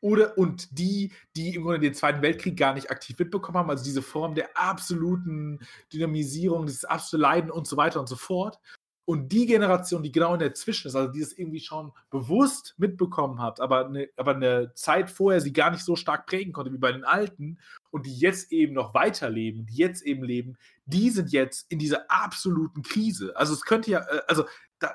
oder 0.00 0.38
und 0.38 0.78
die, 0.78 1.12
die 1.34 1.54
im 1.54 1.62
Grunde 1.62 1.80
den 1.80 1.94
Zweiten 1.94 2.22
Weltkrieg 2.22 2.56
gar 2.56 2.74
nicht 2.74 2.90
aktiv 2.90 3.18
mitbekommen 3.18 3.58
haben, 3.58 3.70
also 3.70 3.82
diese 3.82 4.02
Form 4.02 4.34
der 4.34 4.50
absoluten 4.54 5.58
Dynamisierung, 5.92 6.66
dieses 6.66 6.84
absolute 6.84 7.22
Leiden 7.22 7.50
und 7.50 7.66
so 7.66 7.76
weiter 7.76 7.98
und 7.98 8.08
so 8.08 8.16
fort. 8.16 8.60
Und 9.08 9.30
die 9.30 9.46
Generation, 9.46 10.02
die 10.02 10.10
genau 10.10 10.34
in 10.34 10.40
der 10.40 10.52
Zwischen 10.52 10.88
ist, 10.88 10.96
also 10.96 11.12
die 11.12 11.20
es 11.20 11.38
irgendwie 11.38 11.60
schon 11.60 11.92
bewusst 12.10 12.74
mitbekommen 12.76 13.40
hat, 13.40 13.60
aber 13.60 13.86
eine, 13.86 14.08
aber 14.16 14.34
eine 14.34 14.74
Zeit 14.74 15.10
vorher 15.10 15.40
sie 15.40 15.52
gar 15.52 15.70
nicht 15.70 15.84
so 15.84 15.94
stark 15.94 16.26
prägen 16.26 16.52
konnte 16.52 16.72
wie 16.72 16.78
bei 16.78 16.90
den 16.90 17.04
Alten 17.04 17.60
und 17.92 18.04
die 18.04 18.18
jetzt 18.18 18.50
eben 18.50 18.74
noch 18.74 18.94
weiterleben, 18.94 19.64
die 19.64 19.76
jetzt 19.76 20.02
eben 20.02 20.24
leben, 20.24 20.58
die 20.86 21.10
sind 21.10 21.30
jetzt 21.30 21.70
in 21.70 21.78
dieser 21.78 22.10
absoluten 22.10 22.82
Krise. 22.82 23.36
Also 23.36 23.54
es 23.54 23.62
könnte 23.62 23.92
ja, 23.92 24.00
äh, 24.00 24.22
also 24.26 24.44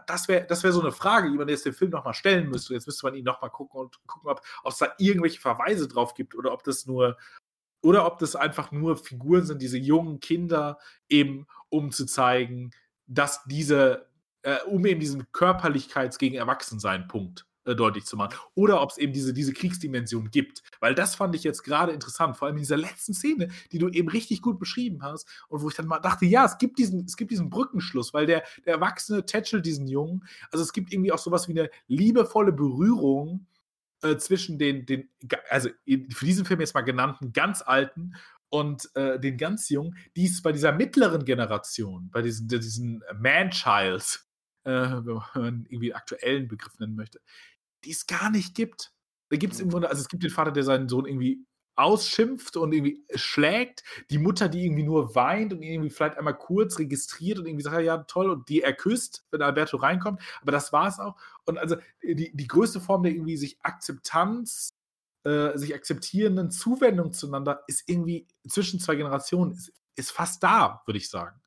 das 0.06 0.28
wäre 0.28 0.46
das 0.46 0.64
wär 0.64 0.74
so 0.74 0.82
eine 0.82 0.92
Frage, 0.92 1.32
die 1.32 1.38
man 1.38 1.48
jetzt 1.48 1.66
den 1.66 1.74
Film 1.74 1.92
nochmal 1.92 2.14
stellen 2.14 2.50
müsste. 2.50 2.74
Jetzt 2.74 2.88
müsste 2.88 3.06
man 3.06 3.16
ihn 3.16 3.24
nochmal 3.24 3.50
gucken 3.50 3.80
und 3.80 3.98
gucken, 4.08 4.30
ob 4.30 4.42
es 4.66 4.78
da 4.78 4.90
irgendwelche 4.98 5.40
Verweise 5.40 5.88
drauf 5.88 6.14
gibt 6.16 6.36
oder 6.36 6.52
ob 6.52 6.64
das 6.64 6.86
nur 6.86 7.18
oder 7.82 8.06
ob 8.06 8.20
das 8.20 8.36
einfach 8.36 8.72
nur 8.72 8.98
Figuren 8.98 9.46
sind, 9.46 9.62
diese 9.62 9.78
jungen 9.78 10.20
Kinder, 10.20 10.78
eben 11.10 11.48
um 11.70 11.92
zu 11.92 12.06
zeigen, 12.06 12.72
dass 13.12 13.44
diese, 13.46 14.08
äh, 14.42 14.58
um 14.68 14.86
eben 14.86 15.00
diesen 15.00 15.32
Körperlichkeits 15.32 16.18
gegen 16.18 16.36
Erwachsensein 16.36 17.08
Punkt 17.08 17.46
äh, 17.66 17.76
deutlich 17.76 18.06
zu 18.06 18.16
machen. 18.16 18.36
Oder 18.56 18.82
ob 18.82 18.92
es 18.92 18.98
eben 18.98 19.12
diese, 19.12 19.34
diese 19.34 19.54
Kriegsdimension 19.54 20.32
gibt. 20.32 20.64
Weil 20.80 20.96
das 20.96 21.16
fand 21.16 21.36
ich 21.36 21.44
jetzt 21.44 21.64
gerade 21.64 21.92
interessant, 21.92 22.38
vor 22.38 22.48
allem 22.48 22.56
in 22.56 22.64
dieser 22.64 22.78
letzten 22.78 23.14
Szene, 23.14 23.50
die 23.72 23.80
du 23.80 23.90
eben 23.90 24.08
richtig 24.08 24.42
gut 24.42 24.60
beschrieben 24.60 25.04
hast 25.04 25.28
und 25.50 25.62
wo 25.62 25.70
ich 25.70 25.76
dann 25.76 25.88
mal 25.88 26.00
dachte, 26.00 26.26
ja, 26.26 26.46
es 26.46 26.58
gibt 26.58 26.80
diesen, 26.80 27.06
es 27.06 27.18
gibt 27.18 27.32
diesen 27.32 27.50
Brückenschluss, 27.50 28.14
weil 28.14 28.26
der, 28.26 28.44
der 28.66 28.76
Erwachsene 28.76 29.26
tätschelt 29.26 29.66
diesen 29.66 29.88
Jungen. 29.88 30.26
Also 30.52 30.64
es 30.64 30.72
gibt 30.72 30.92
irgendwie 30.94 31.12
auch 31.12 31.20
sowas 31.20 31.50
wie 31.50 31.60
eine 31.60 31.70
liebevolle 31.88 32.54
Berührung 32.54 33.46
äh, 34.04 34.16
zwischen 34.18 34.58
den, 34.58 34.86
den, 34.86 35.10
also 35.50 35.70
für 35.86 36.26
diesen 36.26 36.46
Film 36.46 36.62
jetzt 36.62 36.74
mal 36.74 36.82
genannten 36.82 37.34
ganz 37.34 37.62
alten 37.62 38.14
und 38.52 38.94
äh, 38.96 39.20
den 39.20 39.38
ganz 39.38 39.70
jungen, 39.70 39.98
die 40.16 40.26
es 40.26 40.42
bei 40.42 40.52
dieser 40.52 40.74
mittleren 40.74 41.24
Generation, 41.24 42.10
bei 42.12 42.22
diesen, 42.22 42.48
diesen 42.50 43.02
Man-Childs, 43.18 44.28
äh, 44.66 44.72
wenn 44.72 45.22
man 45.36 45.66
irgendwie 45.70 45.94
aktuellen 45.94 46.48
Begriff 46.48 46.78
nennen 46.78 46.96
möchte, 46.96 47.22
die 47.86 47.92
es 47.92 48.06
gar 48.06 48.30
nicht 48.30 48.54
gibt. 48.54 48.94
Da 49.30 49.38
gibt 49.38 49.54
es 49.54 49.62
im 49.62 49.68
mhm. 49.68 49.72
Grunde, 49.72 49.90
also 49.90 50.02
es 50.02 50.10
gibt 50.10 50.24
den 50.24 50.30
Vater, 50.30 50.52
der 50.52 50.64
seinen 50.64 50.90
Sohn 50.90 51.06
irgendwie 51.06 51.46
ausschimpft 51.78 52.58
und 52.58 52.74
irgendwie 52.74 53.06
schlägt, 53.16 53.84
die 54.12 54.18
Mutter, 54.18 54.50
die 54.50 54.66
irgendwie 54.66 54.84
nur 54.84 55.16
weint 55.16 55.54
und 55.54 55.64
irgendwie 55.64 55.90
vielleicht 55.90 56.18
einmal 56.18 56.38
kurz 56.38 56.78
registriert 56.78 57.40
und 57.40 57.48
irgendwie 57.48 57.64
sagt, 57.64 57.82
ja, 57.82 58.00
toll, 58.00 58.30
und 58.30 58.50
die 58.50 58.62
er 58.62 58.74
küsst, 58.74 59.26
wenn 59.32 59.42
Alberto 59.42 59.78
reinkommt, 59.78 60.22
aber 60.42 60.52
das 60.52 60.74
war 60.74 60.90
es 60.90 61.00
auch. 61.00 61.16
Und 61.46 61.58
also 61.58 61.78
die, 62.04 62.36
die 62.36 62.48
größte 62.48 62.82
Form 62.82 63.04
der 63.04 63.14
irgendwie 63.14 63.38
sich 63.38 63.58
Akzeptanz, 63.62 64.74
äh, 65.24 65.58
sich 65.58 65.76
akzeptierenden 65.76 66.52
Zuwendung 66.52 67.14
zueinander 67.14 67.64
ist 67.68 67.88
irgendwie 67.88 68.28
zwischen 68.48 68.80
zwei 68.80 68.96
Generationen, 68.96 69.52
ist, 69.52 69.74
ist 69.96 70.12
fast 70.12 70.44
da, 70.44 70.82
würde 70.86 70.98
ich 70.98 71.10
sagen. 71.10 71.40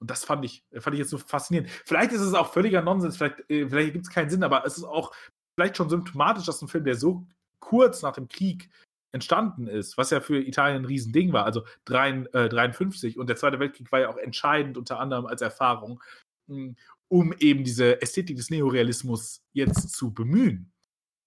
Und 0.00 0.10
das 0.10 0.24
fand 0.24 0.44
ich, 0.44 0.64
fand 0.78 0.94
ich 0.94 1.00
jetzt 1.00 1.10
so 1.10 1.18
faszinierend. 1.18 1.70
Vielleicht 1.84 2.12
ist 2.12 2.22
es 2.22 2.34
auch 2.34 2.52
völliger 2.52 2.82
Nonsens, 2.82 3.16
vielleicht, 3.16 3.40
äh, 3.50 3.68
vielleicht 3.68 3.92
gibt 3.92 4.06
es 4.06 4.12
keinen 4.12 4.30
Sinn, 4.30 4.42
aber 4.42 4.64
es 4.64 4.78
ist 4.78 4.84
auch 4.84 5.12
vielleicht 5.54 5.76
schon 5.76 5.90
symptomatisch, 5.90 6.46
dass 6.46 6.62
ein 6.62 6.68
Film, 6.68 6.84
der 6.84 6.94
so 6.94 7.26
kurz 7.60 8.02
nach 8.02 8.14
dem 8.14 8.28
Krieg 8.28 8.70
entstanden 9.12 9.66
ist, 9.66 9.98
was 9.98 10.10
ja 10.10 10.20
für 10.20 10.38
Italien 10.40 10.82
ein 10.82 10.86
Riesending 10.86 11.32
war, 11.32 11.44
also 11.44 11.64
1953 11.88 13.16
äh, 13.16 13.18
und 13.18 13.28
der 13.28 13.36
Zweite 13.36 13.58
Weltkrieg 13.58 13.90
war 13.92 14.00
ja 14.00 14.08
auch 14.08 14.16
entscheidend 14.16 14.78
unter 14.78 15.00
anderem 15.00 15.26
als 15.26 15.42
Erfahrung, 15.42 16.02
hm, 16.48 16.76
um 17.08 17.32
eben 17.38 17.64
diese 17.64 18.00
Ästhetik 18.00 18.36
des 18.36 18.50
Neorealismus 18.50 19.42
jetzt 19.52 19.90
zu 19.90 20.14
bemühen. 20.14 20.72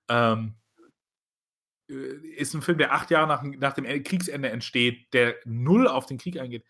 Ähm, 0.10 0.56
äh, 0.56 0.63
ist 1.88 2.54
ein 2.54 2.62
Film, 2.62 2.78
der 2.78 2.94
acht 2.94 3.12
Jahre 3.12 3.28
nach, 3.28 3.44
nach 3.44 3.74
dem 3.74 3.86
Kriegsende 4.04 4.50
entsteht, 4.50 5.14
der 5.14 5.36
null 5.46 5.88
auf 5.88 6.06
den 6.06 6.18
Krieg 6.18 6.40
eingeht, 6.40 6.66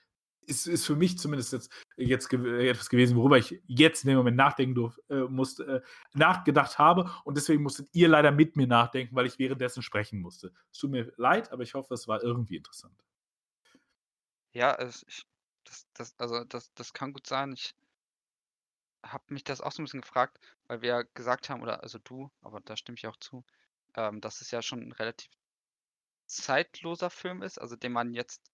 ist, 0.48 0.68
ist 0.68 0.86
für 0.86 0.96
mich 0.96 1.18
zumindest 1.18 1.54
jetzt, 1.54 1.72
jetzt 1.96 2.30
ge 2.30 2.70
etwas 2.70 2.90
gewesen, 2.90 3.16
worüber 3.16 3.38
ich 3.38 3.62
jetzt 3.68 4.04
in 4.04 4.10
dem 4.10 4.18
Moment 4.18 4.38
nachdenken 4.38 4.76
durf, 4.76 5.00
äh, 5.10 5.22
musste, 5.22 5.64
äh, 5.64 5.82
nachgedacht 6.14 6.78
habe. 6.78 7.10
Und 7.24 7.38
deswegen 7.38 7.64
musstet 7.64 7.90
ihr 7.94 8.08
leider 8.08 8.32
mit 8.32 8.56
mir 8.56 8.68
nachdenken, 8.68 9.16
weil 9.16 9.26
ich 9.26 9.40
währenddessen 9.40 9.84
sprechen 9.84 10.20
musste. 10.20 10.52
Es 10.72 10.80
tut 10.80 10.92
mir 10.92 11.14
leid, 11.18 11.52
aber 11.52 11.64
ich 11.64 11.74
hoffe, 11.74 11.94
es 11.94 12.08
war 12.08 12.22
irgendwie 12.24 12.58
interessant. 12.58 12.96
Ja, 14.52 14.76
es, 14.76 15.06
ich, 15.08 15.26
das, 15.64 15.88
das, 15.94 16.16
also 16.20 16.44
das, 16.44 16.74
das 16.74 16.94
kann 16.94 17.14
gut 17.14 17.28
sein. 17.28 17.54
Ich 17.54 17.74
habe 19.06 19.24
mich 19.34 19.44
das 19.44 19.62
auch 19.62 19.72
so 19.72 19.82
ein 19.82 19.86
bisschen 19.86 20.02
gefragt, 20.02 20.40
weil 20.68 20.82
wir 20.82 20.90
ja 20.90 21.02
gesagt 21.14 21.50
haben, 21.50 21.62
oder 21.62 21.84
also 21.84 22.00
du, 22.04 22.32
aber 22.42 22.62
da 22.62 22.78
stimme 22.78 22.98
ich 22.98 23.08
auch 23.08 23.18
zu, 23.18 23.44
ähm, 23.96 24.22
dass 24.22 24.42
es 24.42 24.52
ja 24.52 24.62
schon 24.62 24.82
ein 24.82 24.92
relativ 24.94 25.32
zeitloser 26.28 27.10
Film 27.10 27.42
ist, 27.42 27.60
also 27.60 27.76
den 27.76 27.92
man 27.94 28.14
jetzt 28.14 28.52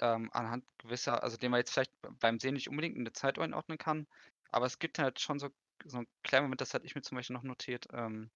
ähm, 0.00 0.30
anhand 0.32 0.66
gewisser, 0.78 1.22
also 1.24 1.36
den 1.38 1.50
man 1.52 1.60
jetzt 1.60 1.72
vielleicht 1.72 1.92
beim 2.20 2.38
Sehen 2.40 2.54
nicht 2.54 2.68
unbedingt 2.68 2.96
in 2.96 3.02
eine 3.02 3.12
Zeit 3.12 3.38
einordnen 3.38 3.78
kann, 3.78 4.06
aber 4.50 4.66
es 4.66 4.78
gibt 4.80 4.98
halt 4.98 5.20
schon 5.20 5.38
so, 5.38 5.50
so 5.84 5.98
einen 5.98 6.08
kleinen 6.24 6.44
Moment, 6.46 6.60
das 6.62 6.74
hatte 6.74 6.86
ich 6.86 6.94
mir 6.96 7.02
zum 7.02 7.16
Beispiel 7.16 7.34
noch 7.36 7.44
notiert, 7.44 7.86
ähm, 7.92 8.30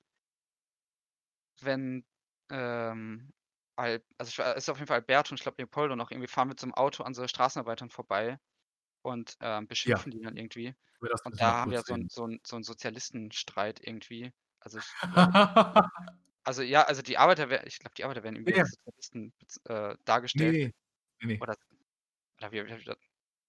wenn, 1.60 2.04
ähm, 2.50 3.32
Al 3.76 4.04
also 4.18 4.42
es 4.42 4.56
ist 4.58 4.68
auf 4.68 4.78
jeden 4.78 4.86
Fall 4.88 4.98
Alberto 5.00 5.30
und 5.32 5.38
ich 5.40 5.42
glaube 5.42 5.56
Leopoldo 5.60 5.96
noch 5.96 6.10
irgendwie 6.12 6.28
fahren 6.28 6.48
mit 6.48 6.60
so 6.60 6.66
einem 6.66 6.74
Auto 6.74 7.02
an 7.02 7.14
so 7.14 7.26
Straßenarbeitern 7.26 7.90
vorbei 7.90 8.38
und 9.02 9.36
ähm, 9.40 9.68
beschimpfen 9.68 10.12
ja. 10.12 10.12
die 10.12 10.20
dann 10.22 10.36
irgendwie. 10.36 10.74
Und 11.24 11.40
da 11.40 11.60
haben 11.60 11.72
wir 11.72 11.82
so 11.82 11.94
einen 11.94 12.08
so 12.10 12.28
so 12.46 12.56
'n 12.56 12.64
Sozialistenstreit 12.64 13.80
irgendwie. 13.82 14.32
Also 14.60 14.78
ich, 14.78 14.96
also 16.44 16.62
ja, 16.62 16.82
also 16.82 17.02
die 17.02 17.18
Arbeiter 17.18 17.50
werden, 17.50 17.66
ich 17.66 17.78
glaube, 17.78 17.94
die 17.96 18.04
Arbeiter 18.04 18.22
werden 18.22 18.36
irgendwie 18.36 18.54
ja. 18.54 18.62
als 18.62 18.72
Sozialisten 18.84 19.32
äh, 19.68 19.96
dargestellt. 20.04 20.52
Nee. 20.54 20.72
Ne, 21.22 21.38
Oder 21.40 21.56
oder 22.38 22.52
wie 22.52 22.66
wie 22.66 22.94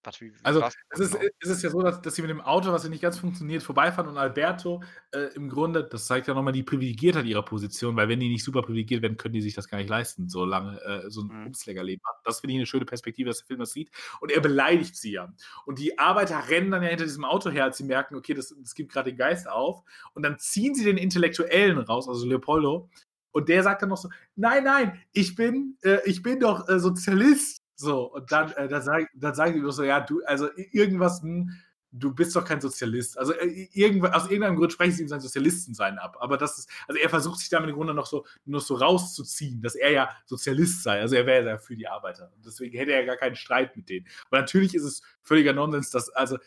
was 0.06 0.22
wie 0.22 0.32
Also, 0.44 0.64
es 0.90 1.00
ist 1.00 1.16
genau? 1.16 1.30
es 1.40 1.50
ist 1.50 1.64
ja 1.64 1.72
so, 1.72 1.82
dass 1.82 2.02
dass 2.02 2.14
sie 2.16 2.22
mit 2.22 2.30
dem 2.30 2.40
Auto, 2.42 2.72
was 2.72 2.84
ja 2.84 2.90
nicht 2.90 3.02
ganz 3.02 3.18
funktioniert, 3.18 3.64
vorbeifahren 3.64 4.08
und 4.10 4.18
Alberto, 4.18 4.84
äh, 5.12 5.34
im 5.36 5.50
Grunde 5.50 5.84
das 5.84 6.06
zeigt 6.06 6.28
ja 6.28 6.36
nochmal 6.36 6.54
die 6.54 6.62
Privilegiertheit 6.64 7.26
ihrer 7.26 7.44
Position, 7.44 7.96
weil 7.96 8.10
wenn 8.10 8.20
die 8.20 8.30
nicht 8.30 8.44
super 8.44 8.62
privilegiert 8.62 9.02
werden, 9.02 9.18
können 9.18 9.34
die 9.34 9.42
sich 9.42 9.56
das 9.56 9.68
gar 9.68 9.80
nicht 9.80 9.90
leisten, 9.90 10.30
so 10.30 10.46
lange, 10.46 10.80
äh, 10.84 11.10
so 11.10 11.22
'n 11.22 11.32
Mhm. 11.32 11.46
Bumsleckerleben 11.46 12.02
haben. 12.06 12.20
Das 12.26 12.42
finde 12.42 12.54
ich 12.54 12.58
eine 12.60 12.66
schöne 12.68 12.86
Perspektive, 12.86 13.30
dass 13.30 13.40
der 13.40 13.48
Film 13.48 13.60
das 13.60 13.72
sieht. 13.72 13.90
Und 14.22 14.32
er 14.32 14.40
beleidigt 14.42 14.96
sie 14.96 15.14
ja. 15.14 15.34
Und 15.66 15.80
die 15.80 15.98
Arbeiter 15.98 16.48
rennen 16.48 16.70
dann 16.72 16.84
ja 16.84 16.90
hinter 16.90 17.06
diesem 17.06 17.26
Auto 17.26 17.50
her, 17.50 17.64
als 17.66 17.78
sie 17.78 17.84
merken: 17.86 18.16
„Okay, 18.16 18.36
das 18.36 18.54
das 18.62 18.76
gibt 18.76 18.92
gerade 18.94 19.10
den 19.12 19.18
Geist 19.18 19.50
auf.“ 19.50 19.84
Und 20.14 20.22
dann 20.24 20.38
ziehen 20.40 20.76
sie 20.76 20.84
den 20.86 20.98
Intellektuellen 20.98 21.80
raus, 21.80 22.08
also 22.08 22.26
Leopoldo, 22.28 22.90
und 23.32 23.50
der 23.50 23.64
sagt 23.64 23.82
dann 23.82 23.90
noch 23.90 23.98
so: 23.98 24.10
„Nein, 24.36 24.64
nein, 24.64 25.02
ich 25.12 25.36
bin 25.36 25.78
äh, 25.82 26.00
ich 26.06 26.22
bin 26.22 26.40
doch, 26.40 26.70
äh, 26.70 26.80
Sozialist.“ 26.80 27.65
So, 27.76 28.12
und 28.14 28.32
dann, 28.32 28.52
äh, 28.54 28.68
dann, 28.68 28.82
sag, 28.82 29.10
dann 29.14 29.36
sagen 29.36 29.54
die 29.54 29.60
nur 29.60 29.74
so, 29.74 29.84
ja, 29.84 30.00
du, 30.00 30.22
also 30.26 30.50
irgendwas, 30.56 31.22
hm, 31.22 31.52
du 31.92 32.14
bist 32.14 32.36
doch 32.36 32.46
kein 32.46 32.62
Sozialist. 32.62 33.18
Also 33.18 33.34
äh, 33.34 33.68
irgend, 33.74 34.06
aus 34.14 34.26
irgendeinem 34.26 34.58
Grund 34.58 34.74
sprechen 34.74 34.92
sie 34.94 35.04
ihm 35.04 35.08
sein 35.08 35.22
Sozialistensein 35.22 35.98
ab. 35.98 36.18
Aber 36.20 36.38
das 36.38 36.58
ist, 36.58 36.70
also 36.88 37.00
er 37.00 37.10
versucht 37.10 37.40
sich 37.40 37.50
damit 37.50 37.70
im 37.70 37.76
Grunde 37.76 37.94
noch 37.94 38.06
so, 38.06 38.26
noch 38.46 38.62
so 38.62 38.76
rauszuziehen, 38.76 39.62
dass 39.62 39.76
er 39.76 39.92
ja 39.92 40.10
Sozialist 40.26 40.84
sei. 40.84 41.00
Also 41.00 41.16
er 41.16 41.26
wäre 41.26 41.48
ja 41.48 41.58
für 41.58 41.76
die 41.76 41.88
Arbeiter. 41.88 42.32
Und 42.36 42.46
deswegen 42.46 42.78
hätte 42.78 42.92
er 42.92 43.02
ja 43.02 43.06
gar 43.06 43.18
keinen 43.18 43.36
Streit 43.36 43.76
mit 43.78 43.90
denen. 43.90 44.08
Aber 44.30 44.42
natürlich 44.42 44.76
ist 44.76 44.84
es 44.84 45.02
völliger 45.22 45.54
Nonsens, 45.54 45.90
dass, 45.90 46.10
also 46.10 46.38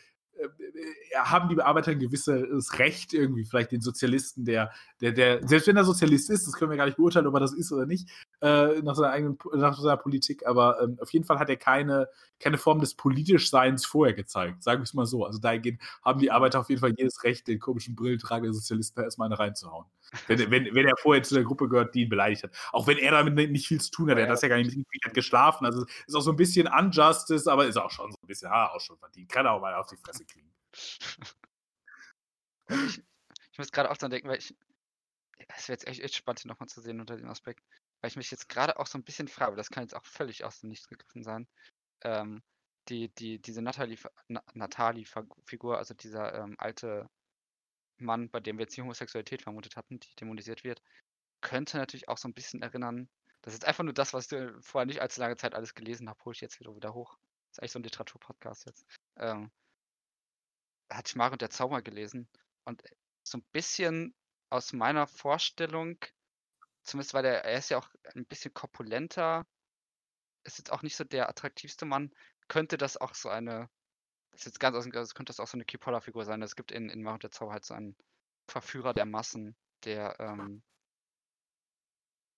haben 1.15 1.49
die 1.49 1.55
Bearbeiter 1.55 1.91
ein 1.91 1.99
gewisses 1.99 2.79
Recht 2.79 3.13
irgendwie, 3.13 3.45
vielleicht 3.45 3.71
den 3.71 3.81
Sozialisten, 3.81 4.45
der, 4.45 4.71
der, 5.01 5.11
der, 5.11 5.47
selbst 5.47 5.67
wenn 5.67 5.77
er 5.77 5.83
Sozialist 5.83 6.29
ist, 6.29 6.47
das 6.47 6.53
können 6.53 6.71
wir 6.71 6.77
gar 6.77 6.85
nicht 6.85 6.97
beurteilen, 6.97 7.27
ob 7.27 7.33
er 7.33 7.39
das 7.39 7.53
ist 7.53 7.71
oder 7.71 7.85
nicht, 7.85 8.09
äh, 8.41 8.81
nach 8.81 8.95
seiner 8.95 9.11
eigenen, 9.11 9.37
nach 9.53 9.79
seiner 9.79 9.97
Politik, 9.97 10.45
aber 10.45 10.81
ähm, 10.81 10.97
auf 11.01 11.11
jeden 11.11 11.25
Fall 11.25 11.39
hat 11.39 11.49
er 11.49 11.57
keine, 11.57 12.07
keine 12.39 12.57
Form 12.57 12.79
des 12.79 12.95
Politischseins 12.95 13.85
vorher 13.85 14.13
gezeigt, 14.13 14.63
sagen 14.63 14.79
wir 14.79 14.83
es 14.83 14.93
mal 14.93 15.05
so. 15.05 15.25
Also 15.25 15.39
dahingehend 15.39 15.81
haben 16.03 16.19
die 16.19 16.31
Arbeiter 16.31 16.59
auf 16.59 16.69
jeden 16.69 16.81
Fall 16.81 16.93
jedes 16.97 17.23
Recht, 17.23 17.47
den 17.47 17.59
komischen 17.59 17.95
Brillentrag 17.95 18.43
der 18.43 18.53
Sozialisten 18.53 19.01
erstmal 19.01 19.31
reinzuhauen. 19.33 19.85
Wenn, 20.27 20.51
wenn, 20.51 20.75
wenn 20.75 20.87
er 20.87 20.97
vorher 20.97 21.23
zu 21.23 21.35
der 21.35 21.43
Gruppe 21.43 21.69
gehört, 21.69 21.93
die 21.93 22.03
ihn 22.03 22.09
beleidigt 22.09 22.43
hat. 22.43 22.51
Auch 22.71 22.87
wenn 22.87 22.97
er 22.97 23.11
damit 23.11 23.51
nicht 23.51 23.67
viel 23.67 23.79
zu 23.79 23.91
tun 23.91 24.09
hat, 24.09 24.17
er 24.17 24.23
hat 24.23 24.31
das 24.31 24.41
ja 24.41 24.47
gar 24.47 24.57
nicht 24.57 24.75
mitgekriegt, 24.75 25.05
hat 25.05 25.13
geschlafen. 25.13 25.65
Also 25.65 25.85
ist 26.07 26.15
auch 26.15 26.21
so 26.21 26.31
ein 26.31 26.37
bisschen 26.37 26.67
Unjustice, 26.67 27.47
aber 27.47 27.67
ist 27.67 27.77
auch 27.77 27.91
schon 27.91 28.11
so 28.11 28.17
ein 28.21 28.27
bisschen, 28.27 28.49
ha, 28.49 28.67
auch 28.67 28.81
schon 28.81 28.97
verdient. 28.97 29.31
Kann 29.31 29.45
er 29.45 29.53
auch 29.53 29.61
mal 29.61 29.73
auf 29.75 29.87
die 29.87 29.97
Fresse 29.97 30.25
kriegen. 30.25 30.51
ich, 32.69 33.03
ich 33.51 33.57
muss 33.57 33.71
gerade 33.71 33.91
auch 33.91 33.97
dran 33.97 34.11
denken, 34.11 34.29
weil 34.29 34.39
ich. 34.39 34.55
Es 35.55 35.67
wäre 35.67 35.75
jetzt 35.75 35.87
echt, 35.87 36.01
echt 36.01 36.15
spannend, 36.15 36.41
hier 36.41 36.51
nochmal 36.51 36.67
zu 36.67 36.81
sehen 36.81 36.99
unter 36.99 37.15
dem 37.15 37.29
Aspekt. 37.29 37.63
Weil 38.01 38.09
ich 38.09 38.17
mich 38.17 38.29
jetzt 38.29 38.49
gerade 38.49 38.77
auch 38.77 38.87
so 38.87 38.97
ein 38.97 39.03
bisschen 39.03 39.27
frage, 39.27 39.55
das 39.55 39.69
kann 39.69 39.83
jetzt 39.83 39.95
auch 39.95 40.05
völlig 40.05 40.43
aus 40.43 40.59
dem 40.59 40.69
Nichts 40.69 40.87
gegriffen 40.87 41.23
sein. 41.23 41.47
Ähm, 42.03 42.41
die, 42.89 43.09
die, 43.15 43.39
diese 43.39 43.61
Natalie-Figur, 43.61 45.77
also 45.77 45.93
dieser 45.93 46.33
ähm, 46.33 46.55
alte 46.57 47.09
Mann, 48.05 48.29
bei 48.29 48.39
dem 48.39 48.57
wir 48.57 48.63
jetzt 48.63 48.77
die 48.77 48.81
Homosexualität 48.81 49.41
vermutet 49.41 49.75
hatten, 49.75 49.99
die 49.99 50.15
dämonisiert 50.15 50.63
wird, 50.63 50.81
könnte 51.41 51.77
natürlich 51.77 52.09
auch 52.09 52.17
so 52.17 52.27
ein 52.27 52.33
bisschen 52.33 52.61
erinnern 52.61 53.09
Das 53.41 53.53
ist 53.53 53.65
einfach 53.65 53.83
nur 53.83 53.93
das, 53.93 54.13
was 54.13 54.31
ich 54.31 54.39
vorher 54.61 54.85
nicht 54.85 55.01
allzu 55.01 55.21
lange 55.21 55.37
Zeit 55.37 55.55
alles 55.55 55.73
gelesen 55.75 56.09
habe, 56.09 56.23
hole 56.25 56.33
ich 56.33 56.41
jetzt 56.41 56.59
wieder, 56.59 56.75
wieder 56.75 56.93
hoch. 56.93 57.17
Das 57.49 57.57
ist 57.57 57.59
eigentlich 57.59 57.71
so 57.71 57.79
ein 57.79 57.83
Literaturpodcast 57.83 58.65
jetzt. 58.65 58.85
Ähm, 59.17 59.51
hatte 60.89 61.09
ich 61.09 61.15
Mario 61.15 61.33
und 61.33 61.41
der 61.41 61.49
Zauber 61.49 61.81
gelesen 61.81 62.27
und 62.65 62.83
so 63.23 63.37
ein 63.37 63.45
bisschen 63.51 64.15
aus 64.49 64.73
meiner 64.73 65.07
Vorstellung, 65.07 65.97
zumindest 66.83 67.13
weil 67.13 67.23
der, 67.23 67.45
er 67.45 67.57
ist 67.59 67.69
ja 67.69 67.77
auch 67.77 67.89
ein 68.15 68.25
bisschen 68.25 68.53
korpulenter, 68.53 69.45
ist 70.43 70.57
jetzt 70.57 70.71
auch 70.71 70.81
nicht 70.81 70.95
so 70.95 71.03
der 71.03 71.29
attraktivste 71.29 71.85
Mann, 71.85 72.11
könnte 72.47 72.77
das 72.77 72.97
auch 72.97 73.13
so 73.13 73.29
eine, 73.29 73.69
ist 74.39 74.45
jetzt 74.45 74.59
ganz 74.59 74.75
aus 74.75 74.83
dem, 74.85 74.95
also 74.95 75.13
könnte 75.13 75.29
das 75.31 75.39
auch 75.39 75.47
so 75.47 75.57
eine 75.57 75.65
Kipolla-Figur 75.65 76.25
sein. 76.25 76.41
Es 76.41 76.55
gibt 76.55 76.71
in, 76.71 76.89
in 76.89 77.01
Mario 77.03 77.15
und 77.15 77.23
der 77.23 77.31
Zauber 77.31 77.53
halt 77.53 77.65
so 77.65 77.73
einen 77.73 77.97
Verführer 78.49 78.93
der 78.93 79.05
Massen, 79.05 79.57
der 79.85 80.19
ähm, 80.19 80.63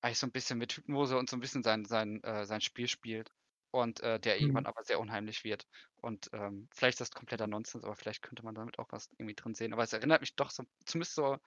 eigentlich 0.02 0.20
so 0.20 0.28
ein 0.28 0.32
bisschen 0.32 0.58
mit 0.60 0.74
Hypnose 0.74 1.18
und 1.18 1.30
so 1.30 1.38
ein 1.38 1.40
bisschen 1.40 1.64
sein, 1.64 1.86
sein, 1.86 2.24
äh, 2.24 2.46
sein 2.46 2.62
Spiel 2.62 2.88
spielt 2.88 3.32
und 3.72 4.00
äh, 4.02 4.20
der 4.20 4.40
irgendwann 4.40 4.66
Mhm. 4.66 4.66
aber 4.66 4.84
sehr 4.84 5.00
unheimlich 5.00 5.44
wird. 5.44 5.68
Und 5.96 6.30
ähm, 6.34 6.68
vielleicht 6.74 6.96
ist 6.96 7.02
das 7.02 7.12
kompletter 7.12 7.48
Nonsens, 7.48 7.84
aber 7.84 7.96
vielleicht 7.96 8.22
könnte 8.24 8.44
man 8.44 8.56
damit 8.56 8.80
auch 8.80 8.88
was 8.92 9.10
irgendwie 9.18 9.36
drin 9.36 9.54
sehen. 9.56 9.74
Aber 9.74 9.84
es 9.84 9.94
erinnert 9.94 10.22
mich 10.22 10.36
doch 10.36 10.50
so, 10.52 10.64
zumindest 10.86 11.16
so 11.16 11.38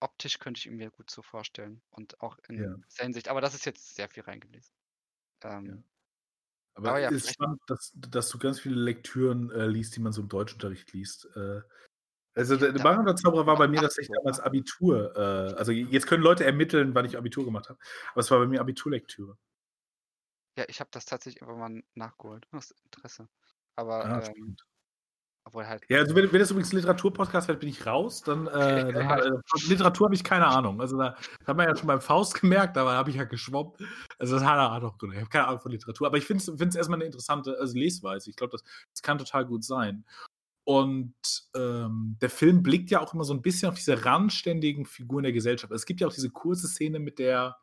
optisch 0.00 0.38
könnte 0.38 0.58
ich 0.58 0.66
ihn 0.66 0.76
mir 0.76 0.90
gut 0.90 1.10
so 1.10 1.22
vorstellen. 1.22 1.82
Und 1.90 2.20
auch 2.20 2.38
in 2.48 2.56
Ja. 2.56 2.76
dieser 2.90 3.04
Hinsicht. 3.04 3.28
Aber 3.28 3.40
das 3.40 3.54
ist 3.54 3.64
jetzt 3.66 3.94
sehr 3.94 4.08
viel 4.08 4.22
reingelesen. 4.24 4.72
Ja. 5.64 5.76
Aber 6.80 6.90
Aber 6.90 6.98
ja, 7.00 7.10
es 7.10 7.24
ist 7.24 7.34
spannend, 7.34 7.60
dass, 7.66 7.92
dass 7.94 8.28
du 8.30 8.38
ganz 8.38 8.60
viele 8.60 8.76
Lektüren 8.76 9.50
äh, 9.50 9.66
liest, 9.66 9.96
die 9.96 10.00
man 10.00 10.12
so 10.12 10.22
im 10.22 10.28
Deutschunterricht 10.28 10.92
liest. 10.92 11.28
Äh, 11.36 11.60
also 12.34 12.56
der, 12.56 12.72
der 12.72 12.78
Ja. 12.78 12.84
Mario 12.84 13.04
der 13.04 13.16
Zauberer 13.16 13.46
war 13.46 13.56
bei 13.58 13.68
mir 13.68 13.80
tatsächlich 13.80 14.16
damals? 14.16 14.40
Abitur. 14.40 15.14
Äh, 15.16 15.54
also 15.56 15.72
jetzt 15.72 16.06
können 16.06 16.22
Leute 16.22 16.44
ermitteln, 16.44 16.94
wann 16.94 17.04
ich 17.04 17.18
Abitur 17.18 17.44
gemacht 17.44 17.68
habe. 17.68 17.78
Aber 18.12 18.20
es 18.20 18.30
war 18.30 18.38
bei 18.38 18.46
mir 18.46 18.60
Abiturlektüre. 18.60 19.36
ja, 20.56 20.64
ich 20.68 20.80
habe 20.80 20.90
das 20.92 21.04
tatsächlich 21.04 21.42
einfach 21.42 21.56
mal 21.56 21.82
nachgeholt. 21.94 22.46
Aus 22.52 22.70
Interesse. 22.84 23.28
Aber, 23.76 24.04
Ah, 24.04 24.22
ähm. 24.26 24.56
Obwohl 25.44 25.66
halt. 25.66 25.82
Ja, 25.88 25.98
also 25.98 26.14
wenn, 26.14 26.30
wenn 26.32 26.38
das 26.38 26.50
übrigens 26.50 26.72
ein 26.72 26.76
Literaturpodcast 26.76 27.48
wird, 27.48 27.60
bin 27.60 27.68
ich 27.68 27.86
raus. 27.86 28.22
Dann, 28.22 28.46
äh, 28.46 28.92
dann 28.92 29.18
äh, 29.18 29.30
Literatur 29.68 30.06
habe 30.06 30.14
ich 30.14 30.24
keine 30.24 30.46
Ahnung. 30.46 30.80
Also 30.80 30.98
da 30.98 31.16
hat 31.46 31.56
man 31.56 31.66
ja 31.66 31.76
schon 31.76 31.86
beim 31.86 32.00
Faust 32.00 32.40
gemerkt, 32.40 32.76
aber 32.76 32.92
da 32.92 32.98
habe 32.98 33.10
ich 33.10 33.16
ja 33.16 33.24
geschwommen. 33.24 33.72
Also 34.18 34.36
das 34.36 34.44
hat 34.44 34.56
er 34.56 34.84
auch 34.84 34.98
drin. 34.98 35.12
Ich 35.12 35.18
habe 35.18 35.30
keine 35.30 35.48
Ahnung 35.48 35.60
von 35.60 35.72
Literatur. 35.72 36.06
Aber 36.06 36.18
ich 36.18 36.24
finde 36.24 36.42
es 36.42 36.76
erstmal 36.76 36.98
eine 36.98 37.06
interessante 37.06 37.56
also 37.58 37.76
Lesweise. 37.76 38.30
Ich 38.30 38.36
glaube, 38.36 38.52
das, 38.52 38.62
das 38.90 39.02
kann 39.02 39.18
total 39.18 39.46
gut 39.46 39.64
sein. 39.64 40.04
Und 40.64 41.14
ähm, 41.56 42.16
der 42.20 42.30
Film 42.30 42.62
blickt 42.62 42.90
ja 42.90 43.00
auch 43.00 43.14
immer 43.14 43.24
so 43.24 43.34
ein 43.34 43.42
bisschen 43.42 43.68
auf 43.68 43.74
diese 43.74 44.04
randständigen 44.04 44.84
Figuren 44.84 45.24
der 45.24 45.32
Gesellschaft. 45.32 45.72
Es 45.72 45.86
gibt 45.86 46.00
ja 46.00 46.06
auch 46.06 46.12
diese 46.12 46.30
kurze 46.30 46.68
Szene 46.68 47.00
mit 47.00 47.18
der, 47.18 47.56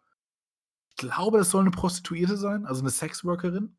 ich 0.89 0.95
glaube, 0.97 1.37
das 1.37 1.51
soll 1.51 1.61
eine 1.61 1.71
Prostituierte 1.71 2.37
sein, 2.37 2.65
also 2.65 2.81
eine 2.81 2.89
Sexworkerin, 2.89 3.77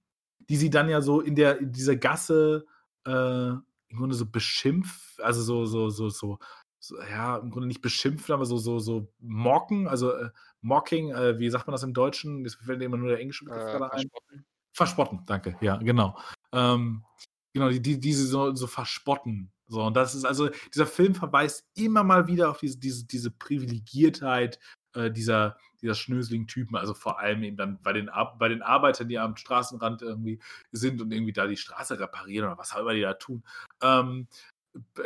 die 0.48 0.56
sie 0.56 0.70
dann 0.70 0.88
ja 0.88 1.02
so 1.02 1.20
in 1.20 1.34
der 1.34 1.58
in 1.58 1.72
dieser 1.72 1.96
Gasse 1.96 2.64
äh, 3.04 3.52
im 3.89 3.98
Grunde 3.98 4.15
so 4.15 4.27
beschimpft, 4.27 5.20
also 5.23 5.43
so, 5.43 5.66
so, 5.66 5.89
so, 5.90 6.09
so, 6.09 6.39
so, 6.78 7.01
ja, 7.02 7.36
im 7.39 7.51
Grunde 7.51 7.69
nicht 7.69 7.81
beschimpfen, 7.82 8.32
aber 8.32 8.47
so, 8.47 8.56
so, 8.59 8.78
so 8.78 9.12
mocken, 9.19 9.89
also 9.89 10.12
äh, 10.12 10.31
mocking, 10.60 11.10
äh, 11.10 11.39
wie 11.39 11.51
sagt 11.51 11.66
man 11.66 11.73
das 11.73 11.82
im 11.82 11.94
Deutschen? 11.94 12.43
Mir 12.43 12.51
fällt 12.51 12.82
immer 12.82 12.97
nur 12.97 13.09
der 13.09 13.20
englische 13.20 13.44
Begriff 13.44 13.62
Äh, 13.62 13.73
gerade 13.73 13.93
ein. 13.93 14.09
verspotten. 14.09 14.44
Verspotten, 14.73 15.23
danke, 15.27 15.56
ja, 15.60 15.77
genau. 15.77 16.16
Ähm, 16.52 17.05
genau, 17.52 17.69
die, 17.70 17.81
die, 17.81 17.98
diese 17.98 18.27
so, 18.27 18.55
so 18.55 18.66
verspotten. 18.66 19.51
So, 19.66 19.82
und 19.82 19.94
das 19.97 20.15
ist 20.15 20.24
also, 20.24 20.48
dieser 20.73 20.86
Film 20.86 21.15
verweist 21.15 21.66
immer 21.74 22.05
mal 22.05 22.27
wieder 22.27 22.51
auf 22.51 22.59
diese, 22.59 22.78
diese, 22.78 23.05
diese 23.06 23.31
Privilegiertheit 23.31 24.59
äh, 24.94 25.10
dieser, 25.10 25.59
dieser 25.80 25.94
schnöseligen 25.94 26.46
Typen, 26.46 26.76
also 26.76 26.94
vor 26.94 27.18
allem 27.20 27.42
eben 27.42 27.56
dann 27.56 27.80
bei 27.82 27.92
den, 27.92 28.09
Ar 28.09 28.36
bei 28.38 28.48
den 28.48 28.62
Arbeitern, 28.62 29.09
die 29.09 29.18
am 29.18 29.36
Straßenrand 29.36 30.02
irgendwie 30.02 30.40
sind 30.72 31.00
und 31.00 31.12
irgendwie 31.12 31.32
da 31.32 31.46
die 31.46 31.56
Straße 31.56 31.98
reparieren 31.98 32.46
oder 32.46 32.59
was 32.59 32.72
auch 32.74 32.80
immer 32.80 32.94
die 32.94 33.00
da 33.00 33.14
tun. 33.14 33.44
Ähm, 33.82 34.28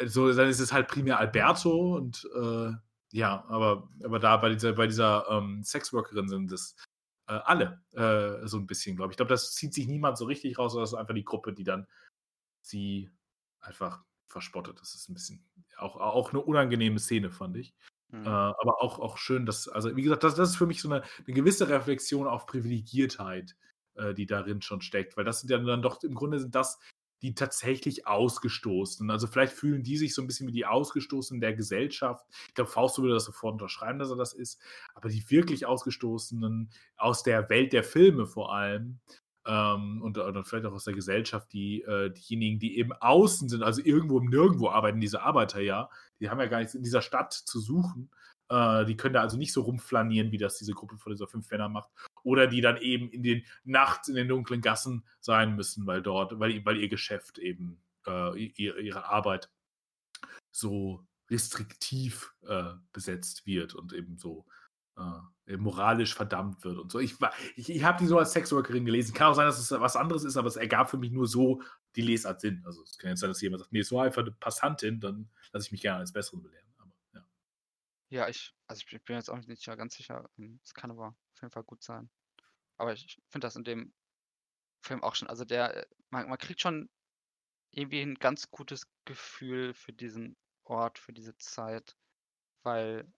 so, 0.07 0.33
dann 0.33 0.49
ist 0.49 0.61
es 0.61 0.73
halt 0.73 0.89
primär 0.89 1.19
Alberto 1.19 1.97
und 1.97 2.29
äh, 2.35 2.73
ja, 3.13 3.45
aber, 3.49 3.89
aber 4.03 4.19
da 4.19 4.37
bei 4.39 4.51
dieser, 4.51 4.73
bei 4.73 4.87
dieser 4.87 5.27
ähm, 5.29 5.63
Sexworkerin 5.63 6.29
sind 6.29 6.51
es 6.51 6.77
äh, 7.29 7.35
alle 7.45 7.83
äh, 7.93 8.47
so 8.47 8.57
ein 8.59 8.67
bisschen, 8.67 8.97
glaube 8.97 9.13
ich. 9.13 9.15
Ich 9.15 9.17
glaube, 9.19 9.31
das 9.31 9.55
zieht 9.55 9.75
sich 9.75 9.87
niemand 9.87 10.19
so 10.19 10.25
richtig 10.25 10.59
raus, 10.59 10.73
sondern 10.73 10.85
das 10.85 10.93
ist 10.93 10.99
einfach 10.99 11.15
die 11.15 11.25
Gruppe, 11.25 11.53
die 11.53 11.65
dann 11.65 11.87
sie 12.63 13.11
einfach 13.61 14.03
verspottet. 14.27 14.81
Das 14.81 14.95
ist 14.95 15.09
ein 15.09 15.15
bisschen 15.15 15.45
auch, 15.77 15.97
auch 15.97 16.31
eine 16.31 16.41
unangenehme 16.41 16.99
Szene, 16.99 17.31
fand 17.31 17.57
ich. 17.57 17.75
Mhm. 18.13 18.27
Äh, 18.27 18.29
aber 18.29 18.83
auch, 18.83 18.99
auch 18.99 19.19
schön, 19.19 19.47
dass, 19.47 19.69
also 19.69 19.97
wie 19.97 20.03
gesagt, 20.03 20.23
das, 20.23 20.35
das 20.35 20.51
ist 20.51 20.57
für 20.57 20.67
mich 20.67 20.81
so 20.81 20.89
eine, 20.89 21.03
eine 21.27 21.35
gewisse 21.35 21.69
Reflexion 21.69 22.27
auf 22.27 22.47
Privilegiertheit, 22.47 23.57
äh, 23.95 24.15
die 24.15 24.27
darin 24.27 24.63
schon 24.63 24.83
steckt. 24.83 25.17
Weil 25.17 25.25
das 25.25 25.41
sind 25.41 25.51
ja 25.51 25.59
dann 25.59 25.83
doch, 25.83 26.03
im 26.03 26.15
Grunde 26.15 26.39
sind 26.39 26.55
das 26.55 26.79
die 27.23 27.35
tatsächlich 27.35 28.07
Ausgestoßenen. 28.07 29.11
Also 29.11 29.29
vielleicht 29.29 29.53
fühlen 29.53 29.85
die 29.85 29.97
sich 29.97 30.13
so 30.13 30.23
ein 30.23 30.27
bisschen 30.27 30.49
wie 30.49 30.53
die 30.53 30.67
Ausgestoßenen 30.67 31.41
der 31.41 31.55
Gesellschaft. 31.55 32.27
Ich 32.49 32.55
glaube, 32.55 32.71
Fausto 32.71 33.03
würde 33.03 33.15
das 33.15 33.25
sofort 33.25 33.53
unterschreiben, 33.53 34.01
dass 34.01 34.11
er 34.11 34.17
das 34.17 34.35
ist. 34.35 34.61
Aber 34.95 35.09
die 35.09 35.31
wirklich 35.31 35.65
Ausgestoßenen 35.65 36.71
aus 36.97 37.23
der 37.23 37.49
Welt 37.49 37.73
der 37.73 37.85
Filme 37.85 38.27
vor 38.27 38.53
allem, 38.53 38.99
ähm, 39.47 40.03
und, 40.03 40.19
und 40.19 40.47
vielleicht 40.47 40.67
auch 40.67 40.73
aus 40.73 40.85
der 40.85 40.95
Gesellschaft, 40.95 41.53
die, 41.53 41.83
äh, 41.83 42.11
diejenigen, 42.11 42.59
die 42.59 42.79
eben 42.79 42.93
außen 42.93 43.49
sind, 43.49 43.63
also 43.63 43.83
irgendwo 43.83 44.19
im 44.19 44.27
Nirgendwo 44.27 44.69
arbeiten 44.69 45.01
diese 45.01 45.23
Arbeiter 45.23 45.61
ja, 45.61 45.91
die 46.23 46.31
haben 46.31 46.39
ja 46.39 46.47
gar 46.47 46.59
nichts 46.59 46.75
in 46.75 46.85
dieser 46.85 47.03
Stadt 47.03 47.33
zu 47.33 47.59
suchen. 47.59 48.09
Äh, 48.49 48.85
die 48.85 48.97
können 48.97 49.15
da 49.15 49.23
also 49.23 49.37
nicht 49.37 49.53
so 49.53 49.63
rumflanieren, 49.63 50.31
wie 50.31 50.39
das 50.39 50.57
diese 50.57 50.73
Gruppe 50.73 50.97
von 50.97 51.13
dieser 51.13 51.27
fünf 51.27 51.51
Männer 51.51 51.69
macht. 51.69 51.91
Oder 52.23 52.47
die 52.47 52.61
dann 52.61 52.77
eben 52.77 53.11
in 53.11 53.25
den 53.25 53.45
nachts 53.65 54.09
in 54.09 54.15
den 54.15 54.29
dunklen 54.29 54.61
Gassen 54.61 55.05
sein 55.21 55.57
müssen, 55.57 55.87
weil 55.87 56.01
dort, 56.01 56.39
weil, 56.39 56.65
weil 56.65 56.77
ihr 56.77 56.89
Geschäft 56.89 57.39
eben 57.39 57.83
äh, 58.07 58.39
ihre, 58.39 58.81
ihre 58.81 59.07
Arbeit 59.07 59.51
so 60.53 61.05
restriktiv 61.29 62.35
äh, 62.47 62.75
besetzt 62.93 63.45
wird 63.45 63.75
und 63.75 63.93
eben 63.93 64.17
so 64.17 64.45
äh, 64.97 65.57
moralisch 65.57 66.15
verdammt 66.15 66.63
wird 66.63 66.79
und 66.79 66.93
so. 66.93 67.01
Ich, 67.01 67.17
ich, 67.57 67.71
ich 67.71 67.83
habe 67.83 67.99
die 67.99 68.07
so 68.07 68.19
als 68.19 68.33
Sexworkerin 68.33 68.85
gelesen. 68.85 69.15
Kann 69.15 69.29
auch 69.29 69.35
sein, 69.35 69.47
dass 69.47 69.59
es 69.59 69.71
was 69.73 69.97
anderes 69.97 70.23
ist, 70.23 70.37
aber 70.37 70.49
es 70.49 70.57
ergab 70.57 70.89
für 70.89 70.99
mich 70.99 71.11
nur 71.11 71.27
so 71.27 71.63
die 71.97 72.03
Lesart 72.03 72.41
Sinn. 72.41 72.63
Also 72.65 72.83
es 72.83 72.99
kann 72.99 73.11
jetzt 73.11 73.21
sein, 73.21 73.31
dass 73.31 73.41
jemand 73.41 73.61
sagt, 73.61 73.73
nee, 73.73 73.81
es 73.81 73.93
war 73.93 74.05
einfach 74.05 74.23
eine 74.23 74.33
Passantin, 74.33 75.01
dann 75.01 75.31
lasse 75.53 75.67
ich 75.67 75.73
mich 75.73 75.83
gerne 75.83 76.01
als 76.01 76.13
Besseren 76.13 76.43
belehren. 76.43 76.67
Aber, 76.79 76.93
ja. 77.15 77.27
Ja, 78.11 78.29
ich, 78.29 78.55
also 78.67 78.83
ich 78.89 79.05
bin 79.05 79.17
jetzt 79.17 79.31
auch 79.31 79.39
nicht 79.39 79.65
ganz 79.67 79.97
sicher. 79.97 80.29
ähm, 80.39 80.61
Es 80.65 80.75
kann 80.75 80.91
aber 80.91 81.09
auf 81.09 81.43
jeden 81.43 81.53
Fall 81.53 81.65
gut 81.65 81.83
sein. 81.83 82.11
Aber 82.79 82.93
ich 82.93 83.21
finde 83.31 83.47
das 83.47 83.57
in 83.57 83.65
dem 83.65 83.95
Film 84.85 85.03
auch 85.03 85.15
schon, 85.15 85.29
also 85.29 85.45
der, 85.45 85.87
man, 86.11 86.29
man 86.29 86.39
kriegt 86.39 86.61
schon 86.61 86.91
irgendwie 87.73 88.03
ein 88.03 88.17
ganz 88.17 88.51
gutes 88.51 88.87
Gefühl 89.05 89.75
für 89.75 89.93
diesen 89.93 90.37
Ort, 90.65 90.99
für 90.99 91.13
diese 91.13 91.37
Zeit, 91.39 91.97
weil 92.65 93.13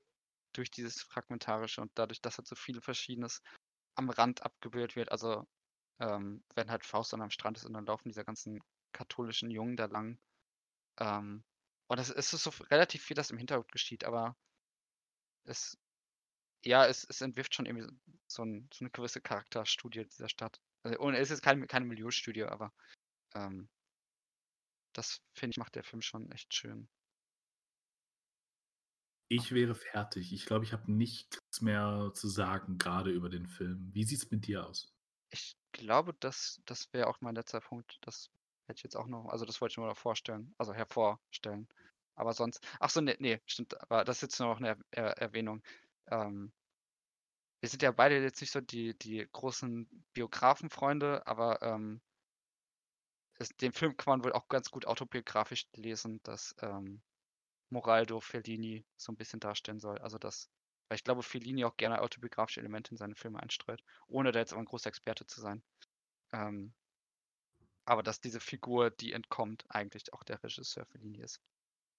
durch 0.54 0.70
dieses 0.70 1.02
Fragmentarische 1.02 1.80
und 1.82 1.92
dadurch, 1.96 2.20
dass 2.22 2.38
halt 2.38 2.48
so 2.48 2.56
viel 2.56 2.80
Verschiedenes 2.80 3.42
am 3.96 4.10
Rand 4.10 4.42
abgebildet 4.44 4.96
wird, 4.96 5.12
also 5.12 5.46
ähm, 6.00 6.42
wenn 6.54 6.70
halt 6.70 6.84
Faust 6.84 7.12
dann 7.12 7.22
am 7.22 7.30
Strand 7.30 7.56
ist 7.56 7.64
und 7.64 7.72
dann 7.74 7.86
laufen 7.86 8.08
diese 8.08 8.24
ganzen 8.24 8.62
katholischen 8.92 9.50
Jungen 9.50 9.76
da 9.76 9.86
lang. 9.86 10.18
Ähm, 10.98 11.44
und 11.88 11.98
es 11.98 12.10
ist 12.10 12.30
so 12.30 12.50
relativ 12.70 13.02
viel, 13.02 13.14
das 13.14 13.30
im 13.30 13.38
Hintergrund 13.38 13.70
geschieht, 13.72 14.04
aber 14.04 14.36
es, 15.44 15.78
ja, 16.64 16.86
es, 16.86 17.04
es 17.04 17.20
entwirft 17.20 17.54
schon 17.54 17.66
irgendwie 17.66 17.86
so, 18.26 18.44
ein, 18.44 18.68
so 18.72 18.84
eine 18.84 18.90
gewisse 18.90 19.20
Charakterstudie 19.20 20.04
dieser 20.04 20.28
Stadt. 20.28 20.60
Also, 20.82 20.98
und 20.98 21.14
es 21.14 21.30
ist 21.30 21.42
keine, 21.42 21.66
keine 21.66 21.84
Milieustudie, 21.84 22.44
aber 22.44 22.72
ähm, 23.34 23.68
das 24.94 25.20
finde 25.34 25.52
ich 25.52 25.58
macht 25.58 25.74
der 25.74 25.84
Film 25.84 26.02
schon 26.02 26.30
echt 26.32 26.54
schön. 26.54 26.88
Ich 29.28 29.52
wäre 29.52 29.74
fertig. 29.74 30.32
Ich 30.32 30.46
glaube, 30.46 30.64
ich 30.64 30.72
habe 30.72 30.90
nichts 30.92 31.60
mehr 31.60 32.12
zu 32.14 32.28
sagen, 32.28 32.78
gerade 32.78 33.10
über 33.10 33.28
den 33.28 33.46
Film. 33.46 33.90
Wie 33.92 34.04
sieht 34.04 34.22
es 34.22 34.30
mit 34.30 34.46
dir 34.46 34.66
aus? 34.66 34.93
Ich 35.30 35.56
glaube, 35.72 36.14
das, 36.20 36.60
das 36.66 36.92
wäre 36.92 37.08
auch 37.08 37.20
mein 37.20 37.34
letzter 37.34 37.60
Punkt. 37.60 37.98
Das 38.02 38.30
hätte 38.66 38.78
ich 38.78 38.84
jetzt 38.84 38.96
auch 38.96 39.06
noch, 39.06 39.26
also 39.28 39.44
das 39.44 39.60
wollte 39.60 39.72
ich 39.72 39.76
nur 39.78 39.86
noch 39.86 39.96
vorstellen, 39.98 40.54
also 40.58 40.72
hervorstellen. 40.72 41.68
Aber 42.14 42.32
sonst, 42.32 42.66
ach 42.80 42.90
so, 42.90 43.00
nee, 43.00 43.16
nee, 43.18 43.40
stimmt, 43.46 43.80
aber 43.82 44.04
das 44.04 44.18
ist 44.18 44.22
jetzt 44.22 44.40
nur 44.40 44.48
noch 44.50 44.58
eine 44.58 44.68
er 44.70 44.78
er 44.92 45.18
Erwähnung. 45.18 45.62
Ähm, 46.10 46.52
wir 47.60 47.68
sind 47.68 47.82
ja 47.82 47.90
beide 47.90 48.22
jetzt 48.22 48.40
nicht 48.40 48.52
so 48.52 48.60
die, 48.60 48.96
die 48.98 49.26
großen 49.32 49.88
Biografenfreunde, 50.12 51.26
aber 51.26 51.60
ähm, 51.62 52.00
es, 53.38 53.50
den 53.56 53.72
Film 53.72 53.96
kann 53.96 54.12
man 54.12 54.24
wohl 54.24 54.32
auch 54.32 54.48
ganz 54.48 54.70
gut 54.70 54.86
autobiografisch 54.86 55.66
lesen, 55.74 56.20
dass 56.24 56.54
ähm, 56.60 57.00
Moraldo 57.70 58.20
Fellini 58.20 58.86
so 58.96 59.12
ein 59.12 59.16
bisschen 59.16 59.40
darstellen 59.40 59.80
soll. 59.80 59.98
Also 59.98 60.18
das, 60.18 60.50
weil 60.94 60.98
ich 60.98 61.02
glaube, 61.04 61.24
Fellini 61.24 61.64
auch 61.64 61.76
gerne 61.76 62.00
autobiografische 62.00 62.60
Elemente 62.60 62.92
in 62.92 62.96
seine 62.96 63.16
Filme 63.16 63.42
einstreut, 63.42 63.82
ohne 64.06 64.30
da 64.30 64.38
jetzt 64.38 64.52
aber 64.52 64.62
ein 64.62 64.66
großer 64.66 64.86
Experte 64.86 65.26
zu 65.26 65.40
sein. 65.40 65.60
Ähm, 66.32 66.72
aber 67.84 68.04
dass 68.04 68.20
diese 68.20 68.38
Figur, 68.38 68.90
die 68.92 69.12
entkommt, 69.12 69.64
eigentlich 69.68 70.12
auch 70.12 70.22
der 70.22 70.40
Regisseur 70.40 70.86
Fellini 70.86 71.20
ist. 71.20 71.40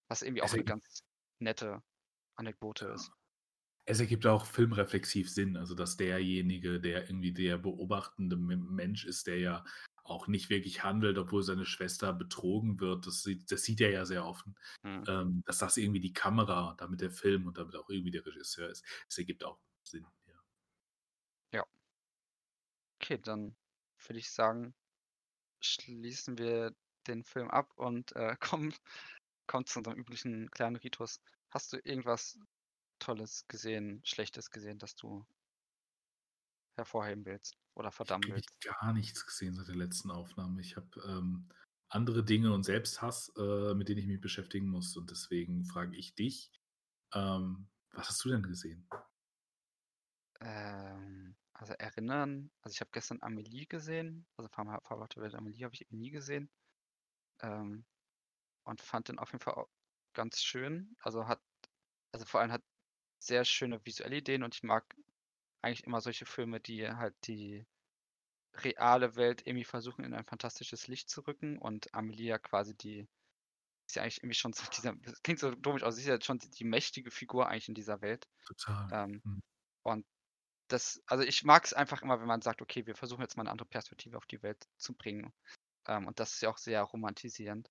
Was 0.07 0.21
irgendwie 0.21 0.43
auch 0.43 0.45
Also 0.45 0.55
eine 0.55 0.63
ganz 0.63 1.03
nette 1.39 1.83
Anekdote 2.35 2.85
ist. 2.85 3.11
Es 3.83 3.99
ergibt 3.99 4.25
auch 4.27 4.45
filmreflexiv 4.45 5.29
Sinn, 5.29 5.57
also 5.57 5.75
dass 5.75 5.97
derjenige, 5.97 6.79
der 6.79 7.03
irgendwie 7.09 7.33
der 7.33 7.57
beobachtende 7.57 8.37
Mensch 8.37 9.03
ist, 9.03 9.27
der 9.27 9.39
ja 9.39 9.65
auch 10.05 10.27
nicht 10.27 10.49
wirklich 10.49 10.83
handelt, 10.83 11.17
obwohl 11.17 11.43
seine 11.43 11.65
Schwester 11.65 12.13
betrogen 12.13 12.79
wird. 12.79 13.07
Das 13.07 13.23
sieht, 13.23 13.51
das 13.51 13.63
sieht 13.63 13.81
er 13.81 13.89
ja 13.89 14.05
sehr 14.05 14.25
offen. 14.25 14.55
Mhm. 14.83 15.03
Ähm, 15.07 15.43
dass 15.45 15.57
das 15.57 15.77
irgendwie 15.77 15.99
die 15.99 16.13
Kamera, 16.13 16.75
damit 16.77 17.01
der 17.01 17.11
Film 17.11 17.47
und 17.47 17.57
damit 17.57 17.75
auch 17.75 17.89
irgendwie 17.89 18.11
der 18.11 18.25
Regisseur 18.25 18.69
ist. 18.69 18.85
Das 19.07 19.17
ergibt 19.17 19.43
auch 19.43 19.59
Sinn, 19.83 20.05
ja. 20.27 21.59
Ja. 21.59 21.65
Okay, 23.01 23.17
dann 23.17 23.55
würde 24.05 24.19
ich 24.19 24.31
sagen, 24.31 24.75
schließen 25.59 26.37
wir 26.37 26.75
den 27.07 27.23
Film 27.23 27.49
ab 27.49 27.71
und 27.75 28.15
äh, 28.15 28.35
kommen, 28.39 28.73
kommen 29.47 29.65
zu 29.65 29.79
unserem 29.79 29.97
üblichen 29.97 30.51
kleinen 30.51 30.75
Ritus. 30.75 31.19
Hast 31.49 31.73
du 31.73 31.77
irgendwas 31.77 32.37
Tolles 32.99 33.47
gesehen, 33.47 34.01
Schlechtes 34.05 34.51
gesehen, 34.51 34.77
das 34.77 34.95
du 34.95 35.25
hervorheben 36.77 37.25
willst 37.25 37.57
oder 37.75 37.91
verdammen 37.91 38.29
Ich 38.29 38.31
willst? 38.31 38.59
habe 38.63 38.79
gar 38.79 38.93
nichts 38.93 39.25
gesehen 39.25 39.55
seit 39.55 39.67
der 39.67 39.75
letzten 39.75 40.11
Aufnahme. 40.11 40.61
Ich 40.61 40.75
habe 40.75 40.99
ähm, 41.07 41.49
andere 41.89 42.23
Dinge 42.23 42.53
und 42.53 42.63
Selbsthass, 42.63 43.31
äh, 43.37 43.73
mit 43.73 43.89
denen 43.89 43.99
ich 43.99 44.07
mich 44.07 44.21
beschäftigen 44.21 44.67
muss. 44.69 44.95
Und 44.97 45.11
deswegen 45.11 45.63
frage 45.65 45.95
ich 45.95 46.15
dich, 46.15 46.51
ähm, 47.13 47.69
was 47.91 48.09
hast 48.09 48.25
du 48.25 48.29
denn 48.29 48.43
gesehen? 48.43 48.87
Ähm, 50.41 51.35
also 51.53 51.73
erinnern, 51.73 52.51
also 52.61 52.73
ich 52.73 52.81
habe 52.81 52.91
gestern 52.91 53.21
Amelie 53.21 53.65
gesehen, 53.65 54.27
also 54.37 54.49
Fahrwarte 54.49 55.21
Welt 55.21 55.35
Amelie 55.35 55.63
habe 55.65 55.73
ich 55.75 55.87
nie 55.91 56.11
gesehen. 56.11 56.51
Ähm, 57.41 57.85
und 58.65 58.81
fand 58.81 59.09
den 59.09 59.19
auf 59.19 59.31
jeden 59.33 59.43
Fall 59.43 59.65
ganz 60.13 60.41
schön. 60.43 60.95
Also 61.01 61.27
hat, 61.27 61.41
also 62.13 62.25
vor 62.25 62.41
allem 62.41 62.51
hat 62.53 62.63
sehr 63.19 63.45
schöne 63.45 63.85
visuelle 63.85 64.17
Ideen 64.17 64.43
und 64.43 64.55
ich 64.55 64.63
mag 64.63 64.95
eigentlich 65.65 65.85
immer 65.85 66.01
solche 66.01 66.25
Filme, 66.25 66.59
die 66.59 66.87
halt 66.87 67.15
die 67.27 67.65
reale 68.55 69.15
Welt 69.15 69.45
irgendwie 69.45 69.65
versuchen, 69.65 70.05
in 70.05 70.13
ein 70.13 70.25
fantastisches 70.25 70.87
Licht 70.87 71.09
zu 71.09 71.21
rücken 71.21 71.57
und 71.57 71.93
Amelia 71.93 72.39
quasi 72.39 72.75
die 72.75 73.07
ist 73.87 73.95
ja 73.95 74.03
eigentlich 74.03 74.19
irgendwie 74.19 74.35
schon 74.35 74.53
so 74.53 74.63
dieser, 74.75 74.95
das 74.95 75.21
klingt 75.21 75.39
so 75.39 75.51
komisch 75.55 75.83
aus, 75.83 75.95
sie 75.95 76.01
ist 76.01 76.07
ja 76.07 76.21
schon 76.21 76.39
die, 76.39 76.49
die 76.49 76.63
mächtige 76.63 77.11
Figur 77.11 77.47
eigentlich 77.47 77.69
in 77.69 77.75
dieser 77.75 78.01
Welt. 78.01 78.27
Total. 78.45 78.87
Ähm, 78.91 79.21
Mhm. 79.23 79.41
und 79.83 80.05
das, 80.69 81.01
also 81.07 81.23
ich 81.23 81.43
mag 81.43 81.65
es 81.65 81.73
einfach 81.73 82.01
immer, 82.01 82.19
wenn 82.19 82.27
man 82.27 82.41
sagt, 82.41 82.61
okay, 82.61 82.87
wir 82.87 82.95
versuchen 82.95 83.21
jetzt 83.21 83.37
mal 83.37 83.43
eine 83.43 83.51
andere 83.51 83.67
Perspektive 83.67 84.17
auf 84.17 84.25
die 84.25 84.41
Welt 84.43 84.67
zu 84.77 84.95
bringen. 84.95 85.33
Ähm, 85.87 86.07
und 86.07 86.19
das 86.19 86.33
ist 86.33 86.41
ja 86.41 86.49
auch 86.49 86.57
sehr 86.57 86.81
romantisierend. 86.83 87.69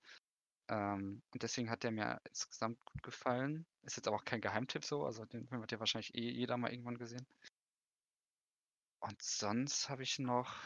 Ähm, 0.69 1.23
und 1.33 1.43
deswegen 1.43 1.71
hat 1.71 1.83
der 1.83 1.91
mir 1.91 2.21
insgesamt 2.29 2.85
gut 2.85 3.03
gefallen. 3.03 3.67
Ist 3.83 3.97
jetzt 3.97 4.09
aber 4.09 4.17
auch 4.17 4.25
kein 4.25 4.41
Geheimtipp 4.41 4.85
so, 4.85 5.05
also 5.05 5.25
den 5.27 5.49
Film 5.49 5.63
hat 5.63 5.73
ja 5.73 5.81
wahrscheinlich 5.81 6.15
eh 6.15 6.31
jeder 6.31 6.57
mal 6.57 6.73
irgendwann 6.73 6.99
gesehen. 6.99 7.27
Und 9.05 9.21
sonst 9.21 9.91
habe 9.91 10.03
ich 10.03 10.19
noch, 10.19 10.57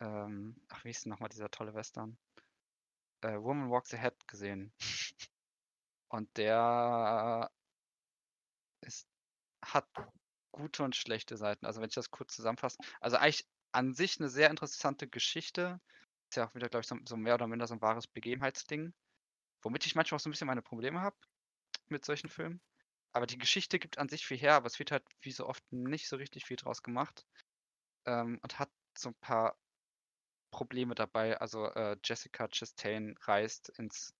ähm, 0.00 0.54
ach, 0.68 0.84
wie 0.84 0.90
ist 0.90 1.04
denn 1.04 1.10
nochmal 1.10 1.28
dieser 1.28 1.50
tolle 1.50 1.74
Western? 1.74 2.16
Äh, 3.22 3.36
Woman 3.40 3.68
Walks 3.68 3.92
Ahead 3.92 4.14
gesehen. 4.28 4.72
Und 6.08 6.36
der 6.36 7.50
ist, 8.82 9.08
hat 9.64 9.88
gute 10.52 10.84
und 10.84 10.94
schlechte 10.94 11.36
Seiten. 11.36 11.66
Also 11.66 11.80
wenn 11.80 11.88
ich 11.88 11.94
das 11.94 12.10
kurz 12.10 12.34
zusammenfasse. 12.34 12.78
Also 13.00 13.16
eigentlich 13.16 13.46
an 13.72 13.92
sich 13.92 14.20
eine 14.20 14.28
sehr 14.28 14.50
interessante 14.50 15.08
Geschichte. 15.08 15.80
Ist 16.28 16.36
ja 16.36 16.48
auch 16.48 16.54
wieder, 16.54 16.68
glaube 16.68 16.82
ich, 16.82 16.86
so, 16.86 16.96
so 17.04 17.16
mehr 17.16 17.34
oder 17.34 17.48
minder 17.48 17.66
so 17.66 17.74
ein 17.74 17.82
wahres 17.82 18.06
Begebenheitsding. 18.06 18.92
Womit 19.62 19.86
ich 19.86 19.96
manchmal 19.96 20.16
auch 20.16 20.20
so 20.20 20.28
ein 20.28 20.32
bisschen 20.32 20.46
meine 20.46 20.62
Probleme 20.62 21.00
habe 21.00 21.16
mit 21.88 22.04
solchen 22.04 22.28
Filmen. 22.28 22.60
Aber 23.12 23.26
die 23.26 23.38
Geschichte 23.38 23.80
gibt 23.80 23.98
an 23.98 24.08
sich 24.08 24.26
viel 24.26 24.38
her, 24.38 24.54
aber 24.54 24.66
es 24.66 24.78
wird 24.78 24.92
halt 24.92 25.04
wie 25.22 25.32
so 25.32 25.46
oft 25.46 25.64
nicht 25.72 26.08
so 26.08 26.16
richtig 26.16 26.44
viel 26.44 26.56
draus 26.56 26.82
gemacht. 26.84 27.26
Ähm, 28.06 28.38
und 28.42 28.58
hat 28.58 28.70
so 28.98 29.10
ein 29.10 29.14
paar 29.20 29.58
Probleme 30.52 30.94
dabei. 30.94 31.40
Also 31.40 31.66
äh, 31.66 31.96
Jessica 32.04 32.48
Chastain 32.48 33.16
reist 33.22 33.70
ins, 33.78 34.14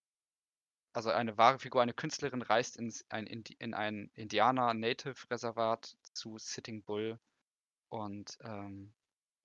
also 0.93 1.09
eine 1.11 1.37
wahre 1.37 1.59
Figur, 1.59 1.81
eine 1.81 1.93
Künstlerin 1.93 2.41
reist 2.41 2.77
ins, 2.77 3.05
ein, 3.09 3.27
Indi 3.27 3.55
in 3.59 3.73
ein 3.73 4.11
Indianer-Native-Reservat 4.15 5.97
zu 6.13 6.37
Sitting 6.37 6.83
Bull 6.83 7.19
und 7.89 8.37
ähm, 8.41 8.95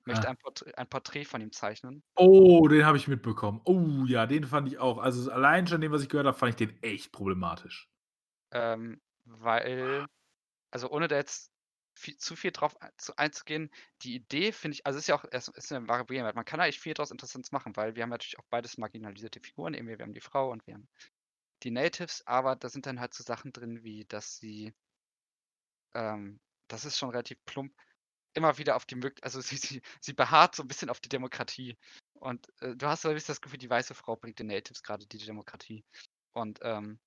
möchte 0.06 0.28
Ah. 0.28 0.30
ein, 0.30 0.38
Porträt, 0.38 0.74
ein 0.76 0.88
Porträt 0.90 1.26
von 1.26 1.40
ihm 1.42 1.52
zeichnen. 1.52 2.04
Oh, 2.18 2.66
den 2.68 2.84
habe 2.86 2.96
ich 2.98 3.08
mitbekommen. 3.08 3.60
Oh 3.64 4.04
ja, 4.06 4.26
den 4.26 4.44
fand 4.44 4.68
ich 4.68 4.78
auch. 4.78 4.98
Also 4.98 5.30
allein 5.30 5.66
schon 5.66 5.80
dem, 5.80 5.92
was 5.92 6.02
ich 6.02 6.08
gehört 6.10 6.26
habe, 6.26 6.36
fand 6.38 6.50
ich 6.50 6.56
den 6.68 6.82
echt 6.82 7.12
problematisch. 7.12 7.90
Ähm, 8.52 9.00
weil, 9.24 10.06
also 10.72 10.90
ohne 10.90 11.08
da 11.08 11.16
jetzt 11.16 11.52
viel, 11.97 12.16
zu 12.18 12.36
viel 12.36 12.52
drauf 12.52 12.81
ein- 12.81 12.93
zu, 12.98 13.16
einzugehen, 13.16 13.70
die 14.02 14.14
Idee 14.16 14.52
finde 14.52 14.74
ich, 14.74 14.86
also 14.86 14.98
ist 14.98 15.09
ja 15.09 15.16
auch, 15.16 15.24
es 15.31 15.48
ist 15.48 15.73
eine 15.73 15.89
wahre 15.89 16.05
Begebenheit. 16.05 16.35
Man 16.35 16.44
kann 16.44 16.60
eigentlich 16.60 16.81
viel 16.81 16.94
daraus 16.94 17.10
Interessantes 17.10 17.52
machen, 17.52 17.77
weil 17.77 17.97
wir 17.97 18.02
haben 18.02 18.10
natürlich 18.10 18.39
auch 18.39 18.44
beides 18.51 18.78
marginalisierte 18.78 19.40
Figuren, 19.40 19.74
eben 19.74 19.89
wir 19.89 19.98
haben 19.98 20.14
die 20.14 20.20
Frau 20.20 20.51
und 20.51 20.66
wir 20.66 20.74
haben 20.74 20.89
die 21.62 21.70
Natives, 21.70 22.27
aber 22.27 22.56
da 22.56 22.68
sind 22.68 22.86
dann 22.86 23.01
halt 23.01 23.14
so 23.14 23.24
Sachen 23.24 23.52
drin, 23.52 23.82
wie 23.82 24.05
dass 24.05 24.36
sie, 24.39 24.74
ähm, 25.94 26.40
das 26.68 26.85
ist 26.85 26.98
schon 26.98 27.10
relativ 27.10 27.39
plump, 27.47 27.73
immer 28.35 28.59
wieder 28.59 28.77
auf 28.77 28.85
die 28.86 28.97
Möglichkeit, 28.97 29.24
also 29.24 29.40
sie, 29.43 29.56
sie, 29.56 29.82
sie 30.01 30.12
beharrt 30.12 30.55
so 30.55 30.62
ein 30.62 30.68
bisschen 30.68 30.90
auf 30.90 31.01
die 31.01 31.09
Demokratie. 31.09 31.77
Und 32.14 32.47
äh, 32.60 32.77
du 32.77 32.86
hast 32.86 33.02
so 33.02 33.09
ein 33.09 33.14
bisschen 33.14 33.32
das 33.35 33.40
Gefühl, 33.40 33.59
die 33.59 33.70
weiße 33.70 33.94
Frau 33.94 34.16
bringt 34.16 34.39
den 34.39 34.48
Natives 34.48 34.82
gerade 34.82 35.06
die 35.06 35.18
Demokratie. 35.18 35.85
Und 36.32 36.59
ähm, 36.62 36.98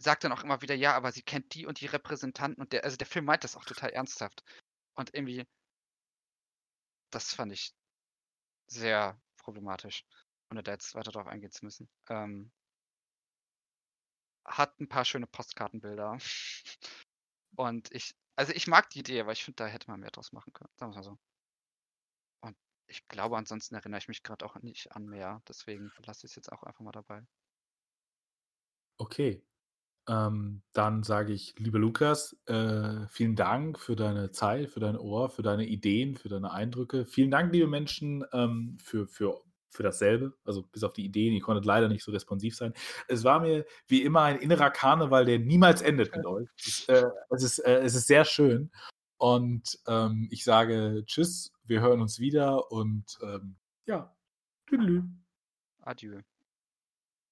sagt 0.00 0.24
dann 0.24 0.32
auch 0.32 0.42
immer 0.42 0.62
wieder, 0.62 0.74
ja, 0.74 0.94
aber 0.94 1.12
sie 1.12 1.22
kennt 1.22 1.54
die 1.54 1.66
und 1.66 1.80
die 1.80 1.86
Repräsentanten 1.86 2.62
und 2.62 2.72
der, 2.72 2.84
also 2.84 2.96
der 2.96 3.06
Film 3.06 3.26
meint 3.26 3.44
das 3.44 3.56
auch 3.56 3.64
total 3.64 3.90
ernsthaft. 3.90 4.42
Und 4.94 5.14
irgendwie, 5.14 5.46
das 7.10 7.34
fand 7.34 7.52
ich 7.52 7.74
sehr 8.66 9.20
problematisch, 9.36 10.04
ohne 10.50 10.62
da 10.62 10.72
jetzt 10.72 10.94
weiter 10.94 11.12
drauf 11.12 11.26
eingehen 11.26 11.50
zu 11.50 11.64
müssen. 11.64 11.88
Ähm, 12.08 12.50
hat 14.44 14.80
ein 14.80 14.88
paar 14.88 15.04
schöne 15.04 15.26
Postkartenbilder. 15.26 16.18
Und 17.56 17.92
ich, 17.92 18.14
also 18.36 18.52
ich 18.52 18.66
mag 18.66 18.88
die 18.90 19.00
Idee, 19.00 19.20
aber 19.20 19.32
ich 19.32 19.44
finde, 19.44 19.56
da 19.56 19.66
hätte 19.66 19.90
man 19.90 20.00
mehr 20.00 20.10
draus 20.10 20.32
machen 20.32 20.52
können. 20.52 20.70
Sagen 20.76 20.92
wir 20.92 20.96
mal 20.96 21.02
so. 21.02 21.18
Und 22.42 22.56
ich 22.86 23.06
glaube, 23.08 23.36
ansonsten 23.36 23.74
erinnere 23.74 23.98
ich 23.98 24.08
mich 24.08 24.22
gerade 24.22 24.46
auch 24.46 24.56
nicht 24.62 24.92
an 24.92 25.06
mehr. 25.06 25.42
Deswegen 25.48 25.92
lasse 25.98 26.26
ich 26.26 26.32
es 26.32 26.36
jetzt 26.36 26.52
auch 26.52 26.62
einfach 26.62 26.80
mal 26.80 26.92
dabei. 26.92 27.26
Okay. 28.98 29.42
Ähm, 30.08 30.62
dann 30.72 31.02
sage 31.02 31.32
ich, 31.32 31.54
lieber 31.58 31.78
Lukas, 31.78 32.36
äh, 32.46 33.06
vielen 33.08 33.36
Dank 33.36 33.78
für 33.78 33.96
deine 33.96 34.32
Zeit, 34.32 34.70
für 34.70 34.80
dein 34.80 34.96
Ohr, 34.96 35.30
für 35.30 35.42
deine 35.42 35.66
Ideen, 35.66 36.16
für 36.16 36.28
deine 36.28 36.52
Eindrücke. 36.52 37.04
Vielen 37.04 37.30
Dank, 37.30 37.52
liebe 37.52 37.66
Menschen, 37.66 38.24
ähm, 38.32 38.78
für, 38.82 39.06
für, 39.06 39.40
für 39.68 39.82
dasselbe. 39.82 40.32
Also 40.44 40.62
bis 40.62 40.82
auf 40.82 40.92
die 40.92 41.04
Ideen, 41.04 41.34
ihr 41.34 41.42
konntet 41.42 41.64
leider 41.64 41.88
nicht 41.88 42.02
so 42.02 42.12
responsiv 42.12 42.56
sein. 42.56 42.72
Es 43.08 43.24
war 43.24 43.40
mir 43.40 43.64
wie 43.86 44.02
immer 44.02 44.22
ein 44.22 44.38
innerer 44.38 44.70
Karneval, 44.70 45.24
der 45.24 45.38
niemals 45.38 45.82
endet 45.82 46.14
mit 46.16 46.26
euch. 46.26 46.48
Es 46.58 46.66
ist, 46.66 46.88
äh, 46.88 47.06
es 47.30 47.42
ist, 47.42 47.58
äh, 47.60 47.80
es 47.80 47.94
ist 47.94 48.06
sehr 48.06 48.24
schön. 48.24 48.70
Und 49.18 49.78
ähm, 49.86 50.28
ich 50.30 50.44
sage 50.44 51.04
Tschüss, 51.04 51.52
wir 51.64 51.82
hören 51.82 52.00
uns 52.00 52.18
wieder 52.18 52.72
und 52.72 53.18
ähm, 53.22 53.56
ja, 53.84 54.16
tüdelü. 54.66 55.02
Adieu. 55.82 56.22